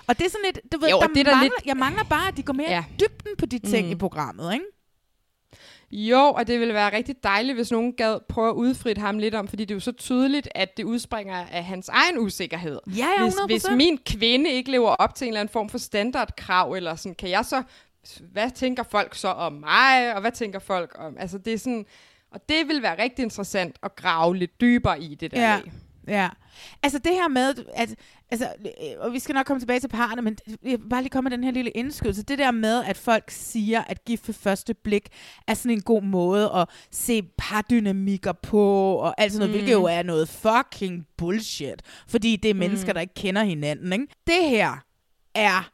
Og 0.07 0.17
det 0.19 0.25
er 0.25 0.29
sådan 0.29 0.45
lidt, 0.45 0.59
du 0.73 0.79
ved, 0.79 0.89
Jo, 0.89 0.99
der 0.99 1.07
det 1.07 1.17
er 1.17 1.23
mangler, 1.31 1.41
lidt- 1.43 1.65
jeg 1.65 1.77
mangler 1.77 2.03
bare, 2.03 2.27
at 2.27 2.37
de 2.37 2.43
går 2.43 2.53
mere 2.53 2.69
Ja. 2.69 2.83
dybden 2.99 3.31
på 3.37 3.45
de 3.45 3.59
ting 3.59 3.85
Mm. 3.85 3.91
i 3.91 3.95
programmet, 3.95 4.53
ikke? 4.53 4.65
Jo, 5.91 6.19
og 6.19 6.47
det 6.47 6.59
ville 6.59 6.73
være 6.73 6.95
rigtig 6.95 7.15
dejligt, 7.23 7.55
hvis 7.55 7.71
nogen 7.71 7.93
gad 7.93 8.19
prøve 8.29 8.49
at 8.49 8.53
udfritte 8.53 8.99
ham 9.01 9.19
lidt 9.19 9.35
om, 9.35 9.47
fordi 9.47 9.65
det 9.65 9.71
er 9.71 9.75
jo 9.75 9.79
så 9.79 9.91
tydeligt, 9.91 10.47
at 10.55 10.77
det 10.77 10.83
udspringer 10.83 11.45
af 11.51 11.63
hans 11.63 11.89
egen 11.89 12.17
usikkerhed. 12.19 12.79
Ja, 12.87 13.07
ja, 13.17 13.23
hvis, 13.23 13.33
100%. 13.33 13.45
hvis 13.47 13.65
min 13.77 13.97
kvinde 14.05 14.49
ikke 14.49 14.71
lever 14.71 14.89
op 14.89 15.15
til 15.15 15.25
en 15.25 15.29
eller 15.29 15.39
anden 15.41 15.53
form 15.53 15.69
for 15.69 15.77
standardkrav, 15.77 16.73
eller 16.73 16.95
sådan, 16.95 17.15
kan 17.15 17.29
jeg 17.29 17.45
så, 17.45 17.63
hvad 18.31 18.51
tænker 18.51 18.83
folk 18.83 19.15
så 19.15 19.27
om 19.27 19.53
mig, 19.53 20.15
og 20.15 20.21
hvad 20.21 20.31
tænker 20.31 20.59
folk 20.59 20.95
om, 20.99 21.15
altså 21.19 21.37
det 21.37 21.53
er 21.53 21.57
sådan, 21.57 21.85
og 22.31 22.41
det 22.49 22.67
vil 22.67 22.81
være 22.81 23.03
rigtig 23.03 23.23
interessant 23.23 23.75
at 23.83 23.95
grave 23.95 24.35
lidt 24.37 24.61
dybere 24.61 25.01
i 25.01 25.15
det 25.15 25.31
der 25.31 25.41
Ja. 25.41 25.59
Ja. 26.07 26.29
Altså 26.83 26.99
det 26.99 27.11
her 27.11 27.27
med, 27.27 27.53
at, 27.75 27.95
altså, 28.31 28.47
øh, 28.65 28.99
og 28.99 29.13
vi 29.13 29.19
skal 29.19 29.33
nok 29.35 29.45
komme 29.45 29.61
tilbage 29.61 29.79
til 29.79 29.87
parerne, 29.87 30.21
men 30.21 30.37
jeg 30.63 30.79
bare 30.89 31.01
lige 31.01 31.09
komme 31.09 31.29
med 31.29 31.37
den 31.37 31.43
her 31.43 31.51
lille 31.51 31.71
indskydelse. 31.71 32.23
Det 32.23 32.37
der 32.39 32.51
med, 32.51 32.83
at 32.83 32.97
folk 32.97 33.23
siger, 33.31 33.83
at 33.87 34.05
gift 34.05 34.27
ved 34.27 34.33
første 34.35 34.73
blik 34.73 35.07
er 35.47 35.53
sådan 35.53 35.71
en 35.71 35.81
god 35.81 36.01
måde 36.03 36.51
at 36.55 36.69
se 36.91 37.23
pardynamikker 37.37 38.31
på, 38.31 38.95
og 38.95 39.21
alt 39.21 39.31
sådan 39.33 39.39
noget, 39.39 39.49
Mm. 39.49 39.53
mm. 39.61 39.65
hvilket 39.65 39.73
jo 39.81 39.83
er 39.83 40.03
noget 40.03 40.29
fucking 40.29 41.07
bullshit. 41.17 41.81
Fordi 42.07 42.35
det 42.35 42.49
er 42.49 42.55
mennesker, 42.55 42.87
Mm. 42.89 42.93
der 42.93 43.01
ikke 43.01 43.13
kender 43.13 43.43
hinanden, 43.43 43.93
ikke? 43.93 44.07
Det 44.27 44.49
her 44.49 44.83
er 45.35 45.69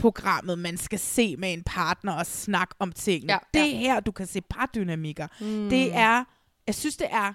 programmet, 0.00 0.58
man 0.58 0.76
skal 0.76 0.98
se 0.98 1.36
med 1.36 1.52
en 1.52 1.62
partner 1.62 2.12
og 2.12 2.26
snakke 2.26 2.74
om 2.78 2.92
tingene. 2.92 3.32
Ja, 3.32 3.38
det 3.54 3.60
ja. 3.70 3.74
er 3.74 3.78
her, 3.78 4.00
du 4.00 4.12
kan 4.12 4.26
se 4.26 4.40
pardynamikker. 4.40 5.26
Mm. 5.40 5.70
Det 5.70 5.94
er, 5.94 6.24
jeg 6.66 6.74
synes, 6.74 6.96
det 6.96 7.06
er 7.10 7.32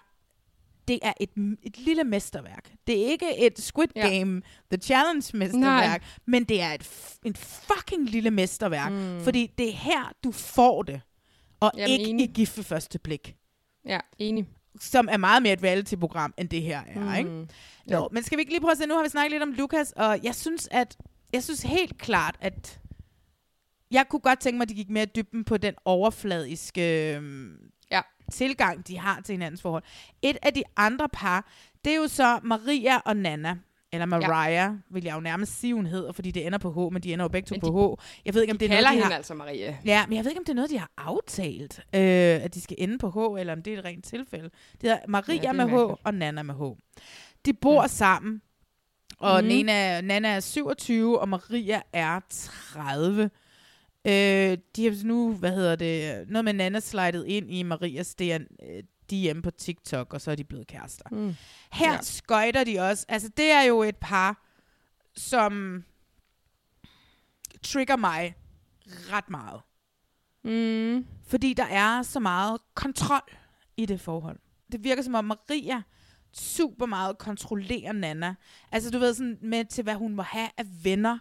det 0.87 0.99
er 1.01 1.13
et, 1.19 1.29
et 1.63 1.77
lille 1.77 2.03
mesterværk. 2.03 2.71
Det 2.87 3.01
er 3.01 3.05
ikke 3.11 3.37
et 3.47 3.59
Squid 3.59 3.87
Ja. 3.95 4.07
Game, 4.09 4.41
The 4.71 4.77
Challenge 4.81 5.25
mesterværk, 5.33 6.03
men 6.25 6.43
det 6.43 6.61
er 6.61 6.71
et, 6.73 6.89
et 7.25 7.37
fucking 7.37 8.09
lille 8.09 8.31
mesterværk. 8.31 8.91
Mm. 8.91 9.23
Fordi 9.23 9.51
det 9.57 9.67
er 9.69 9.73
her, 9.73 10.11
du 10.23 10.31
får 10.31 10.83
det, 10.83 11.01
og 11.59 11.71
Jamen, 11.77 11.89
ikke 11.99 12.09
enig. 12.09 12.29
i 12.29 12.33
gift 12.33 12.57
ved 12.57 12.63
første 12.63 12.99
blik. 12.99 13.35
Ja, 13.85 13.99
enig. 14.19 14.47
Som 14.79 15.07
er 15.11 15.17
meget 15.17 15.43
mere 15.43 15.53
et 15.53 15.63
reality-program, 15.63 16.33
end 16.37 16.49
det 16.49 16.61
her 16.61 16.81
er, 16.87 16.99
Mm. 16.99 17.13
ikke? 17.15 17.47
Nå, 17.85 18.09
men 18.11 18.23
skal 18.23 18.37
vi 18.37 18.41
ikke 18.41 18.51
lige 18.51 18.61
prøve 18.61 18.71
at 18.71 18.77
se, 18.77 18.85
nu 18.85 18.95
har 18.95 19.03
vi 19.03 19.09
snakket 19.09 19.31
lidt 19.31 19.43
om 19.43 19.51
Lukas, 19.51 19.91
og 19.91 20.19
jeg 20.23 20.35
synes, 20.35 20.67
at 20.71 20.97
jeg 21.35 21.43
synes 21.43 21.63
helt 21.63 21.97
klart, 21.97 22.37
at 22.41 22.79
jeg 23.91 24.05
kunne 24.09 24.19
godt 24.19 24.39
tænke 24.39 24.57
mig, 24.57 24.63
at 24.65 24.69
de 24.69 24.73
gik 24.73 24.89
mere 24.89 25.05
dybden 25.05 25.43
på 25.43 25.57
den 25.57 25.73
overfladiske 25.85 27.15
øhm, 27.15 27.57
ja. 27.91 28.01
tilgang, 28.31 28.87
de 28.87 28.97
har 28.99 29.21
til 29.21 29.33
hinandens 29.33 29.61
forhold. 29.61 29.83
Et 30.21 30.37
af 30.41 30.53
de 30.53 30.63
andre 30.77 31.09
par, 31.09 31.51
det 31.85 31.93
er 31.93 31.97
jo 31.97 32.07
så 32.07 32.39
Maria 32.43 32.97
og 32.97 33.17
Nana. 33.17 33.57
Eller 33.91 34.05
Mariah, 34.05 34.51
ja. 34.51 34.71
vil 34.89 35.03
jeg 35.03 35.15
jo 35.15 35.19
nærmest 35.19 35.59
sige, 35.59 35.73
hun 35.73 35.85
hedder, 35.85 36.11
fordi 36.11 36.31
det 36.31 36.45
ender 36.45 36.57
på 36.57 36.71
H, 36.71 36.93
men 36.93 37.03
de 37.03 37.13
ender 37.13 37.23
jo 37.23 37.29
begge 37.29 37.47
to 37.47 37.53
Men 37.53 37.61
på 37.61 37.95
H. 37.99 38.03
Jeg 38.25 38.33
ved 38.33 38.41
ikke, 38.41 38.51
om 38.51 38.57
de 38.57 38.65
det 38.65 38.71
er 38.71 38.75
kalder 38.75 38.89
noget, 38.89 38.97
de 38.97 39.03
hende 39.03 39.11
har... 39.11 39.17
altså 39.17 39.33
Maria. 39.33 39.77
Ja, 39.85 40.05
men 40.07 40.15
jeg 40.15 40.23
ved 40.23 40.31
ikke, 40.31 40.39
om 40.39 40.45
det 40.45 40.51
er 40.51 40.55
noget, 40.55 40.69
de 40.69 40.79
har 40.79 40.91
aftalt, 40.97 41.79
øh, 41.79 42.01
at 42.43 42.53
de 42.53 42.61
skal 42.61 42.75
ende 42.79 42.97
på 42.97 43.09
H, 43.09 43.39
eller 43.39 43.53
om 43.53 43.63
det 43.63 43.73
er 43.73 43.77
et 43.79 43.85
rent 43.85 44.05
tilfælde. 44.05 44.49
Det 44.81 44.89
er 44.89 44.97
Maria 45.07 45.35
Ja, 45.43 45.47
det 45.47 45.55
med 45.55 45.65
H 45.65 45.71
mærkeligt. 45.71 45.99
og 46.03 46.13
Nana 46.13 46.43
med 46.43 46.55
H. 46.55 46.61
De 47.45 47.53
bor 47.53 47.81
ja. 47.81 47.87
sammen, 47.87 48.41
og 49.17 49.43
mm. 49.43 49.47
Nana, 49.47 50.01
Nana 50.01 50.29
er 50.29 50.39
27, 50.39 51.19
og 51.19 51.29
Maria 51.29 51.81
er 51.93 52.19
30. 52.29 53.23
Øh, 54.07 54.57
de 54.75 54.85
har 54.85 55.03
nu, 55.05 55.33
hvad 55.33 55.51
hedder 55.51 55.75
det, 55.75 56.25
noget 56.29 56.45
med 56.45 56.53
Nana 56.53 56.79
slidet 56.79 57.25
ind 57.25 57.51
i 57.51 57.63
Marias 57.63 58.15
DR, 58.15 58.37
øh, 58.63 58.83
DM 59.11 59.41
på 59.41 59.51
TikTok, 59.51 60.13
og 60.13 60.21
så 60.21 60.31
er 60.31 60.35
de 60.35 60.43
blevet 60.43 60.67
kærester. 60.67 61.05
Mm. 61.11 61.35
Her 61.71 61.87
Ja. 61.87 61.93
ja. 61.93 62.01
skøjter 62.01 62.63
de 62.63 62.79
også. 62.79 63.05
Altså, 63.07 63.29
det 63.37 63.51
er 63.51 63.61
jo 63.61 63.83
et 63.83 63.95
par, 63.97 64.45
som 65.15 65.83
trigger 67.63 67.95
mig 67.95 68.35
ret 68.87 69.29
meget. 69.29 69.61
Mm. 70.43 71.05
Fordi 71.27 71.53
der 71.53 71.65
er 71.65 72.01
så 72.03 72.19
meget 72.19 72.61
kontrol 72.73 73.21
i 73.77 73.85
det 73.85 74.01
forhold. 74.01 74.39
Det 74.71 74.83
virker 74.83 75.03
som 75.03 75.15
om 75.15 75.25
Maria 75.25 75.81
super 76.37 76.85
meget 76.85 77.17
kontrollerer 77.17 77.91
Nana. 77.91 78.35
Altså 78.71 78.89
du 78.89 78.99
ved 78.99 79.13
sådan 79.13 79.37
med 79.41 79.65
til, 79.65 79.83
hvad 79.83 79.93
hun 79.95 80.15
må 80.15 80.21
have 80.21 80.49
af 80.57 80.65
venner, 80.83 81.17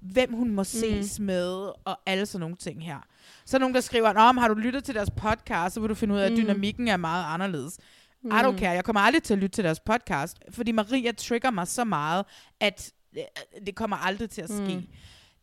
hvem 0.00 0.32
hun 0.32 0.50
må 0.50 0.64
ses 0.64 1.18
mm. 1.20 1.26
med, 1.26 1.48
og 1.84 1.98
alle 2.06 2.26
sådan 2.26 2.40
nogle 2.40 2.56
ting 2.56 2.84
her. 2.84 2.98
Så 3.44 3.56
er 3.56 3.58
nogen, 3.58 3.74
der 3.74 3.80
skriver, 3.80 4.12
Nå, 4.12 4.32
men 4.32 4.40
har 4.40 4.48
du 4.48 4.54
lyttet 4.54 4.84
til 4.84 4.94
deres 4.94 5.10
podcast, 5.10 5.74
så 5.74 5.80
vil 5.80 5.88
du 5.90 5.94
finde 5.94 6.14
ud 6.14 6.18
af, 6.20 6.26
at 6.26 6.32
Mm. 6.32 6.36
dynamikken 6.38 6.88
er 6.88 6.96
meget 6.96 7.24
anderledes. 7.34 7.78
Mm. 8.22 8.28
I 8.30 8.32
Mm. 8.32 8.38
don't 8.38 8.58
care, 8.58 8.70
jeg 8.70 8.84
kommer 8.84 9.00
aldrig 9.00 9.22
til 9.22 9.34
at 9.34 9.38
lytte 9.38 9.56
til 9.56 9.64
deres 9.64 9.80
podcast, 9.80 10.38
fordi 10.50 10.72
Maria 10.72 11.12
trigger 11.12 11.50
mig 11.50 11.68
så 11.68 11.84
meget, 11.84 12.24
at 12.60 12.92
øh, 13.16 13.22
det 13.66 13.74
kommer 13.74 13.96
aldrig 13.96 14.30
til 14.30 14.42
at 14.42 14.48
ske. 14.50 14.76
Mm. 14.76 14.86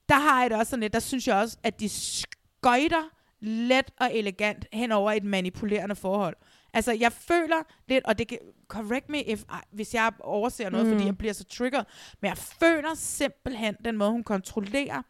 Der 0.09 0.19
har 0.19 0.41
jeg 0.41 0.49
det 0.49 0.59
også 0.59 0.69
sådan 0.69 0.81
lidt, 0.81 0.93
der 0.93 0.99
synes 0.99 1.27
jeg 1.27 1.35
også, 1.35 1.57
at 1.63 1.79
de 1.79 1.89
skøjter 1.89 3.03
let 3.41 3.91
og 3.99 4.09
elegant 4.17 4.65
hen 4.73 4.91
over 4.91 5.11
et 5.11 5.23
manipulerende 5.23 5.95
forhold. 5.95 6.35
Altså, 6.73 6.91
jeg 6.91 7.11
føler 7.11 7.63
lidt, 7.87 8.05
og 8.05 8.17
det 8.17 8.27
kan, 8.27 8.37
correct 8.67 9.09
me, 9.09 9.23
if, 9.23 9.43
hvis 9.71 9.93
jeg 9.93 10.11
overser 10.19 10.69
noget, 10.69 10.85
mm. 10.87 10.93
Fordi 10.93 11.05
jeg 11.05 11.17
bliver 11.17 11.33
så 11.33 11.43
triggered, 11.43 11.83
men 12.21 12.29
jeg 12.29 12.37
føler 12.37 12.93
simpelthen, 12.95 13.75
den 13.85 13.97
måde, 13.97 14.11
hun 14.11 14.23
kontrollerer 14.23 15.01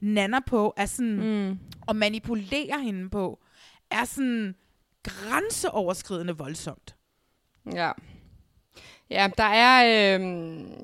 Nana 0.00 0.40
på, 0.46 0.74
er 0.76 0.86
sådan, 0.86 1.48
Mm. 1.48 1.58
og 1.86 1.96
manipulerer 1.96 2.78
hende 2.78 3.10
på, 3.10 3.40
er 3.90 4.04
sådan 4.04 4.54
grænseoverskridende 5.02 6.36
voldsomt. 6.36 6.96
Ja. 7.72 7.92
Ja, 9.10 9.28
der 9.38 9.44
er... 9.44 9.84
Øh, 10.18 10.20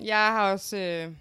jeg 0.07 0.16
har 0.16 0.53
også... 0.53 0.76
Øh, 0.76 1.12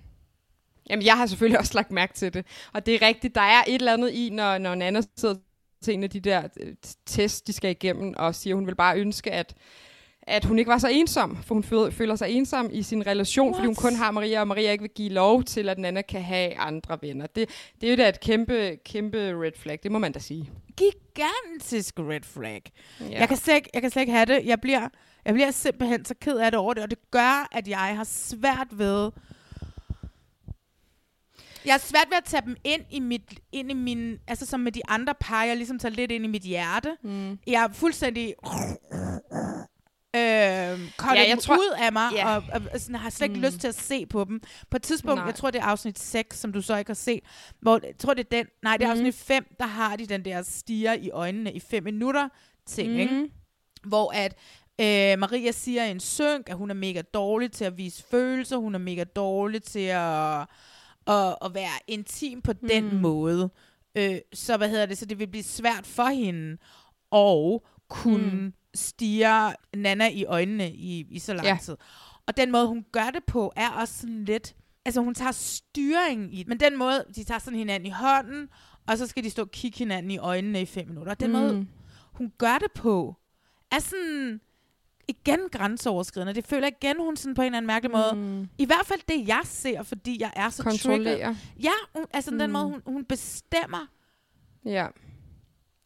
Jamen, 0.89 1.05
jeg 1.05 1.17
har 1.17 1.25
selvfølgelig 1.25 1.59
også 1.59 1.71
lagt 1.75 1.91
mærke 1.91 2.13
til 2.13 2.33
det. 2.33 2.45
Og 2.73 2.85
det 2.85 2.95
er 2.95 3.07
rigtigt, 3.07 3.35
der 3.35 3.41
er 3.41 3.63
et 3.67 3.75
eller 3.75 3.93
andet 3.93 4.11
i, 4.11 4.29
når, 4.29 4.57
når 4.57 4.75
Nana 4.75 5.01
sidder 5.17 5.35
til 5.81 5.93
en 5.93 6.03
af 6.03 6.09
de 6.09 6.19
der 6.19 6.43
øh, 6.59 6.73
test, 7.05 7.47
de 7.47 7.53
skal 7.53 7.71
igennem, 7.71 8.13
og 8.17 8.35
siger, 8.35 8.55
hun 8.55 8.67
vil 8.67 8.75
bare 8.75 8.99
ønske, 8.99 9.31
at 9.31 9.55
at 10.29 10.45
hun 10.45 10.59
ikke 10.59 10.69
var 10.69 10.77
så 10.77 10.87
ensom, 10.87 11.37
for 11.43 11.53
hun 11.53 11.63
føler, 11.63 11.89
føler 11.89 12.15
sig 12.15 12.29
ensom 12.29 12.69
i 12.73 12.83
sin 12.83 13.07
relation, 13.07 13.47
What? 13.47 13.55
fordi 13.55 13.65
hun 13.65 13.75
kun 13.75 13.95
har 13.95 14.11
Maria, 14.11 14.39
og 14.39 14.47
Maria 14.47 14.71
ikke 14.71 14.81
vil 14.81 14.91
give 14.95 15.09
lov 15.09 15.43
til, 15.43 15.69
at 15.69 15.77
Nana 15.77 16.01
kan 16.01 16.21
have 16.21 16.57
andre 16.57 16.97
venner. 17.01 17.27
Det, 17.27 17.49
det 17.81 17.87
er 17.87 17.91
jo 17.91 17.97
da 17.97 18.09
et 18.09 18.19
kæmpe, 18.19 18.77
kæmpe 18.85 19.17
red 19.17 19.51
flag, 19.57 19.79
det 19.83 19.91
må 19.91 19.99
man 19.99 20.11
da 20.11 20.19
sige. 20.19 20.49
Gigantisk 20.77 21.99
red 21.99 22.21
flag. 22.23 22.61
Ja. 22.99 23.19
Jeg, 23.19 23.27
kan 23.27 23.37
slet 23.37 23.55
ikke, 23.55 23.69
jeg 23.73 23.81
kan 23.81 23.91
slet 23.91 24.01
ikke 24.01 24.13
have 24.13 24.25
det. 24.25 24.45
Jeg 24.45 24.61
bliver, 24.61 24.87
jeg 25.25 25.33
bliver 25.33 25.51
simpelthen 25.51 26.05
så 26.05 26.15
ked 26.21 26.37
af 26.37 26.51
det 26.51 26.59
over 26.59 26.73
det, 26.73 26.83
og 26.83 26.89
det 26.89 27.11
gør, 27.11 27.47
at 27.51 27.67
jeg 27.67 27.95
har 27.95 28.03
svært 28.03 28.67
ved... 28.71 29.11
Jeg 31.69 31.73
har 31.73 31.79
svært 31.79 32.05
ved 32.09 32.17
at 32.17 32.23
tage 32.23 32.41
dem 32.45 32.55
ind 32.63 32.81
i 32.91 32.99
mit, 32.99 33.21
ind 33.51 33.71
i 33.71 33.73
min, 33.73 34.17
altså 34.27 34.45
som 34.45 34.59
med 34.59 34.71
de 34.71 34.81
andre 34.87 35.13
par, 35.19 35.43
jeg 35.43 35.57
ligesom 35.57 35.79
tager 35.79 35.93
lidt 35.95 36.11
ind 36.11 36.25
i 36.25 36.27
mit 36.27 36.41
hjerte. 36.41 36.97
Mm. 37.03 37.39
Jeg 37.47 37.63
er 37.63 37.67
fuldstændig 37.73 38.33
øh, 40.15 40.21
Ja, 40.21 40.77
ja, 41.13 41.29
jeg 41.29 41.37
tror- 41.41 41.55
ud 41.55 41.75
af 41.79 41.93
mig, 41.93 42.09
Ja. 42.13 42.35
og, 42.35 42.43
og, 42.53 42.61
og 42.73 42.79
sådan, 42.79 42.95
har 42.95 43.09
slet 43.09 43.27
ikke 43.27 43.39
Mm. 43.39 43.45
lyst 43.45 43.59
til 43.59 43.67
at 43.67 43.75
se 43.75 44.05
på 44.05 44.23
dem. 44.23 44.41
På 44.71 44.77
et 44.77 44.83
tidspunkt, 44.83 45.15
Nej. 45.17 45.25
jeg 45.25 45.35
tror 45.35 45.51
det 45.51 45.61
er 45.61 45.65
afsnit 45.65 45.99
6, 45.99 46.39
som 46.39 46.53
du 46.53 46.61
så 46.61 46.77
ikke 46.77 46.89
har 46.89 46.93
set, 46.95 47.23
hvor, 47.61 47.79
jeg 47.83 47.97
tror 47.99 48.13
det 48.13 48.25
er 48.25 48.37
den, 48.37 48.45
nej 48.63 48.77
det 48.77 48.83
er 48.85 48.93
Mhm. 48.93 48.99
afsnit 48.99 49.15
5, 49.15 49.45
der 49.59 49.65
har 49.65 49.95
de 49.95 50.05
den 50.05 50.25
der 50.25 50.41
stiger 50.41 50.93
i 50.93 51.09
øjnene 51.09 51.53
i 51.53 51.59
5 51.59 51.83
minutter 51.83 52.29
ting, 52.67 52.89
Mhm. 52.91 52.99
ikke? 52.99 53.29
Hvor 53.83 54.11
at 54.15 54.33
øh, 54.81 55.19
Maria 55.19 55.51
siger 55.51 55.83
i 55.85 55.91
en 55.91 55.99
synk, 55.99 56.49
at 56.49 56.55
hun 56.55 56.69
er 56.69 56.73
mega 56.73 57.01
dårlig 57.13 57.51
til 57.51 57.65
at 57.65 57.77
vise 57.77 58.03
følelser, 58.11 58.57
hun 58.57 58.75
er 58.75 58.79
mega 58.79 59.03
dårlig 59.03 59.63
til 59.63 59.79
at, 59.79 60.45
at, 61.09 61.35
at 61.45 61.53
være 61.53 61.79
intim 61.87 62.41
på 62.41 62.53
den 62.53 62.89
Mm. 62.95 63.01
måde. 63.01 63.49
Øh, 63.95 64.17
så 64.33 64.57
hvad 64.57 64.69
hedder 64.69 64.85
det, 64.85 64.97
så 64.97 65.05
det 65.05 65.19
vil 65.19 65.27
blive 65.27 65.43
svært 65.43 65.85
for 65.87 66.03
hende 66.09 66.57
og 67.11 67.65
kunne 67.89 68.31
Mm. 68.33 68.53
stige 68.75 69.27
Nana 69.75 70.09
i 70.09 70.25
øjnene 70.25 70.71
i, 70.71 71.05
i 71.09 71.19
så 71.19 71.33
lang 71.33 71.47
Ja. 71.47 71.57
tid. 71.61 71.77
Og 72.27 72.37
den 72.37 72.51
måde, 72.51 72.67
hun 72.67 72.85
gør 72.91 73.09
det 73.13 73.23
på, 73.27 73.53
er 73.55 73.69
også 73.69 73.93
sådan 73.99 74.25
lidt... 74.25 74.55
Altså, 74.85 75.01
hun 75.01 75.15
tager 75.15 75.31
styring 75.31 76.35
i. 76.35 76.43
Men 76.47 76.59
den 76.59 76.77
måde, 76.77 77.05
de 77.15 77.23
tager 77.23 77.39
sådan 77.39 77.59
hinanden 77.59 77.87
i 77.87 77.89
hånden, 77.89 78.49
og 78.87 78.97
så 78.97 79.07
skal 79.07 79.23
de 79.23 79.29
stå 79.29 79.41
og 79.41 79.51
kigge 79.51 79.77
hinanden 79.77 80.11
i 80.11 80.17
øjnene 80.17 80.61
i 80.61 80.65
fem 80.65 80.87
minutter. 80.87 81.11
Og 81.11 81.19
den 81.19 81.27
Mm. 81.31 81.33
måde, 81.39 81.67
hun 82.13 82.31
gør 82.37 82.57
det 82.57 82.71
på, 82.75 83.15
er 83.71 83.79
sådan 83.79 84.41
igen 85.09 85.39
grænseoverskridende. 85.51 86.33
Det 86.33 86.45
føler 86.47 86.67
jeg 86.67 86.73
igen, 86.83 86.95
hun 86.99 87.17
sådan 87.17 87.33
på 87.35 87.41
en 87.41 87.45
eller 87.45 87.57
anden 87.57 87.67
mærkelig 87.67 87.91
måde. 87.91 88.15
Mm. 88.15 88.49
I 88.57 88.65
hvert 88.65 88.85
fald 88.85 88.99
det, 89.07 89.27
jeg 89.27 89.41
ser, 89.43 89.83
fordi 89.83 90.17
jeg 90.21 90.31
er 90.35 90.49
så 90.49 90.63
Kontrollerer. 90.63 91.35
Ja, 91.63 91.71
hun, 91.95 92.05
altså 92.13 92.31
mm. 92.31 92.39
den 92.39 92.47
Mm. 92.49 92.53
måde, 92.53 92.65
hun, 92.65 92.81
hun 92.85 93.05
bestemmer. 93.05 93.87
Ja. 94.65 94.87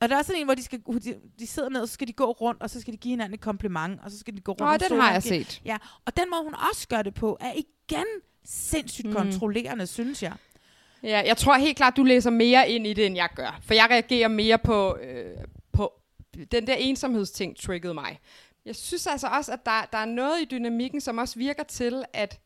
Og 0.02 0.10
der 0.10 0.18
er 0.18 0.22
sådan 0.24 0.40
en, 0.42 0.48
hvor 0.48 0.56
de, 0.56 0.64
skal, 0.64 0.80
de, 1.04 1.16
de 1.40 1.48
sidder 1.48 1.70
ned, 1.70 1.82
og 1.82 1.88
så 1.88 1.94
skal 1.94 2.08
de 2.08 2.14
gå 2.14 2.32
rundt, 2.32 2.62
og 2.62 2.70
så 2.70 2.82
skal 2.82 2.94
de 2.94 2.98
give 2.98 3.10
hinanden 3.12 3.34
et 3.34 3.42
kompliment, 3.42 4.00
og 4.04 4.12
så 4.12 4.20
skal 4.20 4.36
de 4.36 4.42
gå 4.42 4.52
rundt 4.52 4.84
Åh, 4.84 4.90
den 4.90 5.00
har 5.02 5.12
jeg 5.12 5.24
set. 5.24 5.62
Ja, 5.66 5.78
og 6.06 6.18
den 6.18 6.26
måde, 6.30 6.44
hun 6.44 6.56
også 6.72 6.88
gør 6.88 7.02
det 7.02 7.14
på, 7.14 7.38
er 7.42 7.52
igen 7.54 8.06
sindssygt 8.46 9.06
Mm. 9.06 9.10
mm. 9.12 9.18
kontrollerende, 9.18 9.88
synes 9.88 10.24
jeg. 10.24 10.34
Ja, 11.04 11.22
jeg 11.26 11.38
tror 11.38 11.58
helt 11.58 11.78
klart, 11.78 11.98
du 11.98 12.04
læser 12.04 12.30
mere 12.30 12.70
ind 12.70 12.88
i 12.88 12.94
det, 12.94 13.06
end 13.06 13.16
jeg 13.16 13.30
gør. 13.36 13.60
For 13.62 13.74
jeg 13.74 13.88
reagerer 13.90 14.28
mere 14.28 14.58
på, 14.58 14.98
øh, 14.98 15.26
på 15.72 15.94
den 16.52 16.68
der 16.68 16.74
ensomhedsting 16.76 17.58
triggede 17.58 17.94
mig. 17.94 18.20
Jeg 18.66 18.76
synes 18.76 19.08
altså 19.08 19.28
også, 19.28 19.52
at 19.52 19.66
der, 19.66 19.86
der 19.92 19.98
er 19.98 20.06
noget 20.06 20.42
i 20.42 20.46
dynamikken, 20.46 21.02
som 21.02 21.18
også 21.18 21.40
virker 21.40 21.64
til, 21.64 22.06
at 22.14 22.40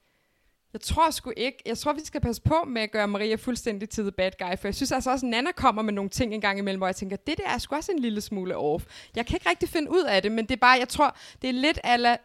jeg 0.74 0.82
tror 0.82 1.12
sgu 1.12 1.34
ikke, 1.38 1.58
jeg 1.66 1.78
tror, 1.78 1.94
vi 1.94 2.06
skal 2.06 2.22
passe 2.22 2.42
på 2.42 2.64
med 2.68 2.82
at 2.82 2.92
gøre 2.92 3.08
Maria 3.08 3.36
fuldstændig 3.36 3.90
til 3.90 4.04
the 4.04 4.12
bad 4.12 4.32
guy, 4.40 4.58
for 4.58 4.68
jeg 4.68 4.76
synes 4.76 4.92
altså 4.92 5.12
også, 5.12 5.26
at 5.26 5.30
Nana 5.30 5.52
kommer 5.52 5.82
med 5.82 5.94
nogle 5.94 6.10
ting 6.10 6.34
en 6.34 6.42
gang 6.42 6.60
imellem, 6.60 6.80
hvor 6.80 6.88
jeg 6.88 6.96
tænker, 6.96 7.16
det 7.16 7.38
der 7.38 7.50
er 7.50 7.58
sgu 7.58 7.76
også 7.76 7.92
en 7.92 8.00
lille 8.00 8.22
smule 8.22 8.58
off. 8.58 8.86
Jeg 9.16 9.26
kan 9.26 9.36
ikke 9.36 9.50
rigtig 9.50 9.70
finde 9.70 9.92
ud 9.92 10.04
af 10.04 10.22
det, 10.22 10.32
men 10.32 10.46
det 10.46 10.52
er 10.52 10.60
bare, 10.60 10.80
jeg 10.80 10.90
tror, 10.90 11.18
det 11.42 11.48
er 11.48 11.54
lidt 11.54 11.80
ala 11.84 12.18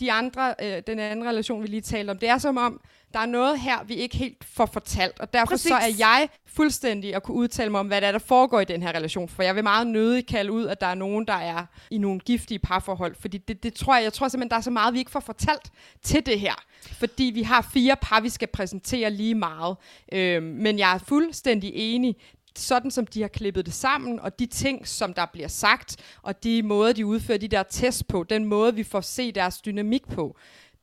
de 0.00 0.12
andre, 0.12 0.54
øh, 0.62 0.82
den 0.86 0.98
anden 0.98 1.28
relation, 1.28 1.62
vi 1.62 1.66
lige 1.66 1.80
talte 1.80 2.10
om. 2.10 2.18
Det 2.18 2.28
er 2.28 2.38
som 2.38 2.56
om, 2.56 2.80
der 3.12 3.18
er 3.18 3.26
noget 3.26 3.60
her, 3.60 3.84
vi 3.84 3.94
ikke 3.94 4.16
helt 4.16 4.44
får 4.44 4.66
fortalt, 4.66 5.20
og 5.20 5.32
derfor 5.32 5.46
Præcis. 5.46 5.68
så 5.68 5.74
er 5.74 5.90
jeg 5.98 6.28
fuldstændig 6.46 7.14
at 7.14 7.22
kunne 7.22 7.36
udtale 7.36 7.70
mig 7.70 7.80
om, 7.80 7.86
hvad 7.86 8.00
der 8.00 8.06
er, 8.06 8.12
der 8.12 8.18
foregår 8.18 8.60
i 8.60 8.64
den 8.64 8.82
her 8.82 8.92
relation, 8.92 9.28
for 9.28 9.42
jeg 9.42 9.54
vil 9.54 9.62
meget 9.62 9.86
nødig 9.86 10.26
kalde 10.26 10.52
ud, 10.52 10.66
at 10.66 10.80
der 10.80 10.86
er 10.86 10.94
nogen, 10.94 11.26
der 11.26 11.34
er 11.34 11.66
i 11.90 11.98
nogle 11.98 12.20
giftige 12.20 12.58
parforhold, 12.58 13.14
fordi 13.20 13.38
det, 13.38 13.62
det 13.62 13.74
tror 13.74 13.94
jeg, 13.94 14.04
jeg 14.04 14.12
tror 14.12 14.28
simpelthen, 14.28 14.50
der 14.50 14.56
er 14.56 14.60
så 14.60 14.70
meget, 14.70 14.94
vi 14.94 14.98
ikke 14.98 15.10
får 15.10 15.20
fortalt 15.20 15.70
til 16.02 16.26
det 16.26 16.40
her, 16.40 16.54
fordi 16.82 17.24
vi 17.24 17.42
har 17.42 17.68
fire 17.72 17.96
par, 18.02 18.20
vi 18.20 18.28
skal 18.28 18.48
præsentere 18.48 19.10
lige 19.10 19.34
meget, 19.34 19.76
øhm, 20.12 20.46
men 20.46 20.78
jeg 20.78 20.94
er 20.94 20.98
fuldstændig 20.98 21.72
enig, 21.74 22.16
sådan 22.56 22.90
som 22.90 23.06
de 23.06 23.20
har 23.20 23.28
klippet 23.28 23.66
det 23.66 23.74
sammen, 23.74 24.20
og 24.20 24.38
de 24.38 24.46
ting, 24.46 24.88
som 24.88 25.14
der 25.14 25.26
bliver 25.32 25.48
sagt, 25.48 25.96
og 26.22 26.44
de 26.44 26.62
måder, 26.62 26.92
de 26.92 27.06
udfører 27.06 27.38
de 27.38 27.48
der 27.48 27.62
tests 27.62 28.02
på, 28.02 28.24
den 28.24 28.44
måde, 28.44 28.74
vi 28.74 28.82
får 28.82 29.00
se 29.00 29.32
deres 29.32 29.60
dynamik 29.60 30.08
på, 30.08 30.36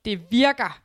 det 0.06 0.32
virker 0.32 0.82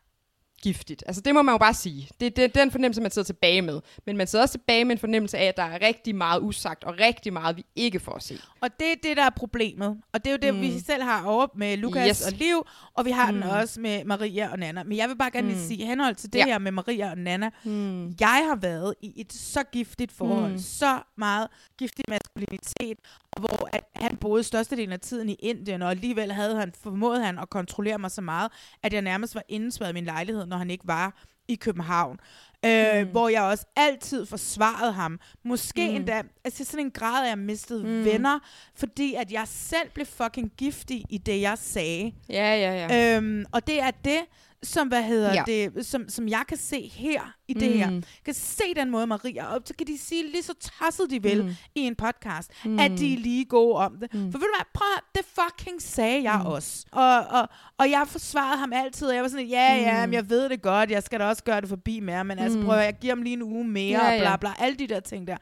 giftigt. 0.62 1.04
Altså 1.06 1.22
det 1.22 1.34
må 1.34 1.42
man 1.42 1.52
jo 1.52 1.58
bare 1.58 1.74
sige. 1.74 2.08
Det, 2.20 2.36
det 2.36 2.44
er 2.44 2.48
den 2.48 2.70
fornemmelse, 2.70 3.00
man 3.02 3.10
sidder 3.10 3.26
tilbage 3.26 3.62
med. 3.62 3.80
Men 4.06 4.16
man 4.16 4.26
sidder 4.26 4.42
også 4.42 4.52
tilbage 4.52 4.84
med 4.84 4.92
en 4.92 4.98
fornemmelse 4.98 5.38
af, 5.38 5.44
at 5.44 5.56
der 5.56 5.62
er 5.62 5.82
rigtig 5.82 6.14
meget 6.14 6.40
usagt, 6.42 6.84
og 6.84 6.94
rigtig 7.00 7.32
meget, 7.32 7.56
vi 7.56 7.64
ikke 7.76 8.00
får 8.00 8.12
at 8.14 8.22
se. 8.22 8.38
Og 8.60 8.68
det 8.80 8.92
er 8.92 8.96
det, 9.02 9.16
der 9.16 9.24
er 9.24 9.30
problemet. 9.30 9.96
Og 10.12 10.24
det 10.24 10.26
er 10.26 10.30
jo 10.32 10.38
det, 10.42 10.54
Mm. 10.54 10.60
vi 10.60 10.78
selv 10.86 11.02
har 11.02 11.24
over 11.24 11.46
med 11.56 11.76
Lukas 11.76 12.08
Yes. 12.08 12.26
og 12.26 12.32
Liv, 12.32 12.66
og 12.94 13.04
vi 13.04 13.10
har 13.10 13.30
mm. 13.30 13.40
den 13.40 13.50
også 13.50 13.80
med 13.80 14.04
Maria 14.04 14.52
og 14.52 14.58
Nana. 14.58 14.82
Men 14.82 14.98
jeg 14.98 15.08
vil 15.08 15.16
bare 15.16 15.30
gerne 15.30 15.48
Mm. 15.48 15.54
lige 15.54 15.66
sige, 15.66 15.86
henhold 15.86 16.14
til 16.14 16.32
det 16.32 16.38
Ja. 16.38 16.44
her 16.44 16.58
med 16.58 16.72
Maria 16.72 17.10
og 17.10 17.18
Nana, 17.18 17.50
Mm. 17.64 18.06
jeg 18.20 18.44
har 18.48 18.56
været 18.60 18.94
i 19.02 19.12
et 19.20 19.32
så 19.32 19.62
giftigt 19.72 20.12
forhold, 20.12 20.52
Mm. 20.52 20.58
så 20.58 20.98
meget 21.16 21.48
giftig 21.78 22.04
maskulinitet, 22.08 22.98
hvor 23.40 23.68
at 23.72 23.84
han 23.96 24.16
boede 24.16 24.42
størstedelen 24.44 24.92
af 24.92 25.00
tiden 25.00 25.28
i 25.28 25.34
Indien, 25.34 25.82
og 25.82 25.90
alligevel 25.90 26.32
havde 26.32 26.56
han 26.56 26.72
formået 26.82 27.24
han 27.24 27.38
at 27.38 27.50
kontrollere 27.50 27.98
mig 27.98 28.10
så 28.10 28.20
meget, 28.20 28.52
at 28.82 28.92
jeg 28.92 29.02
nærmest 29.02 29.34
var 29.34 29.42
indespærret 29.48 29.90
i 29.90 29.94
min 29.94 30.04
lejlighed, 30.04 30.46
når 30.46 30.56
han 30.56 30.70
ikke 30.70 30.86
var 30.86 31.22
i 31.48 31.54
København. 31.54 32.18
Øh, 32.66 33.02
Mm. 33.02 33.08
Hvor 33.10 33.28
jeg 33.28 33.42
også 33.42 33.64
altid 33.76 34.26
forsvarede 34.26 34.92
ham. 34.92 35.20
Måske 35.44 35.88
Mm. 35.90 35.96
endda, 35.96 36.22
altså 36.44 36.64
sådan 36.64 36.86
en 36.86 36.90
grad, 36.90 37.22
at 37.24 37.28
jeg 37.28 37.38
mistede 37.38 37.84
mm. 37.84 38.04
venner, 38.04 38.38
fordi 38.74 39.14
at 39.14 39.32
jeg 39.32 39.42
selv 39.46 39.90
blev 39.94 40.06
fucking 40.06 40.52
giftig 40.56 41.04
i 41.10 41.18
det, 41.18 41.40
jeg 41.40 41.58
sagde. 41.58 42.12
Ja, 42.28 42.54
ja, 42.56 42.86
ja. 42.90 43.16
Øhm, 43.16 43.44
og 43.52 43.66
det 43.66 43.82
er 43.82 43.90
det, 43.90 44.18
som, 44.64 44.88
hvad 44.88 45.02
hedder 45.02 45.32
Ja. 45.34 45.44
ja. 45.48 45.70
det, 45.70 45.86
som, 45.86 46.08
som 46.08 46.28
jeg 46.28 46.42
kan 46.48 46.56
se 46.56 46.80
her 46.88 47.34
i 47.48 47.54
det 47.54 47.72
her. 47.72 47.90
Mm. 47.90 47.94
Jeg 47.96 48.02
kan 48.24 48.34
se 48.34 48.62
den 48.76 48.90
måde, 48.90 49.06
Maria, 49.06 49.44
og 49.54 49.62
så 49.64 49.74
kan 49.78 49.86
de 49.86 49.98
sige 49.98 50.30
lige 50.30 50.42
så 50.42 50.54
tosset 50.54 51.10
de 51.10 51.22
vil 51.22 51.44
Mm. 51.44 51.50
i 51.74 51.80
en 51.80 51.94
podcast, 51.96 52.50
Mm. 52.64 52.78
at 52.78 52.90
de 52.90 53.14
er 53.14 53.18
lige 53.18 53.44
gode 53.44 53.74
om 53.76 53.96
det. 54.00 54.14
Mm. 54.14 54.32
For 54.32 54.38
ved 54.38 54.46
du 54.46 54.54
hvad, 54.56 54.66
prøv 54.74 54.86
at, 54.96 55.02
det 55.14 55.24
fucking 55.40 55.82
sagde 55.82 56.22
jeg 56.30 56.40
Mm. 56.44 56.46
også. 56.46 56.86
Og, 56.92 57.18
og, 57.26 57.48
og 57.78 57.90
jeg 57.90 58.04
forsvarede 58.08 58.58
ham 58.58 58.72
altid, 58.72 59.08
og 59.08 59.14
jeg 59.14 59.22
var 59.22 59.28
sådan, 59.28 59.46
ja, 59.46 59.74
ja, 59.76 59.94
Mm. 60.06 60.10
men 60.10 60.14
jeg 60.14 60.30
ved 60.30 60.48
det 60.48 60.62
godt, 60.62 60.90
jeg 60.90 61.02
skal 61.02 61.20
da 61.20 61.24
også 61.24 61.44
gøre 61.44 61.60
det 61.60 61.68
forbi 61.68 62.00
med 62.00 62.14
ham, 62.14 62.26
men 62.26 62.38
altså 62.38 62.58
Mm. 62.58 62.64
prøv 62.64 62.74
at, 62.78 62.84
jeg 62.84 62.94
giver 63.00 63.14
ham 63.14 63.22
lige 63.22 63.32
en 63.32 63.42
uge 63.42 63.64
mere, 63.64 64.04
Ja, 64.04 64.12
og 64.12 64.18
bla 64.20 64.30
ja. 64.30 64.36
bla, 64.36 64.50
alle 64.58 64.76
de 64.78 64.86
der 64.86 65.00
ting 65.00 65.26
der. 65.26 65.36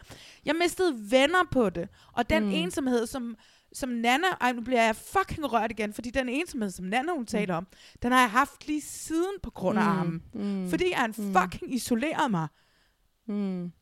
Jeg 0.44 0.54
mistede 0.62 0.96
venner 1.10 1.42
på 1.52 1.70
det, 1.70 1.88
og 2.12 2.30
den 2.30 2.44
mm. 2.44 2.50
ensomhed, 2.52 3.06
som 3.06 3.36
som 3.72 3.88
Nana, 3.88 4.26
ej 4.40 4.52
nu 4.52 4.60
bliver 4.60 4.82
jeg 4.82 4.96
fucking 4.96 5.52
rørt 5.52 5.70
igen, 5.70 5.92
fordi 5.92 6.10
den 6.10 6.28
ensomhed, 6.28 6.70
som 6.70 6.84
Nana 6.84 7.12
hun 7.12 7.26
taler 7.26 7.54
om, 7.54 7.66
den 8.02 8.12
har 8.12 8.20
jeg 8.20 8.30
haft 8.30 8.66
lige 8.66 8.80
siden 8.82 9.34
på 9.42 9.50
grund 9.50 9.78
af 9.78 9.84
Mm, 9.84 9.90
ham. 9.90 10.22
mm, 10.34 10.70
Fordi 10.70 10.92
han 10.92 11.14
mm. 11.18 11.34
fucking 11.36 11.74
isolerede 11.74 12.28
mig 12.28 12.48
Mm. 13.28 13.72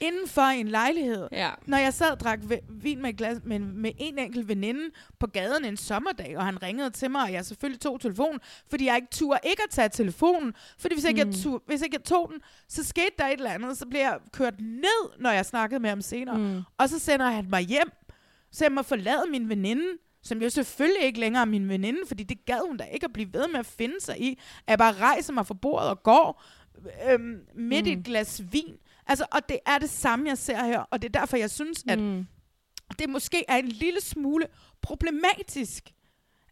inden 0.00 0.28
for 0.28 0.42
en 0.42 0.68
lejlighed. 0.68 1.28
Ja. 1.32 1.50
Når 1.66 1.78
jeg 1.78 1.94
sad 1.94 2.10
og 2.10 2.20
drak 2.20 2.38
vi- 2.42 2.60
vin 2.68 3.02
med, 3.02 3.12
glas, 3.16 3.38
med, 3.44 3.58
med 3.58 3.92
en 3.98 4.18
enkelt 4.18 4.48
veninde 4.48 4.90
på 5.20 5.26
gaden 5.26 5.64
en 5.64 5.76
sommerdag, 5.76 6.38
og 6.38 6.44
han 6.44 6.62
ringede 6.62 6.90
til 6.90 7.10
mig, 7.10 7.22
og 7.22 7.32
jeg 7.32 7.44
selvfølgelig 7.44 7.80
tog 7.80 8.00
telefonen, 8.00 8.40
fordi 8.70 8.84
jeg 8.86 8.96
ikke 8.96 9.08
turde 9.10 9.40
ikke 9.44 9.62
at 9.62 9.70
tage 9.70 9.88
telefonen. 9.88 10.54
Fordi 10.78 10.94
hvis 10.94 11.04
ikke, 11.04 11.24
Mm. 11.24 11.30
jeg, 11.30 11.38
turde, 11.42 11.64
hvis 11.66 11.82
ikke 11.82 11.94
jeg 11.94 12.04
tog 12.04 12.30
den, 12.32 12.40
så 12.68 12.84
skete 12.84 13.10
der 13.18 13.26
et 13.26 13.32
eller 13.32 13.50
andet, 13.50 13.78
så 13.78 13.86
blev 13.86 14.00
jeg 14.00 14.18
kørt 14.32 14.60
ned, 14.60 15.18
når 15.20 15.30
jeg 15.30 15.46
snakkede 15.46 15.80
med 15.80 15.90
ham 15.90 16.00
senere. 16.00 16.38
Mm. 16.38 16.62
Og 16.78 16.88
så 16.88 16.98
sender 16.98 17.30
han 17.30 17.46
mig 17.50 17.60
hjem, 17.62 17.90
så 18.52 18.64
jeg 18.64 18.72
må 18.72 18.82
forlade 18.82 19.22
min 19.30 19.48
veninde, 19.48 19.86
som 20.22 20.42
jo 20.42 20.50
selvfølgelig 20.50 21.02
ikke 21.02 21.20
længere 21.20 21.40
er 21.40 21.44
min 21.46 21.68
veninde, 21.68 21.98
fordi 22.08 22.22
det 22.24 22.44
gad 22.46 22.66
hun 22.66 22.76
da 22.76 22.84
ikke 22.84 23.04
at 23.04 23.12
blive 23.12 23.32
ved 23.32 23.48
med 23.48 23.60
at 23.60 23.66
finde 23.66 24.00
sig 24.00 24.20
i, 24.20 24.30
at 24.66 24.70
jeg 24.70 24.78
bare 24.78 24.92
rejser 24.92 25.32
mig 25.32 25.46
fra 25.46 25.54
bordet 25.54 25.88
og 25.88 26.02
går 26.02 26.42
øhm, 27.10 27.38
midt 27.54 27.84
mm. 27.84 27.90
i 27.90 27.94
Mm. 27.94 28.00
et 28.00 28.04
glas 28.06 28.42
vin. 28.52 28.76
Altså, 29.06 29.26
og 29.32 29.48
det 29.48 29.58
er 29.66 29.78
det 29.78 29.90
samme, 29.90 30.28
jeg 30.28 30.38
ser 30.38 30.64
her, 30.64 30.78
og 30.80 31.02
det 31.02 31.14
er 31.14 31.20
derfor, 31.20 31.36
jeg 31.36 31.50
synes, 31.50 31.84
at 31.88 31.98
Mm. 31.98 32.26
det 32.98 33.08
måske 33.10 33.44
er 33.48 33.56
en 33.56 33.68
lille 33.68 34.00
smule 34.00 34.46
problematisk, 34.82 35.90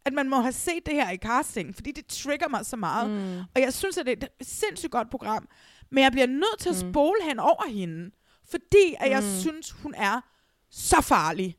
at 0.04 0.12
man 0.12 0.28
må 0.28 0.40
have 0.40 0.52
set 0.52 0.86
det 0.86 0.94
her 0.94 1.10
i 1.10 1.16
casting, 1.16 1.74
fordi 1.74 1.92
det 1.92 2.06
trigger 2.06 2.48
mig 2.48 2.66
så 2.66 2.76
meget. 2.76 3.10
Mm. 3.10 3.38
Og 3.54 3.60
jeg 3.60 3.74
synes, 3.74 3.98
at 3.98 4.06
det 4.06 4.22
er 4.22 4.26
et 4.40 4.46
sindssygt 4.46 4.92
godt 4.92 5.10
program, 5.10 5.48
men 5.90 6.04
jeg 6.04 6.12
bliver 6.12 6.26
nødt 6.26 6.58
til 6.58 6.68
at 6.68 6.84
Mm. 6.84 6.92
spole 6.92 7.16
hen 7.28 7.38
over 7.38 7.68
hende, 7.68 8.10
fordi 8.50 8.94
at 9.00 9.10
jeg 9.10 9.22
Mm. 9.22 9.40
synes, 9.40 9.70
hun 9.70 9.94
er 9.96 10.20
så 10.70 11.00
farlig. 11.00 11.56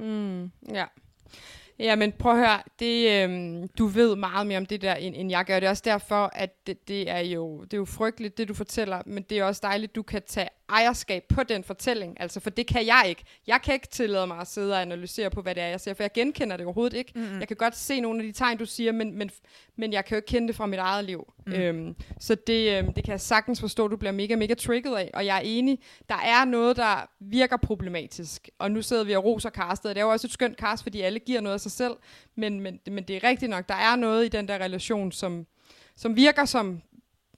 Mm, 0.00 0.50
ja. 0.74 0.84
Ja, 1.78 1.96
men 1.96 2.12
prøv 2.12 2.32
at 2.32 2.38
høre, 2.38 2.62
det, 2.78 3.22
øhm, 3.22 3.68
du 3.68 3.86
ved 3.86 4.16
meget 4.16 4.46
mere 4.46 4.58
om 4.58 4.66
det 4.66 4.82
der, 4.82 4.94
end, 4.94 5.14
end 5.16 5.30
jeg 5.30 5.44
gør. 5.44 5.60
Det 5.60 5.66
er 5.66 5.70
også 5.70 5.82
derfor, 5.86 6.30
at 6.32 6.66
det, 6.66 6.88
det, 6.88 7.10
er 7.10 7.18
jo, 7.18 7.64
det 7.64 7.72
er 7.72 7.78
jo 7.78 7.84
frygteligt, 7.84 8.38
det 8.38 8.48
du 8.48 8.54
fortæller, 8.54 9.02
men 9.06 9.22
det 9.22 9.38
er 9.38 9.44
også 9.44 9.60
dejligt, 9.64 9.94
du 9.94 10.02
kan 10.02 10.22
tage 10.26 10.48
ejerskab 10.70 11.24
på 11.28 11.42
den 11.42 11.64
fortælling. 11.64 12.20
Altså, 12.20 12.40
for 12.40 12.50
det 12.50 12.66
kan 12.66 12.86
jeg 12.86 13.04
ikke. 13.08 13.24
Jeg 13.46 13.60
kan 13.64 13.74
ikke 13.74 13.86
tillade 13.86 14.26
mig 14.26 14.38
at 14.38 14.46
sidde 14.46 14.74
og 14.74 14.82
analysere 14.82 15.30
på, 15.30 15.42
hvad 15.42 15.54
det 15.54 15.62
er, 15.62 15.66
jeg 15.66 15.80
ser, 15.80 15.94
for 15.94 16.02
jeg 16.02 16.12
genkender 16.12 16.56
det 16.56 16.66
overhovedet 16.66 16.96
ikke. 16.96 17.12
Mm-mm. 17.14 17.38
Jeg 17.40 17.48
kan 17.48 17.56
godt 17.56 17.76
se 17.76 18.00
nogle 18.00 18.20
af 18.20 18.26
de 18.26 18.32
tegn, 18.32 18.58
du 18.58 18.66
siger, 18.66 18.92
men, 18.92 19.18
men, 19.18 19.30
men 19.76 19.92
jeg 19.92 20.04
kan 20.04 20.14
jo 20.14 20.16
ikke 20.16 20.26
kende 20.26 20.48
det 20.48 20.56
fra 20.56 20.66
mit 20.66 20.78
eget 20.78 21.04
liv. 21.04 21.32
Mm. 21.46 21.52
Øhm, 21.52 21.94
så 22.20 22.34
det, 22.34 22.78
øhm, 22.78 22.92
det 22.92 23.04
kan 23.04 23.12
jeg 23.12 23.20
sagtens 23.20 23.60
forstå, 23.60 23.88
du 23.88 23.96
bliver 23.96 24.12
mega, 24.12 24.36
mega 24.36 24.54
trigget 24.54 24.96
af. 24.96 25.10
Og 25.14 25.26
jeg 25.26 25.36
er 25.36 25.42
enig, 25.44 25.78
der 26.08 26.18
er 26.24 26.44
noget, 26.44 26.76
der 26.76 27.10
virker 27.20 27.56
problematisk. 27.56 28.48
Og 28.58 28.70
nu 28.70 28.82
sidder 28.82 29.04
vi 29.04 29.16
og 29.16 29.24
roser 29.24 29.50
castet, 29.50 29.88
og 29.88 29.94
det 29.94 30.00
er 30.00 30.04
jo 30.04 30.12
også 30.12 30.26
et 30.26 30.32
skønt 30.32 30.58
cast, 30.58 30.82
fordi 30.82 31.00
alle 31.00 31.18
giver 31.18 31.40
noget 31.40 31.54
af 31.54 31.60
sig 31.60 31.72
selv. 31.72 31.94
Men, 32.34 32.60
men, 32.60 32.80
men 32.90 33.04
det 33.04 33.16
er 33.16 33.28
rigtigt 33.28 33.50
nok, 33.50 33.68
der 33.68 33.74
er 33.74 33.96
noget 33.96 34.24
i 34.24 34.28
den 34.28 34.48
der 34.48 34.58
relation, 34.58 35.12
som, 35.12 35.46
som 35.96 36.16
virker 36.16 36.44
som, 36.44 36.82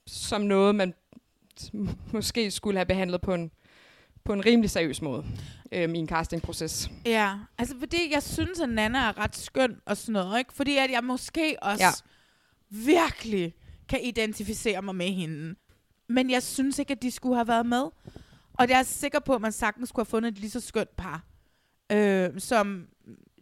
som 0.07 0.41
noget, 0.41 0.75
man 0.75 0.93
måske 2.13 2.51
skulle 2.51 2.77
have 2.77 2.85
behandlet 2.85 3.21
på 3.21 3.33
en, 3.33 3.51
på 4.25 4.33
en 4.33 4.45
rimelig 4.45 4.69
seriøs 4.69 5.01
måde 5.01 5.25
øhm, 5.71 5.95
i 5.95 5.97
en 5.99 6.07
castingproces. 6.07 6.91
Ja, 7.05 7.33
altså 7.57 7.75
fordi 7.79 8.11
jeg 8.13 8.23
synes, 8.23 8.59
at 8.59 8.69
Nana 8.69 8.99
er 8.99 9.17
ret 9.17 9.35
skøn 9.35 9.75
og 9.85 9.97
sådan 9.97 10.13
noget, 10.13 10.39
ikke? 10.39 10.53
Fordi 10.53 10.77
at 10.77 10.91
jeg 10.91 11.03
måske 11.03 11.55
også 11.61 11.83
Ja. 11.83 11.91
virkelig 12.69 13.53
kan 13.89 13.99
identificere 14.03 14.81
mig 14.81 14.95
med 14.95 15.09
hende. 15.11 15.55
Men 16.09 16.29
jeg 16.29 16.43
synes 16.43 16.79
ikke, 16.79 16.91
at 16.91 17.01
de 17.01 17.11
skulle 17.11 17.35
have 17.35 17.47
været 17.47 17.65
med. 17.65 17.83
Og 18.53 18.69
jeg 18.69 18.79
er 18.79 18.83
sikker 18.83 19.19
på, 19.19 19.35
at 19.35 19.41
man 19.41 19.51
sagtens 19.51 19.89
skulle 19.89 20.05
have 20.05 20.09
fundet 20.09 20.31
et 20.31 20.39
lige 20.39 20.49
så 20.51 20.59
skønt 20.59 20.95
par. 20.97 21.23
Øh, 21.91 22.29
som 22.37 22.87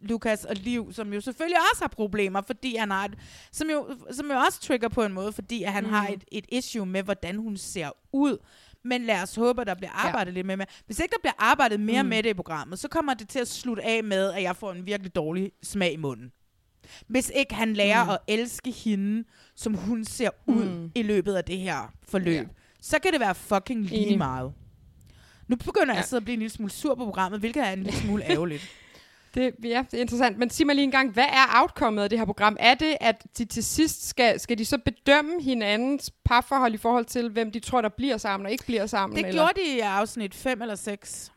Lukas 0.02 0.44
og 0.44 0.56
Liv, 0.56 0.92
som 0.92 1.12
jo 1.12 1.20
selvfølgelig 1.20 1.58
også 1.72 1.82
har 1.84 1.88
problemer, 1.88 2.40
fordi 2.46 2.76
han 2.76 2.90
har 2.90 3.04
et, 3.04 3.14
som, 3.52 3.70
jo, 3.70 3.96
som 4.10 4.30
jo 4.30 4.36
også 4.36 4.60
trigger 4.60 4.88
på 4.88 5.02
en 5.04 5.12
måde, 5.12 5.32
fordi 5.32 5.62
at 5.62 5.72
han 5.72 5.84
Mm. 5.84 5.90
har 5.90 6.08
et, 6.08 6.24
et 6.32 6.44
issue 6.48 6.86
med, 6.86 7.02
hvordan 7.02 7.36
hun 7.36 7.56
ser 7.56 7.90
ud. 8.12 8.36
Men 8.84 9.04
lad 9.04 9.22
os 9.22 9.34
håbe, 9.34 9.60
at 9.60 9.66
der 9.66 9.74
bliver 9.74 9.90
arbejdet 9.90 10.32
ja. 10.32 10.34
lidt 10.34 10.46
mere 10.46 10.56
med. 10.56 10.66
Hvis 10.86 10.98
ikke 10.98 11.12
der 11.12 11.20
bliver 11.20 11.34
arbejdet 11.38 11.80
mere 11.80 12.02
Mm. 12.02 12.08
med 12.08 12.22
det 12.22 12.30
i 12.30 12.34
programmet, 12.34 12.78
så 12.78 12.88
kommer 12.88 13.14
det 13.14 13.28
til 13.28 13.38
at 13.38 13.48
slutte 13.48 13.82
af 13.82 14.04
med, 14.04 14.32
at 14.32 14.42
jeg 14.42 14.56
får 14.56 14.72
en 14.72 14.86
virkelig 14.86 15.14
dårlig 15.14 15.52
smag 15.62 15.92
i 15.92 15.96
munden. 15.96 16.32
Hvis 17.06 17.32
ikke 17.34 17.54
han 17.54 17.74
lærer 17.74 18.04
Mm. 18.04 18.10
at 18.10 18.18
elske 18.28 18.70
hende, 18.70 19.24
som 19.56 19.74
hun 19.74 20.04
ser 20.04 20.30
ud 20.46 20.64
Mm. 20.64 20.90
i 20.94 21.02
løbet 21.02 21.34
af 21.34 21.44
det 21.44 21.58
her 21.58 21.92
forløb, 22.08 22.34
Ja. 22.34 22.44
så 22.80 22.98
kan 23.02 23.12
det 23.12 23.20
være 23.20 23.34
fucking 23.34 23.80
lige 23.80 24.16
meget. 24.18 24.52
Nu 25.48 25.56
begynder 25.56 25.86
jeg 25.86 25.94
Ja. 25.94 25.98
at 26.00 26.08
sidde 26.08 26.20
og 26.20 26.24
blive 26.24 26.34
en 26.34 26.38
lille 26.40 26.52
smule 26.52 26.72
sur 26.72 26.94
på 26.94 27.04
programmet, 27.04 27.40
hvilket 27.40 27.62
er 27.66 27.70
en 27.70 27.82
lille 27.82 27.98
smule 28.00 28.24
ærgerligt. 28.32 28.70
Det, 29.34 29.54
ja, 29.64 29.84
det 29.90 29.96
er 29.96 30.00
interessant. 30.00 30.38
Men 30.38 30.50
sig 30.50 30.66
mig 30.66 30.74
lige 30.74 30.84
en 30.84 30.90
gang, 30.90 31.10
hvad 31.10 31.24
er 31.24 31.60
outcomet 31.60 32.02
af 32.02 32.10
det 32.10 32.18
her 32.18 32.26
program? 32.26 32.56
Er 32.60 32.74
det, 32.74 32.96
at 33.00 33.26
de 33.38 33.44
til 33.44 33.64
sidst 33.64 34.08
skal, 34.08 34.40
skal 34.40 34.58
de 34.58 34.64
så 34.64 34.78
bedømme 34.78 35.42
hinandens 35.42 36.10
parforhold 36.24 36.74
i 36.74 36.76
forhold 36.76 37.04
til, 37.04 37.30
hvem 37.30 37.50
de 37.52 37.60
tror, 37.60 37.80
der 37.80 37.88
bliver 37.88 38.16
sammen 38.16 38.46
og 38.46 38.52
ikke 38.52 38.64
bliver 38.64 38.86
sammen? 38.86 39.16
Det 39.16 39.26
eller? 39.26 39.42
gjorde 39.42 39.60
de 39.60 39.76
i 39.76 39.80
afsnit 39.80 40.34
5 40.34 40.62
eller 40.62 40.74
6. 40.74 41.32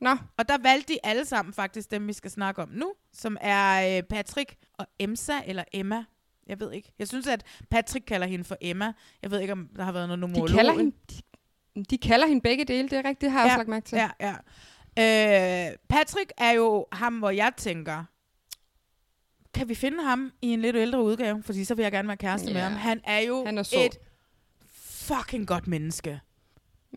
Nå. 0.00 0.16
Og 0.38 0.48
der 0.48 0.58
valgte 0.62 0.92
de 0.92 0.98
alle 1.02 1.24
sammen 1.24 1.54
faktisk 1.54 1.90
dem, 1.90 2.08
vi 2.08 2.12
skal 2.12 2.30
snakke 2.30 2.62
om 2.62 2.68
nu, 2.68 2.92
som 3.12 3.36
er 3.40 3.96
øh, 3.96 4.02
Patrick 4.02 4.56
og 4.78 4.86
Emsa, 4.98 5.32
eller 5.46 5.64
Emma. 5.72 6.04
Jeg 6.46 6.60
ved 6.60 6.72
ikke. 6.72 6.92
Jeg 6.98 7.08
synes, 7.08 7.26
at 7.26 7.44
Patrick 7.70 8.04
kalder 8.06 8.26
hende 8.26 8.44
for 8.44 8.56
Emma. 8.60 8.92
Jeg 9.22 9.30
ved 9.30 9.40
ikke, 9.40 9.52
om 9.52 9.68
der 9.76 9.84
har 9.84 9.92
været 9.92 10.08
noget 10.08 10.18
De 10.18 10.20
nomolog. 10.20 10.56
kalder, 10.56 10.72
hende, 10.72 10.92
de, 11.10 11.84
de 11.84 11.98
kalder 11.98 12.26
hende 12.26 12.40
begge 12.40 12.64
dele, 12.64 12.88
det 12.88 12.98
er 12.98 13.04
rigtigt, 13.04 13.20
det 13.20 13.30
har 13.30 13.40
jeg 13.40 13.46
også 13.46 13.56
lagt 13.56 13.68
mærke 13.68 13.86
til. 13.86 13.96
Ja, 13.96 14.10
ja. 14.20 14.34
Øh, 14.98 15.76
Patrick 15.88 16.32
er 16.38 16.50
jo 16.50 16.86
ham, 16.92 17.18
hvor 17.18 17.30
jeg 17.30 17.52
tænker, 17.56 18.04
kan 19.54 19.68
vi 19.68 19.74
finde 19.74 20.02
ham 20.04 20.32
i 20.42 20.48
en 20.48 20.60
lidt 20.60 20.76
ældre 20.76 21.02
udgave? 21.02 21.42
Fordi 21.42 21.64
så 21.64 21.74
vil 21.74 21.82
jeg 21.82 21.92
gerne 21.92 22.08
være 22.08 22.16
kæreste 22.16 22.48
Ja. 22.48 22.52
med 22.54 22.60
ham. 22.60 22.72
Han 22.72 23.00
er 23.04 23.18
jo 23.18 23.44
Han 23.44 23.58
er 23.58 23.74
et 23.74 23.98
fucking 24.72 25.46
godt 25.46 25.66
menneske. 25.66 26.20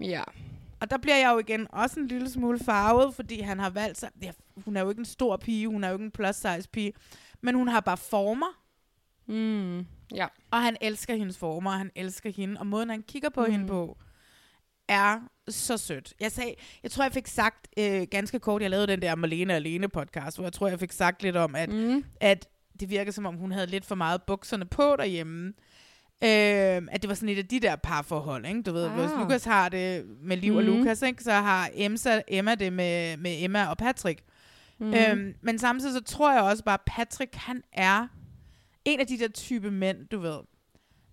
Ja. 0.01 0.23
Og 0.79 0.89
der 0.91 0.97
bliver 0.97 1.17
jeg 1.17 1.31
jo 1.33 1.39
igen 1.39 1.67
også 1.71 1.99
en 1.99 2.07
lille 2.07 2.29
smule 2.29 2.59
farvet, 2.59 3.15
fordi 3.15 3.39
han 3.39 3.59
har 3.59 3.69
valgt 3.69 3.97
sig... 3.99 4.09
Ja, 4.21 4.31
hun 4.65 4.77
er 4.77 4.81
jo 4.81 4.89
ikke 4.89 4.99
en 4.99 5.05
stor 5.05 5.37
pige, 5.37 5.67
hun 5.67 5.83
er 5.83 5.87
jo 5.87 5.95
ikke 5.95 6.05
en 6.05 6.11
plus 6.11 6.35
size 6.35 6.69
pige, 6.71 6.93
men 7.41 7.55
hun 7.55 7.67
har 7.67 7.79
bare 7.79 7.97
former. 7.97 8.61
Mm. 9.27 9.85
Ja. 10.15 10.27
Og 10.51 10.61
han 10.61 10.77
elsker 10.81 11.15
hendes 11.15 11.37
former, 11.37 11.71
og 11.71 11.77
han 11.77 11.91
elsker 11.95 12.31
hende, 12.31 12.59
og 12.59 12.67
måden 12.67 12.89
han 12.89 13.03
kigger 13.03 13.29
på 13.29 13.45
mm. 13.45 13.51
hende 13.51 13.67
på, 13.67 13.97
er 14.87 15.19
så 15.49 15.77
sødt. 15.77 16.13
Jeg 16.19 16.31
sagde, 16.31 16.53
jeg 16.83 16.91
tror, 16.91 17.03
jeg 17.03 17.11
fik 17.13 17.27
sagt 17.27 17.67
øh, 17.79 18.01
ganske 18.11 18.39
kort, 18.39 18.61
jeg 18.61 18.69
lavede 18.69 18.87
den 18.87 19.01
der 19.01 19.15
Marlene 19.15 19.53
Alene 19.53 19.89
podcast, 19.89 20.37
hvor 20.37 20.45
jeg 20.45 20.53
tror, 20.53 20.67
jeg 20.67 20.79
fik 20.79 20.91
sagt 20.91 21.23
lidt 21.23 21.35
om, 21.35 21.55
at, 21.55 21.69
Mm. 21.69 22.03
at 22.21 22.47
det 22.79 22.89
virker 22.89 23.11
som 23.11 23.25
om, 23.25 23.35
hun 23.35 23.51
havde 23.51 23.67
lidt 23.67 23.85
for 23.85 23.95
meget 23.95 24.23
bukserne 24.23 24.65
på 24.65 24.95
derhjemme. 24.97 25.53
Øh, 26.23 26.29
at 26.91 27.01
det 27.01 27.07
var 27.07 27.13
sådan 27.13 27.29
et 27.29 27.37
af 27.37 27.45
de 27.47 27.59
der 27.59 27.75
parforhold, 27.75 28.45
ikke? 28.45 28.61
Du 28.61 28.71
ved, 28.73 28.85
ah. 28.85 28.99
hvis. 28.99 29.09
Lukas 29.19 29.43
har 29.45 29.69
det 29.69 30.05
med 30.21 30.37
Liv 30.37 30.55
og 30.55 30.63
Mhm. 30.63 30.73
Lukas, 30.73 31.01
ikke? 31.01 31.23
så 31.23 31.31
har 31.31 31.69
Emsa, 31.73 32.21
Emma 32.27 32.55
det 32.55 32.73
med, 32.73 33.17
med 33.17 33.43
Emma 33.43 33.65
og 33.67 33.77
Patrick. 33.77 34.21
Mm. 34.79 34.93
Øhm, 34.93 35.33
men 35.41 35.59
samtidig 35.59 35.93
så 35.93 36.01
tror 36.03 36.33
jeg 36.33 36.41
også 36.43 36.63
bare, 36.63 36.73
at 36.73 36.81
Patrick, 36.87 37.35
han 37.35 37.61
er 37.73 38.07
en 38.85 38.99
af 38.99 39.07
de 39.07 39.19
der 39.19 39.27
type 39.27 39.71
mænd, 39.71 40.07
du 40.07 40.19
ved. 40.19 40.37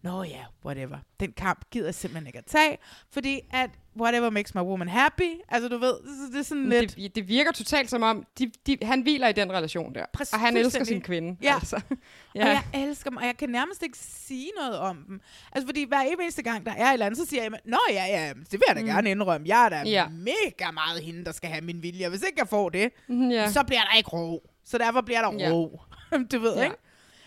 Nå 0.02 0.22
ja, 0.22 0.44
whatever. 0.64 0.98
Den 1.20 1.32
kamp 1.32 1.64
gider 1.70 1.86
jeg 1.86 1.94
simpelthen 1.94 2.26
ikke 2.26 2.38
at 2.38 2.44
tage, 2.46 2.78
fordi 3.10 3.40
at 3.52 3.70
whatever 4.00 4.30
makes 4.30 4.54
my 4.54 4.60
woman 4.60 4.88
happy, 4.88 5.30
altså 5.48 5.68
du 5.68 5.78
ved, 5.78 5.92
så 6.04 6.32
det 6.32 6.38
er 6.38 6.42
sådan 6.42 6.68
lidt... 6.68 6.96
Det, 6.96 7.14
det 7.14 7.28
virker 7.28 7.52
totalt 7.52 7.90
som 7.90 8.02
om, 8.02 8.26
de, 8.38 8.50
de, 8.66 8.76
han 8.82 9.00
hviler 9.02 9.28
i 9.28 9.32
den 9.32 9.52
relation 9.52 9.94
der. 9.94 10.04
Præcis, 10.12 10.32
og 10.34 10.40
han 10.40 10.56
elsker 10.56 10.84
sin 10.84 11.00
kvinde. 11.00 11.36
Ja. 11.42 11.54
Altså. 11.54 11.80
Ja. 12.34 12.40
Og 12.42 12.48
jeg 12.48 12.62
elsker 12.88 13.10
dem, 13.10 13.16
og 13.16 13.24
jeg 13.26 13.36
kan 13.36 13.48
nærmest 13.48 13.82
ikke 13.82 13.98
sige 13.98 14.50
noget 14.58 14.78
om 14.78 15.04
dem. 15.08 15.20
Altså, 15.52 15.66
fordi 15.68 15.84
hver 15.84 16.00
eneste 16.00 16.42
gang, 16.42 16.66
der 16.66 16.72
er 16.72 16.86
et 16.88 16.92
eller 16.92 17.06
andet, 17.06 17.18
så 17.20 17.26
siger 17.26 17.42
jeg, 17.42 17.52
Nå 17.64 17.78
ja, 17.90 18.04
ja, 18.06 18.28
det 18.28 18.52
vil 18.52 18.62
jeg 18.68 18.76
da 18.76 18.80
Mm. 18.80 18.86
gerne 18.86 19.10
indrømme. 19.10 19.48
Jeg 19.48 19.64
er 19.64 19.68
da 19.68 19.76
Ja. 19.76 19.82
ja. 19.90 20.08
mega 20.08 20.70
meget 20.70 21.02
hende, 21.02 21.24
der 21.24 21.32
skal 21.32 21.50
have 21.50 21.64
min 21.64 21.82
vilje. 21.82 22.06
Og 22.06 22.10
hvis 22.10 22.22
ikke 22.22 22.38
jeg 22.40 22.48
får 22.48 22.68
det, 22.68 22.92
Mhm, 23.08 23.30
ja. 23.30 23.50
så 23.50 23.64
bliver 23.64 23.80
der 23.90 23.96
ikke 23.96 24.10
ro. 24.10 24.48
Så 24.64 24.78
derfor 24.78 25.00
bliver 25.00 25.20
der 25.30 25.38
Ja. 25.38 25.50
ro. 25.50 25.80
du 26.32 26.38
ved, 26.38 26.56
Ja. 26.56 26.64
ikke? 26.64 26.76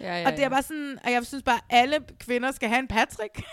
Ja, 0.05 0.19
ja, 0.21 0.25
og 0.25 0.31
det 0.31 0.39
er 0.39 0.43
ja. 0.43 0.49
bare 0.49 0.63
sådan, 0.63 0.97
og 1.03 1.11
jeg 1.11 1.25
synes 1.25 1.43
bare, 1.43 1.55
at 1.55 1.61
alle 1.69 1.95
kvinder 2.19 2.51
skal 2.51 2.69
have 2.69 2.79
en 2.79 2.87
Patrick. 2.87 3.43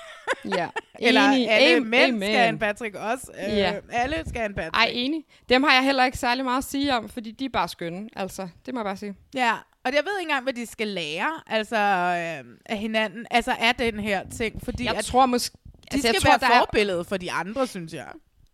Ja. 0.56 0.68
Eller 1.06 1.22
Enig. 1.22 1.50
alle 1.50 1.76
Am- 1.76 1.80
mænd 1.80 2.04
amen. 2.04 2.22
skal 2.22 2.36
have 2.36 2.48
en 2.48 2.58
Patrick 2.58 2.94
også. 2.94 3.30
Øh, 3.48 3.56
Ja. 3.58 3.74
Alle 3.92 4.16
skal 4.28 4.36
have 4.40 4.48
en 4.48 4.54
Patrick. 4.54 4.76
Ej, 4.76 4.90
enig. 4.92 5.24
Dem 5.48 5.62
har 5.62 5.74
jeg 5.74 5.84
heller 5.84 6.04
ikke 6.04 6.18
særlig 6.18 6.44
meget 6.44 6.58
at 6.58 6.64
sige 6.64 6.96
om, 6.96 7.08
fordi 7.08 7.30
de 7.30 7.44
er 7.44 7.48
bare 7.48 7.68
skønne. 7.68 8.08
Altså, 8.16 8.48
det 8.66 8.74
må 8.74 8.80
jeg 8.80 8.84
bare 8.84 8.96
sige. 8.96 9.14
Ja, 9.34 9.52
og 9.84 9.92
jeg 9.94 10.00
ved 10.04 10.18
ikke 10.20 10.28
engang, 10.30 10.42
hvad 10.42 10.52
de 10.52 10.66
skal 10.66 10.88
lære 10.88 11.30
altså, 11.46 11.76
øh, 11.76 12.44
af 12.66 12.78
hinanden. 12.78 13.26
Altså 13.30 13.52
af 13.60 13.74
den 13.74 14.00
her 14.00 14.22
ting. 14.36 14.64
Fordi 14.64 14.84
Jeg 14.84 14.94
at 14.94 15.04
tror 15.04 15.26
måske... 15.26 15.56
de 15.72 15.78
altså, 15.92 16.08
skal 16.08 16.14
jeg 16.14 16.22
tror, 16.22 16.30
være 16.30 16.38
der 16.50 16.54
er- 16.56 16.58
forbillede 16.66 17.04
for 17.04 17.16
de 17.16 17.32
andre, 17.32 17.66
synes 17.66 17.92
jeg. 17.92 18.06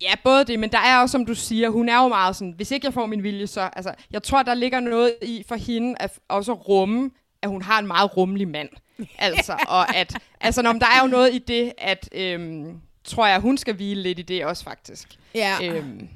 Ja, 0.03 0.13
både 0.25 0.45
det, 0.45 0.59
men 0.59 0.73
der 0.73 0.79
er 0.79 0.99
også, 1.01 1.13
som 1.13 1.27
du 1.27 1.35
siger, 1.35 1.69
hun 1.71 1.89
er 1.89 2.03
jo 2.03 2.09
meget 2.09 2.37
sådan, 2.37 2.53
hvis 2.57 2.71
ikke 2.71 2.85
jeg 2.87 2.95
får 2.95 3.07
min 3.07 3.23
vilje, 3.23 3.47
så... 3.47 3.61
Altså, 3.61 3.95
jeg 4.11 4.23
tror, 4.23 4.43
der 4.43 4.55
ligger 4.55 4.81
noget 4.81 5.15
i 5.23 5.45
for 5.49 5.55
hende 5.55 5.95
at 6.01 6.19
også 6.29 6.53
rumme, 6.53 7.11
at 7.43 7.49
hun 7.51 7.63
har 7.63 7.79
en 7.79 7.87
meget 7.87 8.17
rummelig 8.17 8.49
mand. 8.49 8.69
Altså, 9.19 9.57
og 9.69 9.97
at... 9.97 10.17
Altså, 10.41 10.63
når, 10.63 10.73
der 10.73 10.87
er 10.87 11.03
jo 11.03 11.07
noget 11.09 11.35
i 11.35 11.39
det, 11.39 11.73
at... 11.79 12.09
Øhm, 12.13 12.81
tror 13.05 13.27
jeg, 13.27 13.41
hun 13.41 13.59
skal 13.59 13.75
hvile 13.75 14.03
lidt 14.03 14.19
i 14.19 14.23
det 14.23 14.45
også, 14.45 14.65
faktisk. 14.65 15.19
Ja. 15.35 15.57
Øhm, 15.63 16.09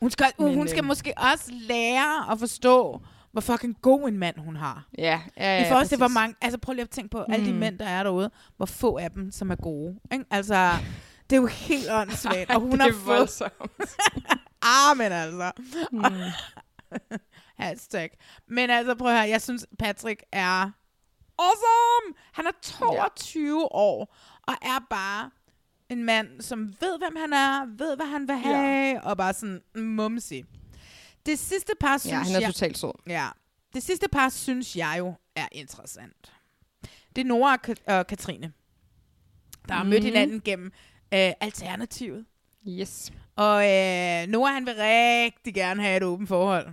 Hun 0.00 0.10
skal, 0.10 0.26
Men, 0.38 0.46
men, 0.48 0.56
hun 0.56 0.68
skal 0.68 0.78
øhm, 0.78 0.86
måske 0.86 1.14
også 1.16 1.52
lære 1.68 2.32
at 2.32 2.38
forstå, 2.38 3.00
hvor 3.32 3.40
fucking 3.40 3.76
god 3.82 4.08
en 4.08 4.18
mand 4.18 4.38
hun 4.38 4.56
har. 4.56 4.88
ja, 4.98 5.20
ja, 5.36 5.56
ja, 5.58 5.64
I 5.66 5.68
forhold 5.68 5.86
til, 5.86 5.98
hvor 5.98 6.08
mange... 6.08 6.34
Altså, 6.40 6.58
prøv 6.58 6.72
lige 6.72 6.82
at 6.82 6.90
tænke 6.90 7.10
på 7.10 7.24
alle 7.28 7.46
de 7.46 7.52
Mm. 7.52 7.58
mænd, 7.58 7.78
der 7.78 7.86
er 7.86 8.02
derude. 8.02 8.30
Hvor 8.56 8.66
få 8.66 8.98
af 8.98 9.10
dem, 9.10 9.30
som 9.30 9.50
er 9.50 9.56
gode. 9.56 9.98
Ikke? 10.12 10.24
Altså, 10.30 10.70
det 11.30 11.36
er 11.36 11.40
jo 11.40 11.46
helt 11.46 11.90
åndssvagt. 11.90 12.50
Og 12.54 12.60
hun 12.60 12.70
det 12.72 12.80
har 12.80 12.88
er 12.88 12.92
fået... 12.92 13.18
voldsomt. 13.18 13.52
altså. 15.12 15.50
Mm. 15.92 16.02
Hashtag. 17.62 18.10
Men 18.46 18.70
altså, 18.70 18.94
prøv 18.94 19.08
at 19.08 19.14
høre. 19.18 19.28
Jeg 19.28 19.42
synes, 19.42 19.66
Patrick 19.78 20.22
er 20.32 20.70
awesome. 21.38 22.14
Han 22.32 22.46
er 22.46 22.50
22 22.62 23.58
ja. 23.60 23.66
år, 23.70 24.16
og 24.46 24.54
er 24.62 24.86
bare 24.90 25.30
en 25.88 26.04
mand, 26.04 26.40
som 26.40 26.74
ved, 26.80 26.98
hvem 26.98 27.16
han 27.16 27.32
er, 27.32 27.66
ved, 27.76 27.96
hvad 27.96 28.06
han 28.06 28.28
vil 28.28 28.36
have, 28.36 28.86
ja. 28.94 29.00
og 29.00 29.16
bare 29.16 29.32
sådan 29.34 29.62
mumsig. 29.74 30.44
Det 31.26 31.38
sidste 31.38 31.72
par, 31.80 31.98
synes 31.98 32.12
Ja, 32.12 32.18
han 32.18 32.34
er 32.36 32.40
jeg... 32.40 32.54
totalt 32.54 32.78
sød. 32.78 32.92
Ja. 33.06 33.28
Det 33.74 33.82
sidste 33.82 34.08
par, 34.08 34.28
synes 34.28 34.76
jeg 34.76 34.94
jo 34.98 35.14
er 35.36 35.48
interessant. 35.52 36.32
Det 37.16 37.20
er 37.22 37.24
Nora 37.26 37.52
og, 37.52 37.58
Ka- 37.68 37.92
og 37.94 38.06
Katrine, 38.06 38.52
der 39.68 39.74
har 39.74 39.84
mødt 39.84 39.98
Mhm. 40.02 40.04
hinanden 40.04 40.40
gennem 40.40 40.66
øh, 41.14 41.32
Alternativet. 41.40 42.24
Yes. 42.68 43.12
Og 43.36 43.56
øh, 43.70 44.26
Nora, 44.28 44.52
han 44.52 44.66
vil 44.66 44.74
rigtig 44.78 45.54
gerne 45.54 45.82
have 45.82 45.96
et 45.96 46.02
åbent 46.02 46.28
forhold. 46.28 46.68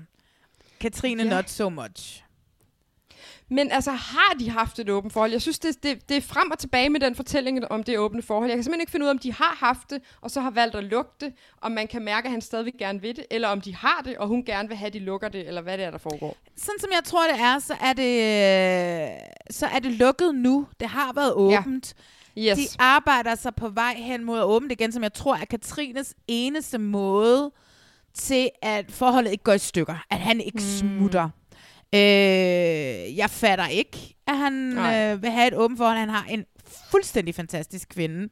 Katrine, 0.79 1.23
Ja. 1.23 1.29
not 1.29 1.49
so 1.49 1.69
much. 1.69 2.23
Men 3.51 3.71
altså, 3.71 3.91
har 3.91 4.35
de 4.39 4.49
haft 4.49 4.79
et 4.79 4.89
åbent 4.89 5.13
forhold? 5.13 5.31
Jeg 5.31 5.41
synes, 5.41 5.59
det, 5.59 5.83
det, 5.83 6.09
det 6.09 6.17
er 6.17 6.21
frem 6.21 6.51
og 6.51 6.59
tilbage 6.59 6.89
med 6.89 6.99
den 6.99 7.15
fortælling 7.15 7.71
om 7.71 7.83
det 7.83 7.97
åbne 7.99 8.21
forhold. 8.21 8.49
Jeg 8.49 8.57
kan 8.57 8.63
simpelthen 8.63 8.81
ikke 8.81 8.91
finde 8.91 9.03
ud 9.03 9.07
af, 9.07 9.13
om 9.13 9.19
de 9.19 9.33
har 9.33 9.55
haft 9.59 9.89
det, 9.89 10.01
og 10.21 10.31
så 10.31 10.41
har 10.41 10.49
valgt 10.51 10.75
at 10.75 10.83
lukke 10.83 11.11
det, 11.19 11.33
om 11.61 11.71
man 11.71 11.87
kan 11.87 12.01
mærke, 12.01 12.25
at 12.25 12.31
han 12.31 12.41
stadigvæk 12.41 12.73
gerne 12.79 13.01
vil 13.01 13.15
det, 13.15 13.25
eller 13.31 13.47
om 13.47 13.61
de 13.61 13.75
har 13.75 14.01
det, 14.05 14.17
og 14.17 14.27
hun 14.27 14.45
gerne 14.45 14.67
vil 14.67 14.77
have, 14.77 14.87
at 14.87 14.93
de 14.93 14.99
lukker 14.99 15.29
det, 15.29 15.47
eller 15.47 15.61
hvad 15.61 15.77
det 15.77 15.85
er, 15.85 15.91
der 15.91 15.97
foregår. 15.97 16.37
Sådan 16.57 16.79
som 16.79 16.89
jeg 16.93 17.03
tror, 17.05 17.27
det 17.33 17.41
er, 17.41 17.59
så 17.59 17.73
er 17.81 17.93
det, 17.93 18.13
øh, 19.13 19.19
så 19.49 19.65
er 19.65 19.79
det 19.79 19.91
lukket 19.91 20.35
nu. 20.35 20.67
Det 20.79 20.87
har 20.89 21.13
været 21.13 21.33
åbent. 21.33 21.93
Ja. 22.35 22.41
Yes. 22.51 22.57
De 22.57 22.67
arbejder 22.79 23.35
sig 23.35 23.55
på 23.55 23.69
vej 23.69 23.93
hen 23.97 24.23
mod 24.23 24.37
at 24.39 24.45
åbne 24.45 24.69
det 24.69 24.81
igen, 24.81 24.91
som 24.91 25.03
jeg 25.03 25.13
tror 25.13 25.35
er 25.35 25.45
Katrines 25.45 26.15
eneste 26.27 26.77
måde 26.77 27.51
til, 28.13 28.49
at 28.61 28.91
forholdet 28.91 29.31
ikke 29.31 29.43
går 29.43 29.53
i 29.53 29.57
stykker. 29.57 30.05
At 30.09 30.19
han 30.19 30.41
ikke 30.41 30.57
mm. 30.57 30.59
smutter. 30.59 31.29
Øh, 31.95 33.17
jeg 33.17 33.29
fatter 33.29 33.67
ikke, 33.67 34.15
at 34.27 34.37
han 34.37 34.77
øh, 34.77 35.21
vil 35.21 35.29
have 35.29 35.47
et 35.47 35.53
åbent 35.53 35.77
forhold. 35.77 35.97
Han 35.97 36.09
har 36.09 36.25
en 36.29 36.45
fuldstændig 36.91 37.35
fantastisk 37.35 37.89
kvinde. 37.89 38.29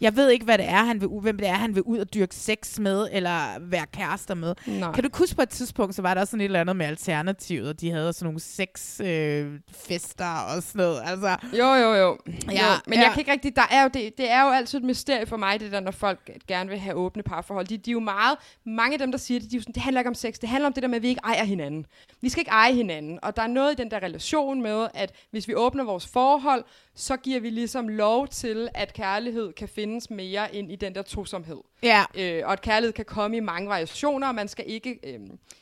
Jeg 0.00 0.16
ved 0.16 0.30
ikke, 0.30 0.44
hvad 0.44 0.58
det 0.58 0.68
er, 0.68 0.84
han 0.84 1.00
vil, 1.00 1.08
hvem 1.08 1.38
det 1.38 1.48
er, 1.48 1.54
han 1.54 1.74
vil 1.74 1.82
ud 1.82 1.98
og 1.98 2.14
dyrke 2.14 2.34
sex 2.34 2.78
med, 2.78 3.08
eller 3.12 3.58
være 3.60 3.86
kærester 3.92 4.34
med. 4.34 4.54
Nej. 4.66 4.92
Kan 4.92 5.04
du 5.04 5.10
huske 5.14 5.36
på 5.36 5.42
et 5.42 5.48
tidspunkt, 5.48 5.94
så 5.94 6.02
var 6.02 6.14
der 6.14 6.20
også 6.20 6.30
sådan 6.30 6.40
et 6.40 6.44
eller 6.44 6.60
andet 6.60 6.76
med 6.76 6.86
Alternativet, 6.86 7.68
og 7.68 7.80
de 7.80 7.90
havde 7.90 8.12
sådan 8.12 8.26
nogle 8.26 8.40
sexfester 8.40 9.44
øh, 9.44 9.58
fester 9.72 10.54
og 10.56 10.62
sådan 10.62 10.78
noget. 10.78 11.02
Altså, 11.04 11.36
Jo, 11.52 11.74
jo, 11.74 11.94
jo. 11.94 12.18
Ja, 12.50 12.72
jo. 12.72 12.80
Men 12.86 12.98
ja. 12.98 13.04
jeg 13.04 13.10
kan 13.12 13.20
ikke 13.20 13.32
rigtig... 13.32 13.56
Der 13.56 13.66
er 13.70 13.82
jo, 13.82 13.90
det, 13.94 14.18
det 14.18 14.30
er 14.30 14.42
jo 14.44 14.50
altid 14.50 14.78
et 14.78 14.84
mysterie 14.84 15.26
for 15.26 15.36
mig, 15.36 15.60
det 15.60 15.72
der, 15.72 15.80
når 15.80 15.90
folk 15.90 16.30
gerne 16.48 16.70
vil 16.70 16.78
have 16.78 16.94
åbne 16.94 17.22
parforhold. 17.22 17.66
De, 17.66 17.76
de 17.76 17.90
er 17.90 17.92
jo 17.92 18.00
meget... 18.00 18.38
Mange 18.66 18.92
af 18.92 18.98
dem, 18.98 19.10
der 19.10 19.18
siger 19.18 19.40
det, 19.40 19.50
de 19.50 19.56
er 19.56 19.58
jo 19.58 19.62
sådan, 19.62 19.74
det 19.74 19.82
handler 19.82 20.00
ikke 20.00 20.08
om 20.08 20.14
sex. 20.14 20.34
Det 20.34 20.48
handler 20.48 20.66
om 20.66 20.72
det 20.72 20.82
der 20.82 20.88
med, 20.88 20.96
at 20.96 21.02
vi 21.02 21.08
ikke 21.08 21.20
ejer 21.24 21.44
hinanden. 21.44 21.86
Vi 22.20 22.28
skal 22.28 22.40
ikke 22.40 22.50
eje 22.50 22.72
hinanden. 22.72 23.18
Og 23.22 23.36
der 23.36 23.42
er 23.42 23.46
noget 23.46 23.72
i 23.72 23.74
den 23.74 23.90
der 23.90 24.02
relation 24.02 24.62
med, 24.62 24.88
at 24.94 25.12
hvis 25.30 25.48
vi 25.48 25.54
åbner 25.54 25.84
vores 25.84 26.06
forhold, 26.06 26.64
så 26.94 27.16
giver 27.16 27.40
vi 27.40 27.50
ligesom 27.50 27.88
lov 27.88 28.28
til, 28.28 28.68
at 28.74 28.92
kærlighed 28.92 29.52
kan 29.52 29.68
findes 29.88 30.10
mere 30.10 30.54
ind 30.54 30.72
i 30.72 30.76
den 30.76 30.94
der 30.94 31.02
tosomhed. 31.02 31.56
Ja. 31.82 32.04
Øh, 32.14 32.42
og 32.46 32.52
at 32.52 32.60
kærlighed 32.60 32.92
kan 32.92 33.04
komme 33.04 33.36
i 33.36 33.40
mange 33.40 33.68
variationer, 33.68 34.28
og 34.28 34.34
man 34.34 34.48
skal 34.48 34.64
ikke 34.68 34.98
øh, 35.04 35.20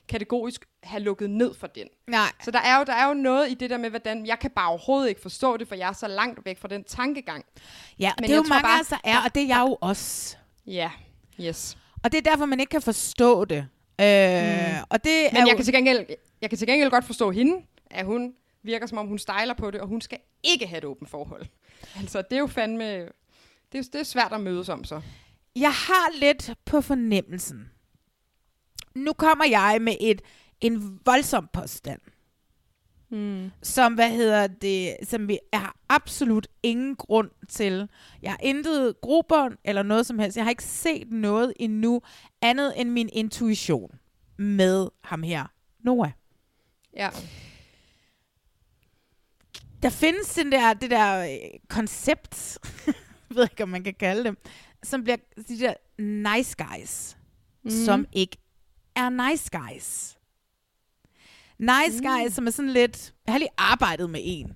kategorisk 0.09 0.66
have 0.82 1.03
lukket 1.03 1.31
ned 1.31 1.55
for 1.55 1.66
den. 1.66 1.86
Nej. 2.07 2.32
Så 2.44 2.51
der 2.51 2.59
er, 2.59 2.78
jo, 2.78 2.85
der 2.85 2.93
er 2.93 3.09
jo 3.09 3.15
noget 3.15 3.51
i 3.51 3.55
det 3.55 3.70
der 3.70 3.78
med, 3.78 3.90
hvordan 3.90 4.27
jeg 4.27 4.39
kan 4.39 4.51
bare 4.51 4.69
overhovedet 4.69 5.09
ikke 5.09 5.20
forstå 5.20 5.57
det, 5.57 5.69
for 5.69 5.74
jeg 5.74 5.89
er 5.89 5.93
så 5.93 6.09
langt 6.09 6.44
væk 6.44 6.59
fra 6.59 6.69
den 6.69 6.85
tankegang. 6.85 7.44
Ja, 7.98 8.12
Men 8.19 8.23
det 8.28 8.32
er 8.32 8.36
jo 8.36 8.43
mange 8.48 8.62
bare- 8.62 8.85
der 8.90 8.97
er, 9.05 9.16
og 9.24 9.35
det 9.35 9.43
er 9.43 9.47
jeg 9.47 9.65
jo 9.69 9.78
også. 9.81 10.36
Ja, 10.66 10.90
yes. 11.40 11.78
Og 12.05 12.12
det 12.12 12.19
er 12.27 12.31
derfor, 12.31 12.47
man 12.47 12.61
ikke 12.61 12.70
kan 12.70 12.82
forstå 12.82 13.44
det. 13.44 13.57
Øh, 14.01 14.07
Mm. 14.07 14.85
Og 14.89 15.05
det 15.05 15.27
er 15.27 15.32
Men 15.32 15.43
jo, 15.43 15.47
jeg 15.48 15.57
kan, 15.57 15.65
til 15.65 15.74
gengæld, 15.74 16.07
jeg 16.40 16.51
kan 16.51 16.59
til 16.59 16.69
gengæld 16.69 16.90
godt 16.90 17.05
forstå 17.05 17.31
hende, 17.31 17.62
at 17.90 18.07
hun 18.07 18.35
virker 18.62 18.86
som 18.86 18.98
om, 18.98 19.07
hun 19.07 19.19
stejler 19.19 19.55
på 19.55 19.70
det, 19.70 19.81
og 19.81 19.86
hun 19.89 20.01
skal 20.01 20.19
ikke 20.43 20.66
have 20.66 20.78
et 20.78 20.85
åbent 20.85 21.11
forhold. 21.11 21.47
Altså, 22.01 22.23
det 22.23 22.36
er 22.36 22.40
jo 22.40 22.47
fandme... 22.47 23.09
Det 23.77 23.86
er, 23.86 23.90
det 23.93 24.01
er 24.01 24.05
svært 24.05 24.32
at 24.32 24.40
mødes 24.40 24.69
om, 24.69 24.85
så. 24.85 25.01
jeg 25.57 25.73
har 25.73 26.19
lidt 26.20 26.51
på 26.65 26.81
fornemmelsen. 26.81 27.70
Nu 28.94 29.12
kommer 29.12 29.44
jeg 29.44 29.78
med 29.81 29.97
et 30.01 30.23
en 30.61 31.01
voldsom 31.05 31.48
påstand. 31.53 32.01
Mm. 33.11 33.51
Som, 33.62 33.94
hvad 33.94 34.11
hedder 34.11 34.47
det, 34.47 34.97
som 35.03 35.28
vi 35.28 35.39
har 35.53 35.77
absolut 35.89 36.48
ingen 36.62 36.97
grund 36.97 37.31
til. 37.48 37.89
Jeg 38.23 38.31
har 38.31 38.39
intet 38.43 39.01
grobånd 39.01 39.57
eller 39.65 39.82
noget 39.82 40.07
som 40.07 40.19
helst. 40.19 40.36
Jeg 40.36 40.44
har 40.44 40.51
ikke 40.51 40.65
set 40.65 41.11
noget 41.11 41.53
endnu 41.57 42.03
andet 42.43 42.81
end 42.81 42.90
min 42.90 43.09
intuition 43.12 43.98
med 44.36 44.89
ham 45.05 45.23
her, 45.23 45.47
Noah. 45.81 46.11
Ja. 46.97 47.11
Der 49.82 49.90
findes 49.90 50.35
den 50.35 50.53
der, 50.53 50.74
det 50.74 50.90
der 50.90 51.19
øh, 51.19 51.61
koncept, 51.69 52.59
ved 53.37 53.43
ikke, 53.51 53.63
om 53.63 53.69
man 53.69 53.85
kan 53.85 53.95
kalde 53.95 54.25
det, 54.25 54.39
som 54.83 55.03
bliver 55.03 55.17
de 55.49 55.59
der 55.59 55.75
nice 56.03 56.57
guys, 56.59 57.17
mm. 57.65 57.71
Som 57.71 58.07
ikke 58.13 58.37
er 58.97 59.31
nice 59.31 59.51
guys. 59.51 60.17
Nice 61.59 62.03
mm. 62.03 62.07
guys, 62.07 62.33
som 62.33 62.47
er 62.47 62.51
sådan 62.51 62.71
lidt... 62.71 63.15
Jeg 63.27 63.35
har 63.35 63.39
lige 63.39 63.51
arbejdet 63.59 64.11
med 64.11 64.21
en. 64.23 64.53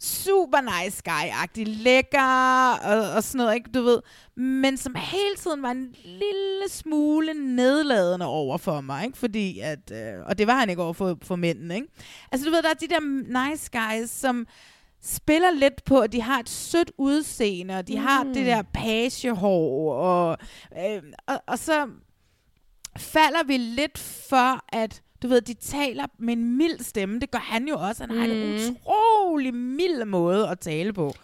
Super 0.00 0.60
nice 0.60 1.02
guy-agtig, 1.08 1.64
lækker 1.66 2.72
og, 2.72 3.10
og 3.16 3.22
sådan 3.22 3.38
noget, 3.38 3.54
ikke? 3.54 3.70
Du 3.70 3.82
ved. 3.82 4.00
Men 4.36 4.76
som 4.76 4.94
hele 4.94 5.36
tiden 5.36 5.62
var 5.62 5.70
en 5.70 5.94
lille 6.04 6.68
smule 6.68 7.34
nedladende 7.34 8.26
over 8.26 8.58
for 8.58 8.80
mig, 8.80 9.04
ikke? 9.04 9.18
Fordi 9.18 9.60
at... 9.60 9.90
Øh, 9.92 10.26
og 10.26 10.38
det 10.38 10.46
var 10.46 10.58
han 10.58 10.70
ikke 10.70 10.82
over 10.82 10.92
for, 10.92 11.18
for 11.22 11.36
mændene, 11.36 11.74
ikke? 11.74 11.88
Altså, 12.32 12.46
du 12.46 12.50
ved, 12.50 12.62
der 12.62 12.70
er 12.70 12.74
de 12.74 12.88
der 12.88 13.00
nice 13.50 13.70
guys, 13.72 14.10
som 14.10 14.46
spiller 15.04 15.50
lidt 15.50 15.84
på, 15.84 16.00
at 16.00 16.12
de 16.12 16.20
har 16.22 16.40
et 16.40 16.48
sødt 16.48 16.92
udseende, 16.98 17.78
og 17.78 17.88
de 17.88 17.96
mm. 17.98 18.02
har 18.04 18.24
det 18.24 18.46
der 18.46 18.62
pagehår, 18.74 19.94
og, 19.94 20.38
øh, 20.78 21.02
og, 21.26 21.42
og 21.46 21.58
så 21.58 21.86
falder 22.98 23.44
vi 23.46 23.56
lidt 23.56 23.98
for, 23.98 24.64
at 24.76 25.02
du 25.22 25.28
ved, 25.28 25.40
de 25.40 25.54
taler 25.54 26.06
med 26.18 26.32
en 26.36 26.56
mild 26.56 26.80
stemme. 26.84 27.20
Det 27.20 27.30
gør 27.30 27.38
han 27.38 27.68
jo 27.68 27.76
også. 27.78 28.06
Han 28.06 28.18
har 28.18 28.24
en 28.26 28.46
Mm. 28.50 28.54
utrolig 28.54 29.54
mild 29.54 30.04
måde 30.04 30.48
at 30.48 30.58
tale 30.60 30.92
på. 30.92 31.14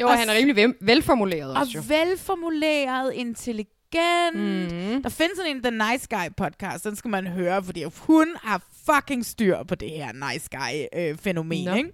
Jo, 0.00 0.06
Og 0.08 0.18
han 0.18 0.28
er 0.28 0.34
rimelig 0.34 0.56
vel- 0.56 0.74
velformuleret 0.80 1.54
Og 1.54 1.60
også, 1.60 1.72
jo. 1.74 1.82
velformuleret, 1.88 3.12
intelligent. 3.14 4.34
Mm. 4.34 5.02
Der 5.02 5.08
findes 5.08 5.36
sådan 5.36 5.56
en 5.56 5.62
The 5.62 5.92
Nice 5.92 6.08
Guy 6.10 6.34
podcast, 6.36 6.84
den 6.84 6.96
skal 6.96 7.08
man 7.10 7.26
høre, 7.26 7.64
fordi 7.64 7.84
hun 7.84 8.26
har 8.42 8.62
fucking 8.86 9.26
styr 9.26 9.62
på 9.62 9.74
det 9.74 9.90
her 9.90 10.32
nice 10.32 10.48
guy 10.50 11.00
øh, 11.00 11.16
fænomen, 11.18 11.64
Nå. 11.64 11.74
ikke? 11.74 11.90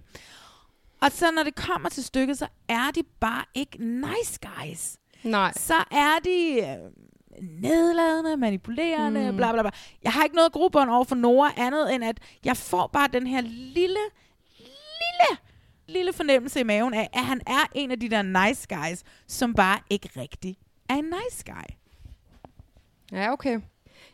Og 1.05 1.11
så 1.11 1.31
når 1.31 1.43
det 1.43 1.55
kommer 1.55 1.89
til 1.89 2.03
stykket, 2.03 2.37
så 2.37 2.47
er 2.69 2.91
de 2.95 3.03
bare 3.19 3.45
ikke 3.53 3.77
nice 3.83 4.39
guys. 4.41 4.97
Nej. 5.23 5.53
Så 5.55 5.73
er 5.91 6.19
de 6.23 6.59
øh, 6.61 6.91
nedladende, 7.61 8.37
manipulerende, 8.37 9.31
Mm. 9.31 9.37
bla 9.37 9.51
bla 9.51 9.61
bla. 9.61 9.71
Jeg 10.03 10.11
har 10.13 10.23
ikke 10.23 10.35
noget 10.35 10.51
grobånd 10.51 10.89
over 10.89 11.03
for 11.03 11.15
Nora 11.15 11.51
andet, 11.57 11.95
end 11.95 12.03
at 12.03 12.19
jeg 12.45 12.57
får 12.57 12.87
bare 12.87 13.07
den 13.07 13.27
her 13.27 13.41
lille, 13.41 13.99
lille, 14.59 15.37
lille 15.87 16.13
fornemmelse 16.13 16.59
i 16.59 16.63
maven 16.63 16.93
af, 16.93 17.09
at 17.13 17.25
han 17.25 17.41
er 17.47 17.65
en 17.75 17.91
af 17.91 17.99
de 17.99 18.09
der 18.09 18.21
nice 18.47 18.67
guys, 18.69 19.03
som 19.27 19.53
bare 19.53 19.79
ikke 19.89 20.09
rigtig 20.17 20.57
er 20.89 20.95
en 20.95 21.05
nice 21.05 21.43
guy. 21.45 21.75
Ja, 23.11 23.31
okay. 23.31 23.59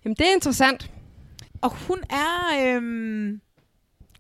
Jamen, 0.06 0.16
det 0.16 0.28
er 0.30 0.34
interessant. 0.34 0.92
Og 1.62 1.70
hun 1.88 2.04
er, 2.10 2.60
øhm, 2.76 3.42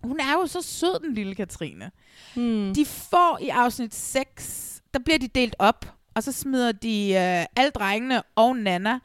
hun 0.03 0.19
er 0.19 0.33
jo 0.33 0.47
så 0.47 0.61
sød, 0.61 0.99
den 0.99 1.13
lille 1.13 1.35
Katrine. 1.35 1.91
Hmm. 2.35 2.73
De 2.73 2.85
får 2.85 3.37
i 3.41 3.49
afsnit 3.49 3.95
6, 3.95 4.81
der 4.93 4.99
bliver 4.99 5.19
de 5.19 5.27
delt 5.27 5.55
op, 5.59 5.85
og 6.13 6.23
så 6.23 6.31
smider 6.31 6.71
de 6.71 7.07
øh, 7.07 7.45
alle 7.55 7.71
drengene 7.71 8.21
og 8.35 8.55
Nana 8.55 8.99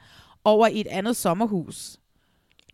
over 0.44 0.66
i 0.66 0.80
et 0.80 0.86
andet 0.86 1.16
sommerhus. 1.16 1.96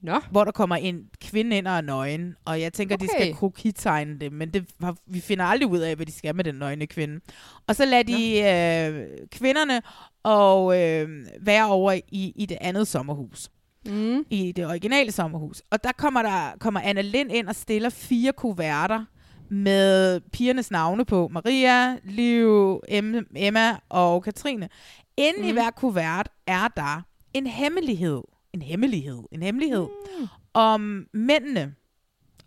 Nå. 0.02 0.20
Hvor 0.30 0.44
der 0.44 0.52
kommer 0.52 0.76
en 0.76 1.08
kvinde 1.20 1.56
ind 1.56 1.66
og 1.66 1.76
er 1.76 1.80
nøgen, 1.80 2.36
og 2.44 2.60
jeg 2.60 2.72
tænker, 2.72 2.94
okay. 2.94 3.06
de 3.06 3.10
skal 3.12 3.34
krokitegne 3.34 4.18
det, 4.18 4.32
men 4.32 4.50
det, 4.50 4.70
vi 5.06 5.20
finder 5.20 5.44
aldrig 5.44 5.68
ud 5.68 5.78
af, 5.78 5.96
hvad 5.96 6.06
de 6.06 6.12
skal 6.12 6.36
med 6.36 6.44
den 6.44 6.54
nøgne 6.54 6.86
kvinde. 6.86 7.20
Og 7.66 7.76
så 7.76 7.84
lader 7.84 8.02
de 8.02 8.40
øh, 8.40 9.28
kvinderne 9.30 9.82
og 10.22 10.80
øh, 10.80 11.26
være 11.40 11.66
over 11.66 11.92
i, 11.92 12.32
i 12.36 12.46
det 12.46 12.58
andet 12.60 12.88
sommerhus. 12.88 13.50
Mm. 13.86 14.24
I 14.30 14.52
det 14.52 14.66
originale 14.66 15.12
sommerhus. 15.12 15.62
Og 15.70 15.84
der 15.84 15.92
kommer, 15.92 16.22
der 16.22 16.52
kommer 16.60 16.80
Anna 16.80 17.00
Lind 17.00 17.32
ind 17.32 17.48
og 17.48 17.54
stiller 17.54 17.88
fire 17.90 18.32
kuverter 18.32 19.04
med 19.48 20.20
pigernes 20.20 20.70
navne 20.70 21.04
på. 21.04 21.28
Maria, 21.28 21.96
Liv, 22.04 22.80
Em- 22.90 23.32
Emma 23.36 23.76
og 23.88 24.22
Katrine. 24.22 24.68
Inden 25.16 25.42
mm. 25.42 25.48
i 25.48 25.52
hver 25.52 25.70
kuvert 25.70 26.28
er 26.46 26.68
der 26.68 27.02
en 27.34 27.46
hemmelighed. 27.46 28.22
En 28.52 28.62
hemmelighed. 28.62 29.22
En 29.32 29.42
hemmelighed. 29.42 29.86
Mm. 30.18 30.28
Om 30.54 31.06
mændene 31.12 31.74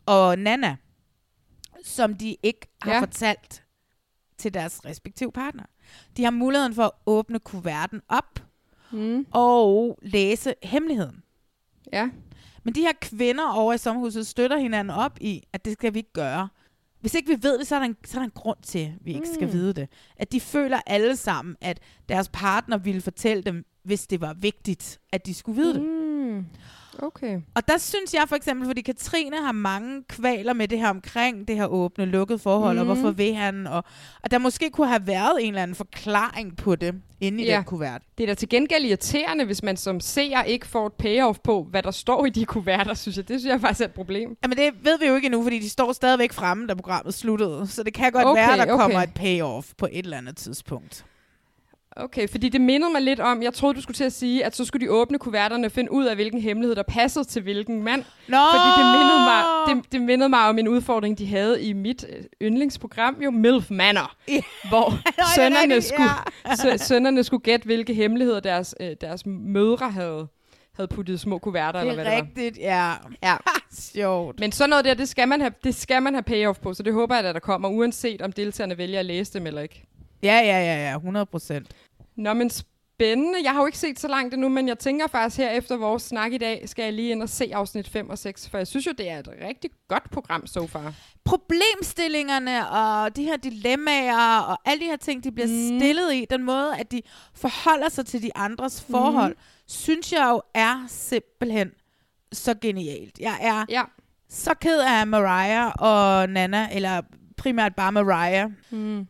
og 0.06 0.40
Nana, 0.40 0.76
som 1.84 2.16
de 2.16 2.38
ikke 2.44 2.68
har 2.82 2.94
ja. 2.94 3.00
fortalt 3.00 3.64
til 4.38 4.54
deres 4.54 4.86
respektive 4.86 5.32
partner. 5.32 5.64
De 6.18 6.24
har 6.24 6.32
muligheden 6.32 6.74
for 6.76 6.84
at 6.84 6.92
åbne 7.06 7.40
kuverten 7.40 8.02
op 8.10 8.40
mm. 8.92 9.26
og 9.32 10.00
læse 10.02 10.54
hemmeligheden. 10.64 11.24
Ja. 11.96 12.10
Men 12.64 12.76
de 12.76 12.82
her 12.82 12.92
kvinder 13.02 13.52
over 13.54 13.74
i 13.74 13.78
sommerhuset 13.78 14.28
støtter 14.28 14.58
hinanden 14.58 14.96
op 14.96 15.18
i, 15.22 15.44
at 15.54 15.66
det 15.66 15.74
skal 15.74 15.94
vi 15.94 16.00
ikke 16.00 16.14
gøre. 16.14 16.50
Hvis 17.02 17.14
ikke 17.14 17.30
vi 17.38 17.44
ved 17.44 17.60
det, 17.60 17.68
så 17.68 17.76
er 17.76 17.80
der 17.80 17.86
en, 17.86 17.96
så 18.06 18.18
er 18.18 18.20
der 18.22 18.26
en 18.26 18.32
grund 18.36 18.58
til, 18.64 18.80
at 18.80 18.92
vi 19.06 19.14
ikke 19.14 19.28
skal 19.34 19.48
Mm. 19.48 19.54
vide 19.54 19.74
det. 19.74 19.90
At 20.18 20.32
de 20.32 20.40
føler 20.42 20.80
alle 20.88 21.16
sammen, 21.16 21.56
at 21.62 21.80
deres 22.10 22.30
partner 22.34 22.78
ville 22.78 23.02
fortælle 23.02 23.44
dem, 23.44 23.66
hvis 23.86 24.08
det 24.08 24.22
var 24.22 24.34
vigtigt, 24.40 25.00
at 25.14 25.26
de 25.26 25.34
skulle 25.34 25.62
vide 25.62 25.74
det. 25.74 25.82
Mm. 25.82 26.46
Okay. 27.00 27.40
Og 27.56 27.68
der 27.68 27.78
synes 27.78 28.14
jeg 28.14 28.24
for 28.28 28.36
eksempel, 28.36 28.68
fordi 28.68 28.82
Katrine 28.82 29.42
har 29.46 29.52
mange 29.52 30.04
kvaler 30.10 30.54
med 30.54 30.68
det 30.68 30.80
her 30.80 30.90
omkring 30.90 31.48
det 31.48 31.56
her 31.56 31.66
åbne, 31.68 32.06
lukket 32.06 32.42
forhold, 32.42 32.76
mm. 32.76 32.80
og 32.80 32.86
Mhm. 32.86 32.96
hvorfor 33.02 33.12
vil 33.16 33.36
han, 33.36 33.68
og, 33.68 33.84
og 34.24 34.32
der 34.32 34.38
måske 34.38 34.70
kunne 34.70 34.88
have 34.88 35.08
været 35.08 35.38
en 35.42 35.48
eller 35.48 35.64
anden 35.64 35.76
forklaring 35.76 36.58
på 36.58 36.76
det, 36.76 36.96
inde 37.22 37.44
i 37.44 37.46
Ja. 37.46 37.56
den 37.56 37.64
kuvert. 37.64 38.02
Det 38.18 38.24
er 38.24 38.28
da 38.28 38.34
til 38.34 38.50
gengæld 38.50 38.86
irriterende, 38.86 39.46
hvis 39.46 39.64
man 39.64 39.78
som 39.78 40.00
seer 40.00 40.44
ikke 40.44 40.68
får 40.68 40.88
et 40.88 40.94
payoff 40.94 41.40
på, 41.44 41.68
hvad 41.70 41.84
der 41.84 41.92
står 41.92 42.26
i 42.26 42.30
de 42.30 42.46
kuverter, 42.46 42.94
synes 42.94 43.18
jeg. 43.18 43.28
Det 43.28 43.40
synes 43.40 43.52
jeg 43.52 43.62
faktisk 43.62 43.82
er 43.82 43.86
et 43.86 43.94
problem. 43.94 44.38
Jamen 44.44 44.58
det 44.58 44.74
ved 44.84 45.00
vi 45.00 45.06
jo 45.06 45.16
ikke 45.16 45.26
endnu, 45.26 45.44
fordi 45.44 45.60
de 45.60 45.70
står 45.70 45.94
stadigvæk 45.94 46.34
fremme, 46.34 46.68
da 46.68 46.74
programmet 46.74 47.14
sluttede. 47.14 47.68
Så 47.68 47.84
det 47.84 47.94
kan 47.94 48.12
godt 48.12 48.26
Okay, 48.26 48.48
være, 48.48 48.58
der 48.58 48.74
okay. 48.74 48.82
kommer 48.84 49.02
et 49.02 49.14
payoff 49.14 49.68
på 49.78 49.86
et 49.92 50.00
eller 50.06 50.18
andet 50.18 50.38
tidspunkt. 50.38 51.06
Okay, 51.98 52.28
fordi 52.30 52.50
det 52.50 52.62
mindede 52.62 52.92
mig 52.92 53.02
lidt 53.02 53.20
om, 53.20 53.44
jeg 53.44 53.54
troede, 53.54 53.76
du 53.76 53.82
skulle 53.82 53.96
til 53.96 54.04
at 54.04 54.14
sige, 54.14 54.46
at 54.46 54.56
så 54.56 54.66
skulle 54.66 54.86
de 54.86 54.92
åbne 54.92 55.20
kuverterne 55.20 55.66
og 55.68 55.72
finde 55.72 55.92
ud 55.92 56.06
af, 56.06 56.16
hvilken 56.16 56.42
hemmelighed, 56.42 56.76
der 56.76 56.84
passede 56.84 57.26
til 57.26 57.42
hvilken 57.42 57.84
mand. 57.84 58.04
Nå! 58.28 58.38
Fordi 58.54 58.70
det 58.82 58.92
mindede, 59.00 59.20
mig, 59.20 59.44
det, 59.68 59.92
det 59.92 60.02
mindede 60.02 60.30
mig 60.30 60.40
om 60.50 60.60
en 60.60 60.68
udfordring, 60.68 61.18
de 61.18 61.28
havde 61.28 61.64
i 61.64 61.74
mit 61.74 62.06
øh, 62.10 62.24
yndlingsprogram, 62.42 63.16
jo 63.24 63.32
MILF 63.32 63.72
Manor, 63.72 64.12
Ja. 64.28 64.40
hvor 64.70 64.94
er 65.18 65.24
sønnerne, 65.36 65.62
rigtigt, 65.62 65.84
skulle, 65.86 66.10
ja. 66.48 66.56
sø, 66.56 66.78
sønnerne 66.78 67.24
skulle 67.24 67.42
gætte, 67.44 67.66
hvilke 67.66 67.94
hemmeligheder 67.94 68.40
deres, 68.40 68.76
øh, 68.80 68.96
deres 69.02 69.26
mødre 69.26 69.92
havde, 69.92 70.28
havde 70.76 70.88
puttet 70.88 71.14
i 71.14 71.18
små 71.18 71.38
kuverter, 71.38 71.80
eller 71.80 71.92
er 71.92 71.96
hvad 71.96 72.06
det 72.06 72.14
var. 72.14 72.22
rigtigt, 72.22 72.58
ja. 72.58 72.92
Ja. 73.24 73.36
Sjovt. 73.94 74.40
Men 74.40 74.52
sådan 74.52 74.70
noget 74.70 74.86
der, 74.86 74.94
det 74.94 75.10
skal, 75.10 75.28
man 75.28 75.42
have, 75.42 75.54
det 75.64 75.76
skal 75.76 76.02
man 76.04 76.14
have 76.14 76.24
payoff 76.24 76.60
på, 76.60 76.74
så 76.74 76.84
det 76.84 76.94
håber 76.94 77.16
jeg, 77.16 77.26
at 77.26 77.36
der 77.36 77.42
kommer, 77.42 77.70
uanset 77.70 78.22
om 78.22 78.32
deltagerne 78.32 78.78
vælger 78.78 79.00
at 79.00 79.06
læse 79.06 79.34
dem 79.34 79.48
eller 79.48 79.62
ikke. 79.62 79.84
Ja, 80.24 80.36
ja, 80.40 80.60
ja, 80.60 80.90
ja, 80.90 80.96
100 80.96 81.26
procent. 81.26 81.68
Nå, 82.18 82.34
men 82.34 82.50
spændende. 82.50 83.40
Jeg 83.44 83.52
har 83.52 83.60
jo 83.60 83.66
ikke 83.66 83.78
set 83.78 84.00
så 84.00 84.08
langt 84.08 84.34
endnu, 84.34 84.50
men 84.50 84.68
jeg 84.68 84.80
tænker 84.80 85.08
faktisk 85.08 85.38
her 85.38 85.50
efter 85.50 85.78
vores 85.78 86.04
snak 86.04 86.34
i 86.34 86.38
dag, 86.38 86.70
skal 86.70 86.84
jeg 86.84 86.94
lige 86.94 87.12
ind 87.12 87.22
og 87.22 87.30
se 87.30 87.50
afsnit 87.56 87.88
5 87.90 88.10
og 88.10 88.18
6, 88.18 88.50
for 88.50 88.58
jeg 88.58 88.68
synes 88.68 88.88
jo, 88.88 88.92
det 88.98 89.10
er 89.10 89.20
et 89.20 89.30
rigtig 89.48 89.70
godt 89.88 90.12
program 90.12 90.48
so 90.48 90.68
far. 90.68 90.94
Problemstillingerne 91.26 92.70
og 92.70 93.16
de 93.16 93.24
her 93.24 93.38
dilemmaer 93.38 94.40
og 94.40 94.58
alle 94.66 94.82
de 94.82 94.86
her 94.90 94.96
ting, 94.96 95.24
de 95.24 95.32
bliver 95.32 95.48
Mm. 95.48 95.54
mm. 95.74 95.80
stillet 95.80 96.14
i, 96.14 96.26
den 96.30 96.44
måde, 96.44 96.78
at 96.78 96.92
de 96.92 97.02
forholder 97.36 97.90
sig 97.90 98.06
til 98.06 98.22
de 98.24 98.32
andres 98.38 98.86
forhold, 98.92 99.32
Mhm. 99.32 99.42
synes 99.68 100.12
jeg 100.14 100.28
jo 100.30 100.42
er 100.54 100.86
simpelthen 100.88 101.72
så 102.32 102.54
genialt. 102.62 103.20
Jeg 103.20 103.38
er 103.42 103.66
ja. 103.70 103.84
så 104.30 104.54
ked 104.62 104.80
af 104.80 105.08
Mariah 105.08 105.72
og 105.80 106.30
Nana, 106.30 106.70
eller 106.72 107.02
primært 107.38 107.76
bare 107.76 107.92
Mariah. 107.92 108.50
Mm. 108.70 109.08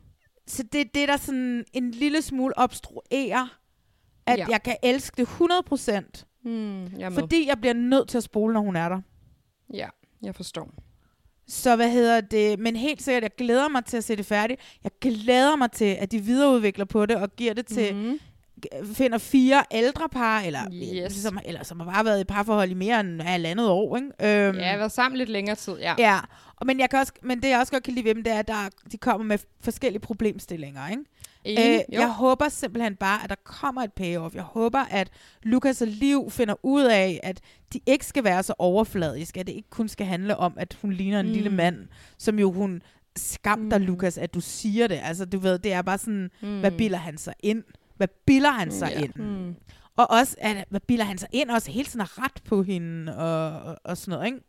Så 0.48 0.64
det, 0.64 0.96
det 0.96 1.08
der 1.08 1.18
sådan 1.18 1.66
en 1.74 1.92
lille 1.92 2.22
smule 2.22 2.58
obstruerer, 2.58 3.60
at 4.26 4.38
Ja. 4.40 4.46
jeg 4.50 4.64
kan 4.64 4.76
elske 4.84 5.18
det 5.18 5.28
100%. 5.28 6.26
Mm, 6.44 6.84
jeg 6.84 7.06
er. 7.06 7.10
Fordi 7.10 7.48
jeg 7.48 7.58
bliver 7.60 7.74
nødt 7.74 8.10
til 8.10 8.18
at 8.18 8.24
spole, 8.24 8.54
når 8.54 8.62
hun 8.62 8.76
er 8.76 8.90
der. 8.90 9.02
Ja, 9.74 9.88
jeg 10.22 10.36
forstår. 10.36 10.74
Så 11.48 11.76
hvad 11.76 11.92
hedder 11.92 12.22
det? 12.22 12.60
Men 12.60 12.76
helt 12.76 13.02
sikkert, 13.02 13.24
jeg 13.24 13.32
glæder 13.38 13.68
mig 13.68 13.86
til 13.86 13.98
at 13.98 14.04
se 14.04 14.16
det 14.16 14.26
færdigt. 14.26 14.62
Jeg 14.84 14.92
glæder 15.02 15.56
mig 15.56 15.72
til, 15.72 15.86
at 15.86 16.12
de 16.12 16.20
videreudvikler 16.20 16.86
på 16.86 17.06
det 17.06 17.16
og 17.16 17.36
giver 17.36 17.54
det 17.54 17.66
til, 17.66 17.96
Mhm. 17.96 18.20
Finder 18.94 19.18
fire 19.18 19.64
ældre 19.72 20.10
par, 20.10 20.40
eller, 20.40 20.60
Yes. 20.74 21.14
som, 21.14 21.40
eller 21.46 21.64
som 21.64 21.80
har 21.80 21.92
bare 21.92 22.06
været 22.06 22.22
i 22.22 22.24
parforhold 22.24 22.72
i 22.72 22.74
mere 22.74 23.00
end 23.00 23.22
halvandet 23.22 23.70
år. 23.70 23.96
Ikke? 23.98 24.08
Øhm, 24.48 24.58
Ja, 24.58 24.78
været 24.78 24.92
sammen 24.92 25.18
lidt 25.18 25.30
længere 25.30 25.56
tid, 25.56 25.74
ja. 25.80 25.94
Ja, 26.00 26.20
og, 26.56 26.66
men, 26.66 26.80
jeg 26.80 26.90
kan 26.90 27.00
også, 27.00 27.14
men 27.24 27.42
det 27.42 27.50
jeg 27.50 27.60
også 27.60 27.72
godt 27.72 27.84
kan 27.84 27.94
lide 27.94 28.06
ved 28.06 28.16
dem, 28.16 28.24
det 28.24 28.34
er, 28.34 28.40
at 28.40 28.48
der, 28.48 28.70
de 28.92 28.98
kommer 28.98 29.26
med 29.26 29.38
forskellige 29.62 30.00
problemstillinger. 30.02 30.88
Ikke? 30.90 31.04
Enig, 31.46 31.66
Øh, 31.90 31.96
jo. 31.96 32.00
jeg 32.00 32.10
håber 32.10 32.50
simpelthen 32.50 32.96
bare, 32.96 33.24
at 33.24 33.30
der 33.30 33.36
kommer 33.44 33.82
et 33.82 33.94
payoff. 33.94 34.36
Jeg 34.36 34.44
håber, 34.44 34.80
at 34.80 35.10
Lukas 35.44 35.82
og 35.82 35.88
Liv 35.88 36.32
finder 36.32 36.56
ud 36.64 36.84
af, 36.84 37.20
at 37.24 37.40
de 37.74 37.80
ikke 37.86 38.06
skal 38.06 38.24
være 38.24 38.44
så 38.44 38.54
overfladiske, 38.60 39.40
at 39.40 39.48
det 39.48 39.54
ikke 39.54 39.70
kun 39.70 39.88
skal 39.88 40.06
handle 40.06 40.38
om, 40.38 40.54
at 40.58 40.78
hun 40.82 40.94
ligner 40.94 41.20
en 41.20 41.26
mm. 41.28 41.32
lille 41.34 41.50
mand, 41.50 41.78
som 42.18 42.40
jo 42.40 42.52
hun 42.52 42.82
skam 43.18 43.70
dig, 43.70 43.80
Mm. 43.82 43.88
Lukas, 43.88 44.18
at 44.18 44.34
du 44.34 44.42
siger 44.42 44.88
det. 44.88 45.00
Altså, 45.04 45.26
du 45.26 45.40
ved, 45.40 45.60
det 45.60 45.74
er 45.74 45.82
bare 45.82 45.98
sådan, 45.98 46.30
mm. 46.42 46.60
hvad 46.60 46.72
bilder 46.72 46.98
han 46.98 47.18
sig 47.18 47.34
ind? 47.44 47.64
Hvad 47.98 48.08
bilder 48.26 48.52
han 48.52 48.72
sig 48.72 48.92
Ja. 48.96 49.02
ind? 49.04 49.16
Mm. 49.16 49.56
Og 49.98 50.12
også, 50.12 50.36
at, 50.38 50.66
hvad 50.70 50.80
bilder 50.80 51.06
han 51.06 51.18
sig 51.18 51.30
ind? 51.32 51.50
Også 51.52 51.72
hele 51.72 51.86
tiden 51.86 52.02
er 52.02 52.24
ret 52.24 52.42
på 52.46 52.64
hende 52.64 53.18
og, 53.18 53.62
og, 53.62 53.78
og 53.84 53.98
sådan 53.98 54.12
noget, 54.12 54.26
ikke? 54.26 54.40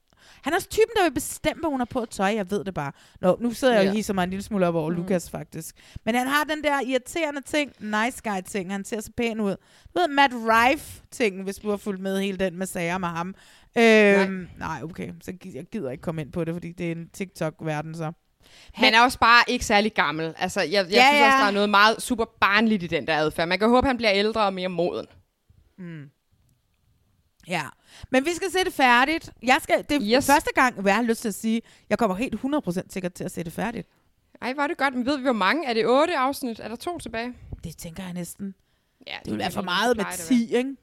Han 0.43 0.53
er 0.53 0.57
også 0.57 0.69
typen, 0.69 0.91
der 0.97 1.05
vil 1.05 1.15
bestemme, 1.15 1.61
hvad 1.61 1.71
hun 1.71 1.81
har 1.81 1.85
på 1.85 2.05
tøj. 2.11 2.27
Jeg 2.27 2.51
ved 2.51 2.65
det 2.65 2.75
bare. 2.75 2.93
Nå, 3.21 3.37
nu 3.41 3.51
sidder 3.53 3.75
jeg 3.75 3.81
jo 3.81 3.85
Ja. 3.85 3.91
og 3.91 3.97
hisser 3.97 4.15
mig 4.15 4.25
en 4.25 4.31
lille 4.31 4.43
smule 4.43 4.67
op 4.69 4.75
over 4.75 4.91
Mm. 4.91 4.97
Lukas, 4.97 5.31
faktisk. 5.31 5.77
Men 6.05 6.15
han 6.15 6.27
har 6.27 6.45
den 6.45 6.65
der 6.65 6.81
irriterende 6.81 7.41
ting, 7.41 7.73
nice 7.81 8.21
guy 8.25 8.41
ting. 8.47 8.73
Han 8.73 8.85
ser 8.85 9.01
så 9.01 9.11
pæn 9.17 9.41
ud. 9.41 9.51
Du 9.95 9.99
ved, 10.01 10.09
Matt 10.09 10.33
Rife-tingen, 10.35 11.43
hvis 11.45 11.57
du 11.57 11.71
har 11.71 11.77
fulgt 11.77 12.01
med 12.03 12.21
hele 12.21 12.39
den 12.39 12.59
med 12.59 12.67
sager 12.67 12.99
med 12.99 13.09
ham. 13.09 13.29
Øhm, 13.79 13.85
nej. 14.33 14.47
nej, 14.59 14.83
okay. 14.83 15.13
Så 15.23 15.33
jeg 15.55 15.65
gider 15.73 15.91
ikke 15.91 16.03
komme 16.03 16.23
ind 16.23 16.33
på 16.33 16.45
det, 16.45 16.55
fordi 16.55 16.73
det 16.73 16.87
er 16.89 16.93
en 16.93 17.09
TikTok-verden, 17.13 17.95
så. 17.95 18.13
Han 18.73 18.95
er 18.95 19.01
også 19.01 19.19
bare 19.19 19.45
ikke 19.49 19.65
særlig 19.65 19.95
gammel. 19.95 20.35
Altså, 20.39 20.61
jeg, 20.61 20.71
jeg 20.73 20.85
Ja, 20.91 21.09
synes 21.09 21.23
også, 21.23 21.37
ja. 21.37 21.41
der 21.41 21.47
er 21.47 21.51
noget 21.51 21.71
meget 21.71 22.03
super 22.03 22.25
barnligt 22.41 22.83
i 22.83 22.87
den 22.87 23.07
der 23.07 23.17
adfærd. 23.19 23.49
Man 23.49 23.59
kan 23.59 23.69
håbe, 23.69 23.87
han 23.87 23.97
bliver 23.97 24.13
ældre 24.13 24.43
og 24.47 24.53
mere 24.55 24.69
moden. 24.69 25.07
Mm. 25.79 26.11
Ja, 27.49 27.63
men 28.11 28.25
vi 28.25 28.31
skal 28.35 28.51
se 28.51 28.59
det 28.65 28.73
færdigt. 28.73 29.31
Jeg 29.43 29.59
skal, 29.63 29.85
det 29.89 29.97
er 30.13 30.17
Yes. 30.19 30.27
første 30.27 30.51
gang, 30.55 30.81
hvad 30.81 30.93
jeg 30.93 30.97
har 30.97 31.03
lyst 31.03 31.21
til 31.21 31.29
at 31.29 31.35
sige, 31.35 31.63
jeg 31.91 31.99
kommer 31.99 32.17
helt 32.17 32.35
100% 32.35 32.93
sikkert 32.93 33.13
til 33.15 33.25
at 33.25 33.31
se 33.33 33.45
det 33.45 33.53
færdigt. 33.53 33.89
Ej, 34.43 34.53
var 34.57 34.67
det 34.67 34.77
godt. 34.77 34.95
Men 34.95 35.07
ved 35.07 35.17
vi, 35.17 35.23
hvor 35.23 35.33
mange? 35.33 35.67
Er 35.67 35.75
det 35.75 35.87
otte 35.87 36.17
afsnit? 36.17 36.61
Er 36.61 36.69
der 36.69 36.77
to 36.77 36.99
tilbage? 36.99 37.35
Det 37.65 37.77
tænker 37.77 38.03
jeg 38.03 38.13
næsten. 38.13 38.55
Ja, 39.07 39.17
Det 39.25 39.31
vil 39.33 39.39
være 39.39 39.51
for 39.51 39.61
det 39.61 39.65
meget 39.65 39.97
med 39.97 40.05
plejer 40.05 40.17
det 40.17 40.23
at 40.23 40.29
10, 40.29 40.55
ikke? 40.57 40.77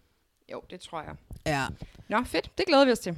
Jo, 0.51 0.61
det 0.69 0.79
tror 0.79 1.01
jeg. 1.01 1.15
Ja. 1.45 1.65
Nå, 2.09 2.23
fedt. 2.23 2.51
Det 2.57 2.65
glæder 2.65 2.85
vi 2.85 2.91
os 2.91 2.99
til. 2.99 3.17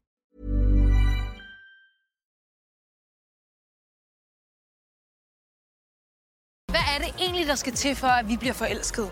Det 7.41 7.49
der 7.49 7.55
skal 7.55 7.73
til 7.73 7.95
for, 7.95 8.07
at 8.07 8.29
vi 8.29 8.37
bliver 8.37 8.53
forelsket? 8.53 9.09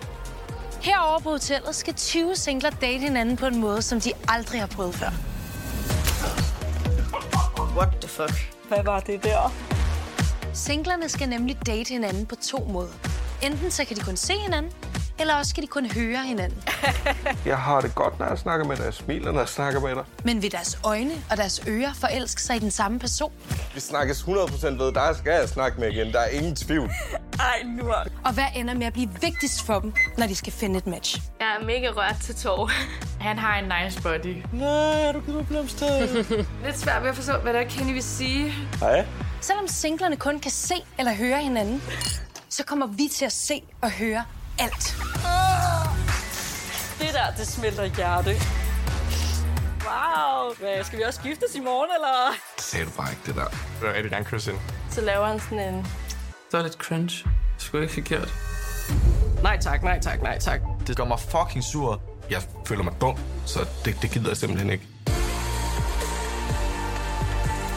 Herover 0.81 1.19
på 1.19 1.29
hotellet 1.29 1.75
skal 1.75 1.93
20 1.93 2.35
singler 2.35 2.69
date 2.69 2.99
hinanden 2.99 3.37
på 3.37 3.45
en 3.45 3.57
måde, 3.59 3.81
som 3.81 3.99
de 4.01 4.11
aldrig 4.27 4.59
har 4.59 4.67
prøvet 4.67 4.95
før. 4.95 5.11
What 7.77 7.89
the 8.01 8.09
fuck? 8.09 8.53
Hvad 8.67 8.83
var 8.83 8.99
det 8.99 9.23
der? 9.23 9.53
Singlerne 10.53 11.09
skal 11.09 11.29
nemlig 11.29 11.57
date 11.65 11.89
hinanden 11.89 12.25
på 12.25 12.35
to 12.35 12.57
måder. 12.57 12.93
Enten 13.41 13.71
så 13.71 13.85
kan 13.85 13.97
de 13.97 14.01
kun 14.01 14.17
se 14.17 14.33
hinanden, 14.33 14.71
eller 15.19 15.35
også 15.35 15.49
skal 15.49 15.63
de 15.63 15.67
kun 15.67 15.85
høre 15.91 16.23
hinanden. 16.25 16.63
Jeg 17.45 17.57
har 17.57 17.81
det 17.81 17.95
godt, 17.95 18.19
når 18.19 18.25
jeg 18.25 18.37
snakker 18.37 18.65
med 18.67 18.77
dig. 18.77 18.85
Jeg 18.85 18.93
smiler, 18.93 19.31
når 19.31 19.39
jeg 19.39 19.49
snakker 19.49 19.79
med 19.79 19.95
dig. 19.95 20.03
Men 20.23 20.41
vil 20.41 20.51
deres 20.51 20.79
øjne 20.83 21.11
og 21.31 21.37
deres 21.37 21.61
ører 21.67 21.93
forelske 21.93 22.41
sig 22.41 22.55
i 22.55 22.59
den 22.59 22.71
samme 22.71 22.99
person? 22.99 23.31
Vi 23.73 23.79
snakkes 23.79 24.21
100% 24.21 24.67
ved. 24.67 24.93
Dig 24.93 25.15
skal 25.17 25.31
jeg 25.31 25.49
snakke 25.49 25.79
med 25.79 25.91
igen. 25.91 26.13
Der 26.13 26.19
er 26.19 26.27
ingen 26.27 26.55
tvivl. 26.55 26.89
Ej, 27.39 27.63
nu 27.65 27.83
er... 27.89 28.03
Og 28.25 28.33
hvad 28.33 28.43
ender 28.55 28.73
med 28.73 28.87
at 28.87 28.93
blive 28.93 29.09
vigtigst 29.21 29.63
for 29.65 29.79
dem, 29.79 29.93
når 30.17 30.27
de 30.27 30.35
skal 30.35 30.53
finde 30.53 30.77
et 30.77 30.87
match? 30.87 31.21
Jeg 31.39 31.57
er 31.61 31.65
mega 31.65 31.87
rørt 31.89 32.15
til 32.21 32.35
tår. 32.35 32.71
Han 33.27 33.37
har 33.39 33.59
en 33.59 33.71
nice 33.83 34.01
body. 34.01 34.43
Nej, 34.53 35.11
du 35.11 35.19
gider 35.19 35.43
blomster. 35.43 36.05
Lidt 36.65 36.77
svært 36.79 37.01
ved 37.01 37.09
at 37.09 37.15
forstå, 37.15 37.37
hvad 37.37 37.53
der 37.53 37.63
Kenny 37.63 37.93
vil 37.93 38.03
sige. 38.03 38.53
Hej. 38.79 39.05
Selvom 39.41 39.67
singlerne 39.67 40.15
kun 40.17 40.39
kan 40.39 40.51
se 40.51 40.75
eller 40.99 41.13
høre 41.13 41.41
hinanden, 41.41 41.81
så 42.49 42.63
kommer 42.63 42.87
vi 42.87 43.09
til 43.15 43.25
at 43.25 43.31
se 43.31 43.61
og 43.81 43.91
høre 43.91 44.25
alt. 44.59 44.95
Det 46.99 47.13
der, 47.13 47.31
det 47.37 47.47
smelter 47.47 47.85
hjerte. 47.85 48.35
Wow. 49.85 50.53
Hvad, 50.59 50.83
skal 50.83 50.99
vi 50.99 51.03
også 51.03 51.21
giftes 51.21 51.55
i 51.55 51.59
morgen, 51.59 51.89
eller? 51.95 52.35
Sagde 52.57 52.85
du 52.85 52.91
bare 52.91 53.09
ikke 53.11 53.21
det 53.25 53.35
der. 53.35 53.41
Jeg 53.41 53.81
vil 53.81 53.89
rigtig 53.89 54.11
gerne 54.11 54.25
kysse 54.25 54.51
ind. 54.51 54.59
Så 54.91 55.01
laver 55.01 55.27
han 55.27 55.39
sådan 55.39 55.59
en... 55.59 55.87
Det 56.51 56.57
er 56.59 56.63
lidt 56.63 56.73
cringe. 56.73 57.07
Det 57.07 57.23
skulle 57.57 57.83
ikke 57.83 57.93
forkert. 57.93 58.33
Nej 59.43 59.59
tak, 59.61 59.83
nej 59.83 59.99
tak, 59.99 60.21
nej 60.21 60.39
tak. 60.39 60.59
Det 60.87 60.97
gør 60.97 61.05
mig 61.05 61.19
fucking 61.19 61.63
sur. 61.63 62.01
Jeg 62.29 62.41
føler 62.65 62.83
mig 62.83 62.93
dum, 63.01 63.17
så 63.45 63.59
det, 63.85 63.97
det 64.01 64.11
gider 64.11 64.27
jeg 64.27 64.37
simpelthen 64.37 64.69
ikke. 64.69 64.87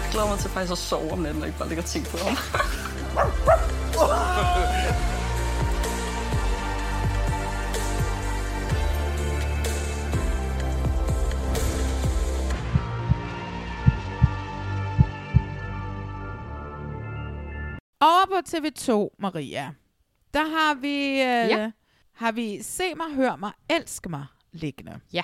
Jeg 0.03 0.11
glæder 0.12 0.28
mig 0.28 0.39
til 0.39 0.51
faktisk 0.51 0.73
at 0.73 0.78
sove 0.78 1.12
om 1.12 1.19
natten, 1.19 1.43
og 1.43 1.49
ikke 1.49 1.59
bare 1.59 1.69
ligge 1.69 1.82
og 1.82 1.89
tænke 1.89 2.11
på 2.11 2.16
ham. 2.16 2.36
Over 18.01 18.27
på 18.27 18.43
TV2, 18.49 19.09
Maria, 19.19 19.74
der 20.35 20.45
har 20.45 20.74
vi, 20.74 21.11
øh, 21.11 21.49
Ja. 21.51 21.70
har 22.15 22.33
vi 22.33 22.62
Se 22.62 22.95
mig, 22.95 23.15
hør 23.15 23.37
mig, 23.37 23.53
elsk 23.70 24.09
mig 24.09 24.27
liggende. 24.53 25.01
Ja. 25.12 25.23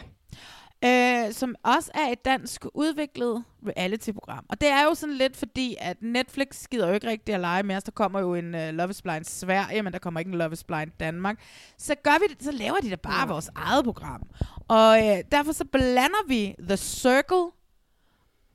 Øh, 0.85 1.33
som 1.33 1.55
også 1.63 1.91
er 1.95 2.07
et 2.13 2.25
dansk 2.25 2.65
udviklet 2.75 3.45
reality-program. 3.67 4.45
Og 4.49 4.61
det 4.61 4.69
er 4.69 4.85
jo 4.85 4.95
sådan 4.95 5.15
lidt 5.15 5.37
fordi, 5.37 5.77
at 5.81 5.97
Netflix 6.03 6.67
gider 6.71 6.89
jo 6.89 6.95
ikke 6.95 7.07
rigtig 7.09 7.35
at 7.35 7.41
lege 7.41 7.63
mere. 7.63 7.81
Så 7.81 7.85
der 7.85 7.91
kommer 7.93 8.21
jo 8.21 8.35
en 8.35 8.55
uh, 8.55 8.61
Love 8.69 8.91
is 8.91 9.03
Blind 9.03 9.25
Sverige, 9.25 9.83
men 9.83 9.93
der 9.93 9.99
kommer 9.99 10.21
ikke 10.21 10.29
en 10.33 10.39
Love 10.39 10.53
is 10.53 10.65
Blind 10.65 10.91
Danmark. 11.01 11.41
Så 11.79 11.95
gør 12.03 12.19
vi 12.19 12.35
det, 12.35 12.43
så 12.45 12.51
laver 12.53 12.77
de 12.83 12.91
da 12.91 12.97
bare 12.97 13.21
Ja. 13.21 13.27
vores 13.27 13.51
eget 13.55 13.85
program. 13.85 14.23
Og 14.69 15.07
øh, 15.09 15.19
derfor 15.33 15.53
så 15.53 15.65
blander 15.65 16.27
vi 16.29 16.55
The 16.61 16.77
Circle 16.77 17.47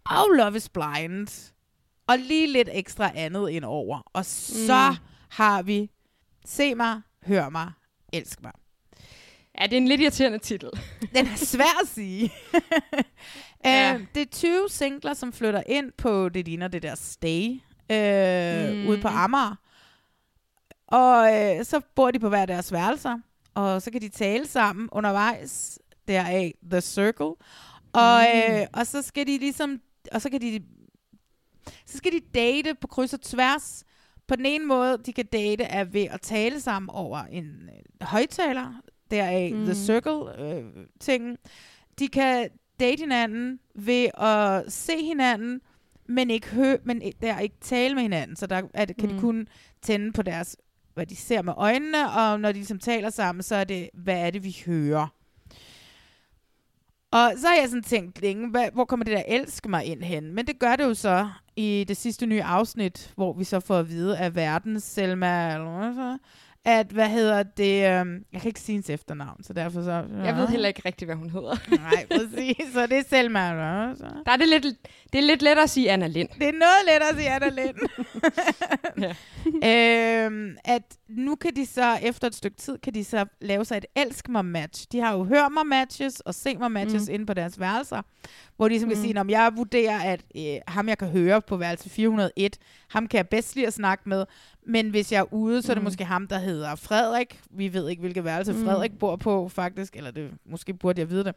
og 0.05 0.29
Love 0.37 0.55
is 0.57 0.69
Blind 0.69 1.51
og 2.07 2.17
lige 2.17 2.47
lidt 2.47 2.69
ekstra 2.71 3.11
andet 3.15 3.49
ind 3.49 3.65
over. 3.65 4.09
Og 4.13 4.25
så 4.25 4.89
Mm. 4.91 4.97
har 5.29 5.61
vi 5.61 5.89
Se 6.45 6.75
mig, 6.75 7.01
hør 7.25 7.49
mig, 7.49 7.71
elsk 8.13 8.43
mig. 8.43 8.51
Ja, 9.59 9.63
det 9.65 9.73
er 9.73 9.77
en 9.77 9.87
lidt 9.87 10.01
irriterende 10.01 10.37
titel. 10.37 10.69
Den 11.15 11.25
er 11.27 11.35
svær 11.35 11.81
at 11.81 11.87
sige. 11.87 12.33
ja. 13.65 13.93
øh, 13.95 14.01
det 14.15 14.21
er 14.21 14.25
20 14.31 14.69
singler, 14.69 15.13
som 15.13 15.33
flytter 15.33 15.63
ind 15.67 15.91
på 15.97 16.29
det 16.29 16.45
ligner 16.45 16.67
det 16.67 16.83
der 16.83 16.95
stay 16.95 17.49
øh, 17.91 18.73
Mm. 18.83 18.87
ude 18.87 19.01
på 19.01 19.07
Amager. 19.07 19.55
Og 20.87 21.33
øh, 21.57 21.65
så 21.65 21.81
bor 21.95 22.11
de 22.11 22.19
på 22.19 22.29
hver 22.29 22.45
deres 22.45 22.71
værelser, 22.71 23.17
og 23.53 23.81
så 23.81 23.91
kan 23.91 24.01
de 24.01 24.09
tale 24.09 24.47
sammen 24.47 24.89
undervejs. 24.91 25.79
Deraf 26.07 26.51
The 26.71 26.81
Circle. 26.81 27.25
Og, 27.93 28.21
Mm. 28.49 28.53
øh, 28.55 28.67
og 28.73 28.87
så 28.87 29.01
skal 29.01 29.27
de 29.27 29.37
ligesom, 29.37 29.81
og 30.11 30.21
så 30.21 30.29
kan 30.29 30.41
de, 30.41 30.59
så 31.85 31.97
skal 31.97 32.11
de 32.11 32.19
date 32.19 32.75
på 32.75 32.87
kryds 32.87 33.13
og 33.13 33.21
tværs. 33.21 33.83
På 34.27 34.35
den 34.35 34.45
ene 34.45 34.65
måde, 34.65 34.97
de 35.05 35.13
kan 35.13 35.25
date, 35.25 35.63
er 35.63 35.83
ved 35.83 36.01
at 36.11 36.21
tale 36.21 36.61
sammen 36.61 36.89
over 36.89 37.17
en 37.23 37.45
øh, 37.45 38.07
højtaler, 38.07 38.73
deraf 39.11 39.51
mm. 39.53 39.65
The 39.65 39.75
Circle-tingen. 39.75 41.37
de 41.99 42.07
kan 42.07 42.49
date 42.79 42.99
hinanden 42.99 43.59
ved 43.75 44.07
at 44.17 44.71
se 44.71 45.05
hinanden, 45.05 45.61
men 46.05 46.29
ikke 46.29 46.47
hø 46.47 46.77
men 46.83 47.01
der 47.21 47.39
ikke 47.39 47.55
tale 47.61 47.95
med 47.95 48.01
hinanden. 48.01 48.35
Så 48.35 48.47
der 48.47 48.61
er 48.73 48.85
det, 48.85 48.97
kan 48.97 49.09
mm. 49.09 49.15
De 49.15 49.21
kun 49.21 49.47
tænde 49.81 50.11
på 50.11 50.21
deres, 50.21 50.57
hvad 50.93 51.05
de 51.05 51.15
ser 51.15 51.41
med 51.41 51.53
øjnene, 51.57 52.11
og 52.11 52.39
når 52.39 52.51
de 52.51 52.57
ligesom 52.57 52.79
taler 52.79 53.09
sammen, 53.09 53.43
så 53.43 53.55
er 53.55 53.63
det, 53.63 53.89
hvad 53.93 54.19
er 54.27 54.31
det, 54.31 54.43
vi 54.43 54.57
hører. 54.65 55.07
Og 57.11 57.31
så 57.37 57.47
har 57.47 57.55
jeg 57.55 57.69
sådan 57.69 57.83
tænkt 57.83 58.21
længe, 58.21 58.49
hvad, 58.49 58.69
hvor 58.73 58.85
kommer 58.85 59.03
det 59.03 59.13
der 59.17 59.23
elske 59.27 59.69
mig 59.69 59.85
ind 59.85 60.03
hen? 60.03 60.33
Men 60.33 60.47
det 60.47 60.59
gør 60.59 60.75
det 60.75 60.83
jo 60.83 60.93
så 60.93 61.29
i 61.55 61.85
det 61.87 61.97
sidste 61.97 62.25
nye 62.25 62.43
afsnit, 62.43 63.13
hvor 63.15 63.33
vi 63.33 63.43
så 63.43 63.59
får 63.59 63.79
at 63.79 63.89
vide 63.89 64.17
af 64.17 64.35
verdens 64.35 64.83
Selma, 64.83 65.53
eller 65.53 65.77
hvad 65.77 65.93
så, 65.93 66.17
at, 66.65 66.87
hvad 66.87 67.09
hedder 67.09 67.43
det, 67.43 67.89
øhm, 67.89 68.25
jeg 68.33 68.41
kan 68.41 68.47
ikke 68.49 68.59
sige 68.59 68.73
hendes 68.73 68.89
efternavn, 68.89 69.43
så 69.43 69.53
derfor 69.53 69.81
så... 69.81 70.03
Jeg 70.23 70.35
ved 70.35 70.47
heller 70.47 70.67
ikke 70.67 70.81
rigtigt, 70.85 71.07
hvad 71.07 71.15
hun 71.15 71.29
hedder. 71.29 71.55
Nej, 71.69 72.05
præcis, 72.11 72.73
så 72.73 72.87
det 72.87 72.97
er 72.97 73.03
Selma, 73.09 73.49
eller 73.49 73.95
så. 73.95 74.05
Der 74.25 74.31
er 74.31 74.37
det, 74.37 74.47
lidt, 74.47 74.63
det 75.13 75.19
er 75.19 75.23
lidt 75.23 75.41
lettere 75.41 75.63
at 75.63 75.69
sige 75.69 75.91
Anna 75.91 76.07
Lind. 76.07 76.29
Det 76.39 76.47
er 76.47 76.51
noget 76.51 76.85
lettere 76.87 77.09
at 77.09 77.15
sige 77.15 77.29
Anna 77.29 77.49
Lind. 77.49 77.75
øhm, 79.69 80.57
at 80.65 80.83
nu 81.17 81.35
kan 81.35 81.55
de 81.55 81.65
så, 81.65 81.97
efter 82.01 82.27
et 82.27 82.35
stykke 82.35 82.57
tid, 82.57 82.77
kan 82.77 82.93
de 82.93 83.03
så 83.03 83.25
lave 83.41 83.65
sig 83.65 83.77
et 83.77 83.85
elsk 83.95 84.29
mig 84.29 84.45
match. 84.45 84.87
De 84.91 84.99
har 84.99 85.13
jo 85.13 85.23
hør 85.23 85.49
mig 85.49 85.67
matches 85.67 86.19
og 86.19 86.35
se 86.35 86.57
mig 86.57 86.71
matches 86.71 87.07
mm. 87.09 87.13
inde 87.13 87.25
på 87.25 87.33
deres 87.33 87.59
værelser, 87.59 88.01
hvor 88.55 88.65
de 88.65 88.69
ligesom 88.69 88.87
mm. 88.89 88.93
kan 88.95 89.03
sige, 89.03 89.19
om 89.19 89.29
jeg 89.29 89.51
vurderer, 89.55 89.99
at 89.99 90.21
øh, 90.37 90.55
ham 90.67 90.89
jeg 90.89 90.97
kan 90.97 91.07
høre 91.07 91.41
på 91.41 91.57
værelse 91.57 91.89
401, 91.89 92.57
ham 92.89 93.07
kan 93.07 93.17
jeg 93.17 93.27
bedst 93.27 93.55
lide 93.55 93.67
at 93.67 93.73
snakke 93.73 94.09
med, 94.09 94.25
men 94.67 94.89
hvis 94.89 95.11
jeg 95.11 95.19
er 95.19 95.33
ude, 95.33 95.61
så 95.61 95.71
er 95.71 95.73
det 95.73 95.81
Mm. 95.81 95.85
måske 95.85 96.05
ham, 96.05 96.27
der 96.27 96.39
hedder 96.39 96.75
Frederik. 96.75 97.39
Vi 97.51 97.73
ved 97.73 97.89
ikke, 97.89 97.99
hvilket 97.99 98.23
værelse 98.23 98.53
Mm. 98.53 98.65
Frederik 98.65 98.99
bor 98.99 99.15
på, 99.15 99.49
faktisk, 99.49 99.95
eller 99.95 100.11
det, 100.11 100.31
måske 100.45 100.73
burde 100.73 100.99
jeg 101.01 101.09
vide 101.09 101.23
det. 101.23 101.35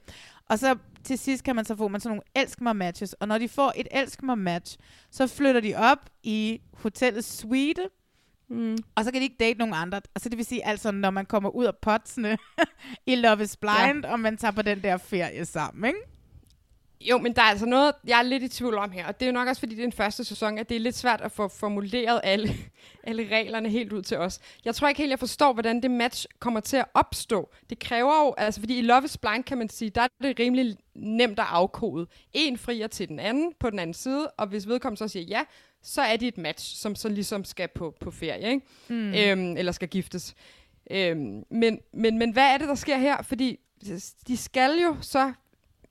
Og 0.49 0.59
så 0.59 0.77
til 1.05 1.19
sidst 1.19 1.45
kan 1.45 1.57
man 1.57 1.65
så 1.65 1.77
få 1.77 1.89
man 1.89 2.01
sådan 2.01 2.11
nogle 2.11 2.23
elsk 2.45 2.61
mig 2.61 2.77
matches, 2.77 3.13
og 3.13 3.29
når 3.29 3.39
de 3.39 3.49
får 3.49 3.73
et 3.77 3.89
elsk 3.91 4.23
mig 4.23 4.39
match, 4.39 4.77
så 5.11 5.27
flytter 5.27 5.61
de 5.61 5.75
op 5.75 5.99
i 6.23 6.61
hotellets 6.73 7.39
suite, 7.39 7.83
Mm. 8.51 8.77
og 8.97 9.05
så 9.05 9.13
kan 9.13 9.21
de 9.21 9.25
ikke 9.25 9.37
date 9.41 9.59
nogen 9.59 9.75
andre. 9.75 10.01
Og 10.15 10.21
så 10.21 10.29
det 10.29 10.39
vil 10.39 10.45
sige, 10.47 10.67
altså 10.67 10.91
når 10.91 11.11
man 11.11 11.27
kommer 11.27 11.51
ud 11.51 11.65
af 11.65 11.77
potsene 11.83 12.39
i 13.07 13.15
Love 13.15 13.43
is 13.43 13.57
Blind, 13.57 14.05
ja. 14.05 14.13
og 14.13 14.21
man 14.21 14.37
tager 14.37 14.53
på 14.53 14.63
den 14.63 14.83
der 14.83 14.97
ferie 14.97 15.45
sammen, 15.45 15.85
ikke? 15.85 15.99
Jo, 17.01 17.19
men 17.19 17.33
der 17.33 17.43
er 17.43 17.47
altså 17.47 17.67
noget, 17.67 17.93
jeg 18.07 18.19
er 18.19 18.23
lidt 18.23 18.43
i 18.43 18.49
tvivl 18.49 18.75
om 18.75 18.91
her, 18.91 19.07
og 19.07 19.21
det 19.21 19.27
er 19.27 19.31
jo 19.31 19.33
nok 19.33 19.49
også, 19.49 19.61
fordi 19.61 19.75
det 19.75 19.81
er 19.81 19.87
den 19.87 19.93
første 19.93 20.25
sæson, 20.25 20.59
at 20.59 20.69
det 20.69 20.77
er 20.77 20.81
lidt 20.81 20.97
svært 20.97 21.21
at 21.21 21.33
få 21.33 21.49
formuleret 21.49 22.21
alle, 22.25 22.55
alle 23.05 23.29
reglerne 23.37 23.69
helt 23.69 23.93
ud 23.93 24.03
til 24.03 24.17
os. 24.17 24.41
Jeg 24.65 24.75
tror 24.75 24.89
ikke 24.89 25.01
helt, 25.01 25.11
jeg 25.11 25.19
forstår, 25.19 25.53
hvordan 25.53 25.83
det 25.83 25.91
match 25.91 26.27
kommer 26.39 26.61
til 26.61 26.77
at 26.77 26.85
opstå. 26.95 27.51
Det 27.71 27.79
kræver 27.79 28.25
jo, 28.25 28.35
altså 28.39 28.61
fordi 28.61 28.79
i 28.79 28.83
Love 28.83 29.05
is 29.05 29.19
Blind 29.19 29.45
kan 29.45 29.59
man 29.59 29.69
sige, 29.69 29.91
der 29.91 30.01
er 30.01 30.09
det 30.23 30.39
rimelig 30.39 30.77
nemt 30.95 31.39
at 31.39 31.47
afkode. 31.49 32.07
En 32.33 32.59
frier 32.59 32.87
til 32.87 33.09
den 33.09 33.21
anden 33.21 33.53
på 33.61 33.71
den 33.71 33.79
anden 33.79 33.95
side, 33.95 34.31
og 34.31 34.47
hvis 34.47 34.69
vedkommende 34.69 34.99
så 34.99 35.09
siger 35.09 35.25
ja, 35.25 35.45
så 35.83 36.03
er 36.03 36.17
det 36.17 36.29
et 36.29 36.39
match, 36.39 36.77
som 36.77 36.95
så 36.95 37.09
ligesom 37.09 37.45
skal 37.45 37.69
på, 37.69 37.95
på 38.01 38.11
ferie, 38.11 38.51
ikke? 38.51 38.67
Mm. 38.89 39.15
Øhm, 39.15 39.57
eller 39.57 39.73
skal 39.73 39.89
giftes. 39.89 40.35
Øhm, 40.91 41.45
men, 41.51 41.81
men, 41.93 42.19
men 42.19 42.31
hvad 42.31 42.55
er 42.55 42.59
det, 42.59 42.69
der 42.69 42.75
sker 42.75 42.97
her? 42.97 43.23
Fordi 43.23 43.59
de 44.29 44.37
skal 44.37 44.79
jo 44.83 44.97
så 45.01 45.33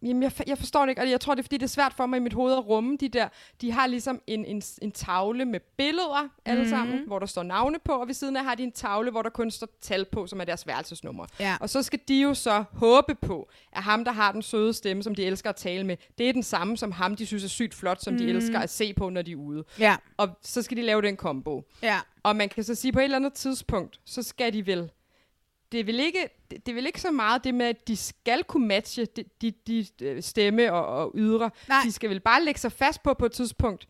Jamen, 0.05 0.23
jeg, 0.23 0.31
jeg 0.47 0.57
forstår 0.57 0.81
det 0.81 0.89
ikke, 0.89 1.01
og 1.01 1.09
jeg 1.09 1.21
tror, 1.21 1.33
det 1.35 1.39
er, 1.39 1.43
fordi 1.43 1.57
det 1.57 1.63
er 1.63 1.67
svært 1.67 1.93
for 1.93 2.05
mig 2.05 2.17
i 2.17 2.19
mit 2.19 2.33
hoved 2.33 2.53
at 2.53 2.67
rumme 2.67 2.97
de 2.99 3.09
der. 3.09 3.27
De 3.61 3.71
har 3.71 3.87
ligesom 3.87 4.21
en, 4.27 4.45
en, 4.45 4.61
en 4.81 4.91
tavle 4.91 5.45
med 5.45 5.59
billeder, 5.77 6.29
alle 6.45 6.61
Mhm. 6.61 6.69
sammen, 6.69 7.03
hvor 7.07 7.19
der 7.19 7.25
står 7.25 7.43
navne 7.43 7.77
på, 7.85 7.91
og 7.93 8.07
ved 8.07 8.13
siden 8.13 8.37
af 8.37 8.43
har 8.43 8.55
de 8.55 8.63
en 8.63 8.71
tavle, 8.71 9.11
hvor 9.11 9.21
der 9.21 9.29
kun 9.29 9.51
står 9.51 9.67
tal 9.81 10.05
på, 10.05 10.27
som 10.27 10.39
er 10.41 10.45
deres 10.45 10.67
værelsesnummer. 10.67 11.25
Ja. 11.39 11.57
Og 11.59 11.69
så 11.69 11.83
skal 11.83 11.99
de 12.07 12.21
jo 12.21 12.33
så 12.33 12.63
håbe 12.73 13.15
på, 13.15 13.49
at 13.71 13.83
ham, 13.83 14.05
der 14.05 14.11
har 14.11 14.31
den 14.31 14.41
søde 14.41 14.73
stemme, 14.73 15.03
som 15.03 15.15
de 15.15 15.25
elsker 15.25 15.49
at 15.49 15.55
tale 15.55 15.83
med, 15.83 15.97
det 16.17 16.29
er 16.29 16.33
den 16.33 16.43
samme 16.43 16.77
som 16.77 16.91
ham, 16.91 17.15
de 17.15 17.25
synes 17.25 17.43
er 17.43 17.47
sygt 17.47 17.73
flot, 17.73 18.01
som 18.01 18.13
mm. 18.13 18.17
de 18.17 18.25
Mhm. 18.25 18.35
elsker 18.35 18.59
at 18.59 18.69
se 18.69 18.93
på, 18.93 19.09
når 19.09 19.21
de 19.21 19.31
er 19.31 19.35
ude. 19.35 19.63
Ja. 19.79 19.95
Og 20.17 20.29
så 20.41 20.61
skal 20.61 20.77
de 20.77 20.81
lave 20.81 21.01
den 21.01 21.17
kombo. 21.17 21.63
Ja. 21.83 21.99
Og 22.23 22.35
man 22.35 22.49
kan 22.49 22.63
så 22.63 22.75
sige, 22.75 22.91
på 22.91 22.99
et 22.99 23.03
eller 23.03 23.17
andet 23.17 23.33
tidspunkt, 23.33 23.99
så 24.05 24.23
skal 24.23 24.53
de 24.53 24.65
vel 24.65 24.91
det 25.71 25.79
er 25.79 25.83
vel 25.83 25.99
ikke, 25.99 26.29
det, 26.51 26.65
det 26.65 26.71
er 26.71 26.75
vel 26.75 26.85
ikke 26.85 27.01
så 27.01 27.11
meget 27.11 27.43
det 27.43 27.53
med, 27.53 27.65
at 27.65 27.87
de 27.87 27.97
skal 27.97 28.43
kunne 28.43 28.67
matche 28.67 29.05
de, 29.05 29.23
de, 29.41 29.51
de 29.67 29.85
øh, 30.01 30.23
stemme 30.23 30.73
og, 30.73 30.85
og 30.85 31.11
ydre. 31.15 31.51
Nej. 31.67 31.81
De 31.83 31.91
skal 31.91 32.09
vel 32.09 32.19
bare 32.19 32.43
lægge 32.43 32.59
sig 32.59 32.71
fast 32.71 33.03
på 33.03 33.13
på 33.13 33.25
et 33.25 33.31
tidspunkt. 33.31 33.87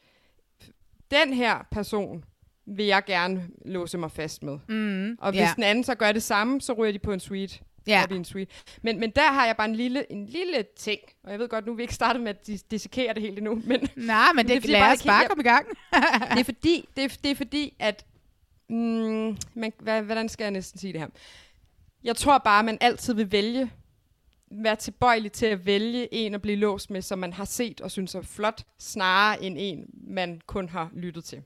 Den 1.11 1.34
her 1.34 1.68
person 1.72 2.23
vil 2.65 2.85
jeg 2.85 3.03
gerne 3.06 3.49
låse 3.65 3.97
mig 3.97 4.11
fast 4.11 4.43
med. 4.43 4.60
Mm, 4.68 5.18
og 5.22 5.31
hvis 5.31 5.41
ja. 5.41 5.52
den 5.56 5.64
anden 5.64 5.84
så 5.84 5.95
gør 5.95 6.11
det 6.11 6.23
samme, 6.23 6.61
så 6.61 6.73
ryger 6.73 6.91
de 6.91 6.99
på 6.99 7.11
en 7.11 7.19
suite. 7.19 7.60
Ja. 7.88 8.03
I 8.11 8.14
en 8.14 8.26
suite. 8.26 8.53
Men, 8.81 8.99
men 8.99 9.10
der 9.10 9.31
har 9.31 9.45
jeg 9.45 9.57
bare 9.57 9.69
en 9.69 9.76
lille, 9.76 10.11
en 10.11 10.26
lille 10.26 10.65
ting. 10.77 10.99
Og 11.23 11.31
jeg 11.31 11.39
ved 11.39 11.47
godt, 11.49 11.65
nu 11.65 11.72
er 11.72 11.76
vi 11.76 11.81
ikke 11.81 11.93
startet 11.93 12.22
med 12.22 12.30
at 12.30 12.49
dis- 12.49 12.68
dissekere 12.72 13.14
det 13.14 13.22
helt 13.22 13.38
endnu. 13.38 13.61
Men, 13.65 13.89
Nej, 13.95 14.34
men 14.35 14.47
det, 14.47 14.56
er 14.56 14.61
fordi, 14.61 14.72
lad 14.73 14.91
os 14.91 15.03
bare 15.03 15.27
komme 15.27 15.41
i 15.41 15.47
gang. 15.47 15.68
det 16.34 16.39
er 16.39 16.43
fordi, 16.43 16.89
det 16.95 17.03
er, 17.03 17.18
det 17.23 17.31
er 17.31 17.35
fordi 17.35 17.76
at... 17.80 18.06
Mm, 18.69 19.38
man, 19.53 19.73
hvad, 19.80 20.02
hvordan 20.02 20.30
skal 20.30 20.43
jeg 20.43 20.52
næsten 20.52 20.80
sige 20.80 20.93
det 20.93 21.02
her? 21.02 21.07
Jeg 22.06 22.15
tror 22.15 22.38
bare, 22.38 22.60
at 22.60 22.65
man 22.65 22.77
altid 22.82 23.14
vil 23.14 23.32
vælge, 23.32 23.72
være 24.52 24.76
tilbøjelig 24.76 25.32
til 25.32 25.45
at 25.45 25.65
vælge 25.65 26.14
en 26.14 26.34
at 26.36 26.41
blive 26.41 26.56
låst 26.57 26.90
med, 26.90 27.02
som 27.02 27.19
man 27.19 27.34
har 27.34 27.45
set 27.45 27.82
og 27.82 27.91
synes 27.91 28.15
er 28.15 28.22
flot, 28.22 28.64
snarere 28.80 29.44
end 29.44 29.56
en, 29.60 29.86
man 30.07 30.41
kun 30.48 30.69
har 30.69 30.90
lyttet 30.94 31.23
til. 31.23 31.41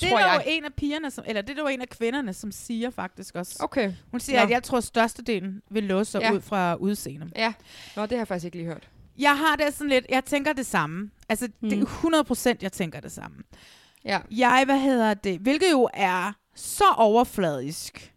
Det 0.00 0.08
tror 0.08 0.18
er 0.18 0.34
jo 0.34 0.40
en 0.46 0.64
af 0.64 0.74
pigerne, 0.74 1.10
som, 1.10 1.24
eller 1.28 1.42
det 1.42 1.58
er 1.58 1.62
jo 1.62 1.68
en 1.68 1.80
af 1.80 1.88
kvinderne, 1.88 2.34
som 2.34 2.52
siger 2.52 2.90
faktisk 2.90 3.34
også. 3.34 3.56
Okay. 3.60 3.92
Hun 4.10 4.20
siger, 4.20 4.38
Nå. 4.38 4.44
at 4.44 4.50
jeg 4.50 4.62
tror, 4.62 4.78
at 4.78 4.84
størstedelen 4.84 5.62
vil 5.70 5.84
låse 5.84 6.10
sig 6.10 6.20
Ja. 6.20 6.32
ud 6.32 6.40
fra 6.40 6.74
udseende. 6.74 7.30
Ja, 7.36 7.52
Nå, 7.96 8.02
det 8.02 8.10
har 8.10 8.18
jeg 8.18 8.28
faktisk 8.28 8.44
ikke 8.44 8.56
lige 8.56 8.66
hørt. 8.66 8.88
Jeg 9.18 9.38
har 9.38 9.56
det 9.56 9.74
sådan 9.74 9.88
lidt, 9.88 10.06
jeg 10.08 10.24
tænker 10.24 10.52
det 10.52 10.66
samme. 10.66 11.10
Altså, 11.28 11.48
mm. 11.60 11.70
det 11.70 11.78
er 11.78 11.82
100 11.82 12.24
procent, 12.24 12.62
jeg 12.62 12.72
tænker 12.72 13.00
det 13.00 13.12
samme. 13.12 13.36
Ja. 14.04 14.20
Jeg, 14.30 14.62
hvad 14.64 14.78
hedder 14.78 15.14
det, 15.14 15.38
hvilket 15.38 15.70
jo 15.70 15.88
er 15.94 16.32
så 16.54 16.84
overfladisk, 16.96 18.14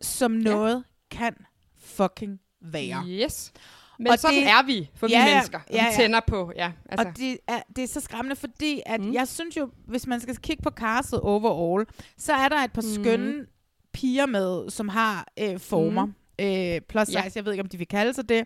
som 0.00 0.30
noget 0.30 0.84
kan 1.12 1.34
fucking 1.78 2.40
være. 2.60 3.04
Yes. 3.08 3.52
Men 3.98 4.18
sådan 4.18 4.42
er 4.42 4.62
vi, 4.66 4.90
for 4.94 5.06
vi 5.06 5.14
mennesker. 5.26 5.58
Og 5.58 5.64
vi 5.74 5.78
tænder 5.96 6.20
på, 6.26 6.52
ja, 6.56 6.72
altså. 6.88 7.08
Og 7.08 7.16
det 7.16 7.38
er, 7.48 7.62
det 7.76 7.84
er 7.84 7.88
så 7.88 8.00
skræmmende, 8.00 8.36
fordi 8.36 8.82
at 8.86 9.00
mm. 9.00 9.12
jeg 9.12 9.28
synes 9.28 9.56
jo, 9.56 9.70
hvis 9.86 10.06
man 10.06 10.20
skal 10.20 10.36
kigge 10.36 10.62
på 10.62 10.70
castet 10.70 11.20
overall, 11.20 11.86
så 12.18 12.32
er 12.32 12.48
der 12.48 12.56
et 12.56 12.72
par 12.72 12.82
Mhm. 12.82 13.04
skønne 13.04 13.46
piger 13.92 14.26
med, 14.26 14.70
som 14.70 14.88
har 14.88 15.26
øh, 15.38 15.60
former. 15.60 16.04
Mhm. 16.06 16.14
Øh, 16.40 16.80
plus 16.88 17.06
size, 17.06 17.18
Ja. 17.18 17.30
jeg 17.34 17.44
ved 17.44 17.52
ikke, 17.52 17.62
om 17.62 17.68
de 17.68 17.78
vil 17.78 17.88
kalde 17.88 18.14
sig 18.14 18.28
det. 18.28 18.44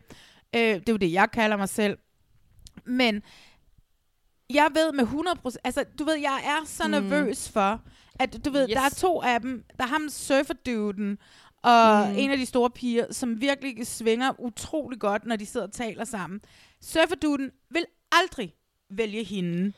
Øh, 0.56 0.60
det 0.60 0.88
er 0.88 0.92
jo 0.92 0.96
det, 0.96 1.12
jeg 1.12 1.30
kalder 1.30 1.56
mig 1.56 1.68
selv. 1.68 1.98
Men 2.86 3.22
jeg 4.50 4.68
ved 4.74 4.92
med 4.92 5.04
100%, 5.04 5.56
altså 5.64 5.84
du 5.98 6.04
ved, 6.04 6.14
jeg 6.14 6.40
er 6.44 6.66
så 6.66 6.84
Mm. 6.84 6.90
nervøs 6.90 7.48
for, 7.48 7.80
at 8.20 8.44
du 8.44 8.50
ved, 8.50 8.68
Yes. 8.68 8.74
der 8.74 8.80
er 8.82 8.88
to 8.88 9.22
af 9.22 9.40
dem, 9.40 9.64
der 9.78 9.84
er 9.84 9.88
ham 9.88 10.08
surferduden, 10.08 11.18
og 11.66 12.08
Mm. 12.08 12.14
en 12.18 12.30
af 12.30 12.36
de 12.38 12.46
store 12.46 12.70
piger, 12.70 13.06
som 13.10 13.40
virkelig 13.40 13.86
svinger 13.86 14.40
utrolig 14.40 15.00
godt, 15.00 15.26
når 15.26 15.36
de 15.36 15.46
sidder 15.46 15.66
og 15.66 15.72
taler 15.72 16.04
sammen. 16.04 16.40
Surferduden 16.82 17.50
vil 17.70 17.84
aldrig 18.12 18.52
vælge 18.90 19.24
hende. 19.24 19.72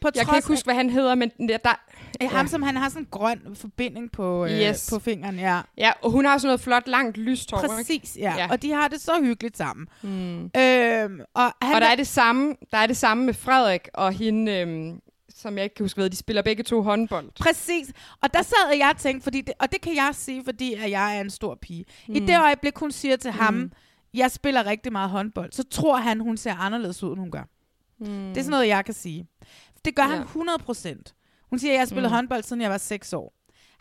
På 0.00 0.08
Jeg 0.14 0.26
kan 0.26 0.36
ikke 0.36 0.48
huske, 0.48 0.64
hvad 0.66 0.74
han 0.74 0.90
hedder, 0.90 1.14
men 1.14 1.30
der... 1.48 1.56
der 1.56 1.74
af, 2.20 2.28
ham, 2.28 2.46
som 2.48 2.62
han 2.62 2.76
har 2.76 2.88
sådan 2.88 3.02
en 3.02 3.08
grøn 3.10 3.40
forbinding 3.54 4.12
på, 4.12 4.44
øh, 4.44 4.50
Yes. 4.50 4.90
på 4.92 4.98
fingeren, 4.98 5.38
ja. 5.38 5.60
Ja, 5.78 5.92
og 6.02 6.10
hun 6.10 6.24
har 6.24 6.38
sådan 6.38 6.46
noget 6.48 6.60
flot, 6.60 6.88
langt 6.88 7.16
lyst 7.16 7.50
hår, 7.50 7.58
Præcis, 7.68 8.16
ja. 8.20 8.34
ja. 8.36 8.48
Og 8.50 8.62
de 8.62 8.72
har 8.72 8.88
det 8.88 9.00
så 9.00 9.12
hyggeligt 9.22 9.56
sammen. 9.56 9.86
Mm. 10.02 10.10
Øhm, 10.60 11.20
og, 11.34 11.52
han 11.62 11.74
og 11.74 11.80
der 11.80 11.86
er 11.86 11.94
det 11.96 12.06
samme, 12.06 12.54
der 12.70 12.78
er 12.78 12.86
det 12.86 12.96
samme 12.96 13.24
med 13.24 13.34
Frederik 13.34 13.88
og 13.94 14.12
hende, 14.12 14.52
øhm, 14.52 15.00
som 15.44 15.56
jeg 15.56 15.64
ikke 15.64 15.74
kan 15.74 15.84
huske 15.84 16.00
hvad, 16.00 16.10
de 16.10 16.16
spiller 16.16 16.42
begge 16.42 16.62
to 16.62 16.82
håndbold. 16.82 17.30
Præcis. 17.40 17.92
Og 18.22 18.34
der 18.34 18.42
sad 18.42 18.76
jeg 18.78 18.90
og 18.94 19.00
tænkte, 19.00 19.24
fordi 19.24 19.40
det, 19.40 19.54
og 19.60 19.72
det 19.72 19.80
kan 19.80 19.94
jeg 19.96 20.10
sige, 20.12 20.44
fordi 20.44 20.74
at 20.74 20.90
jeg 20.90 21.16
er 21.16 21.20
en 21.20 21.30
stor 21.30 21.54
pige. 21.62 21.84
Mm. 22.08 22.14
I 22.14 22.18
det 22.20 22.38
øjeblik, 22.40 22.78
hun 22.78 22.92
siger 22.92 23.16
til 23.16 23.30
ham, 23.30 23.54
Mm. 23.54 23.72
jeg 24.14 24.30
spiller 24.30 24.66
rigtig 24.66 24.92
meget 24.92 25.10
håndbold, 25.10 25.52
så 25.52 25.62
tror 25.70 25.96
han, 25.96 26.20
hun 26.20 26.36
ser 26.36 26.54
anderledes 26.54 27.02
ud, 27.02 27.10
end 27.10 27.18
hun 27.18 27.30
gør. 27.30 27.42
Mm. 28.00 28.06
Det 28.06 28.36
er 28.36 28.42
sådan 28.42 28.50
noget, 28.50 28.68
jeg 28.68 28.84
kan 28.84 28.94
sige. 28.94 29.26
Det 29.84 29.94
gør 29.96 30.02
ja. 30.02 30.08
Ja. 30.10 30.14
han 30.16 30.22
100 30.26 30.58
procent. 30.58 31.14
Hun 31.50 31.58
siger, 31.58 31.70
at 31.70 31.74
jeg 31.74 31.80
har 31.80 31.86
spillet 31.86 32.10
Mm. 32.10 32.14
håndbold, 32.14 32.42
siden 32.42 32.62
jeg 32.62 32.70
var 32.70 32.78
6 32.78 33.12
år. 33.12 33.32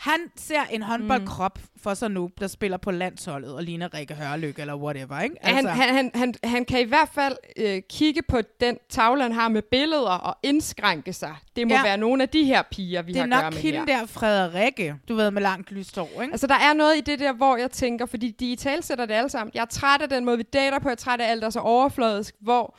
Han 0.03 0.19
ser 0.35 0.61
en 0.71 0.81
håndboldkrop 0.81 1.59
for 1.84 1.93
sig 1.93 2.11
nu, 2.11 2.30
der 2.39 2.47
spiller 2.47 2.77
på 2.77 2.91
landsholdet 2.91 3.55
og 3.55 3.63
ligner 3.63 3.93
Rikke 3.93 4.13
Hørlykke 4.13 4.61
eller 4.61 4.75
whatever, 4.75 5.19
ikke? 5.19 5.35
Altså. 5.41 5.69
Han, 5.69 5.81
han, 5.81 5.95
han, 5.95 6.11
han, 6.15 6.34
han 6.43 6.65
kan 6.65 6.80
i 6.81 6.84
hvert 6.84 7.09
fald 7.13 7.35
øh, 7.57 7.81
kigge 7.89 8.21
på 8.21 8.38
den 8.61 8.77
tavle, 8.89 9.21
han 9.23 9.31
har 9.31 9.49
med 9.49 9.61
billeder 9.61 10.09
og 10.09 10.38
indskrænke 10.43 11.13
sig. 11.13 11.35
Det 11.55 11.67
må 11.67 11.73
Ja. 11.73 11.84
være 11.84 11.97
nogle 11.97 12.23
af 12.23 12.30
de 12.30 12.43
her 12.43 12.61
piger, 12.71 13.01
vi 13.01 13.13
det 13.13 13.19
er 13.19 13.21
har 13.21 13.25
at 13.27 13.31
gøre 13.31 13.43
nok 13.43 13.53
med 13.53 13.61
hende 13.61 13.80
her. 13.80 13.99
der, 13.99 14.05
Frederikke, 14.05 14.95
du 15.09 15.15
ved, 15.15 15.31
med 15.31 15.41
langt 15.41 15.71
lyst 15.71 15.95
hår, 15.97 16.09
ikke? 16.21 16.31
Altså, 16.31 16.47
der 16.47 16.55
er 16.59 16.73
noget 16.73 16.97
i 16.97 17.01
det 17.01 17.19
der, 17.19 17.34
hvor 17.34 17.57
jeg 17.57 17.71
tænker, 17.71 18.05
fordi 18.05 18.31
de 18.31 18.51
i 18.51 18.55
talsætter 18.55 19.05
det 19.05 19.13
alle 19.13 19.30
sammen. 19.30 19.51
Jeg 19.53 19.61
er 19.61 19.65
træt 19.65 20.01
af 20.01 20.09
den 20.09 20.25
måde, 20.25 20.38
vi 20.38 20.43
dater 20.43 20.80
på. 20.80 20.89
Jeg 20.89 20.93
er 20.93 20.95
træt 20.97 21.21
af 21.21 21.31
alt, 21.31 21.41
der 21.41 21.47
er 21.47 21.51
så 21.51 21.59
overfladisk, 21.59 22.35
hvor... 22.41 22.77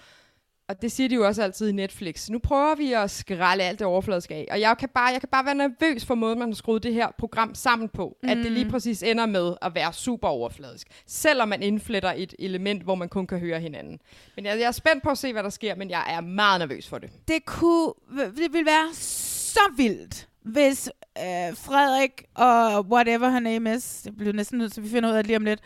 Og 0.68 0.82
det 0.82 0.92
siger 0.92 1.08
de 1.08 1.14
jo 1.14 1.26
også 1.26 1.42
altid 1.42 1.68
i 1.68 1.72
Netflix. 1.72 2.30
Nu 2.30 2.38
prøver 2.38 2.74
vi 2.74 2.92
at 2.92 3.10
skrælle 3.10 3.64
alt 3.64 3.78
det 3.78 3.86
overfladiske 3.86 4.34
af. 4.34 4.48
Og 4.50 4.60
jeg 4.60 4.78
kan 4.78 4.88
bare, 4.94 5.06
jeg 5.12 5.20
kan 5.20 5.28
bare 5.32 5.44
være 5.44 5.54
nervøs 5.54 6.04
for 6.04 6.14
måden, 6.14 6.38
man 6.38 6.48
har 6.48 6.54
skruet 6.54 6.82
det 6.82 6.94
her 6.94 7.08
program 7.18 7.54
sammen 7.54 7.88
på. 7.88 8.16
Mm. 8.22 8.28
At 8.28 8.36
det 8.36 8.52
lige 8.52 8.70
præcis 8.70 9.02
ender 9.02 9.26
med 9.26 9.54
at 9.62 9.74
være 9.74 9.92
super 9.92 10.28
overfladisk. 10.28 10.86
Selvom 11.06 11.48
man 11.48 11.62
indfletter 11.62 12.12
et 12.16 12.34
element, 12.38 12.82
hvor 12.82 12.94
man 12.94 13.08
kun 13.08 13.26
kan 13.26 13.38
høre 13.38 13.60
hinanden. 13.60 13.98
Men 14.36 14.44
jeg, 14.46 14.58
jeg 14.58 14.66
er 14.66 14.70
spændt 14.72 15.02
på 15.02 15.10
at 15.10 15.18
se, 15.18 15.32
hvad 15.32 15.42
der 15.42 15.50
sker, 15.50 15.74
men 15.74 15.90
jeg 15.90 16.04
er 16.08 16.20
meget 16.20 16.60
nervøs 16.60 16.88
for 16.88 16.98
det. 16.98 17.10
det 17.28 17.44
kunne, 17.46 17.92
det 18.36 18.52
ville 18.52 18.66
være 18.66 18.94
så 18.94 19.60
vildt, 19.76 20.28
hvis 20.42 20.90
øh, 21.18 21.56
Frederik 21.56 22.22
og 22.34 22.86
whatever 22.86 23.28
her 23.30 23.40
name 23.40 23.74
is, 23.74 24.00
det 24.04 24.16
bliver 24.16 24.32
næsten 24.32 24.58
nødt 24.58 24.72
til, 24.72 24.80
at 24.80 24.84
vi 24.84 24.90
finder 24.90 25.10
ud 25.10 25.14
af 25.14 25.22
det 25.22 25.26
lige 25.26 25.36
om 25.36 25.44
lidt, 25.44 25.60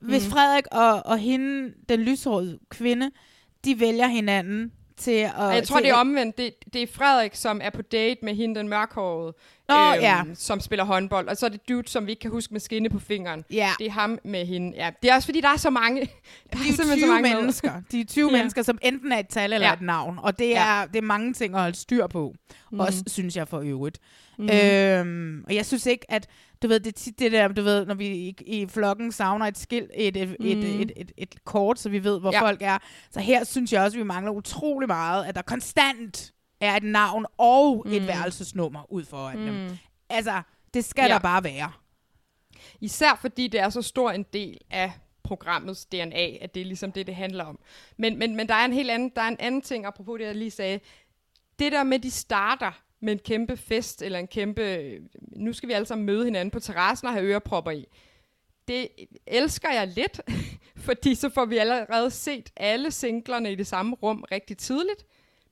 hvis 0.00 0.22
Mhm. 0.24 0.32
Frederik 0.32 0.64
og, 0.72 1.06
og 1.06 1.18
hende, 1.18 1.72
den 1.88 2.00
lyshårede 2.00 2.58
kvinde, 2.68 3.10
de 3.64 3.80
vælger 3.80 4.06
hinanden 4.06 4.72
til 4.96 5.10
at... 5.10 5.54
Jeg 5.54 5.62
tror, 5.66 5.76
til 5.76 5.84
det 5.84 5.90
er 5.90 5.96
omvendt. 5.96 6.38
Det, 6.38 6.54
det 6.72 6.82
er 6.82 6.86
Frederik, 6.86 7.34
som 7.34 7.60
er 7.64 7.70
på 7.70 7.82
date 7.82 8.24
med 8.24 8.34
hende, 8.34 8.54
den 8.54 8.68
mørkhårede, 8.68 9.34
Nå, 9.70 9.92
ja. 9.92 10.22
som 10.34 10.60
spiller 10.60 10.84
håndbold. 10.84 11.28
Og 11.28 11.36
så 11.36 11.46
er 11.46 11.50
det 11.50 11.68
dude, 11.68 11.88
som 11.88 12.06
vi 12.06 12.10
ikke 12.10 12.20
kan 12.20 12.30
huske 12.30 12.54
med 12.54 12.60
skinne 12.60 12.90
på 12.90 12.98
fingeren. 12.98 13.44
Ja. 13.52 13.70
Det 13.78 13.86
er 13.86 13.90
ham 13.90 14.18
med 14.24 14.46
hende. 14.46 14.72
Ja, 14.76 14.90
det 15.02 15.10
er 15.10 15.14
også, 15.14 15.26
fordi 15.26 15.40
der 15.40 15.48
er 15.48 15.56
så 15.56 15.70
mange. 15.70 16.00
Der 16.52 16.58
De 16.58 16.68
er 16.68 16.72
simpelthen 16.72 16.98
20 16.98 17.00
så 17.00 17.06
mange 17.06 17.22
med. 17.28 17.36
mennesker. 17.36 17.72
De 17.92 18.00
er 18.00 18.04
20 18.04 18.30
Ja. 18.30 18.36
mennesker, 18.36 18.62
som 18.62 18.78
enten 18.82 19.12
er 19.12 19.18
et 19.18 19.28
tal 19.28 19.52
eller 19.52 19.66
Ja. 19.66 19.72
et 19.74 19.80
navn. 19.82 20.18
Og 20.22 20.38
det 20.38 20.48
Ja. 20.48 20.82
er, 20.82 20.86
det 20.86 20.96
er 20.96 21.02
mange 21.02 21.32
ting 21.34 21.54
at 21.54 21.60
holde 21.60 21.76
styr 21.76 22.06
på. 22.06 22.34
Mhm. 22.70 22.80
Også, 22.80 23.02
synes 23.06 23.36
jeg, 23.36 23.48
for 23.48 23.60
øvrigt. 23.60 23.98
Mhm. 24.38 24.50
Øhm, 24.52 25.44
og 25.46 25.54
jeg 25.54 25.66
synes 25.66 25.86
ikke, 25.86 26.06
at... 26.12 26.26
Du 26.62 26.68
ved, 26.68 26.80
det 26.80 26.86
er 26.86 26.98
tit 26.98 27.18
det 27.18 27.32
der, 27.32 27.48
du 27.48 27.62
ved, 27.62 27.86
når 27.86 27.94
vi 27.94 28.06
i, 28.06 28.34
i 28.46 28.66
flokken 28.66 29.12
savner 29.12 29.46
et 29.46 29.58
skilt, 29.58 29.90
et, 29.94 30.16
et, 30.16 30.22
et, 30.22 30.36
Mhm. 30.40 30.48
et, 30.50 30.80
et, 30.80 30.92
et, 30.96 31.12
et 31.16 31.34
kort, 31.44 31.78
så 31.78 31.88
vi 31.88 32.04
ved, 32.04 32.20
hvor 32.20 32.30
Ja. 32.32 32.40
folk 32.42 32.58
er. 32.62 32.78
Så 33.10 33.20
her 33.20 33.44
synes 33.44 33.72
jeg 33.72 33.82
også, 33.82 33.96
at 33.96 33.98
vi 33.98 34.06
mangler 34.06 34.32
utrolig 34.32 34.86
meget, 34.88 35.24
at 35.24 35.34
der 35.34 35.42
konstant 35.42 36.32
er 36.60 36.76
et 36.76 36.82
navn 36.82 37.26
og 37.38 37.84
et 37.88 38.00
Mhm. 38.02 38.06
værelsesnummer 38.08 38.92
ud 38.92 39.04
foran 39.04 39.38
dem. 39.38 39.54
Mhm. 39.54 39.78
Altså, 40.08 40.42
det 40.74 40.84
skal 40.84 41.02
Ja. 41.02 41.08
der 41.08 41.18
bare 41.18 41.44
være. 41.44 41.72
Især 42.80 43.18
fordi 43.20 43.48
det 43.48 43.60
er 43.60 43.68
så 43.68 43.82
stor 43.82 44.10
en 44.10 44.22
del 44.32 44.58
af 44.70 44.92
programmets 45.22 45.84
DNA, 45.86 46.36
at 46.40 46.54
det 46.54 46.60
er 46.60 46.64
ligesom 46.64 46.92
det, 46.92 47.06
det 47.06 47.14
handler 47.16 47.44
om. 47.44 47.58
Men, 47.96 48.18
men, 48.18 48.36
men 48.36 48.48
der 48.48 48.54
er 48.54 48.64
en 48.64 48.72
helt 48.72 48.90
anden, 48.90 49.12
der 49.16 49.22
er 49.22 49.28
en 49.28 49.36
anden 49.40 49.62
ting, 49.62 49.86
apropos 49.86 50.18
det, 50.18 50.26
jeg 50.26 50.34
lige 50.34 50.50
sagde. 50.50 50.80
Det 51.58 51.72
der 51.72 51.82
med, 51.84 51.98
de 51.98 52.10
starter 52.10 52.72
med 53.00 53.12
en 53.12 53.18
kæmpe 53.18 53.56
fest, 53.56 54.02
eller 54.02 54.18
en 54.18 54.26
kæmpe, 54.26 54.92
nu 55.36 55.52
skal 55.52 55.68
vi 55.68 55.72
alle 55.74 55.86
sammen 55.86 56.06
møde 56.06 56.24
hinanden 56.24 56.50
på 56.50 56.60
terrassen 56.60 57.06
og 57.08 57.12
have 57.14 57.24
ørepropper 57.26 57.70
i. 57.70 57.84
Det 58.68 58.88
elsker 59.26 59.72
jeg 59.72 59.86
lidt, 59.86 60.20
fordi 60.86 61.14
så 61.14 61.28
får 61.28 61.44
vi 61.44 61.58
allerede 61.58 62.10
set 62.10 62.50
alle 62.56 62.90
singlerne 62.90 63.52
i 63.52 63.54
det 63.54 63.66
samme 63.66 63.96
rum 64.02 64.24
rigtig 64.32 64.58
tidligt. 64.58 65.04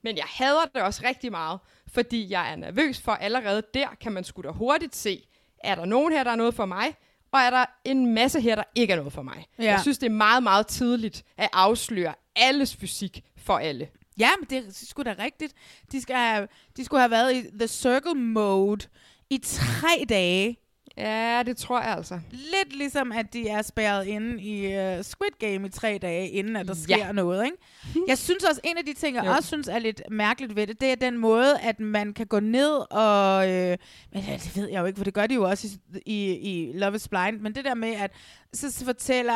Men 0.08 0.16
jeg 0.16 0.26
hader 0.28 0.64
det 0.74 0.82
også 0.82 1.02
rigtig 1.04 1.30
meget, 1.30 1.60
fordi 1.92 2.30
jeg 2.30 2.52
er 2.52 2.56
nervøs 2.56 3.00
for 3.00 3.12
allerede 3.12 3.62
der, 3.74 3.88
kan 4.00 4.12
man 4.12 4.24
sgu 4.24 4.42
da 4.42 4.48
hurtigt 4.48 4.96
se, 4.96 5.28
er 5.58 5.74
der 5.74 5.84
nogen 5.84 6.12
her, 6.12 6.24
der 6.24 6.30
er 6.30 6.36
noget 6.36 6.54
for 6.54 6.66
mig, 6.66 6.94
og 7.32 7.40
er 7.40 7.50
der 7.50 7.64
en 7.84 8.14
masse 8.14 8.40
her, 8.40 8.54
der 8.54 8.62
ikke 8.74 8.92
er 8.92 8.96
noget 8.96 9.12
for 9.12 9.22
mig. 9.22 9.46
Ja. 9.58 9.64
Jeg 9.64 9.80
synes, 9.80 9.98
det 9.98 10.06
er 10.06 10.10
meget, 10.10 10.42
meget 10.42 10.66
tidligt 10.66 11.24
at 11.36 11.48
afsløre 11.52 12.14
alles 12.36 12.76
fysik 12.76 13.24
for 13.36 13.58
alle. 13.58 13.88
Ja, 14.18 14.30
men 14.40 14.46
det 14.50 14.58
er 14.58 14.70
sgu 14.72 15.02
da 15.02 15.14
rigtigt. 15.18 15.54
De, 15.92 16.00
skal 16.00 16.16
have, 16.16 16.48
de 16.76 16.84
skulle 16.84 17.00
have 17.00 17.10
været 17.10 17.36
i 17.36 17.42
The 17.58 17.68
Circle 17.68 18.14
Mode 18.14 18.86
i 19.30 19.38
tre 19.38 20.04
dage. 20.08 20.56
Ja, 20.98 21.42
det 21.46 21.56
tror 21.56 21.80
jeg 21.80 21.90
altså. 21.96 22.20
Lidt 22.30 22.76
ligesom, 22.76 23.12
at 23.12 23.32
de 23.32 23.48
er 23.48 23.62
spærret 23.62 24.06
inde 24.06 24.42
i 24.42 24.66
uh, 24.66 25.04
Squid 25.04 25.30
Game 25.38 25.66
i 25.66 25.70
tre 25.70 25.98
dage, 26.02 26.28
inden 26.28 26.56
at 26.56 26.68
der 26.68 26.74
sker 26.74 26.96
Ja. 26.96 27.12
noget. 27.12 27.44
Ikke? 27.44 27.56
Jeg 28.08 28.18
synes 28.18 28.44
også, 28.44 28.60
en 28.64 28.78
af 28.78 28.84
de 28.84 28.92
ting, 28.94 29.16
jeg 29.16 29.24
Jo. 29.26 29.30
også 29.30 29.46
synes 29.46 29.68
er 29.68 29.78
lidt 29.78 30.02
mærkeligt 30.10 30.56
ved 30.56 30.66
det, 30.66 30.80
det 30.80 30.90
er 30.92 30.94
den 30.94 31.18
måde, 31.18 31.58
at 31.60 31.80
man 31.80 32.12
kan 32.12 32.26
gå 32.26 32.40
ned 32.40 32.92
og... 32.92 33.50
Øh, 33.50 33.76
men 34.12 34.22
det 34.22 34.52
ved 34.56 34.68
jeg 34.70 34.80
jo 34.80 34.84
ikke, 34.86 34.96
for 34.96 35.04
det 35.04 35.14
gør 35.14 35.26
de 35.26 35.34
jo 35.34 35.42
også 35.48 35.68
i, 36.06 36.12
i, 36.14 36.34
i 36.68 36.72
Love 36.78 36.94
is 36.96 37.08
Blind. 37.08 37.40
Men 37.40 37.54
det 37.54 37.64
der 37.64 37.74
med, 37.74 37.94
at 37.94 38.12
så 38.52 38.70
så 38.72 38.84
fortæller 38.84 39.32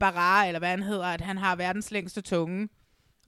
Barra, 0.00 0.46
eller 0.46 0.58
hvad 0.58 0.68
han 0.68 0.82
hedder, 0.82 1.04
at 1.06 1.20
han 1.20 1.38
har 1.38 1.56
verdens 1.56 1.90
længste 1.90 2.20
tunge. 2.20 2.68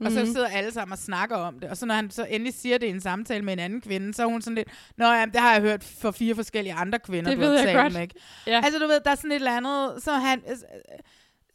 Og 0.00 0.12
så 0.12 0.18
Mhm. 0.24 0.32
sidder 0.32 0.46
alle 0.48 0.72
sammen 0.72 0.92
og 0.92 0.98
snakker 0.98 1.36
om 1.36 1.60
det. 1.60 1.70
Og 1.70 1.76
så 1.76 1.86
når 1.86 1.94
han 1.94 2.10
så 2.10 2.24
endelig 2.30 2.54
siger 2.54 2.78
det 2.78 2.86
i 2.86 2.90
en 2.90 3.00
samtale 3.00 3.44
med 3.44 3.52
en 3.52 3.58
anden 3.58 3.80
kvinde, 3.80 4.14
så 4.14 4.22
er 4.22 4.26
hun 4.26 4.42
sådan 4.42 4.54
lidt, 4.54 4.68
Nå 4.96 5.04
ja, 5.06 5.24
det 5.24 5.36
har 5.40 5.52
jeg 5.52 5.60
hørt 5.62 5.84
for 5.84 6.10
fire 6.10 6.34
forskellige 6.34 6.74
andre 6.74 6.98
kvinder, 6.98 7.30
Det 7.30 7.38
du 7.38 7.42
har 7.42 7.48
ved 7.50 7.56
jeg 7.58 7.64
talt 7.66 7.76
godt. 7.78 7.92
med. 7.92 8.02
Ikke? 8.02 8.14
Ja. 8.46 8.60
Altså 8.64 8.78
du 8.78 8.86
ved, 8.86 9.00
der 9.04 9.10
er 9.10 9.14
sådan 9.14 9.30
et 9.32 9.34
eller 9.36 9.56
andet, 9.56 10.02
som 10.02 10.20
han, 10.20 10.42
øh, 10.50 10.56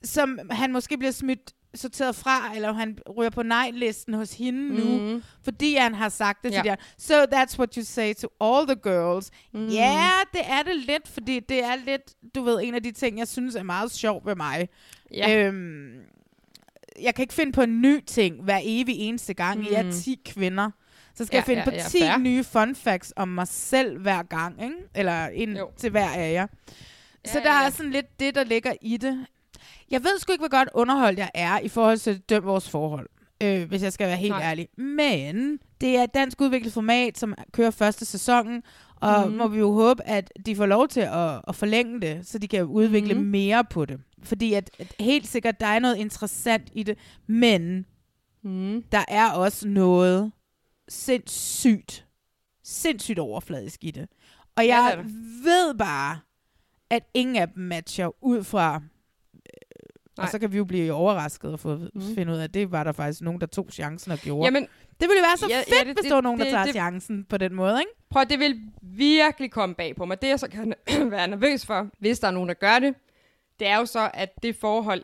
som 0.03 0.39
han 0.51 0.71
måske 0.71 0.97
bliver 0.97 1.11
smidt 1.11 1.53
sorteret 1.75 2.15
fra, 2.15 2.55
eller 2.55 2.73
han 2.73 2.97
ryger 3.17 3.29
på 3.29 3.43
nej-listen 3.43 4.13
hos 4.13 4.33
hende 4.37 4.69
nu, 4.75 4.97
Mhm. 4.99 5.23
fordi 5.43 5.75
han 5.75 5.95
har 5.95 6.09
sagt 6.09 6.43
det 6.43 6.51
Ja. 6.51 6.61
til 6.61 6.71
de 6.71 6.77
So 6.97 7.13
that's 7.35 7.57
what 7.59 7.75
you 7.75 7.83
say 7.83 8.13
to 8.13 8.27
all 8.41 8.67
the 8.67 8.75
girls. 8.83 9.29
Ja, 9.53 9.59
Mhm. 9.59 9.69
yeah, 9.71 10.25
det 10.33 10.41
er 10.47 10.63
det 10.63 10.75
lidt, 10.75 11.07
fordi 11.07 11.39
det 11.39 11.63
er 11.63 11.75
lidt, 11.85 12.01
du 12.35 12.41
ved, 12.43 12.59
en 12.63 12.75
af 12.75 12.83
de 12.83 12.91
ting, 12.91 13.19
jeg 13.19 13.27
synes 13.27 13.55
er 13.55 13.63
meget 13.63 13.91
sjov 13.91 14.25
ved 14.25 14.35
mig. 14.35 14.69
Ja. 15.13 15.45
Øhm, 15.47 15.91
jeg 17.01 17.15
kan 17.15 17.23
ikke 17.23 17.33
finde 17.33 17.51
på 17.51 17.61
en 17.61 17.81
ny 17.81 17.99
ting 18.05 18.43
hver 18.43 18.59
evig 18.63 18.95
eneste 18.99 19.33
gang. 19.33 19.59
Mm. 19.59 19.65
I 19.65 19.73
er 19.73 19.83
Mm. 19.83 19.91
10 19.91 20.19
kvinder. 20.25 20.69
Så 21.15 21.25
skal 21.25 21.35
Ja, 21.35 21.39
jeg 21.39 21.45
finde 21.45 21.59
ja, 21.59 21.65
på 21.69 21.75
ja, 21.75 21.83
10 21.89 21.99
fair. 21.99 22.17
nye 22.17 22.43
fun 22.43 22.75
facts 22.75 23.13
om 23.15 23.27
mig 23.27 23.47
selv 23.47 23.97
hver 24.01 24.23
gang. 24.23 24.63
Ikke? 24.63 24.75
Eller 24.95 25.27
ind 25.27 25.57
Jo. 25.57 25.69
til 25.77 25.89
hver 25.89 26.09
af 26.09 26.33
jer. 26.33 26.47
Så 27.25 27.39
Ja, 27.39 27.43
der 27.43 27.51
ja, 27.53 27.59
ja. 27.59 27.65
er 27.65 27.69
sådan 27.69 27.91
lidt 27.91 28.19
det, 28.19 28.35
der 28.35 28.43
ligger 28.43 28.73
i 28.81 28.97
det. 28.97 29.25
Jeg 29.91 30.03
ved 30.03 30.19
sgu 30.19 30.31
ikke, 30.31 30.41
hvor 30.41 30.57
godt 30.57 30.69
underholdt 30.73 31.19
jeg 31.19 31.29
er 31.33 31.59
i 31.59 31.67
forhold 31.69 31.97
til 31.97 32.19
døm 32.19 32.43
vores 32.43 32.69
forhold. 32.69 33.09
øh, 33.43 33.67
hvis 33.67 33.83
jeg 33.83 33.93
skal 33.93 34.07
være 34.07 34.17
helt. 34.17 34.31
Nej. 34.33 34.43
ærlig. 34.43 34.67
Men 34.77 35.59
det 35.81 35.97
er 35.97 36.03
et 36.03 36.13
dansk 36.13 36.41
udviklet 36.41 36.73
format, 36.73 37.17
som 37.17 37.33
kører 37.51 37.71
første 37.71 38.05
sæsonen, 38.05 38.63
og 39.03 39.31
mm. 39.31 39.37
må 39.37 39.47
vi 39.47 39.57
jo 39.59 39.71
håbe, 39.71 40.03
at 40.03 40.33
de 40.45 40.55
får 40.55 40.65
lov 40.65 40.87
til 40.87 40.99
at, 40.99 41.41
at 41.47 41.55
forlænge 41.55 42.01
det, 42.01 42.27
så 42.27 42.37
de 42.37 42.47
kan 42.47 42.63
udvikle 42.65 43.13
mm. 43.13 43.25
mere 43.25 43.63
på 43.63 43.85
det. 43.85 43.99
Fordi 44.23 44.53
at, 44.53 44.69
at 44.79 44.95
helt 44.99 45.27
sikkert, 45.27 45.59
der 45.59 45.65
er 45.67 45.79
noget 45.79 45.97
interessant 45.97 46.69
i 46.73 46.83
det, 46.83 46.97
men 47.27 47.85
mm. 48.43 48.83
der 48.91 49.05
er 49.07 49.31
også 49.31 49.67
noget 49.67 50.31
sindssygt, 50.89 52.05
sindssygt 52.63 53.19
overfladisk 53.19 53.83
i 53.83 53.91
det. 53.91 54.07
Og 54.55 54.65
Ja, 54.65 54.83
jeg 54.83 54.91
det 54.91 54.99
er 54.99 55.03
der. 55.03 55.09
ved 55.43 55.77
bare, 55.77 56.19
at 56.89 57.03
ingen 57.13 57.35
af 57.35 57.47
dem 57.49 57.63
matcher 57.63 58.23
ud 58.23 58.43
fra... 58.43 58.81
Nej. 60.17 60.23
Og 60.25 60.29
så 60.31 60.39
kan 60.39 60.51
vi 60.51 60.57
jo 60.57 60.65
blive 60.65 60.93
overrasket 60.93 61.51
og 61.53 61.59
få 61.59 61.75
Mm. 61.93 62.15
finde 62.15 62.33
ud 62.33 62.37
af, 62.37 62.43
at 62.43 62.53
det 62.53 62.71
var 62.71 62.83
der 62.83 62.91
faktisk 62.91 63.21
nogen, 63.21 63.41
der 63.41 63.47
tog 63.47 63.67
chancen 63.71 64.11
og 64.11 64.17
gjorde. 64.17 64.45
Jamen, 64.45 64.63
det 64.99 65.09
ville 65.09 65.21
være 65.21 65.37
så 65.37 65.45
ja, 65.49 65.55
ja, 65.57 65.63
ja, 65.67 65.75
fedt, 65.77 65.87
det- 65.87 65.95
hvis 65.95 66.01
det- 66.03 66.09
der 66.09 66.15
var 66.15 66.21
nogen, 66.21 66.39
der 66.39 66.45
det- 66.45 66.51
tager 66.51 66.63
det- 66.65 66.73
chancen 66.73 67.23
på 67.23 67.37
den 67.37 67.53
måde, 67.53 67.79
ikke? 67.79 67.91
Prøv 68.09 68.25
det 68.25 68.39
vil 68.39 68.61
virkelig 68.81 69.51
komme 69.51 69.75
bag 69.75 69.95
på 69.95 70.05
mig. 70.05 70.21
Det, 70.21 70.27
jeg 70.27 70.39
så 70.39 70.47
kan 70.47 70.73
være 71.11 71.27
nervøs 71.27 71.65
for, 71.65 71.89
hvis 71.99 72.19
der 72.19 72.27
er 72.27 72.31
nogen, 72.31 72.49
der 72.49 72.55
gør 72.55 72.79
det, 72.79 72.95
det 73.59 73.67
er 73.67 73.77
jo 73.77 73.85
så, 73.85 74.11
at 74.13 74.43
det 74.43 74.55
forhold 74.55 75.03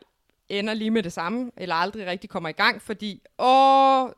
ender 0.50 0.74
lige 0.74 0.92
med 0.92 1.04
det 1.04 1.14
samme, 1.14 1.52
eller 1.58 1.76
aldrig 1.76 2.06
rigtig 2.08 2.30
kommer 2.30 2.50
i 2.50 2.52
gang, 2.52 2.82
fordi, 2.82 3.22
åh, 3.40 4.10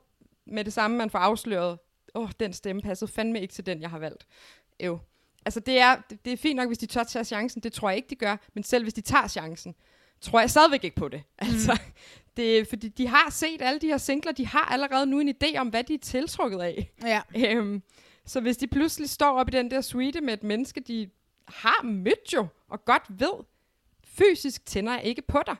med 0.47 0.63
det 0.65 0.73
samme, 0.73 0.97
man 0.97 1.09
får 1.09 1.19
afsløret, 1.19 1.77
åh, 2.15 2.29
den 2.39 2.53
stemme 2.53 2.81
passede 2.81 3.11
fandme 3.11 3.41
ikke 3.41 3.53
til 3.53 3.65
den, 3.65 3.81
jeg 3.81 3.89
har 3.89 3.99
valgt. 3.99 4.25
Jo. 4.85 4.99
Altså, 5.45 5.59
det 5.59 5.79
er, 5.79 5.95
det, 6.09 6.25
det 6.25 6.33
er 6.33 6.37
fint 6.37 6.55
nok, 6.55 6.67
hvis 6.67 6.77
de 6.77 6.85
tør 6.85 7.03
tage 7.03 7.25
chancen. 7.25 7.61
Det 7.63 7.73
tror 7.73 7.89
jeg 7.89 7.95
ikke, 7.97 8.09
de 8.09 8.15
gør. 8.15 8.37
Men 8.53 8.63
selv 8.63 8.83
hvis 8.83 8.93
de 8.93 9.01
tager 9.01 9.27
chancen, 9.27 9.75
tror 10.21 10.39
jeg 10.39 10.49
stadigvæk 10.49 10.83
ikke 10.83 10.95
på 10.95 11.07
det. 11.07 11.23
Altså, 11.37 11.79
det 12.37 12.59
er, 12.59 12.65
fordi 12.69 12.87
de 12.87 13.07
har 13.07 13.29
set 13.29 13.61
alle 13.61 13.79
de 13.79 13.87
her 13.87 13.97
singler, 13.97 14.31
de 14.31 14.47
har 14.47 14.65
allerede 14.71 15.05
nu 15.05 15.19
en 15.19 15.35
idé 15.43 15.57
om, 15.57 15.67
hvad 15.67 15.83
de 15.83 15.93
er 15.93 15.97
tiltrukket 15.97 16.59
af. 16.59 16.91
Ja. 17.03 17.21
Øhm, 17.35 17.81
så 18.25 18.41
hvis 18.41 18.57
de 18.57 18.67
pludselig 18.67 19.09
står 19.09 19.39
op 19.39 19.47
i 19.47 19.51
den 19.51 19.71
der 19.71 19.81
suite 19.81 20.21
med 20.21 20.33
et 20.33 20.43
menneske, 20.43 20.79
de 20.81 21.09
har 21.47 21.83
mødt 21.83 22.33
jo, 22.33 22.47
og 22.69 22.85
godt 22.85 23.03
ved, 23.09 23.33
fysisk 24.03 24.65
tænder 24.65 24.93
jeg 24.93 25.03
ikke 25.03 25.21
på 25.21 25.39
dig, 25.47 25.55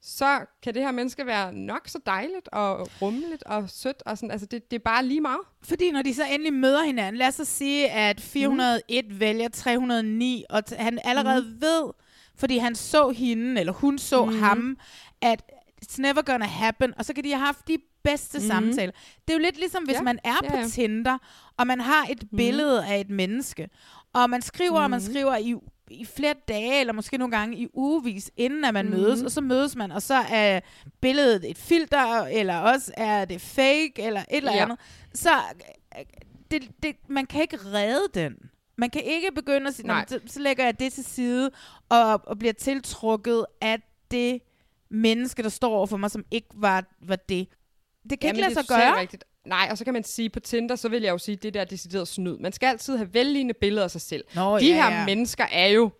så 0.00 0.44
kan 0.62 0.74
det 0.74 0.82
her 0.82 0.92
menneske 0.92 1.26
være 1.26 1.52
nok 1.52 1.88
så 1.88 1.98
dejligt 2.06 2.48
og 2.52 2.88
rummeligt 3.02 3.42
og 3.42 3.70
sødt. 3.70 4.02
Og 4.06 4.18
sådan, 4.18 4.30
altså 4.30 4.46
det, 4.46 4.70
det 4.70 4.76
er 4.76 4.84
bare 4.84 5.04
lige 5.04 5.20
meget. 5.20 5.40
Fordi 5.62 5.90
når 5.90 6.02
de 6.02 6.14
så 6.14 6.24
endelig 6.24 6.52
møder 6.52 6.82
hinanden, 6.82 7.18
lad 7.18 7.28
os 7.28 7.34
så 7.34 7.44
sige, 7.44 7.90
at 7.90 8.20
401 8.20 9.04
mm. 9.08 9.20
vælger 9.20 9.48
309, 9.48 10.44
og 10.50 10.62
t- 10.70 10.76
han 10.76 10.98
allerede 11.04 11.42
mm. 11.42 11.60
ved, 11.60 11.92
fordi 12.38 12.58
han 12.58 12.74
så 12.74 13.10
hende, 13.10 13.60
eller 13.60 13.72
hun 13.72 13.98
så 13.98 14.24
mm. 14.24 14.38
ham, 14.38 14.78
at 15.22 15.42
it's 15.84 16.00
never 16.00 16.22
gonna 16.22 16.46
happen, 16.46 16.94
og 16.98 17.04
så 17.04 17.14
kan 17.14 17.24
de 17.24 17.30
have 17.32 17.46
haft 17.46 17.68
de 17.68 17.78
bedste 18.02 18.38
mm. 18.38 18.44
samtaler. 18.46 18.92
Det 19.28 19.34
er 19.34 19.38
jo 19.38 19.42
lidt 19.42 19.58
ligesom, 19.58 19.84
hvis 19.84 19.94
Ja, 19.96 20.02
man 20.02 20.18
er 20.24 20.36
ja, 20.44 20.50
på 20.50 20.56
ja. 20.56 20.68
Tinder, 20.68 21.18
og 21.56 21.66
man 21.66 21.80
har 21.80 22.06
et 22.10 22.22
Mhm. 22.22 22.36
billede 22.36 22.86
af 22.86 23.00
et 23.00 23.10
menneske, 23.10 23.68
og 24.12 24.30
man 24.30 24.42
skriver, 24.42 24.80
og 24.80 24.90
man 24.90 25.00
Mhm. 25.00 25.10
skriver 25.10 25.36
i 25.36 25.54
i 25.90 26.04
flere 26.04 26.34
dage, 26.48 26.80
eller 26.80 26.92
måske 26.92 27.18
nogle 27.18 27.36
gange 27.36 27.56
i 27.56 27.66
ugevis, 27.74 28.30
inden 28.36 28.64
at 28.64 28.74
man 28.74 28.84
mm. 28.86 28.90
mødes, 28.92 29.22
og 29.22 29.30
så 29.30 29.40
mødes 29.40 29.76
man, 29.76 29.92
og 29.92 30.02
så 30.02 30.14
er 30.14 30.60
billedet 31.00 31.50
et 31.50 31.58
filter, 31.58 32.24
eller 32.24 32.56
også 32.58 32.92
er 32.96 33.24
det 33.24 33.40
fake, 33.40 33.92
eller 33.98 34.20
et 34.20 34.26
eller 34.36 34.52
Ja. 34.54 34.62
andet. 34.62 34.78
Så 35.14 35.30
øh, 35.98 36.04
det, 36.50 36.70
det, 36.82 36.96
man 37.08 37.26
kan 37.26 37.40
ikke 37.42 37.56
redde 37.64 38.08
den. 38.14 38.34
Man 38.78 38.90
kan 38.90 39.02
ikke 39.04 39.32
begynde 39.32 39.68
at 39.68 39.74
sige, 39.74 39.86
"Nå, 39.86 39.92
Nej. 39.92 40.04
så, 40.08 40.20
så 40.26 40.40
lægger 40.40 40.64
jeg 40.64 40.80
det 40.80 40.92
til 40.92 41.04
side, 41.04 41.50
og, 41.88 42.20
og 42.26 42.38
bliver 42.38 42.52
tiltrukket 42.52 43.46
af 43.60 43.80
det 44.10 44.40
menneske, 44.90 45.42
der 45.42 45.48
står 45.48 45.76
over 45.76 45.86
for 45.86 45.96
mig, 45.96 46.10
som 46.10 46.24
ikke 46.30 46.48
var, 46.54 46.84
var 47.02 47.16
det. 47.16 47.48
Det 48.10 48.20
kan 48.20 48.28
Jamen, 48.28 48.36
ikke 48.36 48.54
lade 48.54 48.54
sig 48.54 48.76
gøre. 48.78 49.00
Rigtigt. 49.00 49.24
Nej, 49.46 49.68
og 49.70 49.78
så 49.78 49.84
kan 49.84 49.92
man 49.92 50.04
sige, 50.04 50.30
på 50.30 50.40
Tinder, 50.40 50.76
så 50.76 50.88
vil 50.88 51.02
jeg 51.02 51.10
jo 51.10 51.18
sige, 51.18 51.36
det 51.36 51.54
der 51.54 51.60
er 51.60 51.64
decideret 51.64 52.08
snyd. 52.08 52.38
Man 52.38 52.52
skal 52.52 52.66
altid 52.66 52.96
have 52.96 53.14
vellignende 53.14 53.54
billeder 53.54 53.84
af 53.84 53.90
sig 53.90 54.00
selv. 54.00 54.24
Nå, 54.34 54.58
de 54.58 54.66
ja, 54.66 54.74
her 54.74 54.98
ja. 54.98 55.04
mennesker 55.04 55.44
er 55.52 55.66
jo 55.66 55.90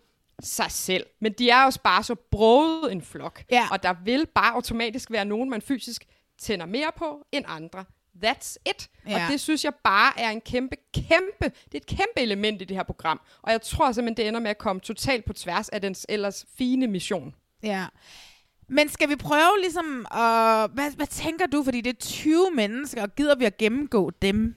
sig 0.43 0.71
selv, 0.71 1.05
men 1.21 1.33
de 1.33 1.49
er 1.49 1.65
også 1.65 1.81
bare 1.81 2.03
så 2.03 2.15
broget 2.15 2.91
en 2.91 3.01
flok. 3.01 3.43
Ja. 3.51 3.67
Og 3.71 3.83
der 3.83 3.93
vil 4.05 4.25
bare 4.35 4.53
automatisk 4.53 5.11
være 5.11 5.25
nogen, 5.25 5.49
man 5.49 5.61
fysisk 5.61 6.05
tænder 6.39 6.65
mere 6.65 6.91
på 6.97 7.25
end 7.31 7.45
andre. 7.47 7.85
That's 8.25 8.57
it. 8.65 8.89
Ja. 9.07 9.25
Og 9.25 9.31
det 9.31 9.39
synes 9.39 9.65
jeg 9.65 9.73
bare 9.83 10.19
er 10.19 10.29
en 10.29 10.41
kæmpe, 10.41 10.75
kæmpe, 10.93 11.55
det 11.65 11.73
er 11.73 11.77
et 11.77 11.85
kæmpe 11.85 12.19
element 12.19 12.61
i 12.61 12.65
det 12.65 12.77
her 12.77 12.83
program. 12.83 13.21
Og 13.41 13.51
jeg 13.51 13.61
tror 13.61 13.91
simpelthen, 13.91 14.17
det 14.17 14.27
ender 14.27 14.39
med 14.39 14.49
at 14.49 14.57
komme 14.57 14.79
totalt 14.79 15.25
på 15.25 15.33
tværs 15.33 15.69
af 15.69 15.81
dens 15.81 16.05
ellers 16.09 16.45
fine 16.57 16.87
mission. 16.87 17.35
Ja. 17.63 17.85
Men 18.67 18.89
skal 18.89 19.09
vi 19.09 19.15
prøve 19.15 19.59
ligesom 19.61 20.05
at... 20.11 20.69
Hvad, 20.73 20.95
hvad 20.95 21.07
tænker 21.07 21.45
du? 21.47 21.63
Fordi 21.63 21.81
det 21.81 21.89
er 21.89 21.99
20 21.99 22.51
mennesker, 22.55 23.01
og 23.01 23.15
gider 23.15 23.35
vi 23.35 23.45
at 23.45 23.57
gennemgå 23.57 24.11
dem? 24.21 24.55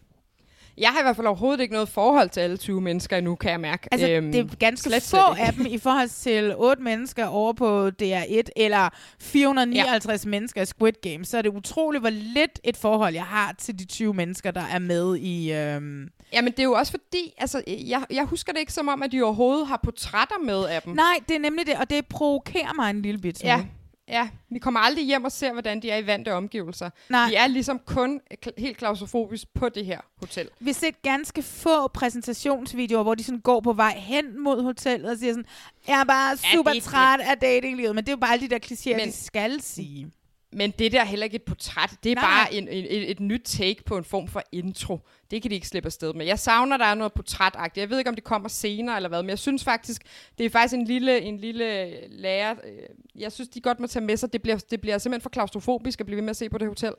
Jeg 0.78 0.90
har 0.90 1.01
i 1.01 1.03
hvert 1.03 1.16
fald 1.16 1.27
overhovedet 1.27 1.61
ikke 1.61 1.73
noget 1.73 1.89
forhold 1.89 2.31
til 2.31 2.40
alle 2.40 2.57
20 2.57 2.81
mennesker 2.81 3.16
endnu, 3.16 3.35
kan 3.35 3.51
jeg 3.51 3.61
mærke. 3.61 3.89
Altså, 3.93 4.11
øhm, 4.11 4.32
det 4.32 4.40
er 4.40 4.57
ganske 4.57 4.89
slet, 4.90 5.03
få 5.03 5.35
slet 5.35 5.47
af 5.47 5.53
dem 5.53 5.66
i 5.66 5.78
forhold 5.78 6.09
til 6.09 6.55
8 6.57 6.82
mennesker 6.82 7.27
over 7.27 7.53
på 7.53 7.89
DR1, 7.89 8.43
eller 8.57 8.89
459 9.20 10.24
ja. 10.24 10.31
mennesker 10.31 10.62
i 10.62 10.66
Squid 10.66 10.93
Game. 11.03 11.24
Så 11.24 11.39
er 11.39 11.43
det 11.43 11.49
utroligt, 11.49 12.03
hvor 12.03 12.11
lidt 12.11 12.61
et 12.65 12.77
forhold 12.77 13.15
jeg 13.15 13.24
har 13.24 13.55
til 13.59 13.78
de 13.78 13.85
20 13.85 14.15
mennesker, 14.15 14.51
der 14.51 14.65
er 14.73 14.78
med 14.78 15.16
i... 15.16 15.53
Øhm... 15.53 16.09
Jamen, 16.32 16.53
det 16.53 16.59
er 16.59 16.65
jo 16.65 16.73
også 16.73 16.93
fordi, 16.93 17.35
altså, 17.39 17.62
jeg, 17.69 18.05
jeg 18.11 18.24
husker 18.24 18.53
det 18.53 18.61
ikke 18.61 18.73
som 18.73 18.89
om, 18.89 19.03
at 19.03 19.12
de 19.12 19.23
overhovedet 19.23 19.66
har 19.66 19.81
portrætter 19.85 20.39
med 20.44 20.65
af 20.65 20.82
dem. 20.82 20.94
Nej, 20.94 21.15
det 21.28 21.36
er 21.36 21.40
nemlig 21.40 21.66
det, 21.66 21.74
og 21.74 21.90
det 21.90 22.07
provokerer 22.07 22.74
mig 22.74 22.90
en 22.90 23.03
lille 23.03 23.20
bit. 23.20 23.44
Ja, 23.44 23.65
ja, 24.09 24.29
vi 24.51 24.59
kommer 24.59 24.81
aldrig 24.81 25.05
hjem 25.07 25.24
og 25.24 25.33
ser, 25.33 25.53
hvordan 25.53 25.83
de 25.83 25.91
er 25.91 25.97
i 25.97 26.07
vante 26.07 26.35
omgivelser. 26.35 26.91
Nej. 27.09 27.29
Vi 27.29 27.35
er 27.35 27.47
ligesom 27.47 27.79
kun 27.79 28.20
helt 28.59 28.77
klaustrofobisk 28.77 29.47
på 29.55 29.69
det 29.69 29.87
her 29.87 30.01
hotel. 30.20 30.49
Vi 30.61 30.66
har 30.70 30.74
set 30.74 31.03
ganske 31.03 31.43
få 31.43 31.89
præsentationsvideoer, 31.89 33.03
hvor 33.03 33.15
de 33.15 33.24
sådan 33.24 33.41
går 33.41 33.61
på 33.61 33.73
vej 33.73 33.95
hen 33.99 34.41
mod 34.41 34.62
hotellet 34.62 35.11
og 35.11 35.19
siger 35.19 35.33
sådan, 35.33 35.47
jeg 35.89 36.01
er 36.01 36.05
bare 36.05 36.37
super 36.37 36.73
det- 36.73 36.83
træt 36.83 37.20
af 37.20 37.39
datinglivet, 37.39 37.95
men 37.95 38.05
det 38.05 38.09
er 38.09 38.16
jo 38.16 38.20
bare 38.20 38.33
alle 38.33 38.49
de 38.49 38.51
der 38.51 38.59
klichéer, 38.66 38.97
Men- 38.97 39.09
de 39.09 39.12
skal 39.12 39.61
sige. 39.62 40.11
Men 40.53 40.70
det 40.70 40.93
der 40.93 41.01
er 41.01 41.05
heller 41.05 41.24
ikke 41.24 41.37
et 41.37 41.43
portræt. 41.43 41.91
Det 42.05 42.12
er 42.12 42.15
Nej, 42.15 42.24
bare 42.24 42.55
en, 42.55 42.69
en, 42.69 42.85
et, 42.85 43.11
et 43.11 43.20
nyt 43.20 43.41
take 43.45 43.85
på 43.85 43.97
en 43.97 44.05
form 44.05 44.29
for 44.29 44.43
intro. 44.53 45.01
Det 45.31 45.43
kan 45.43 45.51
de 45.51 45.55
ikke 45.55 45.69
slippe 45.69 45.87
afsted 45.87 46.12
med. 46.15 46.27
Jeg 46.27 46.39
savner, 46.39 46.77
der 46.77 46.85
er 46.85 46.95
noget 46.95 47.12
portrætagtigt. 47.12 47.81
Jeg 47.83 47.91
ved 47.91 47.99
ikke, 47.99 48.09
om 48.09 48.15
det 48.15 48.24
kommer 48.24 48.49
senere 48.49 48.97
eller 48.97 49.09
hvad, 49.09 49.23
men 49.23 49.31
jeg 49.31 49.39
synes 49.39 49.65
faktisk, 49.65 50.03
det 50.39 50.47
er 50.47 50.51
faktisk 50.51 50.74
en 50.74 50.85
lille, 50.85 51.20
en 51.20 51.37
lille 51.39 51.89
lærer. 52.09 52.51
øh, 52.65 53.20
Jeg 53.23 53.33
synes, 53.33 53.49
de 53.49 53.61
godt 53.61 53.81
må 53.81 53.87
tage 53.87 54.05
med 54.05 54.16
sig. 54.16 54.33
Det 54.33 54.43
bliver, 54.43 54.57
det 54.70 54.81
bliver 54.81 54.99
simpelthen 54.99 55.23
for 55.23 55.31
klaustrofobisk 55.31 56.01
at 56.01 56.07
blive 56.07 56.16
ved 56.16 56.23
med 56.23 56.31
at 56.31 56.37
se 56.37 56.49
på 56.51 56.59
det 56.59 56.69
hotel. 56.69 56.93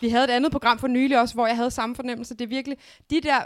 Vi 0.00 0.08
havde 0.08 0.24
et 0.24 0.30
andet 0.30 0.52
program 0.52 0.78
for 0.78 0.86
nylig 0.88 1.20
også, 1.20 1.34
hvor 1.34 1.46
jeg 1.46 1.56
havde 1.56 1.70
samme 1.70 1.94
fornemmelse. 1.96 2.34
Det 2.34 2.44
er 2.44 2.48
virkelig, 2.48 2.78
de 3.10 3.20
der, 3.20 3.38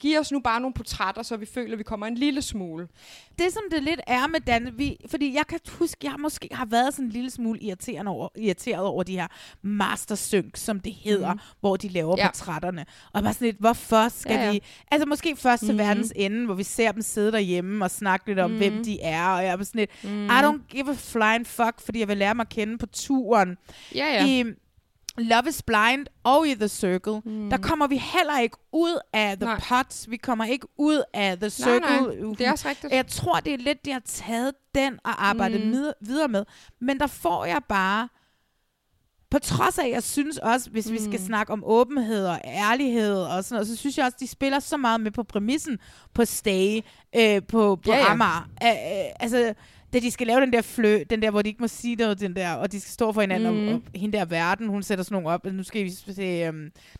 giver 0.00 0.20
os 0.20 0.32
nu 0.32 0.40
bare 0.40 0.60
nogle 0.60 0.74
portrætter, 0.74 1.22
så 1.22 1.36
vi 1.36 1.46
føler, 1.46 1.72
at 1.72 1.78
vi 1.78 1.82
kommer 1.84 2.06
en 2.06 2.14
lille 2.14 2.42
smule. 2.42 2.88
Det 3.38 3.52
som 3.52 3.62
det 3.70 3.82
lidt 3.82 4.00
er 4.06 4.26
med 4.26 4.40
Dan, 4.40 4.72
vi, 4.76 4.96
fordi 5.10 5.34
jeg 5.34 5.46
kan 5.46 5.58
huske, 5.78 5.96
jeg 6.02 6.14
måske 6.18 6.48
har 6.52 6.66
været 6.66 6.94
sådan 6.94 7.04
en 7.04 7.10
lille 7.12 7.30
smule 7.30 7.60
irriterende 7.60 8.10
over, 8.10 8.28
irriteret 8.38 8.82
over 8.86 9.02
de 9.02 9.12
her 9.16 9.26
mastersync, 9.62 10.58
som 10.58 10.80
det 10.80 10.94
hedder, 10.94 11.28
Mhm. 11.28 11.40
mm. 11.44 11.56
hvor 11.60 11.76
de 11.76 11.88
laver 11.88 12.14
Ja. 12.18 12.26
portrætterne. 12.26 12.86
Og 13.12 13.22
bare 13.22 13.32
sådan 13.32 13.46
lidt, 13.46 13.56
hvorfor 13.58 14.08
skal 14.08 14.32
Ja, 14.34 14.44
ja. 14.44 14.52
vi... 14.52 14.62
Altså 14.90 15.06
måske 15.06 15.36
først 15.36 15.60
til 15.62 15.68
Mhm. 15.74 15.78
verdens 15.78 16.12
ende, 16.16 16.44
hvor 16.46 16.54
vi 16.54 16.62
ser 16.62 16.92
dem 16.92 17.02
sidde 17.02 17.32
derhjemme 17.32 17.84
og 17.84 17.90
snakke 17.90 18.26
lidt 18.26 18.38
om, 18.38 18.50
Mhm. 18.50 18.58
hvem 18.58 18.84
de 18.84 19.00
er. 19.00 19.26
Og 19.28 19.42
jeg 19.44 19.52
er 19.52 19.56
bare 19.56 19.64
sådan 19.64 19.78
lidt, 19.78 20.04
Mhm. 20.04 20.24
I 20.24 20.28
don't 20.28 20.66
give 20.68 20.90
a 20.90 20.94
flying 20.96 21.46
fuck, 21.46 21.80
fordi 21.80 21.98
jeg 22.00 22.08
vil 22.08 22.16
lære 22.16 22.34
mig 22.34 22.42
at 22.42 22.48
kende 22.48 22.78
på 22.78 22.86
turen. 22.86 23.56
Ja, 23.94 24.06
ja. 24.06 24.26
I 24.26 24.44
Love 25.18 25.48
is 25.48 25.62
Blind 25.62 26.06
og 26.24 26.48
i 26.48 26.54
The 26.54 26.68
Circle, 26.68 27.20
mm. 27.24 27.50
der 27.50 27.56
kommer 27.56 27.86
vi 27.86 27.96
heller 27.96 28.38
ikke 28.40 28.56
ud 28.72 28.98
af 29.12 29.36
The 29.36 29.44
Nej. 29.46 29.60
Pots. 29.68 30.10
Vi 30.10 30.16
kommer 30.16 30.44
ikke 30.44 30.66
ud 30.78 31.02
af 31.14 31.36
The 31.38 31.44
Nej, 31.44 31.48
Circle. 31.50 31.80
nej. 31.80 32.34
Det 32.38 32.46
er 32.46 32.52
også 32.52 32.68
rigtigt. 32.68 32.92
Jeg 32.92 33.06
tror, 33.06 33.40
det 33.40 33.54
er 33.54 33.58
lidt, 33.58 33.84
de 33.84 33.92
har 33.92 34.02
taget 34.04 34.54
den 34.74 34.98
og 35.04 35.26
arbejdet 35.26 35.66
Mm. 35.66 35.72
videre 36.00 36.28
med. 36.28 36.44
Men 36.80 37.00
der 37.00 37.06
får 37.06 37.44
jeg 37.44 37.60
bare... 37.68 38.08
På 39.30 39.38
trods 39.38 39.78
af, 39.78 39.84
at 39.84 39.90
jeg 39.90 40.02
synes 40.02 40.38
også, 40.38 40.70
hvis 40.70 40.86
mm. 40.86 40.92
vi 40.92 40.98
skal 40.98 41.20
Mm. 41.20 41.26
snakke 41.26 41.52
om 41.52 41.62
åbenhed 41.66 42.26
og 42.26 42.40
ærlighed 42.44 43.16
og 43.22 43.44
sådan 43.44 43.54
noget, 43.54 43.68
så 43.68 43.76
synes 43.76 43.98
jeg 43.98 44.04
også, 44.06 44.16
de 44.20 44.26
spiller 44.28 44.58
så 44.60 44.76
meget 44.76 45.00
med 45.00 45.10
på 45.10 45.22
præmissen 45.22 45.78
på 46.14 46.24
Stay, 46.24 46.80
øh, 47.16 47.42
på, 47.48 47.76
på 47.76 47.90
ja. 47.92 47.96
ja. 47.96 48.10
Amager. 48.12 48.48
Øh, 48.62 48.68
øh, 48.68 49.04
altså, 49.20 49.54
da 49.92 49.98
de 49.98 50.10
skal 50.10 50.26
lave 50.26 50.40
den 50.40 50.52
der 50.52 50.62
flø, 50.62 51.02
den 51.10 51.22
der, 51.22 51.30
hvor 51.30 51.42
de 51.42 51.48
ikke 51.48 51.60
må 51.60 51.68
sige 51.68 51.96
noget, 51.96 52.20
den 52.20 52.36
der, 52.36 52.52
og 52.52 52.72
de 52.72 52.80
skal 52.80 52.90
stå 52.92 53.12
for 53.12 53.20
hinanden, 53.20 53.62
Mm. 53.62 53.68
og, 53.68 53.74
og 53.74 53.80
hende 53.94 54.18
der 54.18 54.24
verden, 54.24 54.68
hun 54.68 54.82
sætter 54.82 55.04
sådan 55.04 55.14
nogle 55.14 55.28
op, 55.28 55.44
nu 55.52 55.62
skal 55.62 55.84
vi 55.84 55.90
se, 55.90 56.48
um, 56.48 56.54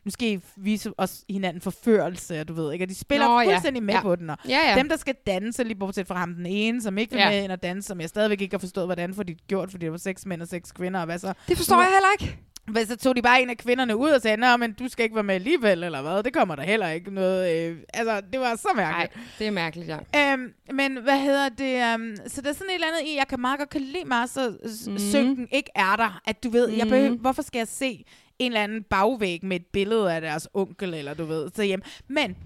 nu 0.04 0.10
skal 0.10 0.28
I 0.28 0.40
vise 0.56 0.90
os 0.98 1.24
hinanden 1.30 1.60
forførelse, 1.62 2.44
du 2.44 2.52
ved, 2.54 2.72
ikke? 2.72 2.84
Og 2.84 2.88
de 2.88 2.94
spiller 2.94 3.26
Nå, 3.28 3.32
Nå, 3.34 3.40
ja. 3.40 3.46
fuldstændig 3.48 3.82
med 3.82 3.94
Ja. 3.94 4.02
på 4.02 4.16
den, 4.16 4.30
og 4.30 4.36
Ja, 4.48 4.58
ja. 4.70 4.78
dem, 4.78 4.88
der 4.88 4.96
skal 4.96 5.14
danse, 5.26 5.64
lige 5.64 5.78
bortset 5.78 6.06
fra 6.06 6.14
ham 6.18 6.34
den 6.34 6.46
ene, 6.46 6.82
som 6.82 6.98
ikke 6.98 7.12
vil 7.12 7.20
Ja. 7.20 7.30
med 7.30 7.42
ind 7.44 7.52
og 7.52 7.62
danse, 7.62 7.86
som 7.88 8.00
jeg 8.00 8.08
stadigvæk 8.08 8.40
ikke 8.40 8.54
har 8.54 8.58
forstået, 8.58 8.86
hvordan 8.86 9.14
får 9.14 9.22
de 9.22 9.34
gjort, 9.34 9.70
fordi 9.70 9.84
det 9.84 9.92
var 9.92 9.98
seks 9.98 10.26
mænd 10.26 10.42
og 10.42 10.48
seks 10.48 10.72
kvinder, 10.72 11.00
og 11.00 11.06
hvad 11.06 11.18
så? 11.18 11.32
Det 11.48 11.56
forstår 11.56 11.76
jeg 11.76 11.90
heller 11.92 12.08
ikke. 12.26 12.38
Hvad, 12.70 12.86
så 12.86 12.96
tog 12.96 13.16
de 13.16 13.22
bare 13.22 13.42
en 13.42 13.50
af 13.50 13.56
kvinderne 13.56 13.96
ud 13.96 14.10
og 14.10 14.22
sagde, 14.22 14.36
Nå, 14.36 14.56
men 14.56 14.72
du 14.72 14.88
skal 14.88 15.02
ikke 15.04 15.14
være 15.14 15.24
med 15.24 15.34
alligevel, 15.34 15.82
eller 15.84 16.02
hvad? 16.02 16.22
Det 16.22 16.32
kommer 16.32 16.56
der 16.56 16.62
heller 16.62 16.88
ikke 16.88 17.14
noget... 17.14 17.68
Øh, 17.70 17.78
altså, 17.94 18.20
det 18.32 18.40
var 18.40 18.56
så 18.56 18.68
mærkeligt. 18.76 19.16
Nej, 19.16 19.24
det 19.38 19.46
er 19.46 19.50
mærkeligt, 19.50 19.88
ja. 20.14 20.32
Øhm, 20.32 20.52
men 20.72 20.96
hvad 21.02 21.18
hedder 21.20 21.48
det? 21.48 21.94
Um, 21.94 22.16
så 22.26 22.40
der 22.42 22.48
er 22.48 22.52
sådan 22.54 22.70
et 22.70 22.74
eller 22.74 22.86
andet 22.86 23.00
i, 23.12 23.16
jeg 23.16 23.28
kan 23.28 23.40
meget 23.40 23.58
godt 23.58 23.70
kan 23.70 23.80
lide 23.80 24.04
mig, 24.06 24.28
så 24.28 24.50
Mhm. 24.50 24.92
mm. 24.92 24.98
synken 24.98 25.48
ikke 25.52 25.70
er 25.74 25.96
der. 25.96 26.20
At 26.26 26.44
du 26.44 26.50
ved, 26.50 26.68
mm. 26.70 26.76
jeg 26.76 26.84
Mhm. 26.84 26.90
behøver, 26.90 27.16
hvorfor 27.16 27.42
skal 27.42 27.58
jeg 27.58 27.68
se 27.68 28.04
en 28.38 28.52
eller 28.52 28.62
anden 28.64 28.82
bagvæg 28.82 29.44
med 29.44 29.56
et 29.60 29.66
billede 29.66 30.14
af 30.14 30.20
deres 30.20 30.48
onkel, 30.54 30.94
eller 30.94 31.14
du 31.14 31.24
ved, 31.24 31.50
så 31.54 31.62
hjem. 31.62 31.82
Men 32.08 32.36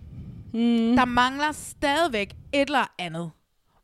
mm. 0.54 0.96
der 0.96 1.04
mangler 1.04 1.52
stadigvæk 1.52 2.30
et 2.52 2.60
eller 2.60 2.92
andet, 2.98 3.30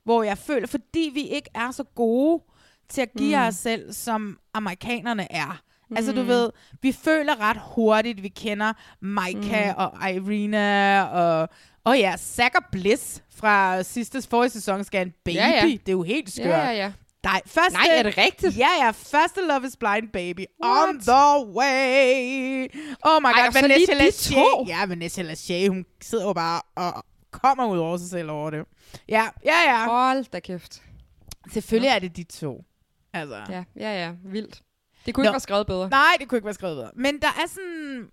hvor 0.04 0.22
jeg 0.22 0.38
føler, 0.38 0.66
fordi 0.66 1.10
vi 1.14 1.20
ikke 1.22 1.50
er 1.54 1.70
så 1.70 1.84
gode 1.84 2.42
til 2.88 3.00
at 3.00 3.08
give. 3.18 3.36
Mm. 3.36 3.42
os 3.46 3.54
selv, 3.54 3.92
som 3.92 4.38
amerikanerne 4.54 5.32
er. 5.32 5.60
Mm. 5.90 5.96
Altså 5.96 6.12
du 6.12 6.22
Mm. 6.22 6.28
ved, 6.28 6.50
vi 6.82 6.92
føler 6.92 7.40
ret 7.40 7.56
hurtigt, 7.74 8.22
vi 8.22 8.28
kender 8.28 8.72
Micah 9.00 9.68
Mm. 9.68 9.74
og 9.76 10.10
Irina 10.10 11.02
og... 11.04 11.48
Og 11.84 11.98
ja, 11.98 12.14
Zack 12.18 12.54
og 12.54 12.62
Bliss 12.72 13.22
fra 13.34 13.82
sidste 13.82 14.22
forrige 14.30 14.50
sæson 14.50 14.84
skal 14.84 15.06
en 15.06 15.12
baby. 15.24 15.34
Ja, 15.36 15.48
ja. 15.48 15.62
Det 15.66 15.88
er 15.88 15.92
jo 15.92 16.02
helt 16.02 16.32
skørt. 16.32 16.46
Ja, 16.46 16.58
ja, 16.64 16.70
ja. 16.72 16.92
Nej, 17.24 17.40
første, 17.46 17.72
Nej, 17.78 17.86
er 17.98 18.02
det 18.02 18.18
rigtigt? 18.18 18.58
Ja, 18.58 18.68
ja. 18.84 18.90
Første 18.90 19.40
Love 19.48 19.66
is 19.66 19.76
Blind 19.76 20.08
baby. 20.12 20.44
What? 20.64 20.88
On 20.88 21.00
the 21.00 21.46
way. 21.56 22.68
Oh 23.02 23.22
my 23.22 23.26
Ej, 23.26 23.44
god, 23.44 23.52
så 23.52 23.60
Vanessa 23.60 23.94
Lachey. 23.94 24.68
Ja, 24.68 24.86
Vanessa 24.86 25.22
Lachey, 25.22 25.68
hun 25.68 25.84
sidder 26.02 26.24
jo 26.24 26.32
bare 26.32 26.60
og 26.76 27.04
kommer 27.30 27.66
ud 27.66 27.78
over 27.78 27.96
sig 27.96 28.08
selv 28.10 28.30
over 28.30 28.50
det. 28.50 28.64
Ja, 29.08 29.26
ja, 29.44 29.60
ja. 29.70 29.84
Hold 29.84 30.24
da 30.32 30.40
kæft. 30.40 30.82
Selvfølgelig 31.52 31.88
er 31.88 31.98
det 31.98 32.16
de 32.16 32.22
to. 32.24 32.64
Altså. 33.12 33.36
Ja, 33.48 33.64
ja, 33.76 34.04
ja. 34.06 34.12
Vildt. 34.24 34.62
Det 35.08 35.14
kunne 35.14 35.24
Nå. 35.24 35.28
ikke 35.28 35.32
være 35.32 35.40
skrevet 35.40 35.66
bedre. 35.66 35.88
Nej, 35.88 36.16
det 36.20 36.28
kunne 36.28 36.36
ikke 36.38 36.44
være 36.44 36.54
skrevet 36.54 36.76
bedre. 36.76 36.90
Men 36.94 37.20
der 37.22 37.28
er 37.28 37.48
sådan... 37.48 38.08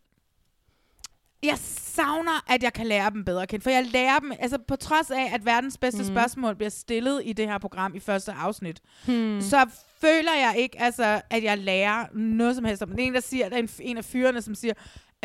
Jeg 1.44 1.58
savner, 1.58 2.52
at 2.52 2.64
jeg 2.64 2.74
kan 2.74 2.88
lære 2.88 3.10
dem 3.10 3.26
bedre 3.26 3.42
at 3.42 3.50
kende. 3.50 3.64
For 3.64 3.70
jeg 3.70 3.86
lærer 3.86 4.20
dem, 4.20 4.32
altså 4.40 4.58
på 4.68 4.76
trods 4.76 5.12
af, 5.12 5.32
at 5.34 5.46
verdens 5.46 5.78
bedste 5.78 6.02
mm. 6.04 6.08
spørgsmål 6.08 6.56
bliver 6.56 6.70
stillet 6.70 7.22
i 7.26 7.34
det 7.34 7.48
her 7.48 7.58
program 7.58 7.96
i 7.96 8.00
første 8.00 8.32
afsnit, 8.32 8.82
Hmm. 9.06 9.42
så 9.42 9.66
føler 10.02 10.34
jeg 10.34 10.56
ikke, 10.58 10.82
altså, 10.82 11.22
at 11.30 11.44
jeg 11.44 11.58
lærer 11.58 12.06
noget 12.14 12.56
som 12.56 12.66
helst 12.66 12.84
om. 12.84 12.90
Det 12.90 13.00
er 13.00 13.04
en, 13.08 13.14
der 13.14 13.20
siger, 13.20 13.50
der 13.50 13.56
er 13.56 13.60
en, 13.60 13.70
en 13.80 13.98
af 13.98 14.06
fyrene, 14.06 14.42
som 14.42 14.56
siger, 14.56 14.74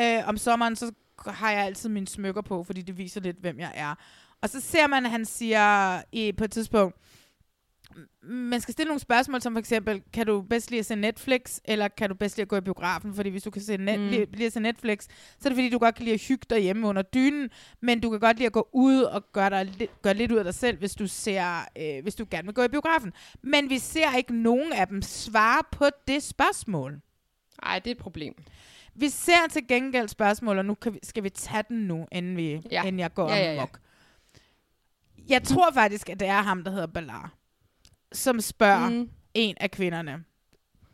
øh, 0.01 0.29
om 0.29 0.37
sommeren, 0.37 0.77
så 0.77 0.93
har 1.27 1.51
jeg 1.51 1.65
altid 1.65 1.89
mine 1.89 2.09
smykker 2.09 2.43
på, 2.43 2.65
fordi 2.65 2.83
det 2.83 2.99
viser 2.99 3.21
lidt, 3.21 3.37
hvem 3.41 3.59
jeg 3.59 3.73
er. 3.75 3.95
Og 4.43 4.49
så 4.49 4.61
ser 4.61 4.87
man, 4.87 5.05
at 5.05 5.11
han 5.11 5.25
siger 5.25 6.03
i, 6.13 6.33
på 6.33 6.45
et 6.45 6.53
tidspunkt, 6.53 6.97
man 8.23 8.61
skal 8.61 8.73
stille 8.73 8.89
nogle 8.89 9.01
spørgsmål, 9.01 9.41
som 9.43 9.53
for 9.55 9.59
eksempel, 9.59 10.03
kan 10.13 10.27
du 10.27 10.41
bedst 10.43 10.71
lide 10.71 10.79
at 10.79 10.87
se 10.87 10.97
Netflix, 10.97 11.59
eller 11.65 11.89
kan 11.89 12.09
du 12.09 12.15
bedst 12.15 12.37
lide 12.37 12.43
at 12.43 12.49
gå 12.49 12.57
i 12.57 12.61
biografen? 12.61 13.15
Fordi 13.15 13.31
hvis 13.31 13.43
du 13.43 13.51
kan 13.51 13.63
se 13.63 13.77
net, 13.77 14.01
Mm. 14.01 14.07
lide, 14.09 14.25
lide 14.33 14.47
at 14.47 14.53
se 14.53 14.61
Netflix, 14.61 15.03
så 15.05 15.09
er 15.45 15.49
det 15.49 15.57
fordi, 15.57 15.71
du 15.71 15.79
godt 15.79 15.95
kan 15.95 16.05
lide 16.05 16.15
at 16.15 16.21
hygge 16.23 16.47
derhjemme 16.51 16.87
under 16.87 17.03
dynen, 17.03 17.51
men 17.81 18.01
du 18.01 18.11
kan 18.11 18.21
godt 18.21 18.37
lide 18.37 18.47
at 18.47 18.53
gå 18.53 18.69
ud 18.73 19.03
og 19.03 19.33
gøre, 19.33 19.51
dig 19.51 19.89
gøre 20.03 20.15
lidt 20.15 20.33
ud 20.33 20.37
af 20.37 20.45
dig 20.45 20.55
selv, 20.55 20.79
hvis 20.79 20.95
du, 20.95 21.07
ser, 21.07 21.61
øh, 21.79 22.03
hvis 22.03 22.15
du 22.15 22.27
gerne 22.31 22.47
vil 22.47 22.55
gå 22.55 22.63
i 22.63 22.69
biografen. 22.69 23.13
Men 23.43 23.71
vi 23.71 23.79
ser 23.79 24.17
ikke 24.17 24.37
nogen 24.37 24.73
af 24.73 24.87
dem 24.89 25.03
svare 25.03 25.63
på 25.73 25.85
det 26.09 26.23
spørgsmål. 26.23 27.01
Nej, 27.65 27.79
det 27.79 27.87
er 27.91 27.95
et 27.95 27.99
problem. 28.03 28.35
Vi 28.95 29.09
ser 29.09 29.49
til 29.51 29.67
gengæld 29.69 30.09
spørgsmål, 30.09 30.59
og 30.59 30.65
nu 30.65 30.75
kan 30.75 30.95
vi, 30.95 30.99
skal 31.03 31.23
vi 31.25 31.31
tage 31.31 31.65
den 31.69 31.77
nu, 31.87 32.07
inden, 32.13 32.37
vi, 32.37 32.61
Ja. 32.71 32.83
inden 32.85 32.99
jeg 33.01 33.15
går 33.15 33.29
Ja, 33.31 33.37
ja, 33.37 33.53
ja. 33.53 33.57
amok. 33.59 33.79
Jeg 35.29 35.43
tror 35.43 35.71
faktisk, 35.75 36.09
at 36.11 36.21
det 36.21 36.29
er 36.29 36.43
ham, 36.43 36.65
der 36.65 36.71
hedder 36.71 36.87
Balar, 36.87 37.33
som 38.13 38.41
spørger 38.41 38.89
Mm. 38.91 39.11
en 39.35 39.57
af 39.61 39.71
kvinderne. 39.71 40.25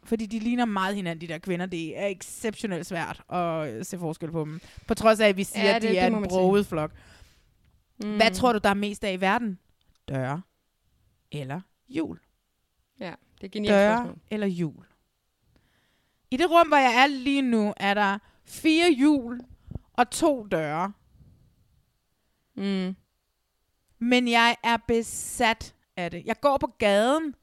Fordi 0.05 0.27
de 0.27 0.39
ligner 0.39 0.65
meget 0.65 0.97
hinanden, 0.97 1.21
de 1.29 1.33
der 1.33 1.39
kvinder. 1.39 1.67
Det 1.67 1.99
er 1.99 2.07
exceptionelt 2.07 2.87
svært 2.87 3.23
at 3.33 3.87
se 3.87 3.99
forskel 3.99 4.31
på 4.31 4.41
dem. 4.45 4.61
På 4.89 4.95
trods 4.95 5.21
af, 5.21 5.29
at 5.29 5.37
vi 5.37 5.45
siger, 5.45 5.65
Ja, 5.69 5.77
at 5.77 5.83
de 5.83 5.89
det- 5.89 5.99
er 5.99 6.09
det 6.09 6.19
en 6.19 6.25
broget 6.29 6.67
flok. 6.67 6.93
Mm. 8.05 8.17
Hvad 8.17 8.31
tror 8.35 8.53
du, 8.53 8.59
der 8.65 8.71
er 8.71 8.75
mest 8.75 9.05
af 9.05 9.13
i 9.13 9.21
verden? 9.21 9.59
Døre 10.09 10.43
eller 11.33 11.61
jul? 11.89 12.19
Ja, 13.01 13.15
det 13.41 13.47
er 13.47 13.49
genialt 13.51 13.73
Døre 13.75 13.97
spørgsmål. 13.97 14.19
eller 14.31 14.47
jul? 14.47 14.85
I 16.31 16.37
det 16.37 16.51
rum, 16.51 16.69
hvor 16.69 16.77
jeg 16.77 16.95
er 17.03 17.07
lige 17.07 17.43
nu, 17.43 17.75
er 17.77 17.95
der 17.95 18.19
fire 18.45 18.93
hjul 18.93 19.41
og 19.93 20.11
to 20.11 20.47
døre. 20.51 20.93
Mm. 22.57 22.97
Men 23.99 24.29
jeg 24.29 24.57
er 24.65 24.77
besat 24.89 25.75
af 25.97 26.11
det. 26.11 26.23
Jeg 26.27 26.41
går 26.41 26.57
på 26.61 26.67
gaden 26.79 27.35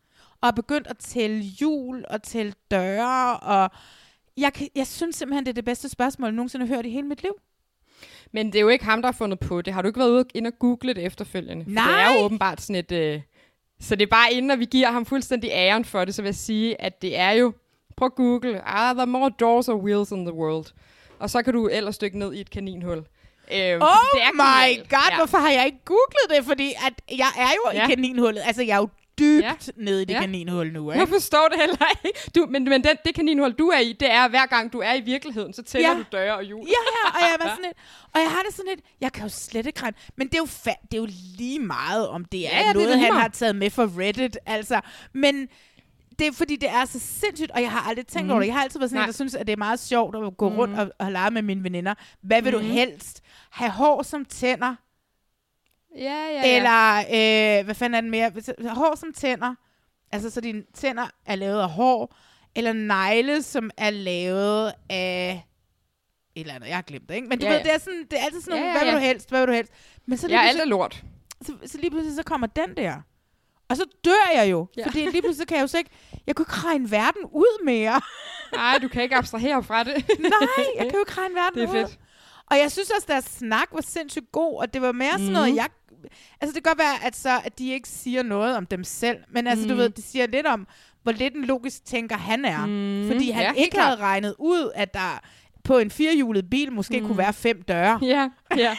og 0.41 0.47
er 0.47 0.51
begyndt 0.51 0.87
at 0.87 0.97
tælle 0.97 1.39
hjul 1.39 2.05
og 2.09 2.23
tælle 2.23 2.53
døre, 2.71 3.37
og 3.39 3.69
jeg, 4.37 4.53
kan, 4.53 4.69
jeg 4.75 4.87
synes 4.87 5.15
simpelthen, 5.15 5.45
det 5.45 5.49
er 5.49 5.53
det 5.53 5.65
bedste 5.65 5.89
spørgsmål, 5.89 6.27
jeg 6.27 6.35
nogensinde 6.35 6.67
har 6.67 6.75
hørt 6.75 6.85
i 6.85 6.89
hele 6.89 7.07
mit 7.07 7.23
liv. 7.23 7.33
Men 8.31 8.45
det 8.47 8.55
er 8.55 8.61
jo 8.61 8.67
ikke 8.67 8.85
ham, 8.85 9.01
der 9.01 9.07
har 9.07 9.13
fundet 9.17 9.39
på 9.39 9.61
det. 9.61 9.73
Har 9.73 9.81
du 9.81 9.87
ikke 9.87 9.99
været 9.99 10.11
ude 10.11 10.25
ind 10.33 10.47
og 10.47 10.53
google 10.59 10.93
det 10.93 11.03
efterfølgende? 11.05 11.63
For 11.63 11.69
Det 11.69 11.75
Nej. 11.75 12.03
er 12.03 12.13
jo 12.19 12.25
åbenbart 12.25 12.61
sådan 12.61 12.75
et... 12.75 12.91
Øh, 12.91 13.21
så 13.79 13.95
det 13.95 14.03
er 14.05 14.09
bare 14.09 14.33
inden, 14.33 14.51
at 14.51 14.59
vi 14.59 14.65
giver 14.65 14.91
ham 14.91 15.05
fuldstændig 15.05 15.49
æren 15.53 15.85
for 15.85 16.05
det, 16.05 16.15
så 16.15 16.21
vil 16.21 16.27
jeg 16.27 16.35
sige, 16.35 16.81
at 16.81 17.01
det 17.01 17.17
er 17.17 17.31
jo... 17.31 17.53
Prøv 17.97 18.05
at 18.05 18.15
google. 18.15 18.61
Are 18.61 18.93
there 18.93 19.07
more 19.07 19.31
doors 19.39 19.69
or 19.69 19.75
wheels 19.75 20.11
in 20.11 20.25
the 20.25 20.33
world? 20.33 20.65
Og 21.19 21.29
så 21.29 21.41
kan 21.41 21.53
du 21.53 21.67
ellers 21.67 21.97
dykke 21.97 22.19
ned 22.19 22.33
i 22.33 22.41
et 22.41 22.49
kaninhul. 22.49 23.03
Øh, 23.51 23.57
Oh 23.57 24.05
det 24.13 24.21
er 24.23 24.33
my 24.33 24.77
god, 24.89 25.09
Ja. 25.11 25.17
hvorfor 25.17 25.37
har 25.37 25.49
jeg 25.49 25.65
ikke 25.65 25.77
googlet 25.85 26.27
det? 26.29 26.45
Fordi 26.45 26.73
at 26.87 27.17
jeg 27.17 27.27
er 27.37 27.51
jo 27.55 27.71
Ja. 27.79 27.85
i 27.85 27.89
kaninhullet. 27.89 28.41
Altså, 28.45 28.63
jeg 28.63 28.73
er 28.73 28.77
jo 28.77 28.89
dybt 29.19 29.43
Ja. 29.43 29.53
nede 29.77 30.01
i 30.01 30.05
det 30.05 30.13
Ja. 30.13 30.19
kaninhul 30.19 30.71
nu, 30.73 30.91
Jeg 30.91 31.01
ikke? 31.01 31.13
forstår 31.13 31.47
det 31.51 31.59
heller 31.59 31.85
ikke. 32.05 32.19
Du, 32.35 32.45
men 32.49 32.63
men 32.63 32.83
den, 32.83 32.97
det 33.05 33.15
kaninhul, 33.15 33.51
du 33.51 33.67
er 33.67 33.79
i, 33.79 33.93
det 33.99 34.11
er, 34.11 34.27
hver 34.27 34.45
gang 34.45 34.73
du 34.73 34.79
er 34.79 34.93
i 34.93 35.01
virkeligheden, 35.01 35.53
så 35.53 35.63
tæller 35.63 35.89
Ja. 35.89 35.95
du 35.97 36.03
døre 36.11 36.35
og 36.35 36.43
hjul. 36.43 36.67
Ja, 36.67 36.71
ja, 36.71 37.09
og 37.17 37.21
jeg 37.31 37.35
var 37.39 37.49
sådan 37.55 37.63
lidt, 37.65 37.77
og 38.13 38.21
jeg 38.21 38.29
har 38.31 38.41
det 38.47 38.55
sådan 38.55 38.69
lidt, 38.69 38.79
jeg 39.01 39.11
kan 39.11 39.23
jo 39.23 39.29
slet 39.29 39.65
ikke 39.65 39.81
regne, 39.81 39.97
men 40.17 40.27
det 40.27 40.33
er 40.35 40.39
jo, 40.39 40.43
fa- 40.45 40.85
det 40.91 40.93
er 40.97 41.01
jo 41.01 41.07
lige 41.37 41.59
meget, 41.59 42.07
om 42.07 42.25
det 42.25 42.39
er 42.47 42.49
Ja, 42.49 42.57
ja, 42.57 42.61
det 42.63 42.69
er 42.69 42.73
noget, 42.73 42.89
han 42.99 42.99
meget. 43.13 43.21
har 43.21 43.27
taget 43.29 43.55
med 43.55 43.69
for 43.69 43.99
Reddit, 43.99 44.37
altså, 44.45 44.79
men 45.13 45.47
det 46.19 46.27
er 46.27 46.31
fordi, 46.33 46.55
det 46.55 46.69
er 46.69 46.85
så 46.85 46.99
sindssygt, 46.99 47.51
og 47.51 47.61
jeg 47.61 47.71
har 47.71 47.89
aldrig 47.89 48.07
tænkt 48.07 48.25
Mhm. 48.25 48.27
mm. 48.27 48.31
over 48.31 48.39
det. 48.39 48.47
Jeg 48.47 48.55
har 48.55 48.63
altid 48.63 48.79
været 48.79 48.89
sådan 48.89 48.97
en, 48.97 49.01
Nej. 49.01 49.05
der 49.05 49.13
synes, 49.13 49.35
at 49.35 49.47
det 49.47 49.53
er 49.53 49.57
meget 49.57 49.79
sjovt 49.79 50.15
at 50.15 50.37
gå 50.37 50.49
Mhm. 50.49 50.57
rundt 50.57 50.79
og, 50.79 50.91
og 50.99 51.11
lege 51.11 51.31
med 51.31 51.41
mine 51.41 51.63
veninder. 51.63 51.93
Hvad 52.21 52.41
vil 52.41 52.53
Mhm. 52.57 52.61
du 52.61 52.67
helst? 52.73 53.22
Have 53.53 53.71
hår 53.71 54.03
som 54.03 54.25
tænder? 54.25 54.75
Ja, 55.97 56.01
ja, 56.03 56.41
ja. 56.45 56.55
Eller, 56.57 56.97
øh, 57.59 57.65
hvad 57.65 57.75
fanden 57.75 57.95
er 57.95 58.01
den 58.01 58.11
mere? 58.11 58.31
Hår 58.69 58.95
som 58.95 59.13
tænder. 59.13 59.55
Altså, 60.11 60.29
så 60.29 60.41
dine 60.41 60.63
tænder 60.73 61.07
er 61.25 61.35
lavet 61.35 61.59
af 61.61 61.69
hår. 61.69 62.15
Eller 62.55 62.73
negle, 62.73 63.41
som 63.43 63.69
er 63.77 63.89
lavet 63.89 64.73
af 64.89 65.43
et 66.35 66.41
eller 66.41 66.53
andet. 66.53 66.67
Jeg 66.67 66.77
har 66.77 66.81
glemt 66.81 67.09
det, 67.09 67.15
ikke? 67.15 67.27
Men 67.27 67.39
du 67.39 67.45
Ja, 67.45 67.51
ved, 67.51 67.57
ja. 67.57 67.63
det 67.63 67.73
er, 67.73 67.77
sådan, 67.77 68.07
det 68.11 68.19
er 68.19 68.23
altid 68.23 68.41
sådan 68.41 68.57
Ja, 68.57 68.63
nogle, 68.63 68.73
ja, 68.73 68.77
hvad 68.83 68.85
vil 68.85 68.91
ja. 68.93 68.99
du 68.99 69.13
helst, 69.13 69.29
hvad 69.29 69.39
vil 69.39 69.47
du 69.47 69.53
helst? 69.53 69.71
Men 70.05 70.17
så 70.17 70.27
Ja, 70.27 70.41
alt 70.41 70.61
er 70.61 70.65
lort. 70.65 71.03
Så, 71.41 71.53
så 71.65 71.77
lige 71.77 71.89
pludselig, 71.89 72.15
så 72.15 72.23
kommer 72.23 72.47
den 72.47 72.77
der. 72.77 72.95
Og 73.69 73.77
så 73.77 73.85
dør 74.05 74.39
jeg 74.41 74.51
jo. 74.51 74.67
Ja. 74.77 74.81
Ja. 74.81 74.87
Fordi 74.87 74.99
lige 74.99 75.11
pludselig 75.21 75.35
så 75.37 75.45
kan 75.45 75.57
jeg 75.57 75.61
jo 75.61 75.67
så 75.67 75.77
ikke, 75.77 75.89
jeg 76.27 76.35
kunne 76.35 76.43
ikke 76.43 76.67
regne 76.67 76.91
verden 76.91 77.21
ud 77.31 77.65
mere. 77.65 78.01
Nej, 78.53 78.77
du 78.81 78.87
kan 78.87 79.03
ikke 79.03 79.15
abstrahere 79.15 79.63
fra 79.63 79.83
det. 79.83 79.93
Nej, 80.19 80.65
jeg 80.77 80.85
kan 80.85 80.93
jo 80.93 80.99
ikke 80.99 81.11
regne 81.21 81.35
verden 81.35 81.59
Det 81.59 81.63
er 81.63 81.69
ud. 81.83 81.87
fedt. 81.87 81.99
Og 82.51 82.57
jeg 82.57 82.71
synes 82.71 82.89
også, 82.89 83.05
deres 83.09 83.25
snak 83.25 83.67
var 83.71 83.81
sindssygt 83.81 84.31
god, 84.31 84.59
og 84.59 84.73
det 84.73 84.81
var 84.81 84.91
mere 84.91 85.11
sådan 85.11 85.23
Mhm. 85.25 85.33
noget, 85.33 85.55
jeg... 85.55 85.67
Altså, 86.41 86.55
det 86.55 86.63
kan 86.63 86.69
godt 86.71 86.77
være, 86.79 87.03
at, 87.07 87.15
så, 87.15 87.41
at 87.43 87.59
de 87.59 87.71
ikke 87.71 87.89
siger 87.89 88.23
noget 88.23 88.57
om 88.57 88.65
dem 88.65 88.83
selv, 88.83 89.17
men 89.31 89.47
altså, 89.47 89.65
du 89.67 89.73
Mhm. 89.73 89.77
ved, 89.77 89.89
de 89.89 90.01
siger 90.01 90.27
lidt 90.27 90.47
om, 90.47 90.67
hvor 91.03 91.11
lidt 91.11 91.35
en 91.35 91.45
logisk 91.45 91.85
tænker 91.85 92.17
han 92.17 92.45
er. 92.45 92.65
Mhm. 92.65 93.11
Fordi 93.11 93.29
han 93.31 93.43
Ja, 93.43 93.51
ja, 93.55 93.63
ikke 93.63 93.77
havde 93.79 93.97
klart. 93.97 94.07
regnet 94.09 94.35
ud, 94.39 94.71
at 94.75 94.93
der 94.93 95.19
på 95.63 95.77
en 95.77 95.91
firehjulet 95.91 96.49
bil 96.49 96.71
måske 96.71 96.99
Mhm. 96.99 97.07
kunne 97.07 97.17
være 97.17 97.33
fem 97.33 97.61
døre. 97.61 97.99
Ja, 98.01 98.29
ja. 98.57 98.77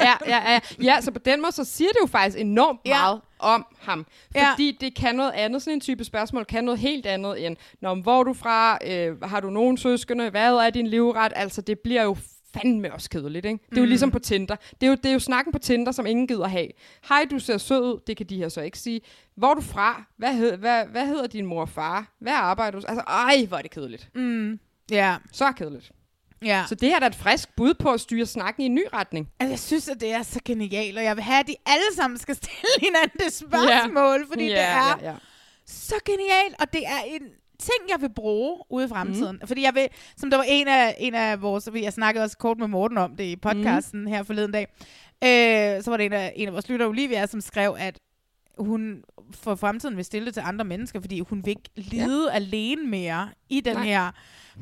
ja, 0.00 0.12
ja, 0.26 0.52
ja. 0.52 0.60
ja, 0.82 1.00
så 1.00 1.10
på 1.12 1.18
den 1.18 1.40
måde, 1.42 1.52
så 1.52 1.64
siger 1.64 1.88
det 1.88 1.98
jo 2.02 2.06
faktisk 2.06 2.38
enormt 2.38 2.80
Ja. 2.84 2.90
meget 3.00 3.20
om 3.38 3.66
ham. 3.80 4.06
Ja. 4.34 4.50
Fordi 4.50 4.76
det 4.80 4.94
kan 4.94 5.14
noget 5.14 5.32
andet, 5.32 5.62
sådan 5.62 5.74
en 5.74 5.80
type 5.80 6.04
spørgsmål, 6.04 6.44
kan 6.44 6.64
noget 6.64 6.80
helt 6.80 7.06
andet 7.06 7.46
end, 7.46 7.56
Nå, 7.82 7.94
hvor 7.94 8.20
er 8.20 8.24
du 8.24 8.32
fra, 8.34 8.78
øh, 8.86 9.22
har 9.22 9.40
du 9.40 9.50
nogen 9.50 9.76
søskende, 9.78 10.30
hvad 10.30 10.54
er 10.54 10.70
din 10.70 10.86
livret? 10.86 11.32
Altså, 11.36 11.60
det 11.60 11.78
bliver 11.78 12.02
jo 12.02 12.16
fandme 12.54 12.92
også 12.94 13.10
kedeligt, 13.10 13.46
ikke? 13.46 13.58
Det 13.70 13.76
er 13.76 13.80
jo 13.80 13.84
Mm. 13.84 13.88
ligesom 13.88 14.10
på 14.10 14.18
Tinder. 14.18 14.56
Det 14.80 14.82
er, 14.82 14.86
jo, 14.90 14.94
det 14.94 15.06
er 15.06 15.12
jo 15.12 15.18
snakken 15.18 15.52
på 15.52 15.58
Tinder, 15.58 15.92
som 15.92 16.06
ingen 16.06 16.26
gider 16.26 16.46
have. 16.48 16.68
Hej, 17.08 17.26
du 17.30 17.38
ser 17.38 17.58
sød 17.58 17.80
ud, 17.80 18.00
det 18.06 18.16
kan 18.16 18.26
de 18.26 18.36
her 18.36 18.48
så 18.48 18.60
ikke 18.60 18.78
sige. 18.78 19.00
Hvor 19.36 19.50
er 19.50 19.54
du 19.54 19.60
fra? 19.60 20.04
Hvad, 20.16 20.34
hed, 20.34 20.56
hvad, 20.56 20.84
hvad 20.86 21.06
hedder 21.06 21.26
din 21.26 21.46
mor 21.46 21.60
og 21.60 21.68
far? 21.68 22.12
Hvad 22.20 22.32
arbejder 22.32 22.80
du? 22.80 22.86
Altså, 22.88 23.02
ej, 23.06 23.44
hvor 23.48 23.56
er 23.58 23.62
det 23.62 23.70
kedeligt. 23.70 24.08
Mm. 24.14 24.60
Ja. 24.90 25.16
Så 25.32 25.52
kedeligt. 25.52 25.92
Ja. 26.44 26.64
Så 26.68 26.74
det 26.74 26.88
her 26.88 26.96
er 26.96 27.00
da 27.00 27.06
et 27.06 27.14
frisk 27.14 27.56
bud 27.56 27.74
på 27.74 27.92
at 27.92 28.00
styre 28.00 28.26
snakken 28.26 28.62
i 28.62 28.66
en 28.66 28.74
ny 28.74 28.82
retning. 28.92 29.28
Altså, 29.40 29.50
jeg 29.52 29.58
synes, 29.58 29.88
at 29.88 30.00
det 30.00 30.12
er 30.12 30.22
så 30.22 30.40
genialt, 30.44 30.98
og 30.98 31.04
jeg 31.04 31.16
vil 31.16 31.22
have, 31.24 31.40
at 31.40 31.46
de 31.46 31.54
alle 31.66 31.84
sammen 31.96 32.18
skal 32.18 32.36
stille 32.42 32.80
hinanden 32.80 33.18
det 33.24 33.32
spørgsmål, 33.32 34.26
fordi 34.28 34.44
Ja, 34.44 34.50
det 34.50 34.60
er 34.60 34.98
ja, 35.02 35.10
ja. 35.10 35.14
så 35.66 35.94
genialt, 36.06 36.54
og 36.60 36.72
det 36.72 36.82
er 36.86 37.00
en 37.06 37.22
ting, 37.60 37.90
jeg 37.90 38.00
vil 38.00 38.10
bruge 38.14 38.58
ude 38.70 38.84
i 38.84 38.88
fremtiden. 38.88 39.38
Mm. 39.42 39.46
Fordi 39.48 39.62
jeg 39.62 39.74
vil, 39.74 39.88
som 40.16 40.30
der 40.30 40.36
var 40.36 40.44
en 40.48 40.68
af, 40.68 40.96
en 40.98 41.14
af 41.14 41.42
vores, 41.42 41.68
jeg 41.74 41.92
snakkede 41.92 42.24
også 42.24 42.38
kort 42.38 42.58
med 42.58 42.68
Morten 42.68 42.98
om 42.98 43.16
det 43.16 43.24
i 43.24 43.36
podcasten 43.36 44.00
mm. 44.00 44.06
her 44.06 44.22
forleden 44.22 44.52
dag, 44.52 44.66
øh, 45.24 45.82
så 45.82 45.90
var 45.90 45.96
det 45.96 46.06
en 46.06 46.12
af, 46.12 46.32
en 46.36 46.48
af 46.48 46.52
vores 46.52 46.68
lytter, 46.68 46.86
Olivia, 46.86 47.26
som 47.26 47.40
skrev, 47.40 47.76
at 47.78 47.98
hun 48.58 49.02
for 49.34 49.54
fremtiden 49.54 49.96
vil 49.96 50.04
stille 50.04 50.26
det 50.26 50.34
til 50.34 50.42
andre 50.46 50.64
mennesker, 50.64 51.00
fordi 51.00 51.20
hun 51.20 51.44
vil 51.44 51.48
ikke 51.50 51.70
lide 51.76 52.28
ja. 52.30 52.34
alene 52.36 52.86
mere 52.86 53.28
i 53.48 53.60
den 53.60 53.76
Nej. 53.76 53.84
her, 53.84 54.10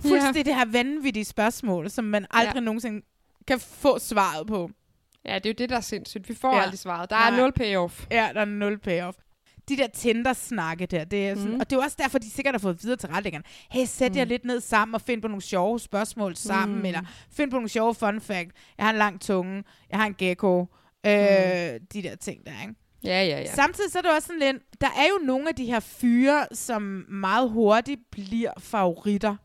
fuldstændig 0.02 0.44
det 0.44 0.54
her 0.54 0.64
vanvittige 0.64 1.24
spørgsmål, 1.24 1.90
som 1.90 2.04
man 2.04 2.26
aldrig 2.30 2.54
Ja. 2.54 2.60
ja. 2.60 2.64
nogensinde 2.64 3.06
kan 3.46 3.60
få 3.60 3.98
svaret 3.98 4.46
på. 4.46 4.70
Ja, 5.24 5.34
det 5.34 5.46
er 5.46 5.50
jo 5.50 5.54
det, 5.58 5.68
der 5.70 5.76
er 5.76 5.80
sindssygt. 5.80 6.28
Vi 6.28 6.34
får 6.34 6.54
Ja. 6.56 6.62
aldrig 6.62 6.78
svaret. 6.78 7.10
Der 7.10 7.16
er 7.16 7.30
Nej. 7.30 7.40
nul 7.40 7.52
payoff. 7.52 8.06
Ja, 8.10 8.28
der 8.34 8.40
er 8.40 8.44
nul 8.44 8.78
payoff. 8.78 9.16
De 9.68 9.76
der 9.76 9.86
Tinder-snakke 9.86 10.86
der. 10.86 11.04
Det 11.04 11.28
er 11.28 11.34
sådan, 11.34 11.52
Mm. 11.52 11.60
Og 11.60 11.70
det 11.70 11.76
er 11.76 11.80
jo 11.80 11.82
også 11.84 11.96
derfor, 12.00 12.18
de 12.18 12.30
sikkert 12.30 12.54
har 12.54 12.58
fået 12.58 12.82
videre 12.82 12.96
til 12.96 13.08
retlæggerne. 13.08 13.44
Hey, 13.70 13.84
sæt 13.86 14.16
jer 14.16 14.24
Mm. 14.24 14.28
lidt 14.28 14.44
ned 14.44 14.60
sammen 14.60 14.94
og 14.94 15.00
find 15.00 15.22
på 15.22 15.28
nogle 15.28 15.42
sjove 15.42 15.80
spørgsmål 15.80 16.36
sammen, 16.36 16.78
Mm. 16.78 16.84
eller 16.84 17.00
find 17.32 17.50
på 17.50 17.54
nogle 17.56 17.68
sjove 17.68 17.94
fun 17.94 18.20
fact. 18.20 18.50
Jeg 18.78 18.86
har 18.86 18.90
en 18.92 18.98
lang 18.98 19.20
tunge, 19.20 19.64
jeg 19.90 19.98
har 19.98 20.06
en 20.06 20.14
gecko, 20.18 20.60
øh, 21.06 21.12
de 21.92 22.02
der 22.02 22.16
ting 22.20 22.46
der, 22.46 22.52
ikke? 22.62 22.74
Ja, 23.04 23.22
ja, 23.24 23.38
ja. 23.40 23.54
Samtidig 23.54 23.92
så 23.92 23.98
er 23.98 24.02
det 24.02 24.10
også 24.10 24.26
sådan 24.26 24.40
lidt, 24.40 24.56
der 24.80 24.86
er 24.86 25.06
jo 25.08 25.26
nogle 25.26 25.48
af 25.48 25.54
de 25.54 25.64
her 25.64 25.80
fyre, 25.80 26.46
som 26.52 26.82
meget 27.08 27.50
hurtigt 27.50 28.00
bliver 28.10 28.50
favoritter 28.58 29.36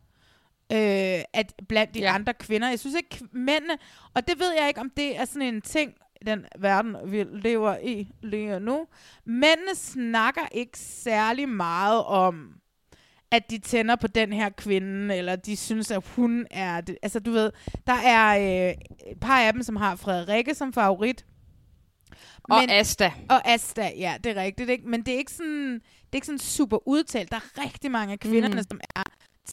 øh, 0.72 1.20
at 1.34 1.54
blandt 1.70 1.94
de 1.94 2.00
ja. 2.00 2.16
andre 2.16 2.34
kvinder. 2.34 2.70
Jeg 2.70 2.80
synes 2.80 2.96
ikke, 2.96 3.26
mændene, 3.32 3.78
og 4.16 4.28
det 4.28 4.40
ved 4.40 4.52
jeg 4.60 4.68
ikke, 4.68 4.80
om 4.80 4.90
det 4.98 5.18
er 5.20 5.26
sådan 5.26 5.42
en 5.56 5.62
ting, 5.62 5.94
den 6.26 6.46
verden, 6.60 6.96
vi 7.06 7.24
lever 7.24 7.78
i 7.78 8.12
lige 8.22 8.60
nu. 8.60 8.88
Mændene 9.26 9.76
snakker 9.76 10.42
ikke 10.52 10.80
særlig 10.80 11.50
meget 11.50 12.04
om, 12.04 12.50
at 13.32 13.50
de 13.50 13.58
tænder 13.58 13.96
på 13.96 14.08
den 14.08 14.34
her 14.34 14.50
kvinde, 14.50 15.16
eller 15.16 15.36
de 15.36 15.58
synes, 15.58 15.92
at 15.92 16.04
hun 16.16 16.48
er 16.52 16.82
det. 16.82 16.98
Altså, 17.02 17.20
du 17.20 17.32
ved, 17.32 17.52
der 17.88 17.94
er 17.94 18.38
øh, 18.38 18.74
et 19.12 19.20
par 19.22 19.40
af 19.40 19.54
dem, 19.54 19.64
som 19.64 19.76
har 19.76 19.96
Frederikke 19.96 20.56
som 20.56 20.74
favorit. 20.74 21.26
Og 22.44 22.72
Asta. 22.72 23.14
Og 23.30 23.48
Asta, 23.48 23.92
ja, 23.98 24.18
det 24.24 24.38
er 24.38 24.42
rigtigt. 24.42 24.70
Ikke? 24.70 24.90
Men 24.90 25.02
det 25.02 25.14
er 25.14 25.18
ikke 25.18 25.32
sådan, 25.32 25.74
det 25.74 26.12
er 26.12 26.16
ikke 26.16 26.28
sådan 26.28 26.40
super 26.40 26.88
udtalt. 26.88 27.32
Der 27.32 27.38
er 27.38 27.64
rigtig 27.66 27.92
mange 27.92 28.12
af 28.12 28.20
kvinderne, 28.20 28.56
mm. 28.56 28.68
som 28.70 28.80
er 28.96 29.04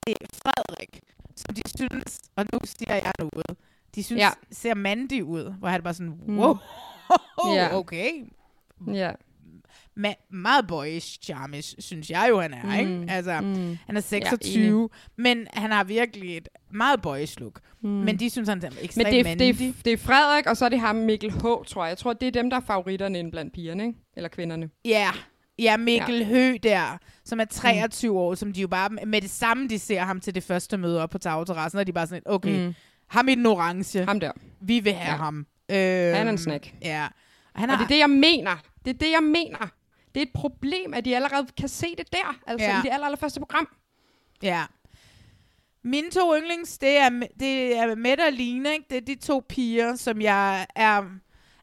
til 0.07 0.17
Frederik, 0.35 1.01
som 1.37 1.55
de 1.55 1.63
synes, 1.77 2.21
og 2.37 2.47
nu 2.53 2.59
siger 2.65 2.95
jeg 2.95 3.13
noget, 3.19 3.57
de 3.95 4.03
synes, 4.03 4.21
Ja. 4.21 4.25
ja. 4.27 4.31
ser 4.53 4.75
mandig 4.75 5.25
ud, 5.25 5.55
hvor 5.59 5.69
han 5.69 5.83
bare 5.83 5.95
sådan, 5.95 6.15
Mm. 6.27 6.39
wow, 6.39 6.57
Ja. 7.55 7.77
okay. 7.77 8.11
Ja. 8.95 9.13
Ma- 9.99 10.27
meget 10.31 10.67
boyish 10.67 11.19
charmish, 11.23 11.75
synes 11.79 12.11
jeg 12.11 12.27
jo, 12.31 12.41
han 12.41 12.55
er, 12.55 12.65
Mm. 12.65 12.71
ikke? 13.01 13.13
Altså, 13.13 13.41
Mm. 13.41 13.55
han 13.87 13.97
er 13.97 14.01
Ja, 14.01 14.01
26, 14.01 14.89
men 15.19 15.47
han 15.53 15.71
har 15.71 15.85
virkelig 15.85 16.37
et 16.37 16.49
meget 16.73 17.03
boyish 17.03 17.41
look. 17.41 17.61
Mm. 17.83 17.89
Men 17.91 18.19
de 18.19 18.31
synes, 18.31 18.49
han 18.49 18.63
er 18.65 18.71
ekstremt 18.83 19.07
Men 19.07 19.13
det 19.25 19.31
er, 19.33 19.35
det, 19.53 19.69
er, 19.69 19.73
det 19.85 19.93
er 19.93 19.97
Frederik, 19.97 20.47
og 20.47 20.57
så 20.57 20.65
er 20.65 20.69
det 20.69 20.81
ham 20.81 20.97
Mikkel 20.97 21.31
H, 21.33 21.39
tror 21.41 21.85
jeg. 21.85 21.89
Jeg 21.89 21.99
tror, 21.99 22.13
det 22.13 22.27
er 22.27 22.31
dem, 22.33 22.51
der 22.51 22.57
er 22.57 22.61
favoritterne 22.67 23.19
inde 23.19 23.31
blandt 23.31 23.55
pigerne, 23.55 23.87
ikke? 23.87 23.99
Eller 24.17 24.29
kvinderne. 24.29 24.71
Ja, 24.85 25.11
ja 25.59 25.77
Mikkel 25.77 26.15
Ja. 26.15 26.21
ja. 26.21 26.25
Hø 26.27 26.57
der, 26.63 26.99
som 27.25 27.41
er 27.41 27.45
23 27.45 28.11
mm. 28.13 28.17
år, 28.19 28.35
som 28.35 28.53
de 28.53 28.61
jo 28.61 28.69
bare 28.69 28.91
med 29.07 29.21
det 29.21 29.31
samme, 29.31 29.69
de 29.69 29.79
ser 29.79 30.01
ham 30.01 30.21
til 30.21 30.35
det 30.35 30.43
første 30.43 30.77
møde 30.77 31.03
op 31.03 31.11
på 31.11 31.19
tagterrassen, 31.19 31.79
og 31.81 31.87
de 31.87 31.91
er 31.91 31.95
bare 31.95 32.07
sådan, 32.07 32.23
okay, 32.27 32.67
Mm. 32.67 32.75
Ham 33.11 33.29
i 33.29 33.35
den 33.35 33.47
orange. 33.47 34.05
Ham 34.05 34.21
der. 34.21 34.33
Vi 34.61 34.81
vil 34.81 34.93
have 34.93 35.11
Ja. 35.13 35.17
ham. 35.17 35.47
Øh, 35.71 35.77
Han 36.17 36.27
er 36.27 36.31
en 36.31 36.39
snack. 36.39 36.75
Ja. 36.83 37.09
Og 37.55 37.61
han 37.61 37.71
og 37.71 37.77
har, 37.79 37.85
det 37.85 37.93
er 37.93 37.95
det, 37.97 37.99
jeg 38.01 38.11
mener. 38.11 38.57
Det 38.85 38.91
er 38.95 38.99
det, 38.99 39.11
jeg 39.11 39.23
mener. 39.23 39.69
Det 40.15 40.21
er 40.21 40.27
et 40.27 40.33
problem, 40.35 40.95
at 40.95 41.05
de 41.05 41.17
allerede 41.17 41.47
kan 41.59 41.69
se 41.69 41.97
det 41.99 42.13
der, 42.13 42.39
altså 42.47 42.67
Ja. 42.67 42.79
i 42.79 42.83
det 42.83 42.91
aller, 42.93 43.07
allerførste 43.07 43.41
program. 43.41 43.69
Ja. 44.43 44.65
Mine 45.85 46.11
to 46.11 46.37
yndlings, 46.37 46.79
det 46.79 46.97
er, 46.99 47.09
det 47.41 47.79
er 47.79 47.95
Mette 47.95 48.23
og 48.23 48.33
Line, 48.33 48.73
ikke? 48.73 48.85
Det 48.91 48.97
er 48.97 49.01
de 49.01 49.15
to 49.15 49.43
piger, 49.49 49.97
som 49.97 50.21
jeg 50.21 50.67
er... 50.77 51.03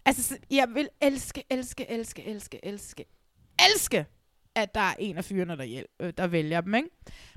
Altså, 0.05 0.37
jeg 0.51 0.67
vil 0.73 0.89
elske, 1.01 1.43
elske, 1.49 1.91
elske, 1.91 2.27
elske, 2.27 2.59
elske, 2.65 3.05
elske, 3.73 4.05
at 4.55 4.75
der 4.75 4.81
er 4.81 4.93
en 4.99 5.17
af 5.17 5.25
fyrene, 5.25 5.57
der, 5.57 5.63
hjæl- 5.65 5.95
øh, 6.05 6.13
der 6.17 6.27
vælger 6.27 6.61
dem, 6.61 6.75
ikke? 6.75 6.89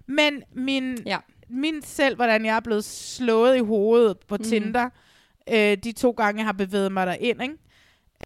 Men 0.06 0.42
min, 0.52 0.98
ja. 1.06 1.18
Min 1.50 1.82
selv, 1.82 2.16
hvordan 2.16 2.44
jeg 2.44 2.56
er 2.56 2.60
blevet 2.60 2.84
slået 2.84 3.56
i 3.56 3.60
hovedet 3.60 4.18
på 4.28 4.36
Mhm. 4.36 4.44
Tinder, 4.44 4.90
øh, 5.52 5.76
de 5.84 5.92
to 5.92 6.10
gange, 6.10 6.38
jeg 6.38 6.46
har 6.46 6.52
bevæget 6.52 6.92
mig 6.92 7.06
derind, 7.06 7.42
ikke? 7.42 7.54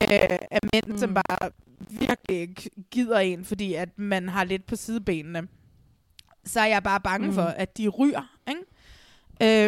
Øh, 0.03 0.39
af 0.51 0.59
mænd, 0.73 0.85
mm. 0.87 0.99
som 0.99 1.15
bare 1.15 1.51
virkelig 1.91 2.41
ikke 2.41 2.71
gider 2.91 3.19
en, 3.19 3.45
fordi 3.45 3.75
at 3.75 3.89
man 3.99 4.29
har 4.29 4.45
lidt 4.45 4.67
på 4.67 4.77
sidebenene 4.77 5.49
så 6.47 6.61
er 6.61 6.67
jeg 6.67 6.83
bare 6.83 7.01
bange 7.01 7.27
mm. 7.27 7.35
for, 7.35 7.43
at 7.43 7.79
de 7.79 7.89
ryger, 7.89 8.37
ikke? 8.49 8.61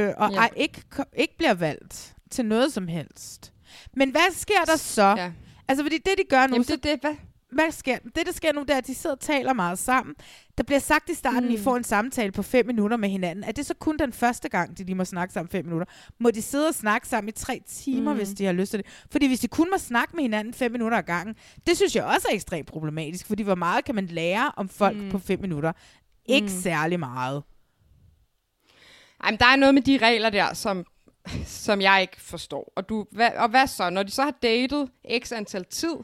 Øh, 0.08 0.14
og 0.16 0.30
Ja. 0.32 0.46
ikke, 0.56 0.82
ikke 1.16 1.36
bliver 1.38 1.54
valgt 1.54 2.14
til 2.30 2.44
noget 2.44 2.72
som 2.72 2.88
helst. 2.88 3.52
Men 3.92 4.10
hvad 4.10 4.32
sker 4.32 4.64
der 4.66 4.76
så? 4.76 5.02
Ja. 5.18 5.32
Altså, 5.68 5.84
fordi 5.84 5.96
det, 5.98 6.14
de 6.18 6.22
gør 6.28 6.46
nu... 6.46 6.54
Jamen, 6.54 6.64
så, 6.64 6.72
det, 6.76 6.82
det, 6.84 6.98
hvad? 7.00 7.14
Hvad 7.52 7.70
sker, 7.70 7.98
det, 7.98 8.26
der 8.26 8.32
sker 8.32 8.52
nu, 8.52 8.60
det 8.60 8.70
er, 8.70 8.76
at 8.76 8.86
de 8.86 8.94
sidder 8.94 9.16
og 9.16 9.20
taler 9.20 9.52
meget 9.52 9.78
sammen. 9.78 10.14
Der 10.58 10.62
bliver 10.64 10.78
sagt 10.78 11.10
i 11.10 11.14
starten, 11.14 11.44
mm. 11.48 11.54
I 11.54 11.58
får 11.58 11.76
en 11.76 11.84
samtale 11.84 12.32
på 12.32 12.42
fem 12.42 12.66
minutter 12.66 12.96
med 12.96 13.08
hinanden. 13.08 13.44
Er 13.44 13.52
det 13.52 13.66
så 13.66 13.74
kun 13.74 13.96
den 13.98 14.12
første 14.12 14.48
gang, 14.48 14.78
de 14.78 14.84
lige 14.84 14.94
må 14.94 15.04
snakke 15.04 15.34
sammen 15.34 15.48
fem 15.50 15.64
minutter? 15.64 15.86
Må 16.20 16.30
de 16.30 16.42
sidde 16.42 16.68
og 16.68 16.74
snakke 16.74 17.08
sammen 17.08 17.28
i 17.28 17.32
tre 17.32 17.60
timer, 17.66 18.12
Mm. 18.12 18.16
hvis 18.16 18.28
de 18.28 18.44
har 18.44 18.52
lyst 18.52 18.70
til 18.70 18.78
det? 18.78 18.86
Fordi 19.10 19.26
hvis 19.26 19.40
de 19.40 19.48
kun 19.48 19.70
må 19.72 19.78
snakke 19.78 20.16
med 20.16 20.22
hinanden 20.24 20.54
fem 20.54 20.72
minutter 20.72 20.98
ad 20.98 21.02
gangen, 21.02 21.34
det 21.66 21.76
synes 21.76 21.96
jeg 21.96 22.04
også 22.04 22.28
er 22.30 22.34
ekstremt 22.34 22.68
problematisk, 22.68 23.26
fordi 23.26 23.42
hvor 23.42 23.54
meget 23.54 23.84
kan 23.84 23.94
man 23.94 24.06
lære 24.06 24.52
om 24.56 24.68
folk 24.68 24.96
Mm. 24.96 25.10
på 25.10 25.18
fem 25.18 25.40
minutter? 25.40 25.72
Ikke 26.24 26.44
Mm. 26.44 26.60
særlig 26.62 26.98
meget. 27.00 27.42
Ej, 29.24 29.30
men 29.30 29.40
der 29.40 29.46
er 29.46 29.56
noget 29.56 29.74
med 29.74 29.82
de 29.82 29.98
regler 30.02 30.30
der, 30.30 30.54
som, 30.54 30.84
som 31.46 31.80
jeg 31.80 32.00
ikke 32.02 32.20
forstår. 32.20 32.72
Og, 32.76 32.88
du, 32.88 33.06
hvad, 33.12 33.30
og 33.30 33.48
hvad 33.48 33.66
så? 33.66 33.90
Når 33.90 34.02
de 34.02 34.10
så 34.10 34.22
har 34.22 34.34
datet 34.42 34.90
x 35.24 35.32
antal 35.32 35.64
tid, 35.64 35.94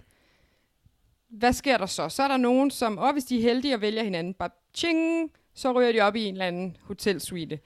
hvad 1.33 1.53
sker 1.53 1.79
der 1.79 1.87
så? 1.87 2.09
Så 2.09 2.23
er 2.23 2.29
der 2.29 2.37
nogen, 2.37 2.71
som, 2.71 2.99
åh, 2.99 3.13
hvis 3.13 3.25
de 3.25 3.39
er 3.39 3.43
heldige 3.43 3.75
og 3.75 3.81
vælger 3.81 4.03
hinanden, 4.03 4.35
bare 4.35 4.51
ching, 4.75 5.31
så 5.55 5.73
ryger 5.73 5.93
de 5.93 6.01
op 6.01 6.17
i 6.17 6.25
en 6.25 6.35
eller 6.35 6.47
anden 6.47 6.77
hotelsuite. 6.83 7.59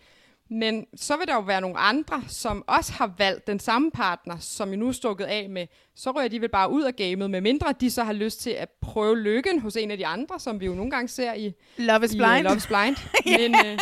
Men 0.51 0.87
så 0.97 1.17
vil 1.17 1.27
der 1.27 1.35
jo 1.35 1.41
være 1.41 1.61
nogle 1.61 1.79
andre, 1.79 2.23
som 2.29 2.65
også 2.67 2.93
har 2.93 3.15
valgt 3.19 3.47
den 3.47 3.61
samme 3.61 3.91
partner, 3.91 4.39
som 4.39 4.71
jo 4.71 4.77
nu 4.77 4.89
er 4.89 4.93
stukket 4.93 5.25
af 5.25 5.49
med. 5.49 5.67
Så 5.95 6.11
ryger 6.11 6.29
de 6.29 6.41
vel 6.41 6.49
bare 6.49 6.71
ud 6.71 6.83
af 6.83 6.97
gamet, 6.97 7.31
med 7.31 7.41
mindre 7.41 7.75
de 7.81 7.91
så 7.91 8.05
har 8.05 8.13
lyst 8.13 8.41
til 8.41 8.51
at 8.51 8.69
prøve 8.81 9.19
lykken 9.19 9.61
hos 9.61 9.77
en 9.77 9.91
af 9.91 9.99
de 9.99 10.07
andre, 10.07 10.41
som 10.41 10.61
vi 10.61 10.67
jo 10.67 10.75
nogle 10.75 10.91
gange 10.91 11.09
ser 11.09 11.35
i 11.35 11.53
Love 11.77 12.05
is 12.05 12.15
i, 12.15 12.17
Blind. 12.17 12.39
Uh, 12.39 12.45
Love 12.45 12.57
is 12.57 12.67
Blind. 12.67 12.97
men, 13.41 13.67
øh, 13.67 13.79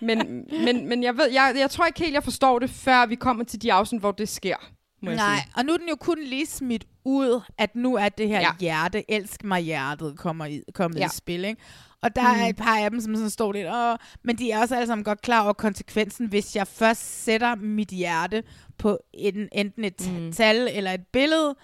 men, 0.00 0.46
men, 0.64 0.88
men 0.88 1.02
jeg, 1.02 1.16
ved, 1.16 1.30
jeg, 1.30 1.54
jeg 1.58 1.70
tror 1.70 1.86
ikke 1.86 2.00
helt, 2.00 2.14
jeg 2.14 2.24
forstår 2.24 2.58
det, 2.58 2.70
før 2.70 3.06
vi 3.06 3.14
kommer 3.14 3.44
til 3.44 3.62
de 3.62 3.72
afsnit, 3.72 4.00
hvor 4.00 4.12
det 4.12 4.28
sker. 4.28 4.70
Må 5.02 5.10
jeg 5.10 5.16
Nej, 5.16 5.36
sige. 5.36 5.52
og 5.56 5.64
nu 5.64 5.72
er 5.72 5.76
den 5.76 5.88
jo 5.88 5.96
kun 5.96 6.18
lige 6.22 6.46
smidt 6.46 6.84
ud, 7.04 7.40
at 7.58 7.76
nu 7.76 7.94
er 7.94 8.08
det 8.08 8.28
her 8.28 8.40
Ja. 8.40 8.46
ja. 8.46 8.52
hjerte, 8.60 9.10
elsk 9.10 9.44
mig 9.44 9.60
hjertet, 9.60 10.18
kommer 10.18 10.44
i, 10.46 10.62
kommet 10.74 10.96
Ja. 10.98 11.00
ja. 11.02 11.06
i 11.06 11.10
spil, 11.14 11.44
ikke? 11.44 11.62
Og 12.02 12.16
der 12.16 12.34
mm. 12.34 12.40
er 12.40 12.46
et 12.46 12.56
par 12.56 12.76
af 12.78 12.90
dem, 12.90 13.00
som 13.00 13.14
sådan 13.16 13.30
står 13.30 13.52
lidt, 13.52 13.66
Åh, 13.68 13.96
men 14.24 14.38
de 14.38 14.50
er 14.50 14.60
også 14.60 14.74
alle 14.74 14.86
sammen 14.86 15.04
godt 15.04 15.22
klar 15.22 15.42
over 15.44 15.52
konsekvensen, 15.52 16.26
hvis 16.26 16.56
jeg 16.56 16.66
først 16.66 17.24
sætter 17.24 17.54
mit 17.54 17.88
hjerte 17.88 18.42
på 18.78 18.98
en, 19.14 19.48
enten 19.52 19.84
et 19.84 20.12
mm. 20.12 20.32
tal 20.32 20.68
eller 20.72 20.90
et 20.92 21.06
billede, 21.12 21.54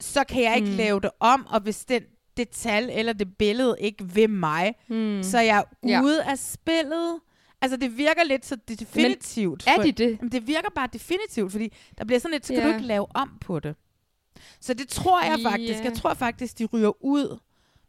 så 0.00 0.24
kan 0.24 0.42
jeg 0.42 0.56
ikke 0.56 0.70
Mm. 0.70 0.76
lave 0.76 1.00
det 1.00 1.10
om, 1.20 1.46
og 1.50 1.60
hvis 1.60 1.84
den, 1.84 2.02
det 2.36 2.48
tal 2.48 2.90
eller 2.92 3.12
det 3.12 3.36
billede 3.38 3.76
ikke 3.80 4.04
vil 4.04 4.30
mig, 4.30 4.74
Mm. 4.88 5.22
så 5.22 5.38
er 5.38 5.42
jeg 5.42 5.64
Ja. 5.88 6.02
ude 6.02 6.24
af 6.24 6.38
spillet. 6.38 7.20
Altså, 7.62 7.76
det 7.76 7.98
virker 7.98 8.24
lidt 8.24 8.46
så 8.46 8.56
det 8.68 8.80
er 8.80 8.84
definitivt. 8.84 9.64
er 9.66 9.74
for- 9.74 9.82
de 9.82 9.92
det? 9.92 10.16
Jamen, 10.18 10.32
det 10.32 10.46
virker 10.46 10.68
bare 10.74 10.88
definitivt, 10.92 11.52
fordi 11.52 11.72
der 11.98 12.04
bliver 12.04 12.18
sådan 12.20 12.32
lidt, 12.32 12.46
så 12.46 12.52
kan 12.52 12.62
Ja. 12.62 12.68
du 12.68 12.74
ikke 12.74 12.86
lave 12.86 13.06
om 13.14 13.38
på 13.40 13.60
det. 13.60 13.74
Så 14.60 14.74
det 14.74 14.88
tror 14.88 15.22
jeg 15.22 15.38
faktisk. 15.42 15.78
Ja. 15.78 15.84
Jeg 15.84 15.92
tror 15.94 16.14
faktisk, 16.14 16.58
de 16.58 16.64
ryger 16.64 17.04
ud, 17.04 17.38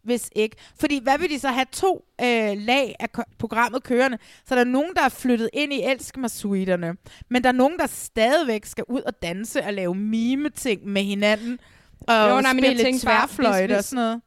hvis 0.04 0.30
ikke. 0.36 0.56
Fordi 0.80 1.00
hvad 1.04 1.18
vil 1.18 1.30
de 1.30 1.40
så 1.40 1.48
have 1.48 1.66
to 1.72 2.06
øh, 2.22 2.58
lag 2.58 2.96
af 3.00 3.08
programmet 3.40 3.84
kørende? 3.84 4.18
Så 4.46 4.56
der 4.56 4.62
er 4.62 4.66
nogen, 4.66 4.92
der 4.96 5.02
er 5.02 5.10
flyttet 5.10 5.50
ind 5.54 5.74
i 5.74 5.82
Elsk 5.84 6.18
mig 6.18 6.32
suiterne, 6.32 6.96
men 7.30 7.44
der 7.44 7.50
er 7.50 7.54
nogen, 7.54 7.80
der 7.80 7.88
stadigvæk 7.88 8.66
skal 8.66 8.84
ud 8.88 9.02
og 9.02 9.22
danse 9.22 9.64
og 9.64 9.74
lave 9.74 9.96
mime-ting 9.96 10.86
med 10.86 11.04
hinanden. 11.04 11.60
Og 12.08 12.30
Jo, 12.30 12.42
nej, 12.42 12.54
men 12.54 12.64
jeg 12.64 12.72
spille 12.80 13.00
bare, 13.06 13.28
tværfløjte 13.28 13.78
og 13.78 13.84
sådan 13.84 14.04
noget. 14.04 14.22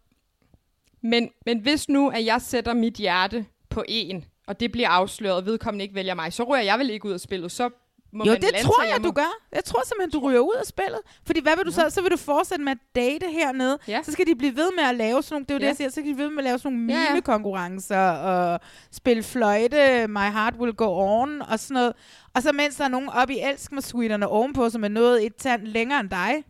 Men, 1.03 1.31
men 1.47 1.59
hvis 1.59 1.89
nu, 1.89 2.09
at 2.09 2.25
jeg 2.25 2.43
sætter 2.43 2.75
mit 2.75 2.95
hjerte 2.95 3.47
på 3.71 3.85
en, 3.89 4.25
og 4.47 4.61
det 4.61 4.73
bliver 4.73 4.89
afsløret, 4.89 5.37
og 5.37 5.47
vedkommende 5.47 5.83
ikke 5.83 5.95
vælger 5.95 6.15
mig, 6.15 6.33
så 6.33 6.43
ryger 6.43 6.63
jeg 6.63 6.79
vel 6.79 6.91
ikke 6.91 7.07
ud 7.09 7.13
af 7.13 7.21
spillet. 7.21 7.53
Så 7.53 7.71
må 8.13 8.25
jo, 8.25 8.33
man 8.33 8.41
det 8.41 8.51
tror 8.63 8.83
jeg, 8.83 8.97
må- 9.01 9.07
du 9.09 9.13
gør. 9.13 9.39
Jeg 9.53 9.65
tror 9.65 9.83
simpelthen, 9.87 10.21
du 10.21 10.27
ryger 10.29 10.41
ud 10.41 10.55
af 10.61 10.67
spillet. 10.67 10.99
Fordi 11.27 11.41
hvad 11.43 11.53
vil 11.57 11.67
du 11.67 11.71
så? 11.73 11.91
Så 11.91 12.03
vil 12.03 12.11
du 12.11 12.17
fortsætte 12.17 12.65
med 12.65 12.73
at 12.73 12.79
date 12.95 13.27
hernede. 13.31 13.79
Ja. 13.89 14.01
Så 14.03 14.13
skal 14.13 14.27
de 14.27 14.35
blive 14.35 14.57
ved 14.57 14.71
med 14.77 14.85
at 14.85 14.95
lave 14.95 15.23
sådan 15.23 15.35
nogle, 15.35 15.45
det 15.45 15.51
er 15.51 15.55
jo 15.55 15.59
det, 15.59 15.65
Ja. 15.65 15.69
jeg 15.69 15.77
siger, 15.77 15.89
så 15.89 15.93
skal 15.95 16.05
de 16.07 16.15
blive 16.15 16.27
ved 16.27 16.31
med 16.35 16.39
at 16.39 16.45
lave 16.45 16.59
sådan 16.59 16.73
nogle 16.79 16.95
Ja, 16.95 17.01
ja. 17.01 17.11
mimekonkurrencer 17.11 18.11
og 18.11 18.61
spille 18.93 19.23
fløjte, 19.23 20.07
My 20.09 20.19
Heart 20.33 20.55
Will 20.59 20.73
Go 20.75 20.87
On 21.23 21.43
og 21.43 21.59
sådan 21.59 21.75
noget. 21.75 21.93
Og 22.35 22.43
så 22.43 22.53
mens 22.53 22.77
der 22.77 22.85
er 22.85 22.89
nogen 22.89 23.09
oppe 23.09 23.35
i 23.35 23.41
Elsk 23.41 23.73
mig 23.73 23.83
suiterne 23.83 24.29
ovenpå, 24.29 24.71
som 24.71 24.85
er 24.85 24.89
nået 24.89 25.27
et 25.27 25.37
tand 25.37 25.67
længere 25.67 26.01
end 26.01 26.11
dig. 26.11 26.45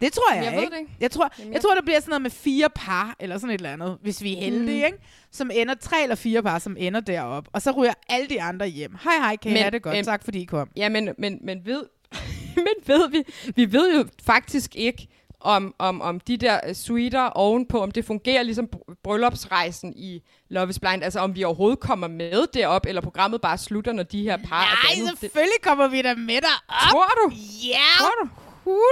Det 0.00 0.12
tror 0.12 0.34
jeg, 0.34 0.44
Jeg 0.44 0.52
ved 0.52 0.60
ikke. 0.62 0.74
det 0.74 0.80
ikke. 0.80 0.92
Jeg 1.00 1.10
tror, 1.10 1.30
Jamen, 1.38 1.52
jeg 1.52 1.62
tror, 1.62 1.74
der 1.74 1.82
bliver 1.82 2.00
sådan 2.00 2.10
noget 2.10 2.22
med 2.22 2.30
fire 2.30 2.68
par, 2.74 3.16
eller 3.20 3.38
sådan 3.38 3.50
et 3.54 3.58
eller 3.58 3.72
andet, 3.72 3.98
hvis 4.02 4.22
vi 4.22 4.36
er 4.36 4.40
heldige, 4.40 4.62
Mhm. 4.86 4.86
ikke? 4.94 4.98
Som 5.32 5.50
ender, 5.54 5.74
tre 5.74 6.02
eller 6.02 6.16
fire 6.16 6.42
par, 6.42 6.58
som 6.58 6.76
ender 6.78 7.00
derop 7.00 7.48
Og 7.52 7.62
så 7.62 7.70
ryger 7.70 7.92
alle 8.08 8.28
de 8.28 8.42
andre 8.42 8.66
hjem. 8.66 8.96
Hej, 9.04 9.16
hej, 9.16 9.36
kan 9.36 9.50
I 9.50 9.54
Men- 9.54 9.62
have 9.62 9.70
det 9.70 9.82
godt? 9.82 9.94
men- 9.96 10.04
tak, 10.04 10.24
fordi 10.24 10.40
I 10.40 10.44
kom. 10.44 10.68
Ja, 10.76 10.88
men, 10.88 11.08
men, 11.18 11.38
men, 11.44 11.66
ved, 11.66 11.84
men 12.66 12.74
ved 12.86 13.10
vi, 13.10 13.22
vi 13.56 13.72
ved 13.72 13.96
jo 13.96 14.04
faktisk 14.26 14.76
ikke, 14.76 15.08
om, 15.42 15.74
om, 15.78 16.00
om 16.02 16.20
de 16.20 16.36
der 16.36 16.60
øh, 16.68 16.74
suiter 16.74 17.20
ovenpå, 17.22 17.82
om 17.82 17.90
det 17.90 18.04
fungerer 18.04 18.42
ligesom 18.42 18.68
br- 18.76 18.94
bryllupsrejsen 19.04 19.92
i 19.96 20.22
Love 20.50 20.70
is 20.70 20.78
Blind, 20.78 21.04
altså 21.04 21.20
om 21.20 21.34
vi 21.34 21.44
overhovedet 21.44 21.80
kommer 21.80 22.08
med 22.08 22.46
derop, 22.54 22.86
eller 22.88 23.00
programmet 23.00 23.40
bare 23.40 23.58
slutter, 23.58 23.92
når 23.92 24.02
de 24.02 24.22
her 24.22 24.36
par 24.36 24.62
er 24.62 24.66
Nej, 24.94 24.94
dannet. 25.04 25.18
selvfølgelig 25.18 25.60
kommer 25.62 25.88
vi 25.88 26.02
da 26.02 26.14
med 26.14 26.34
dig 26.40 26.56
op. 26.68 26.90
Tror 26.90 27.06
du? 27.24 27.32
Ja, 27.68 27.88
Tror 27.98 28.24
du? 28.24 28.28
100 28.64 28.84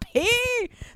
p. 0.00 0.05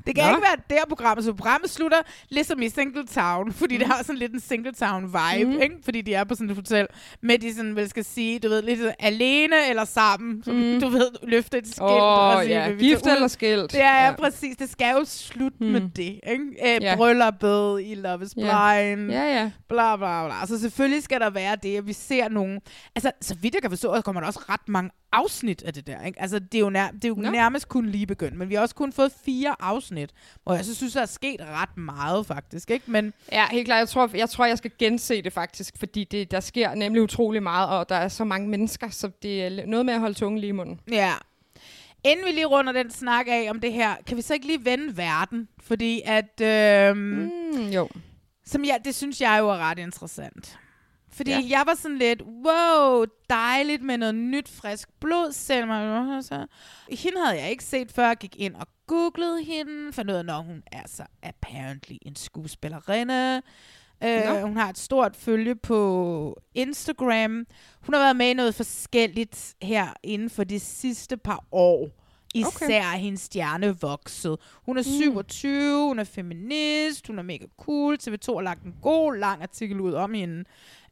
Det 0.07 0.15
kan 0.15 0.25
Nå. 0.25 0.31
ikke 0.31 0.43
være 0.43 0.79
der 0.79 0.85
programmet. 0.89 1.25
Så 1.25 1.33
programmet 1.35 1.71
slutter 1.71 1.99
ligesom 2.29 2.63
i 2.63 2.69
Single 2.69 3.07
Town, 3.07 3.53
fordi 3.61 3.75
mm. 3.75 3.79
det 3.79 3.89
har 3.89 4.03
sådan 4.03 4.19
lidt 4.19 4.33
en 4.33 4.41
Single 4.41 4.73
Town 4.73 5.03
vibe, 5.05 5.51
mm. 5.51 5.61
ikke? 5.63 5.75
Fordi 5.85 6.01
de 6.01 6.15
er 6.15 6.25
på 6.25 6.35
sådan 6.35 6.51
et 6.51 6.57
hotel, 6.57 6.87
med 7.23 7.39
de 7.39 7.55
sådan, 7.55 7.77
vel 7.77 7.89
skal 7.89 8.05
sige, 8.05 8.39
du 8.39 8.49
ved, 8.49 8.63
lidt 8.63 8.81
alene 8.99 9.57
eller 9.69 9.85
sammen, 9.85 10.43
som 10.45 10.55
Mm. 10.55 10.81
du 10.81 10.89
ved, 10.89 11.11
løfte 11.23 11.59
et 11.59 11.67
skilt. 11.67 11.81
Åh, 11.83 12.37
og 12.37 12.43
sige, 12.43 12.59
ja. 12.65 12.73
Gift 12.73 13.07
eller 13.07 13.29
skilt. 13.29 13.75
Ja, 13.75 13.79
ja, 14.01 14.07
Ja. 14.07 14.13
præcis. 14.17 14.57
Det 14.57 14.71
skal 14.71 14.95
jo 14.99 15.05
slutte 15.05 15.57
mm. 15.61 15.67
med 15.67 15.81
det, 15.97 16.21
ikke? 16.31 16.45
Æ, 16.63 16.79
Ja. 16.81 16.97
Brylluppet 16.97 17.81
i 17.83 17.95
Love 17.95 18.23
is 18.25 18.35
Ja. 18.37 18.41
Blind. 18.41 19.11
Ja, 19.11 19.23
ja. 19.41 19.51
Bla, 19.69 19.97
bla, 19.97 20.27
bla. 20.27 20.47
Så 20.47 20.61
selvfølgelig 20.61 21.03
skal 21.03 21.21
der 21.21 21.31
være 21.31 21.57
det, 21.63 21.77
at 21.77 21.87
vi 21.87 21.93
ser 21.93 22.29
nogen... 22.29 22.61
Altså, 22.95 23.11
så 23.21 23.35
vidt 23.35 23.55
jeg 23.55 23.63
kan 23.63 23.71
forstå, 23.71 23.97
så 23.97 24.03
kommer 24.03 24.21
der 24.21 24.27
også 24.29 24.41
ret 24.49 24.69
mange 24.69 24.91
afsnit 25.13 25.63
af 25.63 25.75
det 25.75 25.87
der, 25.87 26.05
ikke? 26.05 26.23
Altså, 26.23 26.39
det 26.39 26.55
er 26.55 26.59
jo, 26.61 26.71
nær, 26.71 26.91
det 26.91 27.05
er 27.05 27.09
jo 27.09 27.15
nærmest 27.15 27.69
kun 27.69 27.87
lige 27.87 28.07
begyndt, 28.07 28.37
men 28.37 28.49
vi 28.49 28.55
har 28.55 28.63
også 28.63 28.75
kun 28.75 28.93
fået 28.93 29.13
fire 29.25 29.57
afsnit, 29.61 30.11
hvor 30.45 30.55
jeg 30.55 30.65
så 30.65 30.75
synes, 30.75 30.93
der 30.93 31.01
er 31.01 31.07
sket 31.07 31.41
ret 31.41 31.77
meget, 31.77 32.27
faktisk, 32.27 32.71
ikke? 32.71 32.91
Men 32.91 33.13
Ja, 33.33 33.47
helt 33.51 33.67
klart. 33.67 33.79
Jeg 33.79 33.89
tror, 33.89 34.11
jeg 34.15 34.31
tror, 34.31 34.45
jeg 34.45 34.59
skal 34.59 34.71
gense 34.79 35.23
det 35.23 35.33
faktisk, 35.33 35.79
fordi 35.79 36.05
det, 36.05 36.31
der 36.31 36.41
sker 36.41 36.75
nemlig 36.75 37.03
utrolig 37.03 37.43
meget, 37.43 37.69
og 37.69 37.89
der 37.89 37.95
er 37.95 38.09
så 38.09 38.25
mange 38.25 38.49
mennesker, 38.49 38.91
så 38.91 39.11
det 39.23 39.45
er 39.45 39.67
noget 39.67 39.87
med 39.87 39.95
at 39.95 40.01
holde 40.01 40.15
tungen 40.15 40.39
lige 40.39 40.49
i 40.49 40.53
munden. 40.53 40.81
ja, 40.93 41.13
inden 42.05 42.27
vi 42.27 42.31
lige 42.31 42.47
runder 42.47 42.73
den 42.73 42.91
snak 42.91 43.27
af 43.29 43.51
om 43.51 43.61
det 43.61 43.73
her, 43.73 43.95
kan 44.07 44.17
vi 44.17 44.23
så 44.23 44.35
ikke 44.35 44.47
lige 44.47 44.65
vende 44.65 44.97
verden? 44.97 45.49
Fordi 45.63 46.03
at... 46.05 46.41
Øhm, 46.41 46.97
mm, 47.55 47.69
jo. 47.71 47.89
Som 48.45 48.65
jeg, 48.65 48.79
det 48.85 48.95
synes 48.95 49.21
jeg 49.21 49.37
jo 49.41 49.49
er 49.49 49.57
ret 49.57 49.79
interessant. 49.79 50.59
Fordi 51.13 51.31
Ja. 51.31 51.43
jeg 51.49 51.63
var 51.67 51.75
sådan 51.75 51.99
lidt, 51.99 52.23
wow, 52.23 53.05
dejligt 53.31 53.83
med 53.83 53.99
noget 53.99 54.15
nyt, 54.15 54.49
frisk 54.49 54.89
blod. 55.01 55.33
Selma, 55.33 56.21
så. 56.23 56.47
Hende 56.91 57.19
havde 57.25 57.41
jeg 57.43 57.51
ikke 57.51 57.65
set 57.65 57.93
før. 57.93 58.07
Jeg 58.07 58.17
gik 58.17 58.37
ind 58.37 58.55
og 58.55 58.67
googlede 58.87 59.45
hende. 59.45 59.93
Fandt 59.93 60.11
ud 60.11 60.17
af, 60.17 60.25
når 60.25 60.41
hun 60.41 60.63
er 60.73 60.83
så 60.87 61.03
apparently 61.23 61.97
en 62.03 62.17
skuespillerinde. 62.17 63.43
Øh, 64.05 64.43
hun 64.43 64.57
har 64.57 64.69
et 64.71 64.79
stort 64.79 65.17
følge 65.17 65.55
på 65.57 66.41
Instagram. 66.55 67.47
Hun 67.81 67.95
har 67.95 67.99
været 68.01 68.17
med 68.17 68.31
i 68.31 68.35
noget 68.35 68.55
forskelligt 68.55 69.55
her 69.63 69.89
inden 70.03 70.31
for 70.31 70.45
de 70.45 70.61
sidste 70.61 71.17
par 71.17 71.45
år. 71.53 71.89
Især 72.35 72.89
okay. 72.89 72.99
hendes 72.99 73.21
stjerne 73.21 73.81
vokset. 73.81 74.37
Hun 74.67 74.79
er 74.79 74.83
27, 74.83 75.87
hun 75.87 75.99
er 75.99 76.05
feminist, 76.05 77.07
hun 77.07 77.19
er 77.19 77.23
mega 77.23 77.47
cool. 77.59 77.99
TV2 78.03 78.35
har 78.35 78.41
lagt 78.41 78.63
en 78.63 78.75
god, 78.83 79.17
lang 79.17 79.43
artikel 79.43 79.81
ud 79.81 79.93
om 79.93 80.15
hende 80.15 80.45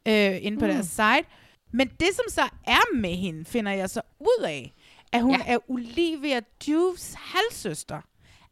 øh, 0.09 0.37
inde 0.45 0.57
på 0.59 0.65
Mm. 0.65 0.71
deres 0.71 0.85
site. 0.87 1.25
Men 1.73 1.87
det, 1.87 2.07
som 2.15 2.25
så 2.29 2.41
er 2.67 2.95
med 2.95 3.15
hende, 3.15 3.45
finder 3.45 3.71
jeg 3.71 3.89
så 3.89 4.01
ud 4.19 4.43
af, 4.43 4.73
at 5.11 5.21
hun 5.21 5.31
Ja. 5.35 5.53
er 5.53 5.71
Olivia 5.71 6.39
Dufes 6.67 7.15
halvsøster. 7.17 8.01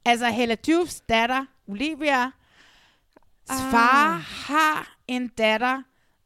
Altså 0.06 0.28
Hella 0.30 0.56
Dufes 0.56 1.02
datter, 1.10 1.46
Olivia, 1.68 2.24
ah. 3.50 3.72
far 3.72 4.16
har 4.18 4.98
en 5.08 5.28
datter, 5.28 5.84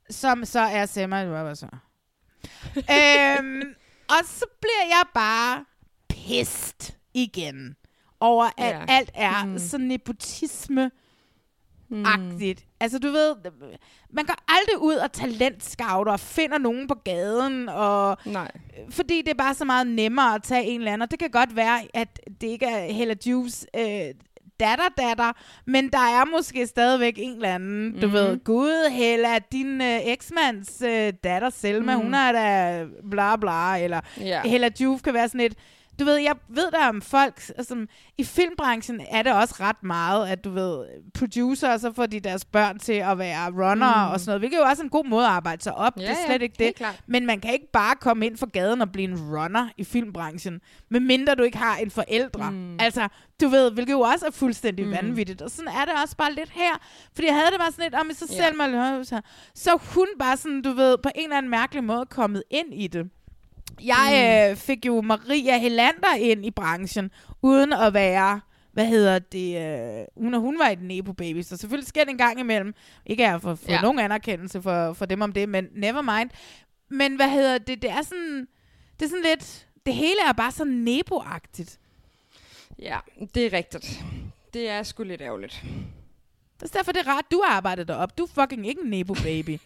som 0.10 0.46
så 0.46 0.60
er 0.60 0.86
Selma 0.86 1.24
Rubber 1.24 1.54
så. 1.54 1.66
øhm, 2.98 3.62
og 4.10 4.26
så 4.26 4.46
bliver 4.62 4.88
jeg 4.90 5.04
bare 5.14 5.66
pissed 6.10 6.94
igen 7.14 7.76
over, 8.20 8.46
at 8.58 8.76
Ja. 8.76 8.86
alt 8.88 9.12
er 9.14 9.46
Mm. 9.46 9.52
mm. 9.52 9.60
så 9.60 9.78
nepotisme 9.78 10.92
agtigt. 12.06 12.66
Altså 12.80 13.00
du 13.00 13.08
ved, 13.12 13.36
man 14.10 14.26
går 14.26 14.36
aldrig 14.48 14.82
ud 14.82 14.96
og 14.96 15.12
talentscouter 15.12 16.12
og 16.12 16.20
finder 16.20 16.58
nogen 16.58 16.88
på 16.88 16.94
gaden, 17.04 17.70
og 17.70 18.18
Nej. 18.26 18.52
fordi 18.90 19.22
det 19.22 19.30
er 19.32 19.36
bare 19.38 19.54
så 19.54 19.66
meget 19.66 19.88
nemmere 19.88 20.36
at 20.36 20.44
tage 20.44 20.64
en 20.66 20.80
eller 20.80 20.92
anden. 20.94 21.02
Og 21.02 21.12
det 21.12 21.20
kan 21.20 21.30
godt 21.30 21.56
være, 21.56 21.80
at 21.94 22.20
det 22.42 22.48
ikke 22.48 22.66
er 22.66 22.94
Hella 22.94 23.16
Juves 23.28 23.66
øh, 23.78 23.84
datter, 24.60 24.90
datter, 24.98 25.32
men 25.66 25.90
der 25.90 25.98
er 26.00 26.26
måske 26.38 26.68
stadigvæk 26.68 27.14
en 27.18 27.36
eller 27.36 27.56
anden, 27.56 27.92
du 28.02 28.08
Mhm. 28.08 28.14
ved, 28.14 28.44
gud 28.44 28.90
Hella, 28.92 29.40
din 29.52 29.82
øh, 29.82 30.00
eksmands 30.06 30.82
øh, 30.82 31.14
datter 31.24 31.50
Selma, 31.50 31.96
Mhm. 31.96 32.04
hun 32.06 32.14
er 32.14 32.32
da 32.32 32.86
bla 33.12 33.36
bla, 33.36 33.84
eller 33.84 34.02
Ja. 34.20 34.42
Hella 34.46 34.70
Juve 34.82 35.00
kan 35.00 35.14
være 35.14 35.28
sådan 35.28 35.42
et, 35.42 35.54
du 36.00 36.06
ved, 36.06 36.16
jeg 36.16 36.36
ved 36.50 36.72
der 36.72 36.88
om 36.90 37.02
folk, 37.02 37.42
altså, 37.58 37.86
i 38.18 38.24
filmbranchen 38.24 39.02
er 39.12 39.22
det 39.24 39.34
også 39.34 39.56
ret 39.60 39.84
meget, 39.84 40.28
at 40.28 40.44
du 40.44 40.50
ved, 40.52 40.86
producer, 41.14 41.78
så 41.78 41.94
får 41.94 42.06
de 42.06 42.20
deres 42.20 42.46
børn 42.46 42.80
til 42.80 42.94
at 42.94 43.18
være 43.18 43.50
runner 43.52 44.08
Mm. 44.08 44.12
og 44.14 44.20
sådan 44.20 44.30
noget, 44.30 44.42
hvilket 44.42 44.58
jo 44.58 44.64
også 44.64 44.82
er 44.82 44.84
en 44.84 44.90
god 44.90 45.06
måde 45.06 45.26
at 45.26 45.32
arbejde 45.32 45.64
sig 45.64 45.76
op, 45.76 45.94
Ja, 45.98 46.02
det 46.02 46.10
er 46.10 46.16
ja, 46.22 46.26
slet 46.26 46.42
ikke 46.42 46.56
det. 46.60 46.76
klart. 46.76 47.02
Men 47.08 47.26
man 47.26 47.40
kan 47.40 47.54
ikke 47.54 47.72
bare 47.74 47.96
komme 47.96 48.26
ind 48.26 48.38
for 48.38 48.46
gaden 48.46 48.82
og 48.82 48.92
blive 48.92 49.08
en 49.10 49.36
runner 49.38 49.68
i 49.78 49.84
filmbranchen, 49.84 50.62
medmindre 50.90 51.36
du 51.36 51.44
ikke 51.44 51.58
har 51.58 51.78
en 51.78 51.92
forældre. 51.92 52.52
Mm. 52.52 52.78
Altså, 52.80 53.08
du 53.42 53.48
ved, 53.48 53.72
hvilket 53.72 53.94
jo 53.94 54.00
også 54.00 54.26
er 54.26 54.32
fuldstændig 54.32 54.86
Mm. 54.86 54.92
vanvittigt. 54.92 55.42
Og 55.42 55.52
sådan 55.52 55.68
er 55.68 55.86
det 55.86 55.94
også 56.04 56.16
bare 56.18 56.34
lidt 56.34 56.50
her. 56.50 56.78
Fordi 57.16 57.28
jeg 57.28 57.36
havde 57.36 57.52
det 57.52 57.60
bare 57.60 57.72
sådan 57.72 57.84
lidt, 57.86 57.96
om 57.96 58.10
så 58.14 58.26
Ja. 58.32 58.36
selv 58.46 58.58
mig, 58.58 59.06
så, 59.06 59.22
så 59.56 59.72
er 59.72 59.78
hun 59.96 60.08
bare 60.20 60.38
sådan, 60.38 60.62
du 60.62 60.72
ved, 60.74 60.98
på 60.98 61.10
en 61.16 61.24
eller 61.24 61.38
anden 61.38 61.50
mærkelig 61.50 61.84
måde 61.84 62.06
kommet 62.06 62.44
ind 62.50 62.74
i 62.74 62.88
det. 62.88 63.10
Jeg 63.86 64.46
mm. 64.48 64.52
øh, 64.52 64.58
fik 64.58 64.86
jo 64.86 65.02
Maria 65.02 65.58
Helander 65.58 66.16
ind 66.20 66.46
i 66.46 66.52
branchen, 66.52 67.12
uden 67.42 67.74
at 67.74 67.94
være, 67.94 68.42
hvad 68.72 68.86
hedder 68.86 69.20
det, 69.20 69.58
øh, 69.58 70.24
hun, 70.24 70.34
hun 70.34 70.60
var 70.60 70.68
et 70.68 70.82
Nebo 70.82 71.14
Baby, 71.14 71.42
så 71.42 71.58
selvfølgelig 71.58 71.88
sker 71.88 72.04
det 72.04 72.12
en 72.12 72.18
gang 72.18 72.40
imellem. 72.40 72.74
Ikke 73.06 73.26
at 73.26 73.32
jeg 73.32 73.42
får, 73.42 73.58
Ja. 73.68 73.82
nogen 73.82 74.00
anerkendelse 74.00 74.62
for, 74.62 74.94
for 74.94 75.06
dem 75.06 75.22
om 75.22 75.32
det, 75.32 75.50
men 75.50 75.68
never 75.76 76.02
mind. 76.02 76.30
Men 76.90 77.16
hvad 77.16 77.30
hedder 77.30 77.58
det, 77.58 77.82
det 77.82 77.90
er 77.90 78.02
sådan, 78.02 78.48
det 79.00 79.06
er 79.06 79.10
sådan 79.10 79.24
lidt, 79.24 79.68
det 79.86 79.94
hele 79.94 80.18
er 80.28 80.34
bare 80.34 80.52
så 80.52 80.64
Nebo-agtigt. 80.66 81.78
Ja, 82.80 82.98
det 83.36 83.46
er 83.46 83.54
rigtigt. 83.54 84.04
Det 84.54 84.70
er 84.70 84.84
sgu 84.84 85.04
lidt 85.04 85.22
ærgerligt. 85.22 85.64
Det 86.60 86.70
er 86.70 86.78
derfor, 86.78 86.92
det 86.92 87.02
er 87.08 87.08
rart, 87.08 87.26
du 87.32 87.42
har 87.46 87.56
arbejdet 87.56 87.88
derop. 87.88 88.18
Du 88.18 88.24
er 88.24 88.28
fucking 88.42 88.68
ikke 88.68 88.82
en 88.82 88.90
Nebo-baby. 88.90 89.58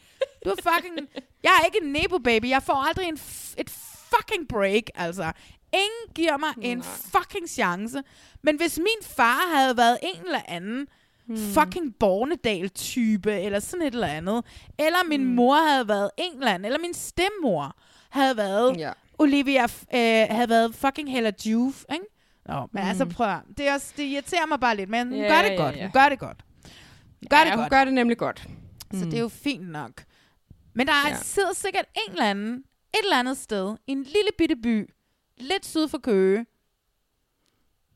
Du 0.45 0.49
er 0.49 0.55
fucking... 0.73 0.95
Jeg 1.43 1.51
er 1.61 1.65
ikke 1.65 1.79
en 1.83 1.91
Nebo-baby. 1.91 2.49
Jeg 2.49 2.63
får 2.63 2.87
aldrig 2.87 3.07
en 3.07 3.19
et 3.57 3.69
fucking 4.15 4.47
break, 4.49 4.83
altså. 4.95 5.31
Ingen 5.73 6.13
giver 6.15 6.37
mig 6.37 6.49
en 6.61 6.83
fucking 6.83 7.49
chance. 7.49 8.01
Men 8.43 8.57
hvis 8.57 8.77
min 8.77 9.07
far 9.15 9.55
havde 9.57 9.77
været 9.77 9.97
en 10.03 10.25
eller 10.25 10.41
anden 10.47 10.87
hmm. 11.25 11.37
fucking 11.37 11.95
Bornedal-type, 11.99 13.31
eller 13.39 13.59
sådan 13.59 13.85
et 13.87 13.93
eller 13.93 14.07
andet, 14.07 14.45
eller 14.79 14.97
min 15.09 15.21
Hmm. 15.23 15.35
mor 15.35 15.55
havde 15.71 15.87
været 15.87 16.09
en 16.17 16.37
eller 16.37 16.51
anden, 16.53 16.65
eller 16.65 16.79
min 16.79 16.93
stemmor 16.93 17.75
havde 18.09 18.37
været 18.37 18.77
Ja. 18.79 18.91
Olivia, 19.19 19.63
øh, 19.63 20.27
havde 20.35 20.49
været 20.49 20.75
fucking 20.75 21.11
Hella 21.11 21.31
Juve, 21.45 21.73
ikke? 21.93 22.05
Nå, 22.45 22.59
men 22.71 22.83
Mm. 22.83 22.89
altså 22.89 23.05
prøv 23.05 23.27
at, 23.27 23.39
det, 23.57 23.67
er 23.67 23.73
også, 23.73 23.93
det 23.97 24.03
irriterer 24.03 24.45
mig 24.45 24.59
bare 24.59 24.75
lidt, 24.75 24.89
men 24.89 25.07
hun 25.07 25.17
Ja, 25.17 25.27
gør 25.27 25.41
det 25.41 25.49
ja, 25.49 25.55
godt. 25.63 25.81
Hun 25.81 25.91
gør 25.91 26.09
det 26.09 26.19
godt. 26.19 26.37
Hun 27.21 27.27
gør 27.29 27.37
ja, 27.37 27.43
det 27.43 27.51
hun 27.51 27.59
godt. 27.59 27.69
gør 27.69 27.85
det 27.85 27.93
nemlig 27.93 28.17
godt. 28.17 28.47
Så 28.93 29.03
Mm. 29.05 29.09
det 29.11 29.13
er 29.13 29.21
jo 29.21 29.27
fint 29.29 29.69
nok. 29.69 29.91
Men 30.73 30.87
der 30.87 30.93
er, 30.93 31.09
ja. 31.09 31.15
sidder 31.21 31.53
sikkert 31.53 31.85
en 32.07 32.11
eller 32.11 32.25
anden, 32.25 32.63
et 32.99 33.03
eller 33.03 33.19
andet 33.19 33.37
sted, 33.37 33.75
i 33.87 33.91
en 33.91 34.03
lille 34.03 34.29
bitte 34.37 34.55
by, 34.55 34.89
lidt 35.37 35.65
syd 35.65 35.87
for 35.87 35.97
Køge, 35.97 36.45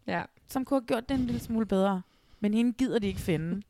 Ja. 0.07 0.23
som 0.47 0.65
kunne 0.65 0.79
have 0.79 0.87
gjort 0.87 1.09
det 1.09 1.15
en 1.15 1.25
lille 1.25 1.41
smule 1.41 1.65
bedre. 1.65 2.01
Men 2.39 2.53
hende 2.53 2.73
gider 2.73 2.99
de 2.99 3.07
ikke 3.07 3.19
finde. 3.19 3.61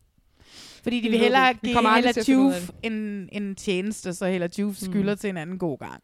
Fordi 0.83 1.01
de 1.01 1.09
vil 1.09 1.19
hellere 1.19 1.53
give 1.53 2.07
af 2.07 2.29
Juve 2.29 2.53
en, 2.83 3.29
en 3.31 3.55
tjeneste, 3.55 4.13
så 4.13 4.25
Hella 4.25 4.47
Juve 4.59 4.75
skylder 4.75 5.13
mm. 5.13 5.17
til 5.17 5.29
en 5.29 5.37
anden 5.37 5.59
god 5.59 5.77
gang. 5.77 6.03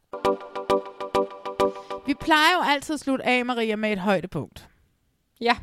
Vi 2.07 2.14
plejer 2.14 2.56
jo 2.56 2.72
altid 2.72 2.93
at 2.93 2.99
slutte 2.99 3.26
af, 3.26 3.45
Maria, 3.45 3.76
med 3.76 3.91
et 3.91 3.99
højdepunkt. 3.99 4.69
Ja. 5.41 5.57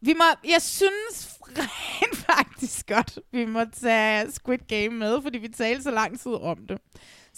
Vi 0.00 0.14
må, 0.14 0.24
jeg 0.44 0.62
synes 0.62 1.38
rent 1.58 2.16
faktisk 2.16 2.86
godt, 2.88 3.18
vi 3.32 3.44
må 3.44 3.64
tage 3.64 4.32
Squid 4.32 4.58
Game 4.68 4.88
med, 4.88 5.22
fordi 5.22 5.38
vi 5.38 5.48
talte 5.48 5.82
så 5.82 5.90
lang 5.90 6.20
tid 6.20 6.32
om 6.32 6.66
det. 6.66 6.78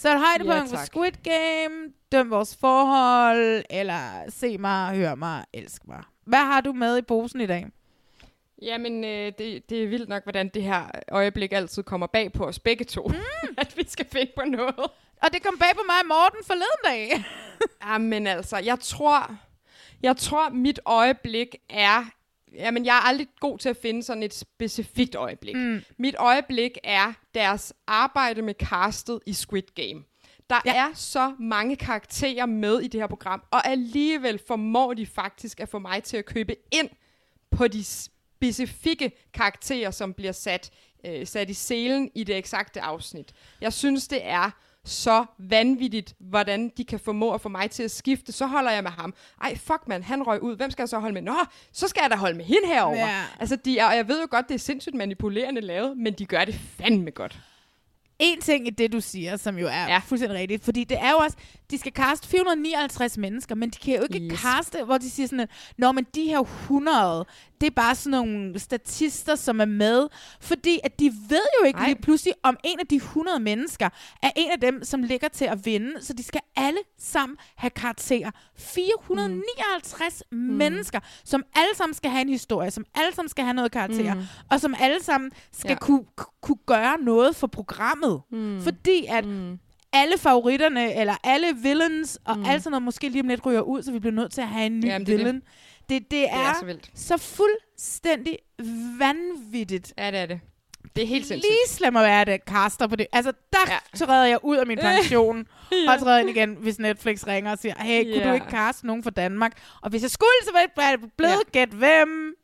Så 0.01 0.11
et 0.11 0.19
højdepunkt 0.19 0.71
Ja, 0.71 0.77
for. 0.77 0.85
Squid 0.85 1.11
Game, 1.23 1.93
døm 2.11 2.29
vores 2.29 2.55
forhold, 2.55 3.63
eller 3.69 4.29
se 4.29 4.57
mig, 4.57 4.95
hør 4.95 5.15
mig, 5.15 5.45
elsk 5.53 5.87
mig. 5.87 6.03
Hvad 6.25 6.39
har 6.39 6.61
du 6.61 6.73
med 6.73 6.97
i 6.97 7.01
posen 7.01 7.41
i 7.41 7.45
dag? 7.45 7.67
Jamen, 8.61 9.03
øh, 9.03 9.31
det, 9.37 9.69
det 9.69 9.83
er 9.83 9.87
vildt 9.87 10.09
nok, 10.09 10.23
hvordan 10.23 10.49
det 10.49 10.63
her 10.63 10.83
øjeblik 11.11 11.53
altid 11.53 11.83
kommer 11.83 12.07
bag 12.07 12.33
på 12.33 12.45
os 12.45 12.59
begge 12.59 12.85
to. 12.85 13.07
Mm. 13.07 13.55
at 13.57 13.77
vi 13.77 13.83
skal 13.87 14.05
finde 14.11 14.31
på 14.35 14.41
noget. 14.45 14.89
Og 15.21 15.33
det 15.33 15.43
kom 15.43 15.57
bag 15.57 15.69
på 15.73 15.81
mig 15.87 15.95
og 16.01 16.07
Morten 16.07 16.45
forleden 16.45 16.81
dag. 16.85 17.25
Jamen 17.91 18.27
altså, 18.27 18.57
jeg 18.57 18.79
tror, 18.79 19.35
jeg 20.03 20.17
tror 20.17 20.49
mit 20.49 20.79
øjeblik 20.85 21.55
er... 21.69 22.05
Jamen, 22.55 22.85
jeg 22.85 22.97
er 22.97 23.01
aldrig 23.01 23.27
god 23.39 23.57
til 23.57 23.69
at 23.69 23.77
finde 23.77 24.03
sådan 24.03 24.23
et 24.23 24.33
specifikt 24.33 25.15
øjeblik. 25.15 25.55
Mm. 25.55 25.81
Mit 25.97 26.15
øjeblik 26.19 26.77
er 26.83 27.13
deres 27.35 27.73
arbejde 27.87 28.41
med 28.41 28.53
castet 28.59 29.19
i 29.25 29.33
Squid 29.33 29.63
Game. 29.75 30.03
Der 30.49 30.61
ja. 30.65 30.75
er 30.75 30.93
så 30.93 31.35
mange 31.39 31.75
karakterer 31.75 32.45
med 32.45 32.79
i 32.79 32.87
det 32.87 32.99
her 32.99 33.07
program, 33.07 33.43
og 33.51 33.67
alligevel 33.67 34.39
formår 34.47 34.93
de 34.93 35.05
faktisk 35.05 35.59
at 35.59 35.69
få 35.69 35.79
mig 35.79 36.03
til 36.03 36.17
at 36.17 36.25
købe 36.25 36.55
ind 36.71 36.89
på 37.51 37.67
de 37.67 37.83
specifikke 37.83 39.11
karakterer, 39.33 39.91
som 39.91 40.13
bliver 40.13 40.31
sat, 40.31 40.71
øh, 41.05 41.27
sat 41.27 41.49
i 41.49 41.53
selen 41.53 42.11
i 42.15 42.23
det 42.23 42.37
eksakte 42.37 42.81
afsnit. 42.81 43.33
Jeg 43.61 43.73
synes, 43.73 44.07
det 44.07 44.19
er 44.23 44.51
så 44.85 45.25
vanvittigt, 45.37 46.13
hvordan 46.19 46.71
de 46.77 46.83
kan 46.85 46.99
formå 46.99 47.33
at 47.33 47.41
få 47.41 47.49
mig 47.49 47.71
til 47.71 47.83
at 47.83 47.91
skifte. 47.91 48.31
Så 48.31 48.45
holder 48.45 48.71
jeg 48.71 48.83
med 48.83 48.91
ham. 48.91 49.13
Ej, 49.41 49.57
fuck 49.57 49.87
mand, 49.87 50.03
han 50.03 50.23
røg 50.23 50.43
ud. 50.43 50.55
Hvem 50.55 50.71
skal 50.71 50.83
jeg 50.83 50.89
så 50.89 50.99
holde 50.99 51.13
med? 51.13 51.21
Nå, 51.21 51.35
så 51.71 51.87
skal 51.87 52.01
jeg 52.01 52.11
da 52.11 52.15
holde 52.15 52.37
med 52.37 52.45
hende 52.45 52.67
herover. 52.67 52.95
Ja. 52.95 53.23
Altså, 53.39 53.55
de 53.55 53.79
er, 53.79 53.85
og 53.85 53.95
jeg 53.95 54.07
ved 54.07 54.21
jo 54.21 54.27
godt, 54.31 54.47
det 54.47 54.55
er 54.55 54.59
sindssygt 54.59 54.95
manipulerende 54.95 55.61
lavet, 55.61 55.97
men 55.97 56.13
de 56.13 56.25
gør 56.25 56.45
det 56.45 56.55
fandme 56.55 57.11
godt. 57.11 57.39
En 58.19 58.41
ting 58.41 58.67
i 58.67 58.69
det, 58.69 58.91
du 58.91 59.01
siger, 59.01 59.37
som 59.37 59.57
jo 59.57 59.67
er 59.67 59.87
ja. 59.87 59.97
fuldstændig 59.97 60.39
rigtigt, 60.39 60.63
fordi 60.63 60.83
det 60.83 60.97
er 61.01 61.11
jo 61.11 61.17
også, 61.17 61.37
de 61.71 61.77
skal 61.77 61.91
kaste 61.91 62.27
459 62.27 63.17
mennesker, 63.17 63.55
men 63.55 63.69
de 63.69 63.77
kan 63.79 63.95
jo 63.95 64.03
ikke 64.03 64.19
yes. 64.33 64.41
kaste, 64.41 64.83
hvor 64.83 64.97
de 64.97 65.09
siger 65.09 65.27
sådan, 65.27 65.39
at, 65.39 65.49
Nå, 65.77 65.91
men 65.91 66.05
de 66.15 66.23
her 66.23 66.39
100, 66.39 67.25
det 67.61 67.67
er 67.67 67.71
bare 67.71 67.95
sådan 67.95 68.11
nogle 68.11 68.59
statister, 68.59 69.35
som 69.35 69.59
er 69.61 69.65
med, 69.65 70.07
fordi 70.41 70.79
at 70.83 70.99
de 70.99 71.05
ved 71.29 71.41
jo 71.61 71.65
ikke 71.67 71.79
Nej. 71.79 71.87
lige 71.87 72.01
pludselig, 72.01 72.33
om 72.43 72.57
en 72.63 72.79
af 72.79 72.87
de 72.87 72.95
100 72.95 73.39
mennesker 73.39 73.89
er 74.23 74.29
en 74.35 74.51
af 74.51 74.59
dem, 74.59 74.83
som 74.83 75.03
ligger 75.03 75.27
til 75.27 75.45
at 75.45 75.65
vinde, 75.65 75.93
så 76.05 76.13
de 76.13 76.23
skal 76.23 76.41
alle 76.55 76.79
sammen 76.99 77.37
have 77.55 77.69
karakterer. 77.69 78.31
459 78.57 80.23
mm. 80.31 80.37
mennesker, 80.37 80.99
som 81.25 81.43
alle 81.55 81.75
sammen 81.75 81.93
skal 81.93 82.11
have 82.11 82.21
en 82.21 82.29
historie, 82.29 82.71
som 82.71 82.85
alle 82.95 83.15
sammen 83.15 83.29
skal 83.29 83.43
have 83.43 83.53
noget 83.53 83.71
karakter, 83.71 84.13
Mm. 84.13 84.19
mm. 84.19 84.25
og 84.51 84.59
som 84.61 84.75
alle 84.79 85.03
sammen 85.03 85.31
skal 85.51 85.69
ja. 85.69 85.75
kunne, 85.79 86.03
kunne 86.41 86.57
gøre 86.65 86.97
noget 87.01 87.35
for 87.35 87.47
programmet. 87.47 88.21
Mm. 88.31 88.61
Fordi 88.61 89.05
at 89.09 89.25
Mm. 89.25 89.59
Alle 89.93 90.17
favoritterne, 90.17 90.93
eller 90.95 91.15
alle 91.23 91.47
villains, 91.63 92.19
og 92.25 92.37
mm. 92.37 92.45
alt 92.45 92.63
sådan 92.63 92.71
noget, 92.71 92.83
måske 92.83 93.09
lige 93.09 93.21
om 93.21 93.27
lidt 93.27 93.45
ryger 93.45 93.61
ud, 93.61 93.83
så 93.83 93.91
vi 93.91 93.99
bliver 93.99 94.13
nødt 94.13 94.31
til 94.33 94.41
at 94.41 94.47
have 94.47 94.65
en 94.65 94.79
ny 94.79 94.85
Jamen, 94.85 95.05
det 95.07 95.13
er 95.13 95.17
det. 95.17 95.25
villain. 95.25 95.41
Det, 95.89 96.11
det, 96.11 96.23
er, 96.29 96.37
er 96.49 96.53
så 96.59 96.65
vildt. 96.65 96.91
så 96.95 97.17
fuldstændig 97.17 98.37
vanvittigt. 98.99 99.93
Ja, 99.97 100.11
det 100.11 100.19
er 100.19 100.25
det. 100.25 100.39
Det 100.95 101.03
er 101.03 101.07
helt 101.07 101.25
sindssygt. 101.25 101.51
Lige 101.51 101.67
slem 101.67 101.95
at 101.95 102.03
være 102.03 102.25
det 102.25 102.41
caster 102.47 102.87
på 102.87 102.95
det. 102.95 103.07
Altså, 103.13 103.31
der 103.53 103.57
ja. 103.67 104.05
træder 104.05 104.25
jeg 104.25 104.39
ud 104.43 104.57
af 104.57 104.67
min 104.67 104.77
pension, 104.87 105.47
Ja. 105.71 105.93
og 105.93 105.99
træder 105.99 106.19
ind 106.19 106.29
igen, 106.29 106.53
hvis 106.61 106.79
Netflix 106.79 107.27
ringer 107.27 107.51
og 107.51 107.57
siger, 107.57 107.75
hey, 107.83 108.03
kunne 108.03 108.23
Ja. 108.23 108.29
du 108.29 108.33
ikke 108.33 108.45
caste 108.49 108.87
nogen 108.87 109.03
fra 109.03 109.09
Danmark? 109.09 109.51
Og 109.81 109.89
hvis 109.89 110.01
jeg 110.01 110.11
skulle, 110.11 110.29
så 110.43 110.51
var 110.51 110.59
jeg 110.59 110.99
blevet 111.17 111.33
ja. 111.33 111.59
gæt 111.59 111.69
hvem? 111.69 112.35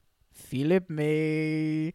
Philip 0.47 0.83
May. 0.89 1.91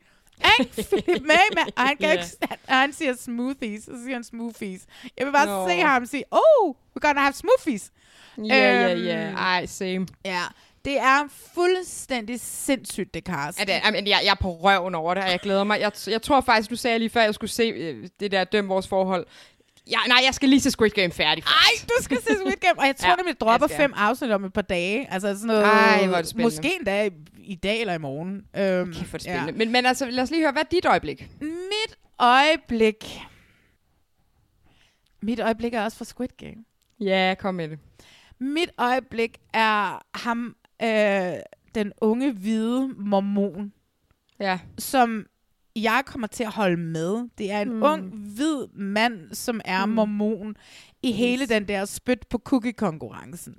Ikke? 0.61 0.83
Philip 1.05 1.23
May, 1.23 1.63
og 1.77 1.83
han, 1.83 1.97
kan 1.97 2.07
Ja. 2.09 2.13
ikke, 2.13 2.25
han, 2.43 2.59
og 2.69 2.75
han 2.81 2.93
siger 2.93 3.15
smoothies, 3.21 3.89
og 3.89 3.97
så 3.99 4.03
siger 4.05 4.15
han 4.15 4.25
smoothies. 4.25 4.83
Jeg 5.19 5.27
vil 5.27 5.33
bare 5.33 5.47
Nå. 5.47 5.69
se 5.69 5.81
ham 5.81 6.07
sige, 6.07 6.25
oh, 6.31 6.69
we're 6.71 7.01
gonna 7.01 7.21
have 7.21 7.33
smoothies. 7.33 7.91
Ja, 8.39 8.45
ja, 8.57 8.95
Øhm, 8.95 9.05
ja. 9.05 9.31
Ej, 9.33 9.67
same. 9.67 10.07
Ja, 10.25 10.43
det 10.85 10.99
er 10.99 11.29
fuldstændig 11.55 12.41
sindssygt, 12.41 13.15
det 13.15 13.25
cast. 13.25 13.59
Ja, 13.59 13.65
det, 13.65 14.09
jeg, 14.09 14.21
jeg 14.25 14.31
er 14.31 14.35
på 14.41 14.53
røven 14.53 14.95
over 14.95 15.15
det, 15.15 15.23
og 15.23 15.31
jeg 15.31 15.39
glæder 15.41 15.65
mig. 15.65 15.81
Jeg, 15.81 15.93
jeg 16.07 16.23
tror 16.23 16.41
faktisk, 16.41 16.71
du 16.71 16.77
sagde 16.77 16.99
lige 16.99 17.11
før, 17.11 17.23
jeg 17.23 17.35
skulle 17.35 17.51
se 17.51 17.63
øh, 17.63 18.09
det 18.21 18.31
der 18.33 18.45
Døm 18.45 18.69
Vores 18.69 18.89
Forhold. 18.89 19.27
Ja, 19.91 19.99
nej, 20.09 20.19
jeg 20.25 20.35
skal 20.35 20.49
lige 20.49 20.61
se 20.61 20.71
Squid 20.71 20.91
Game 20.91 21.13
færdig 21.13 21.45
først. 21.45 21.55
Ej, 21.55 21.87
du 21.89 22.03
skal 22.05 22.17
se 22.17 22.35
Squid 22.37 22.57
Game. 22.61 22.79
Og 22.79 22.87
jeg 22.87 22.97
tror 22.97 23.09
Ja, 23.11 23.17
nemlig, 23.17 23.41
dropper 23.41 23.67
fem 23.67 23.93
afsnit 23.97 24.31
om 24.31 24.45
et 24.45 24.53
par 24.53 24.63
dage. 24.63 25.13
Altså 25.13 25.35
sådan 25.35 25.47
noget, 25.47 25.65
Ej, 25.65 26.07
hvor 26.07 26.17
er 26.17 26.21
det 26.23 26.31
spændende. 26.31 26.47
Måske 26.47 26.75
endda 26.79 27.09
i 27.39 27.55
dag 27.55 27.81
eller 27.81 27.95
i 27.95 27.99
morgen. 27.99 28.35
Øhm, 28.57 28.91
Okay, 28.91 29.05
for 29.07 29.19
det 29.19 29.23
spændende. 29.23 29.47
Ja. 29.53 29.53
Men, 29.59 29.73
men 29.73 29.87
altså, 29.87 30.11
lad 30.11 30.23
os 30.23 30.31
lige 30.31 30.41
høre, 30.43 30.53
hvad 30.53 30.63
er 30.63 30.69
dit 30.71 30.85
øjeblik? 30.85 31.29
Mit 31.41 31.97
øjeblik... 32.19 33.21
Mit 35.23 35.41
øjeblik 35.41 35.75
er 35.75 35.85
også 35.85 35.97
fra 35.99 36.05
Squid 36.05 36.29
Game. 36.39 36.65
Ja, 37.01 37.35
kom 37.39 37.55
med 37.55 37.69
det. 37.69 37.79
Mit 38.39 38.71
øjeblik 38.79 39.39
er 39.53 40.07
ham, 40.19 40.57
øh, 40.83 41.33
den 41.75 41.93
unge 42.01 42.33
hvide 42.33 42.89
mormon, 42.97 43.73
ja. 44.41 44.59
som 44.79 45.27
jeg 45.77 46.03
kommer 46.07 46.27
til 46.27 46.45
at 46.45 46.51
holde 46.53 46.77
med. 46.77 47.29
Det 47.39 47.51
er 47.53 47.61
en 47.61 47.73
Mm. 47.73 47.83
ung, 47.83 48.03
hvid 48.15 48.67
mand, 48.75 49.35
som 49.35 49.61
er 49.65 49.87
Mm. 49.87 49.93
mormon 49.93 50.57
i 51.03 51.13
hele 51.13 51.47
den 51.47 51.69
der 51.69 51.85
spyt 51.85 52.27
på 52.31 52.39
cookie-konkurrencen. 52.39 53.55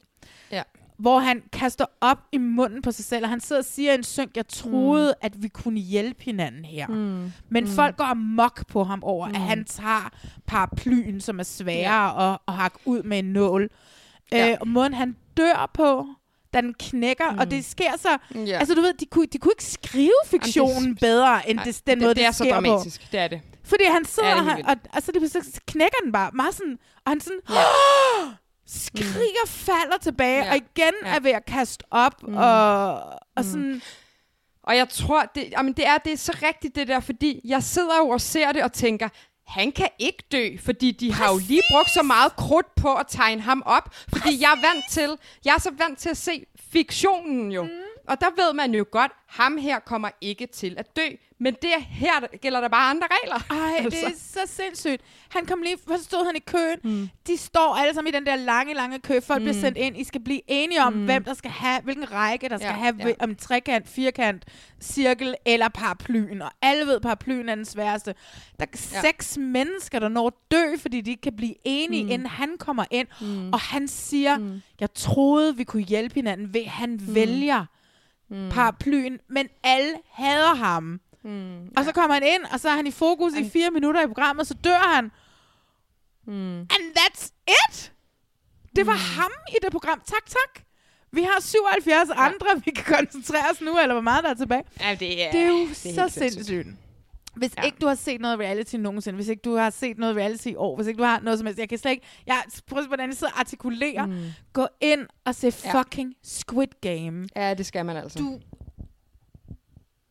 Ja. 0.51 0.63
Hvor 0.99 1.19
han 1.19 1.41
kaster 1.53 1.85
op 2.01 2.17
i 2.31 2.37
munden 2.37 2.81
på 2.81 2.91
sig 2.91 3.05
selv, 3.05 3.23
og 3.23 3.29
han 3.29 3.39
sidder 3.39 3.61
og 3.61 3.65
siger 3.65 3.93
en 3.93 4.03
synk, 4.03 4.37
jeg 4.37 4.47
troede, 4.47 5.07
mm. 5.21 5.25
at 5.27 5.43
vi 5.43 5.47
kunne 5.47 5.79
hjælpe 5.79 6.23
hinanden 6.23 6.65
her. 6.65 6.87
Mm. 6.87 7.31
Men 7.49 7.63
Mm. 7.63 7.69
folk 7.69 7.97
går 7.97 8.03
amok 8.03 8.67
på 8.67 8.83
ham 8.83 9.03
over, 9.03 9.27
mm. 9.27 9.35
At 9.35 9.41
han 9.41 9.65
tager 9.65 10.09
paraplyen, 10.47 11.21
som 11.21 11.39
er 11.39 11.43
sværere 11.43 12.21
Ja. 12.21 12.27
ja. 12.27 12.33
at, 12.33 12.39
at 12.47 12.53
hakke 12.53 12.77
ud 12.85 13.03
med 13.03 13.19
en 13.19 13.25
nål. 13.25 13.69
Ja. 14.31 14.51
Øh, 14.51 14.57
og 14.61 14.67
måden 14.67 14.93
han 14.93 15.15
dør 15.37 15.71
på, 15.73 16.07
da 16.53 16.61
den 16.61 16.73
knækker, 16.79 17.31
mm. 17.31 17.37
og 17.39 17.51
det 17.51 17.65
sker 17.65 17.97
så... 17.97 18.17
Ja. 18.35 18.57
Altså 18.59 18.75
du 18.75 18.81
ved, 18.81 18.93
de 18.93 19.05
kunne, 19.05 19.25
de 19.25 19.37
kunne 19.37 19.51
ikke 19.51 19.63
skrive 19.63 20.13
fiktionen 20.27 20.75
Jamen, 20.77 20.89
det- 20.91 20.99
bedre, 20.99 21.49
end 21.49 21.59
det, 21.59 21.81
den 21.87 21.97
det, 21.99 22.03
måde, 22.05 22.15
det, 22.15 22.25
er 22.25 22.31
så 22.31 22.43
sker 22.43 22.53
dramatisk. 22.53 23.01
på. 23.01 23.07
Det 23.11 23.19
er 23.19 23.27
det. 23.27 23.41
Fordi 23.63 23.83
han 23.83 24.05
sidder, 24.05 24.29
Ja, 24.29 24.35
det 24.35 24.47
er 24.49 24.53
og, 24.55 24.61
og, 24.69 24.75
og 24.93 25.03
så, 25.03 25.11
det, 25.11 25.31
så 25.31 25.59
knækker 25.67 25.97
den 26.03 26.11
bare 26.11 26.31
meget 26.33 26.55
sådan, 26.55 26.77
og 27.05 27.11
han 27.11 27.19
sådan, 27.21 27.39
ja. 27.49 27.55
skriger, 28.67 29.45
falder 29.47 29.97
tilbage, 30.01 30.43
Ja. 30.45 30.49
og 30.51 30.55
igen 30.55 30.93
Ja. 31.05 31.15
er 31.15 31.19
ved 31.19 31.31
at 31.31 31.45
kaste 31.45 31.83
op, 31.91 32.23
mm. 32.27 32.35
og, 32.37 32.93
og 33.35 33.43
sådan... 33.43 33.81
Og 34.63 34.77
jeg 34.77 34.89
tror, 34.89 35.23
det, 35.35 35.49
jamen 35.51 35.73
det, 35.73 35.87
er, 35.87 35.97
det 35.97 36.13
er 36.13 36.17
så 36.17 36.37
rigtigt 36.43 36.75
det 36.75 36.87
der, 36.87 36.99
fordi 36.99 37.41
jeg 37.45 37.63
sidder 37.63 37.97
jo 37.97 38.09
og 38.09 38.21
ser 38.21 38.51
det 38.51 38.63
og 38.63 38.73
tænker, 38.73 39.09
han 39.47 39.71
kan 39.71 39.89
ikke 39.99 40.23
dø, 40.31 40.49
fordi 40.59 40.91
de 40.91 41.09
Præcis. 41.09 41.17
har 41.23 41.33
jo 41.33 41.39
lige 41.47 41.61
brugt 41.71 41.89
så 41.93 42.03
meget 42.03 42.35
krudt 42.35 42.75
på 42.75 42.95
at 42.95 43.05
tegne 43.09 43.41
ham 43.41 43.63
op. 43.65 43.89
Fordi 44.09 44.21
Præcis. 44.21 44.41
jeg 44.41 44.51
er 44.51 44.61
vant 44.73 44.83
til, 44.89 45.17
jeg 45.45 45.53
er 45.55 45.59
så 45.59 45.71
vant 45.77 45.99
til 45.99 46.09
at 46.09 46.17
se 46.17 46.45
fiktionen 46.71 47.51
jo. 47.51 47.63
Mm. 47.63 47.69
Og 48.07 48.21
der 48.21 48.27
ved 48.45 48.53
man 48.53 48.73
jo 48.75 48.85
godt, 48.91 49.11
ham 49.27 49.57
her 49.57 49.79
kommer 49.79 50.09
ikke 50.21 50.45
til 50.47 50.75
at 50.77 50.95
dø. 50.95 51.07
Men 51.39 51.53
det 51.61 51.69
her 51.89 52.19
der 52.19 52.27
gælder 52.37 52.61
der 52.61 52.67
bare 52.67 52.89
andre 52.89 53.07
regler. 53.11 53.35
Ej, 53.63 53.73
altså. 53.83 53.99
det 53.99 54.07
er 54.13 54.17
så 54.17 54.39
sindssygt. 54.53 55.01
Han 55.29 55.45
kom 55.45 55.61
lige, 55.61 55.77
først 55.87 56.03
stod 56.03 56.25
han 56.25 56.35
i 56.35 56.39
køen. 56.39 56.79
Mm. 56.83 57.09
De 57.27 57.37
står 57.37 57.75
alle 57.75 57.93
sammen 57.93 58.13
i 58.13 58.17
den 58.17 58.25
der 58.25 58.35
lange, 58.35 58.73
lange 58.73 58.99
kø. 58.99 59.19
Folk 59.19 59.41
mm. 59.41 59.43
bliver 59.45 59.59
sendt 59.61 59.77
ind. 59.77 59.97
I 59.97 60.03
skal 60.03 60.21
blive 60.23 60.41
enige 60.47 60.83
om, 60.83 60.93
mm. 60.93 61.05
hvem 61.05 61.23
der 61.23 61.33
skal 61.33 61.51
have, 61.51 61.81
hvilken 61.81 62.11
række 62.11 62.49
der 62.49 62.57
skal 62.57 62.67
Ja, 62.67 62.73
have, 62.73 62.95
ja. 62.99 63.13
om 63.19 63.35
trekant, 63.35 63.89
firkant, 63.89 64.45
cirkel 64.81 65.35
eller 65.45 65.69
paraplyen. 65.69 66.41
Og 66.41 66.51
alle 66.61 66.85
ved, 66.85 66.99
paraplyen 66.99 67.49
er 67.49 67.55
den 67.55 67.65
sværeste. 67.65 68.15
Der 68.59 68.65
er 68.65 68.89
Ja. 68.93 69.01
seks 69.01 69.37
mennesker, 69.37 69.99
der 69.99 70.09
når 70.09 70.27
at 70.27 70.33
dø, 70.51 70.77
fordi 70.77 71.01
de 71.01 71.09
ikke 71.11 71.21
kan 71.21 71.35
blive 71.35 71.53
enige, 71.65 72.03
Mm. 72.03 72.09
inden 72.11 72.27
han 72.27 72.55
kommer 72.59 72.85
ind. 72.91 73.07
Mm. 73.21 73.53
Og 73.53 73.59
han 73.59 73.87
siger, 73.87 74.37
mm. 74.37 74.61
jeg 74.79 74.93
troede, 74.93 75.57
vi 75.57 75.63
kunne 75.63 75.83
hjælpe 75.83 76.15
hinanden 76.15 76.53
ved, 76.53 76.65
han 76.65 76.89
mm. 76.91 77.15
vælger 77.15 77.65
Mm. 78.33 78.49
paraplyen, 78.51 79.19
men 79.29 79.47
alle 79.63 79.93
hader 80.11 80.53
ham. 80.55 80.99
Mm. 81.23 81.67
Og 81.77 81.85
så 81.85 81.91
kommer 81.91 82.13
han 82.13 82.23
ind, 82.23 82.43
og 82.51 82.59
så 82.59 82.69
er 82.69 82.73
han 82.73 82.87
i 82.87 82.91
fokus 82.91 83.33
i 83.33 83.49
fire 83.49 83.71
minutter 83.71 84.01
i 84.01 84.07
programmet, 84.07 84.47
så 84.47 84.53
dør 84.53 84.93
han. 84.95 85.11
Mm. 86.27 86.59
And 86.59 86.97
that's 86.97 87.31
it! 87.47 87.93
Det 88.75 88.87
var 88.87 88.93
ham 88.93 89.31
i 89.49 89.55
det 89.63 89.71
program. 89.71 90.01
Tak, 90.07 90.25
tak. 90.25 90.63
Vi 91.11 91.23
har 91.23 91.41
77 91.41 92.09
ja. 92.09 92.25
andre, 92.25 92.47
vi 92.65 92.71
kan 92.71 92.95
koncentrere 92.97 93.43
os 93.51 93.61
nu, 93.61 93.77
eller 93.79 93.93
hvor 93.93 94.01
meget 94.01 94.23
der 94.23 94.29
er 94.29 94.33
tilbage. 94.33 94.63
Ja, 94.81 94.95
det 94.99 95.25
er, 95.25 95.31
Det 95.31 95.41
er 95.41 95.47
jo 95.47 95.59
det 95.59 95.69
er 95.69 95.73
så 95.93 96.01
helt 96.01 96.13
sindssygt. 96.33 96.67
Hvis 97.35 97.51
ja. 97.57 97.61
ikke 97.63 97.77
du 97.81 97.87
har 97.87 97.95
set 97.95 98.21
noget 98.21 98.39
reality 98.39 98.75
nogensinde, 98.75 99.15
hvis 99.15 99.27
ikke 99.27 99.41
du 99.41 99.55
har 99.55 99.69
set 99.69 99.97
noget 99.97 100.15
reality 100.15 100.47
i 100.47 100.55
år, 100.55 100.75
hvis 100.75 100.87
ikke 100.87 100.97
du 100.97 101.03
har 101.03 101.19
noget 101.19 101.39
som 101.39 101.45
helst, 101.45 101.59
jeg 101.59 101.69
kan 101.69 101.77
slet 101.77 101.91
ikke, 101.91 102.05
jeg 102.25 102.43
prøver 102.67 102.87
hvordan 102.87 103.09
jeg 103.09 103.17
sidder 103.17 103.33
og 103.33 103.39
artikulerer, 103.39 104.05
mm. 104.05 104.23
gå 104.53 104.67
ind 104.81 105.07
og 105.25 105.35
se 105.35 105.53
Ja. 105.65 105.79
fucking 105.79 106.15
Squid 106.23 106.67
Game. 106.81 107.27
Ja, 107.35 107.53
det 107.53 107.65
skal 107.65 107.85
man 107.85 107.97
altså. 107.97 108.19
Du, 108.19 108.39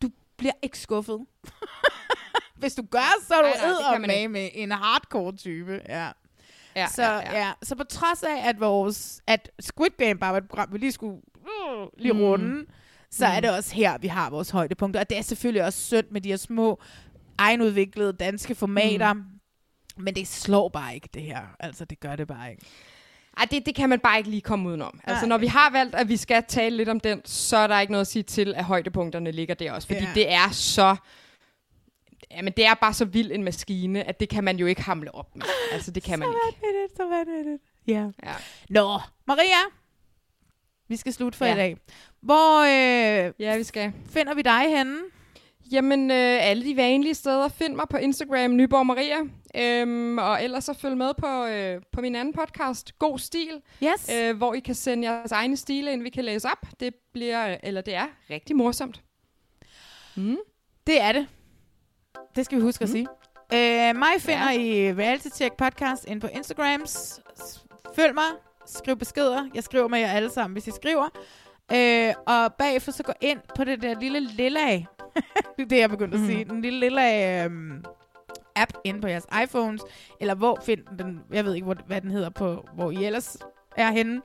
du 0.02 0.08
bliver 0.36 0.52
ikke 0.62 0.78
skuffet. 0.78 1.18
hvis 2.60 2.74
du 2.74 2.82
gør, 2.90 3.14
så 3.26 3.34
er 3.34 3.42
du 3.42 3.48
Ej, 3.82 3.98
nej, 3.98 4.06
med 4.06 4.28
med 4.28 4.48
en 4.52 4.70
hardcore 4.70 5.32
type. 5.36 5.80
Ja. 5.88 6.08
Ja, 6.76 6.86
så, 6.86 7.02
ja, 7.02 7.18
ja, 7.18 7.38
ja. 7.38 7.52
så 7.62 7.74
på 7.74 7.84
trods 7.84 8.22
af, 8.22 8.48
at, 8.48 8.60
vores, 8.60 9.22
at 9.26 9.50
Squid 9.60 9.90
Game 9.98 10.14
bare 10.18 10.32
var 10.32 10.38
et 10.38 10.48
program, 10.48 10.68
vi 10.72 10.78
lige 10.78 10.92
skulle 10.92 11.20
uh, 11.36 11.88
lige 11.98 12.12
Mm. 12.12 12.20
runde, 12.20 12.66
så 13.10 13.26
Mm. 13.26 13.32
er 13.36 13.40
det 13.40 13.50
også 13.50 13.74
her, 13.74 13.98
vi 13.98 14.06
har 14.08 14.30
vores 14.30 14.50
højdepunkter. 14.50 15.00
Og 15.00 15.10
det 15.10 15.18
er 15.18 15.22
selvfølgelig 15.22 15.64
også 15.64 15.78
synd 15.80 16.06
med 16.10 16.20
de 16.20 16.28
her 16.28 16.36
små, 16.36 16.80
egenudviklede 17.38 18.12
danske 18.12 18.54
formater. 18.54 19.12
Mm. 19.12 19.22
Men 19.96 20.14
det 20.14 20.28
slår 20.28 20.68
bare 20.68 20.94
ikke, 20.94 21.09
det 21.14 21.22
her. 21.22 21.40
Altså, 21.60 21.84
det 21.84 22.00
gør 22.00 22.16
det 22.16 22.28
bare 22.28 22.50
ikke. 22.50 22.62
Ej, 23.36 23.44
det, 23.50 23.66
det 23.66 23.74
kan 23.74 23.88
man 23.88 24.00
bare 24.00 24.18
ikke 24.18 24.30
lige 24.30 24.40
komme 24.40 24.68
udenom. 24.68 25.00
Altså, 25.04 25.26
når 25.26 25.38
vi 25.38 25.46
har 25.46 25.70
valgt, 25.70 25.94
at 25.94 26.09
vi 26.09 26.16
skal 26.16 26.44
tale 26.48 26.76
lidt 26.76 26.88
om 26.88 27.00
den, 27.00 27.20
så 27.24 27.56
er 27.56 27.66
der 27.66 27.80
ikke 27.80 27.92
noget 27.92 28.00
at 28.00 28.06
sige 28.06 28.22
til, 28.22 28.54
at 28.54 28.64
højdepunkterne 28.64 29.30
ligger 29.30 29.54
der 29.54 29.72
også. 29.72 29.88
Fordi 29.88 30.00
Ja. 30.04 30.10
det 30.14 30.32
er 30.32 30.50
så... 30.50 30.96
Jamen, 32.30 32.52
det 32.56 32.66
er 32.66 32.74
bare 32.74 32.94
så 32.94 33.04
vild 33.04 33.32
en 33.32 33.44
maskine, 33.44 34.04
at 34.04 34.20
det 34.20 34.28
kan 34.28 34.44
man 34.44 34.56
jo 34.56 34.66
ikke 34.66 34.82
hamle 34.82 35.14
op 35.14 35.36
med. 35.36 35.46
Altså, 35.72 35.90
det 35.90 36.02
kan 36.02 36.18
man 36.18 36.28
så 36.28 36.48
ikke. 36.48 36.60
vanvittigt, 36.66 36.96
så 36.96 37.09
vanvittigt. 37.09 37.62
Ja. 37.86 38.06
Ja. 38.24 38.34
Nå, 38.70 39.00
Maria, 39.26 39.59
vi 40.88 40.96
skal 40.96 41.12
slutte 41.12 41.38
for 41.38 41.44
Ja. 41.44 41.52
i 41.54 41.56
dag. 41.56 41.76
Hvor 42.20 42.60
øh, 42.62 43.32
ja, 43.38 43.56
vi 43.56 43.64
skal. 43.64 43.92
finder 44.10 44.34
vi 44.34 44.42
dig 44.42 44.76
henne? 44.78 44.98
Jamen, 45.72 46.10
øh, 46.10 46.48
alle 46.50 46.64
de 46.64 46.76
vanlige 46.76 47.14
steder. 47.14 47.48
Find 47.48 47.74
mig 47.74 47.88
på 47.90 47.96
Instagram, 47.96 48.56
Nyborg 48.56 48.86
Maria. 48.86 49.16
Øhm, 49.56 50.18
og 50.18 50.44
ellers 50.44 50.64
så 50.64 50.74
følg 50.74 50.96
med 50.96 51.14
på, 51.14 51.44
øh, 51.44 51.82
på 51.92 52.00
min 52.00 52.14
anden 52.14 52.34
podcast, 52.34 52.98
God 52.98 53.18
Stil. 53.18 53.62
Yes. 53.84 54.10
Øh, 54.14 54.36
hvor 54.36 54.54
I 54.54 54.60
kan 54.60 54.74
sende 54.74 55.10
jeres 55.10 55.32
egne 55.32 55.56
stile 55.56 55.92
ind, 55.92 56.02
vi 56.02 56.10
kan 56.10 56.24
læse 56.24 56.48
op. 56.48 56.66
Det 56.80 56.94
bliver, 57.12 57.56
eller 57.62 57.80
det 57.80 57.94
er 57.94 58.06
rigtig 58.30 58.56
morsomt. 58.56 59.02
Mm. 60.16 60.36
Det 60.86 61.00
er 61.00 61.12
det. 61.12 61.26
Det 62.36 62.44
skal 62.44 62.58
vi 62.58 62.62
huske 62.62 62.82
mm. 62.82 62.84
at 62.84 62.90
sige. 62.90 63.06
Øh, 63.54 63.96
mig 63.96 64.20
finder 64.20 64.50
ja. 64.50 64.60
I 64.60 64.92
Reality 64.92 65.28
Check 65.34 65.56
Podcast 65.56 66.04
ind 66.08 66.20
på 66.20 66.26
Instagrams. 66.26 67.20
Følg 67.96 68.14
mig. 68.14 68.30
Skriv 68.66 68.96
beskeder. 68.96 69.48
Jeg 69.54 69.64
skriver 69.64 69.88
med 69.88 69.98
jer 69.98 70.10
alle 70.10 70.30
sammen, 70.30 70.52
hvis 70.52 70.66
I 70.66 70.70
skriver. 70.70 71.08
Øh, 71.72 72.14
og 72.26 72.54
bagefter 72.54 72.92
så 72.92 73.02
gå 73.02 73.12
ind 73.20 73.38
på 73.56 73.64
det 73.64 73.82
der 73.82 74.00
lille 74.00 74.20
lilla 74.20 74.84
det 75.56 75.62
er 75.62 75.68
det, 75.68 75.78
jeg 75.78 75.90
begyndte 75.90 76.18
mm. 76.18 76.24
at 76.24 76.30
sige. 76.30 76.44
Den 76.44 76.62
lille 76.62 76.80
lilla 76.80 77.44
øhm, 77.44 77.84
app 78.56 78.72
inde 78.84 79.01
på 79.01 79.09
jeres 79.09 79.26
iPhones. 79.44 79.82
Eller 80.20 80.34
hvor 80.34 80.59
find 80.66 80.80
den, 80.98 81.20
jeg 81.32 81.44
ved 81.44 81.55
ikke, 81.55 81.64
hvor, 81.64 81.76
hvad 81.86 82.01
den 82.01 82.10
hedder 82.10 82.30
på, 82.30 82.68
hvor 82.74 82.90
I 82.90 83.05
ellers 83.05 83.39
er 83.76 83.90
henne. 83.90 84.22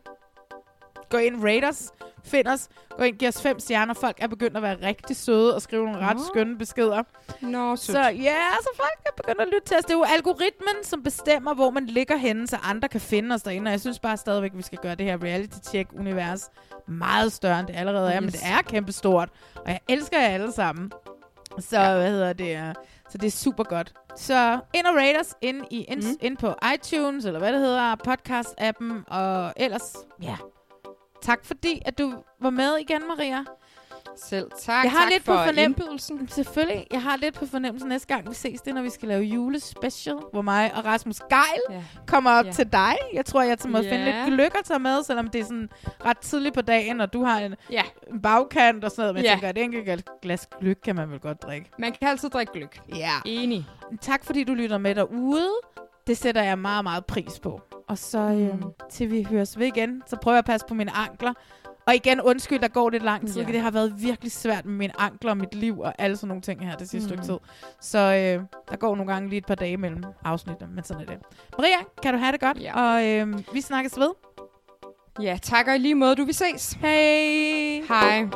Gå 1.09 1.17
ind, 1.17 1.43
rate 1.43 1.65
os, 1.65 1.91
find 2.25 2.47
os, 2.47 2.67
gå 2.97 3.03
ind, 3.03 3.17
giv 3.17 3.27
os 3.27 3.41
fem 3.41 3.59
stjerner. 3.59 3.93
Folk 3.93 4.17
er 4.19 4.27
begyndt 4.27 4.57
at 4.57 4.63
være 4.63 4.77
rigtig 4.87 5.15
søde 5.15 5.55
og 5.55 5.61
skrive 5.61 5.85
nogle 5.85 5.99
ret 5.99 6.17
skønne 6.27 6.57
beskeder. 6.57 7.03
Nå, 7.41 7.75
sødt. 7.75 7.95
Så 7.95 7.99
ja, 8.01 8.35
så 8.61 8.69
folk 8.75 8.99
er 9.05 9.09
begyndt 9.17 9.41
at 9.41 9.47
lytte 9.47 9.67
til 9.67 9.77
os. 9.77 9.83
Det 9.83 9.91
er 9.93 9.97
jo 9.97 10.05
algoritmen, 10.15 10.83
som 10.83 11.03
bestemmer, 11.03 11.53
hvor 11.53 11.69
man 11.69 11.85
ligger 11.85 12.15
henne, 12.17 12.47
så 12.47 12.57
andre 12.63 12.87
kan 12.87 13.01
finde 13.01 13.35
os 13.35 13.41
derinde. 13.41 13.69
Og 13.69 13.71
jeg 13.71 13.79
synes 13.81 13.99
bare 13.99 14.17
stadigvæk, 14.17 14.51
at 14.51 14.57
vi 14.57 14.63
skal 14.63 14.77
gøre 14.81 14.95
det 14.95 15.05
her 15.05 15.17
reality-check-univers 15.23 16.49
meget 16.87 17.31
større, 17.33 17.59
end 17.59 17.67
det 17.67 17.75
allerede 17.75 18.13
er. 18.13 18.19
Men 18.19 18.27
Yes. 18.27 18.33
det 18.33 18.41
er 18.45 18.61
kæmpestort, 18.61 19.29
og 19.55 19.67
jeg 19.71 19.79
elsker 19.89 20.19
jer 20.19 20.27
alle 20.27 20.51
sammen. 20.51 20.91
Så 21.59 21.79
ja. 21.79 21.93
hvad 21.97 22.09
hedder 22.11 22.33
det? 22.33 22.57
øh, 22.57 22.73
Så 23.09 23.17
det 23.17 23.27
er 23.27 23.31
super 23.31 23.63
godt. 23.63 23.93
Så 24.15 24.59
ind 24.73 24.85
og 24.85 24.95
rate 24.95 25.19
os 25.19 25.35
ind, 25.41 25.65
i, 25.71 25.83
ind, 25.83 26.01
mm. 26.03 26.17
ind 26.21 26.37
på 26.37 26.53
iTunes, 26.73 27.25
eller 27.25 27.39
hvad 27.39 27.51
det 27.53 27.59
hedder, 27.61 27.95
podcast-appen, 28.07 29.13
og 29.15 29.53
ellers, 29.57 29.95
ja. 30.21 30.37
Tak 31.27 31.45
fordi, 31.45 31.81
at 31.85 31.97
du 31.97 32.13
var 32.41 32.49
med 32.49 32.77
igen, 32.79 33.01
Maria. 33.07 33.43
Selv 34.15 34.51
tak. 34.59 34.83
Jeg 34.83 34.91
har 34.91 34.99
tak 35.01 35.11
lidt 35.11 35.23
for 35.23 35.33
på 35.33 35.43
fornem- 35.43 35.57
indbydelsen. 35.63 36.27
Selvfølgelig. 36.27 36.87
Jeg 36.91 37.01
har 37.01 37.17
lidt 37.17 37.35
på 37.35 37.45
fornemmelsen 37.45 37.89
næste 37.89 38.07
gang, 38.07 38.29
vi 38.29 38.33
ses, 38.35 38.61
det 38.61 38.73
når 38.75 38.81
vi 38.81 38.89
skal 38.89 39.07
lave 39.07 39.21
julespecial, 39.23 40.15
hvor 40.31 40.41
mig 40.41 40.71
og 40.75 40.85
Rasmus 40.85 41.19
Geil 41.19 41.61
Ja. 41.77 41.83
kommer 42.07 42.31
op 42.31 42.45
Ja. 42.45 42.51
til 42.51 42.71
dig. 42.71 42.95
Jeg 43.13 43.25
tror, 43.25 43.41
jeg 43.41 43.57
må 43.67 43.77
Ja. 43.77 43.91
finde 43.91 44.05
lidt 44.05 44.15
gløk 44.27 44.55
at 44.59 44.65
tage 44.65 44.79
med, 44.79 45.03
selvom 45.03 45.27
det 45.27 45.41
er 45.41 45.45
sådan 45.45 45.69
ret 46.05 46.17
tidligt 46.17 46.55
på 46.55 46.61
dagen, 46.61 47.01
og 47.01 47.13
du 47.13 47.23
har 47.23 47.39
en, 47.39 47.55
Ja. 47.71 47.83
en 48.13 48.21
bagkant 48.21 48.83
og 48.83 48.91
sådan 48.91 49.01
noget. 49.01 49.15
Men 49.15 49.23
Ja. 49.23 49.29
jeg 49.29 49.35
tænker, 49.37 49.49
at 49.49 49.57
et 49.57 49.63
enkelt 49.63 50.09
glas 50.21 50.47
gløk 50.59 50.77
kan 50.83 50.95
man 50.95 51.11
vel 51.11 51.19
godt 51.19 51.41
drikke. 51.41 51.69
Man 51.79 51.91
kan 51.91 52.07
altid 52.07 52.29
drikke 52.29 52.53
gløk. 52.53 52.79
Ja. 52.95 53.11
Enig. 53.25 53.65
Tak 54.01 54.25
fordi 54.25 54.43
du 54.43 54.53
lytter 54.53 54.77
med 54.77 54.95
derude. 54.95 55.49
Det 56.07 56.17
sætter 56.17 56.43
jeg 56.43 56.59
meget, 56.59 56.83
meget 56.83 57.05
pris 57.05 57.39
på. 57.39 57.61
Og 57.87 57.97
så 57.97 58.19
øhm, 58.19 58.63
til 58.89 59.11
vi 59.11 59.27
høres 59.29 59.59
ved 59.59 59.65
igen, 59.67 60.03
så 60.07 60.15
prøver 60.21 60.35
jeg 60.35 60.39
at 60.39 60.45
passe 60.45 60.67
på 60.67 60.73
mine 60.73 60.91
ankler. 60.91 61.33
Og 61.87 61.95
igen, 61.95 62.21
undskyld, 62.21 62.59
der 62.59 62.67
går 62.67 62.89
lidt 62.89 63.03
lang 63.03 63.27
tid. 63.27 63.41
Ja. 63.41 63.51
Det 63.51 63.61
har 63.61 63.71
været 63.71 64.01
virkelig 64.03 64.31
svært 64.31 64.65
med 64.65 64.73
mine 64.73 65.01
ankler 65.01 65.31
og 65.31 65.37
mit 65.37 65.55
liv 65.55 65.79
og 65.79 65.93
alle 65.97 66.17
sådan 66.17 66.27
nogle 66.27 66.41
ting 66.41 66.65
her 66.65 66.75
det 66.75 66.89
sidste 66.89 67.15
Mm. 67.15 67.23
stykke 67.23 67.33
tid. 67.33 67.39
Så 67.81 67.97
øh, 67.99 68.43
der 68.69 68.75
går 68.77 68.95
nogle 68.95 69.13
gange 69.13 69.29
lige 69.29 69.37
et 69.37 69.45
par 69.45 69.55
dage 69.55 69.77
mellem 69.77 70.03
afsnittene, 70.25 70.71
men 70.75 70.83
sådan 70.83 71.01
er 71.03 71.05
det. 71.05 71.17
Maria, 71.57 71.77
kan 72.03 72.13
du 72.13 72.19
have 72.19 72.31
det 72.31 72.39
godt? 72.39 72.61
Ja. 72.61 72.81
Og 72.95 73.05
øh, 73.07 73.53
vi 73.53 73.61
snakkes 73.61 73.97
ved. 73.99 74.09
Ja, 75.21 75.37
tak 75.41 75.67
og 75.67 75.75
i 75.75 75.77
lige 75.77 75.95
måde. 75.95 76.15
Du 76.15 76.25
vi 76.25 76.33
ses. 76.33 76.71
Hej. 76.73 77.81
Hej. 77.87 78.27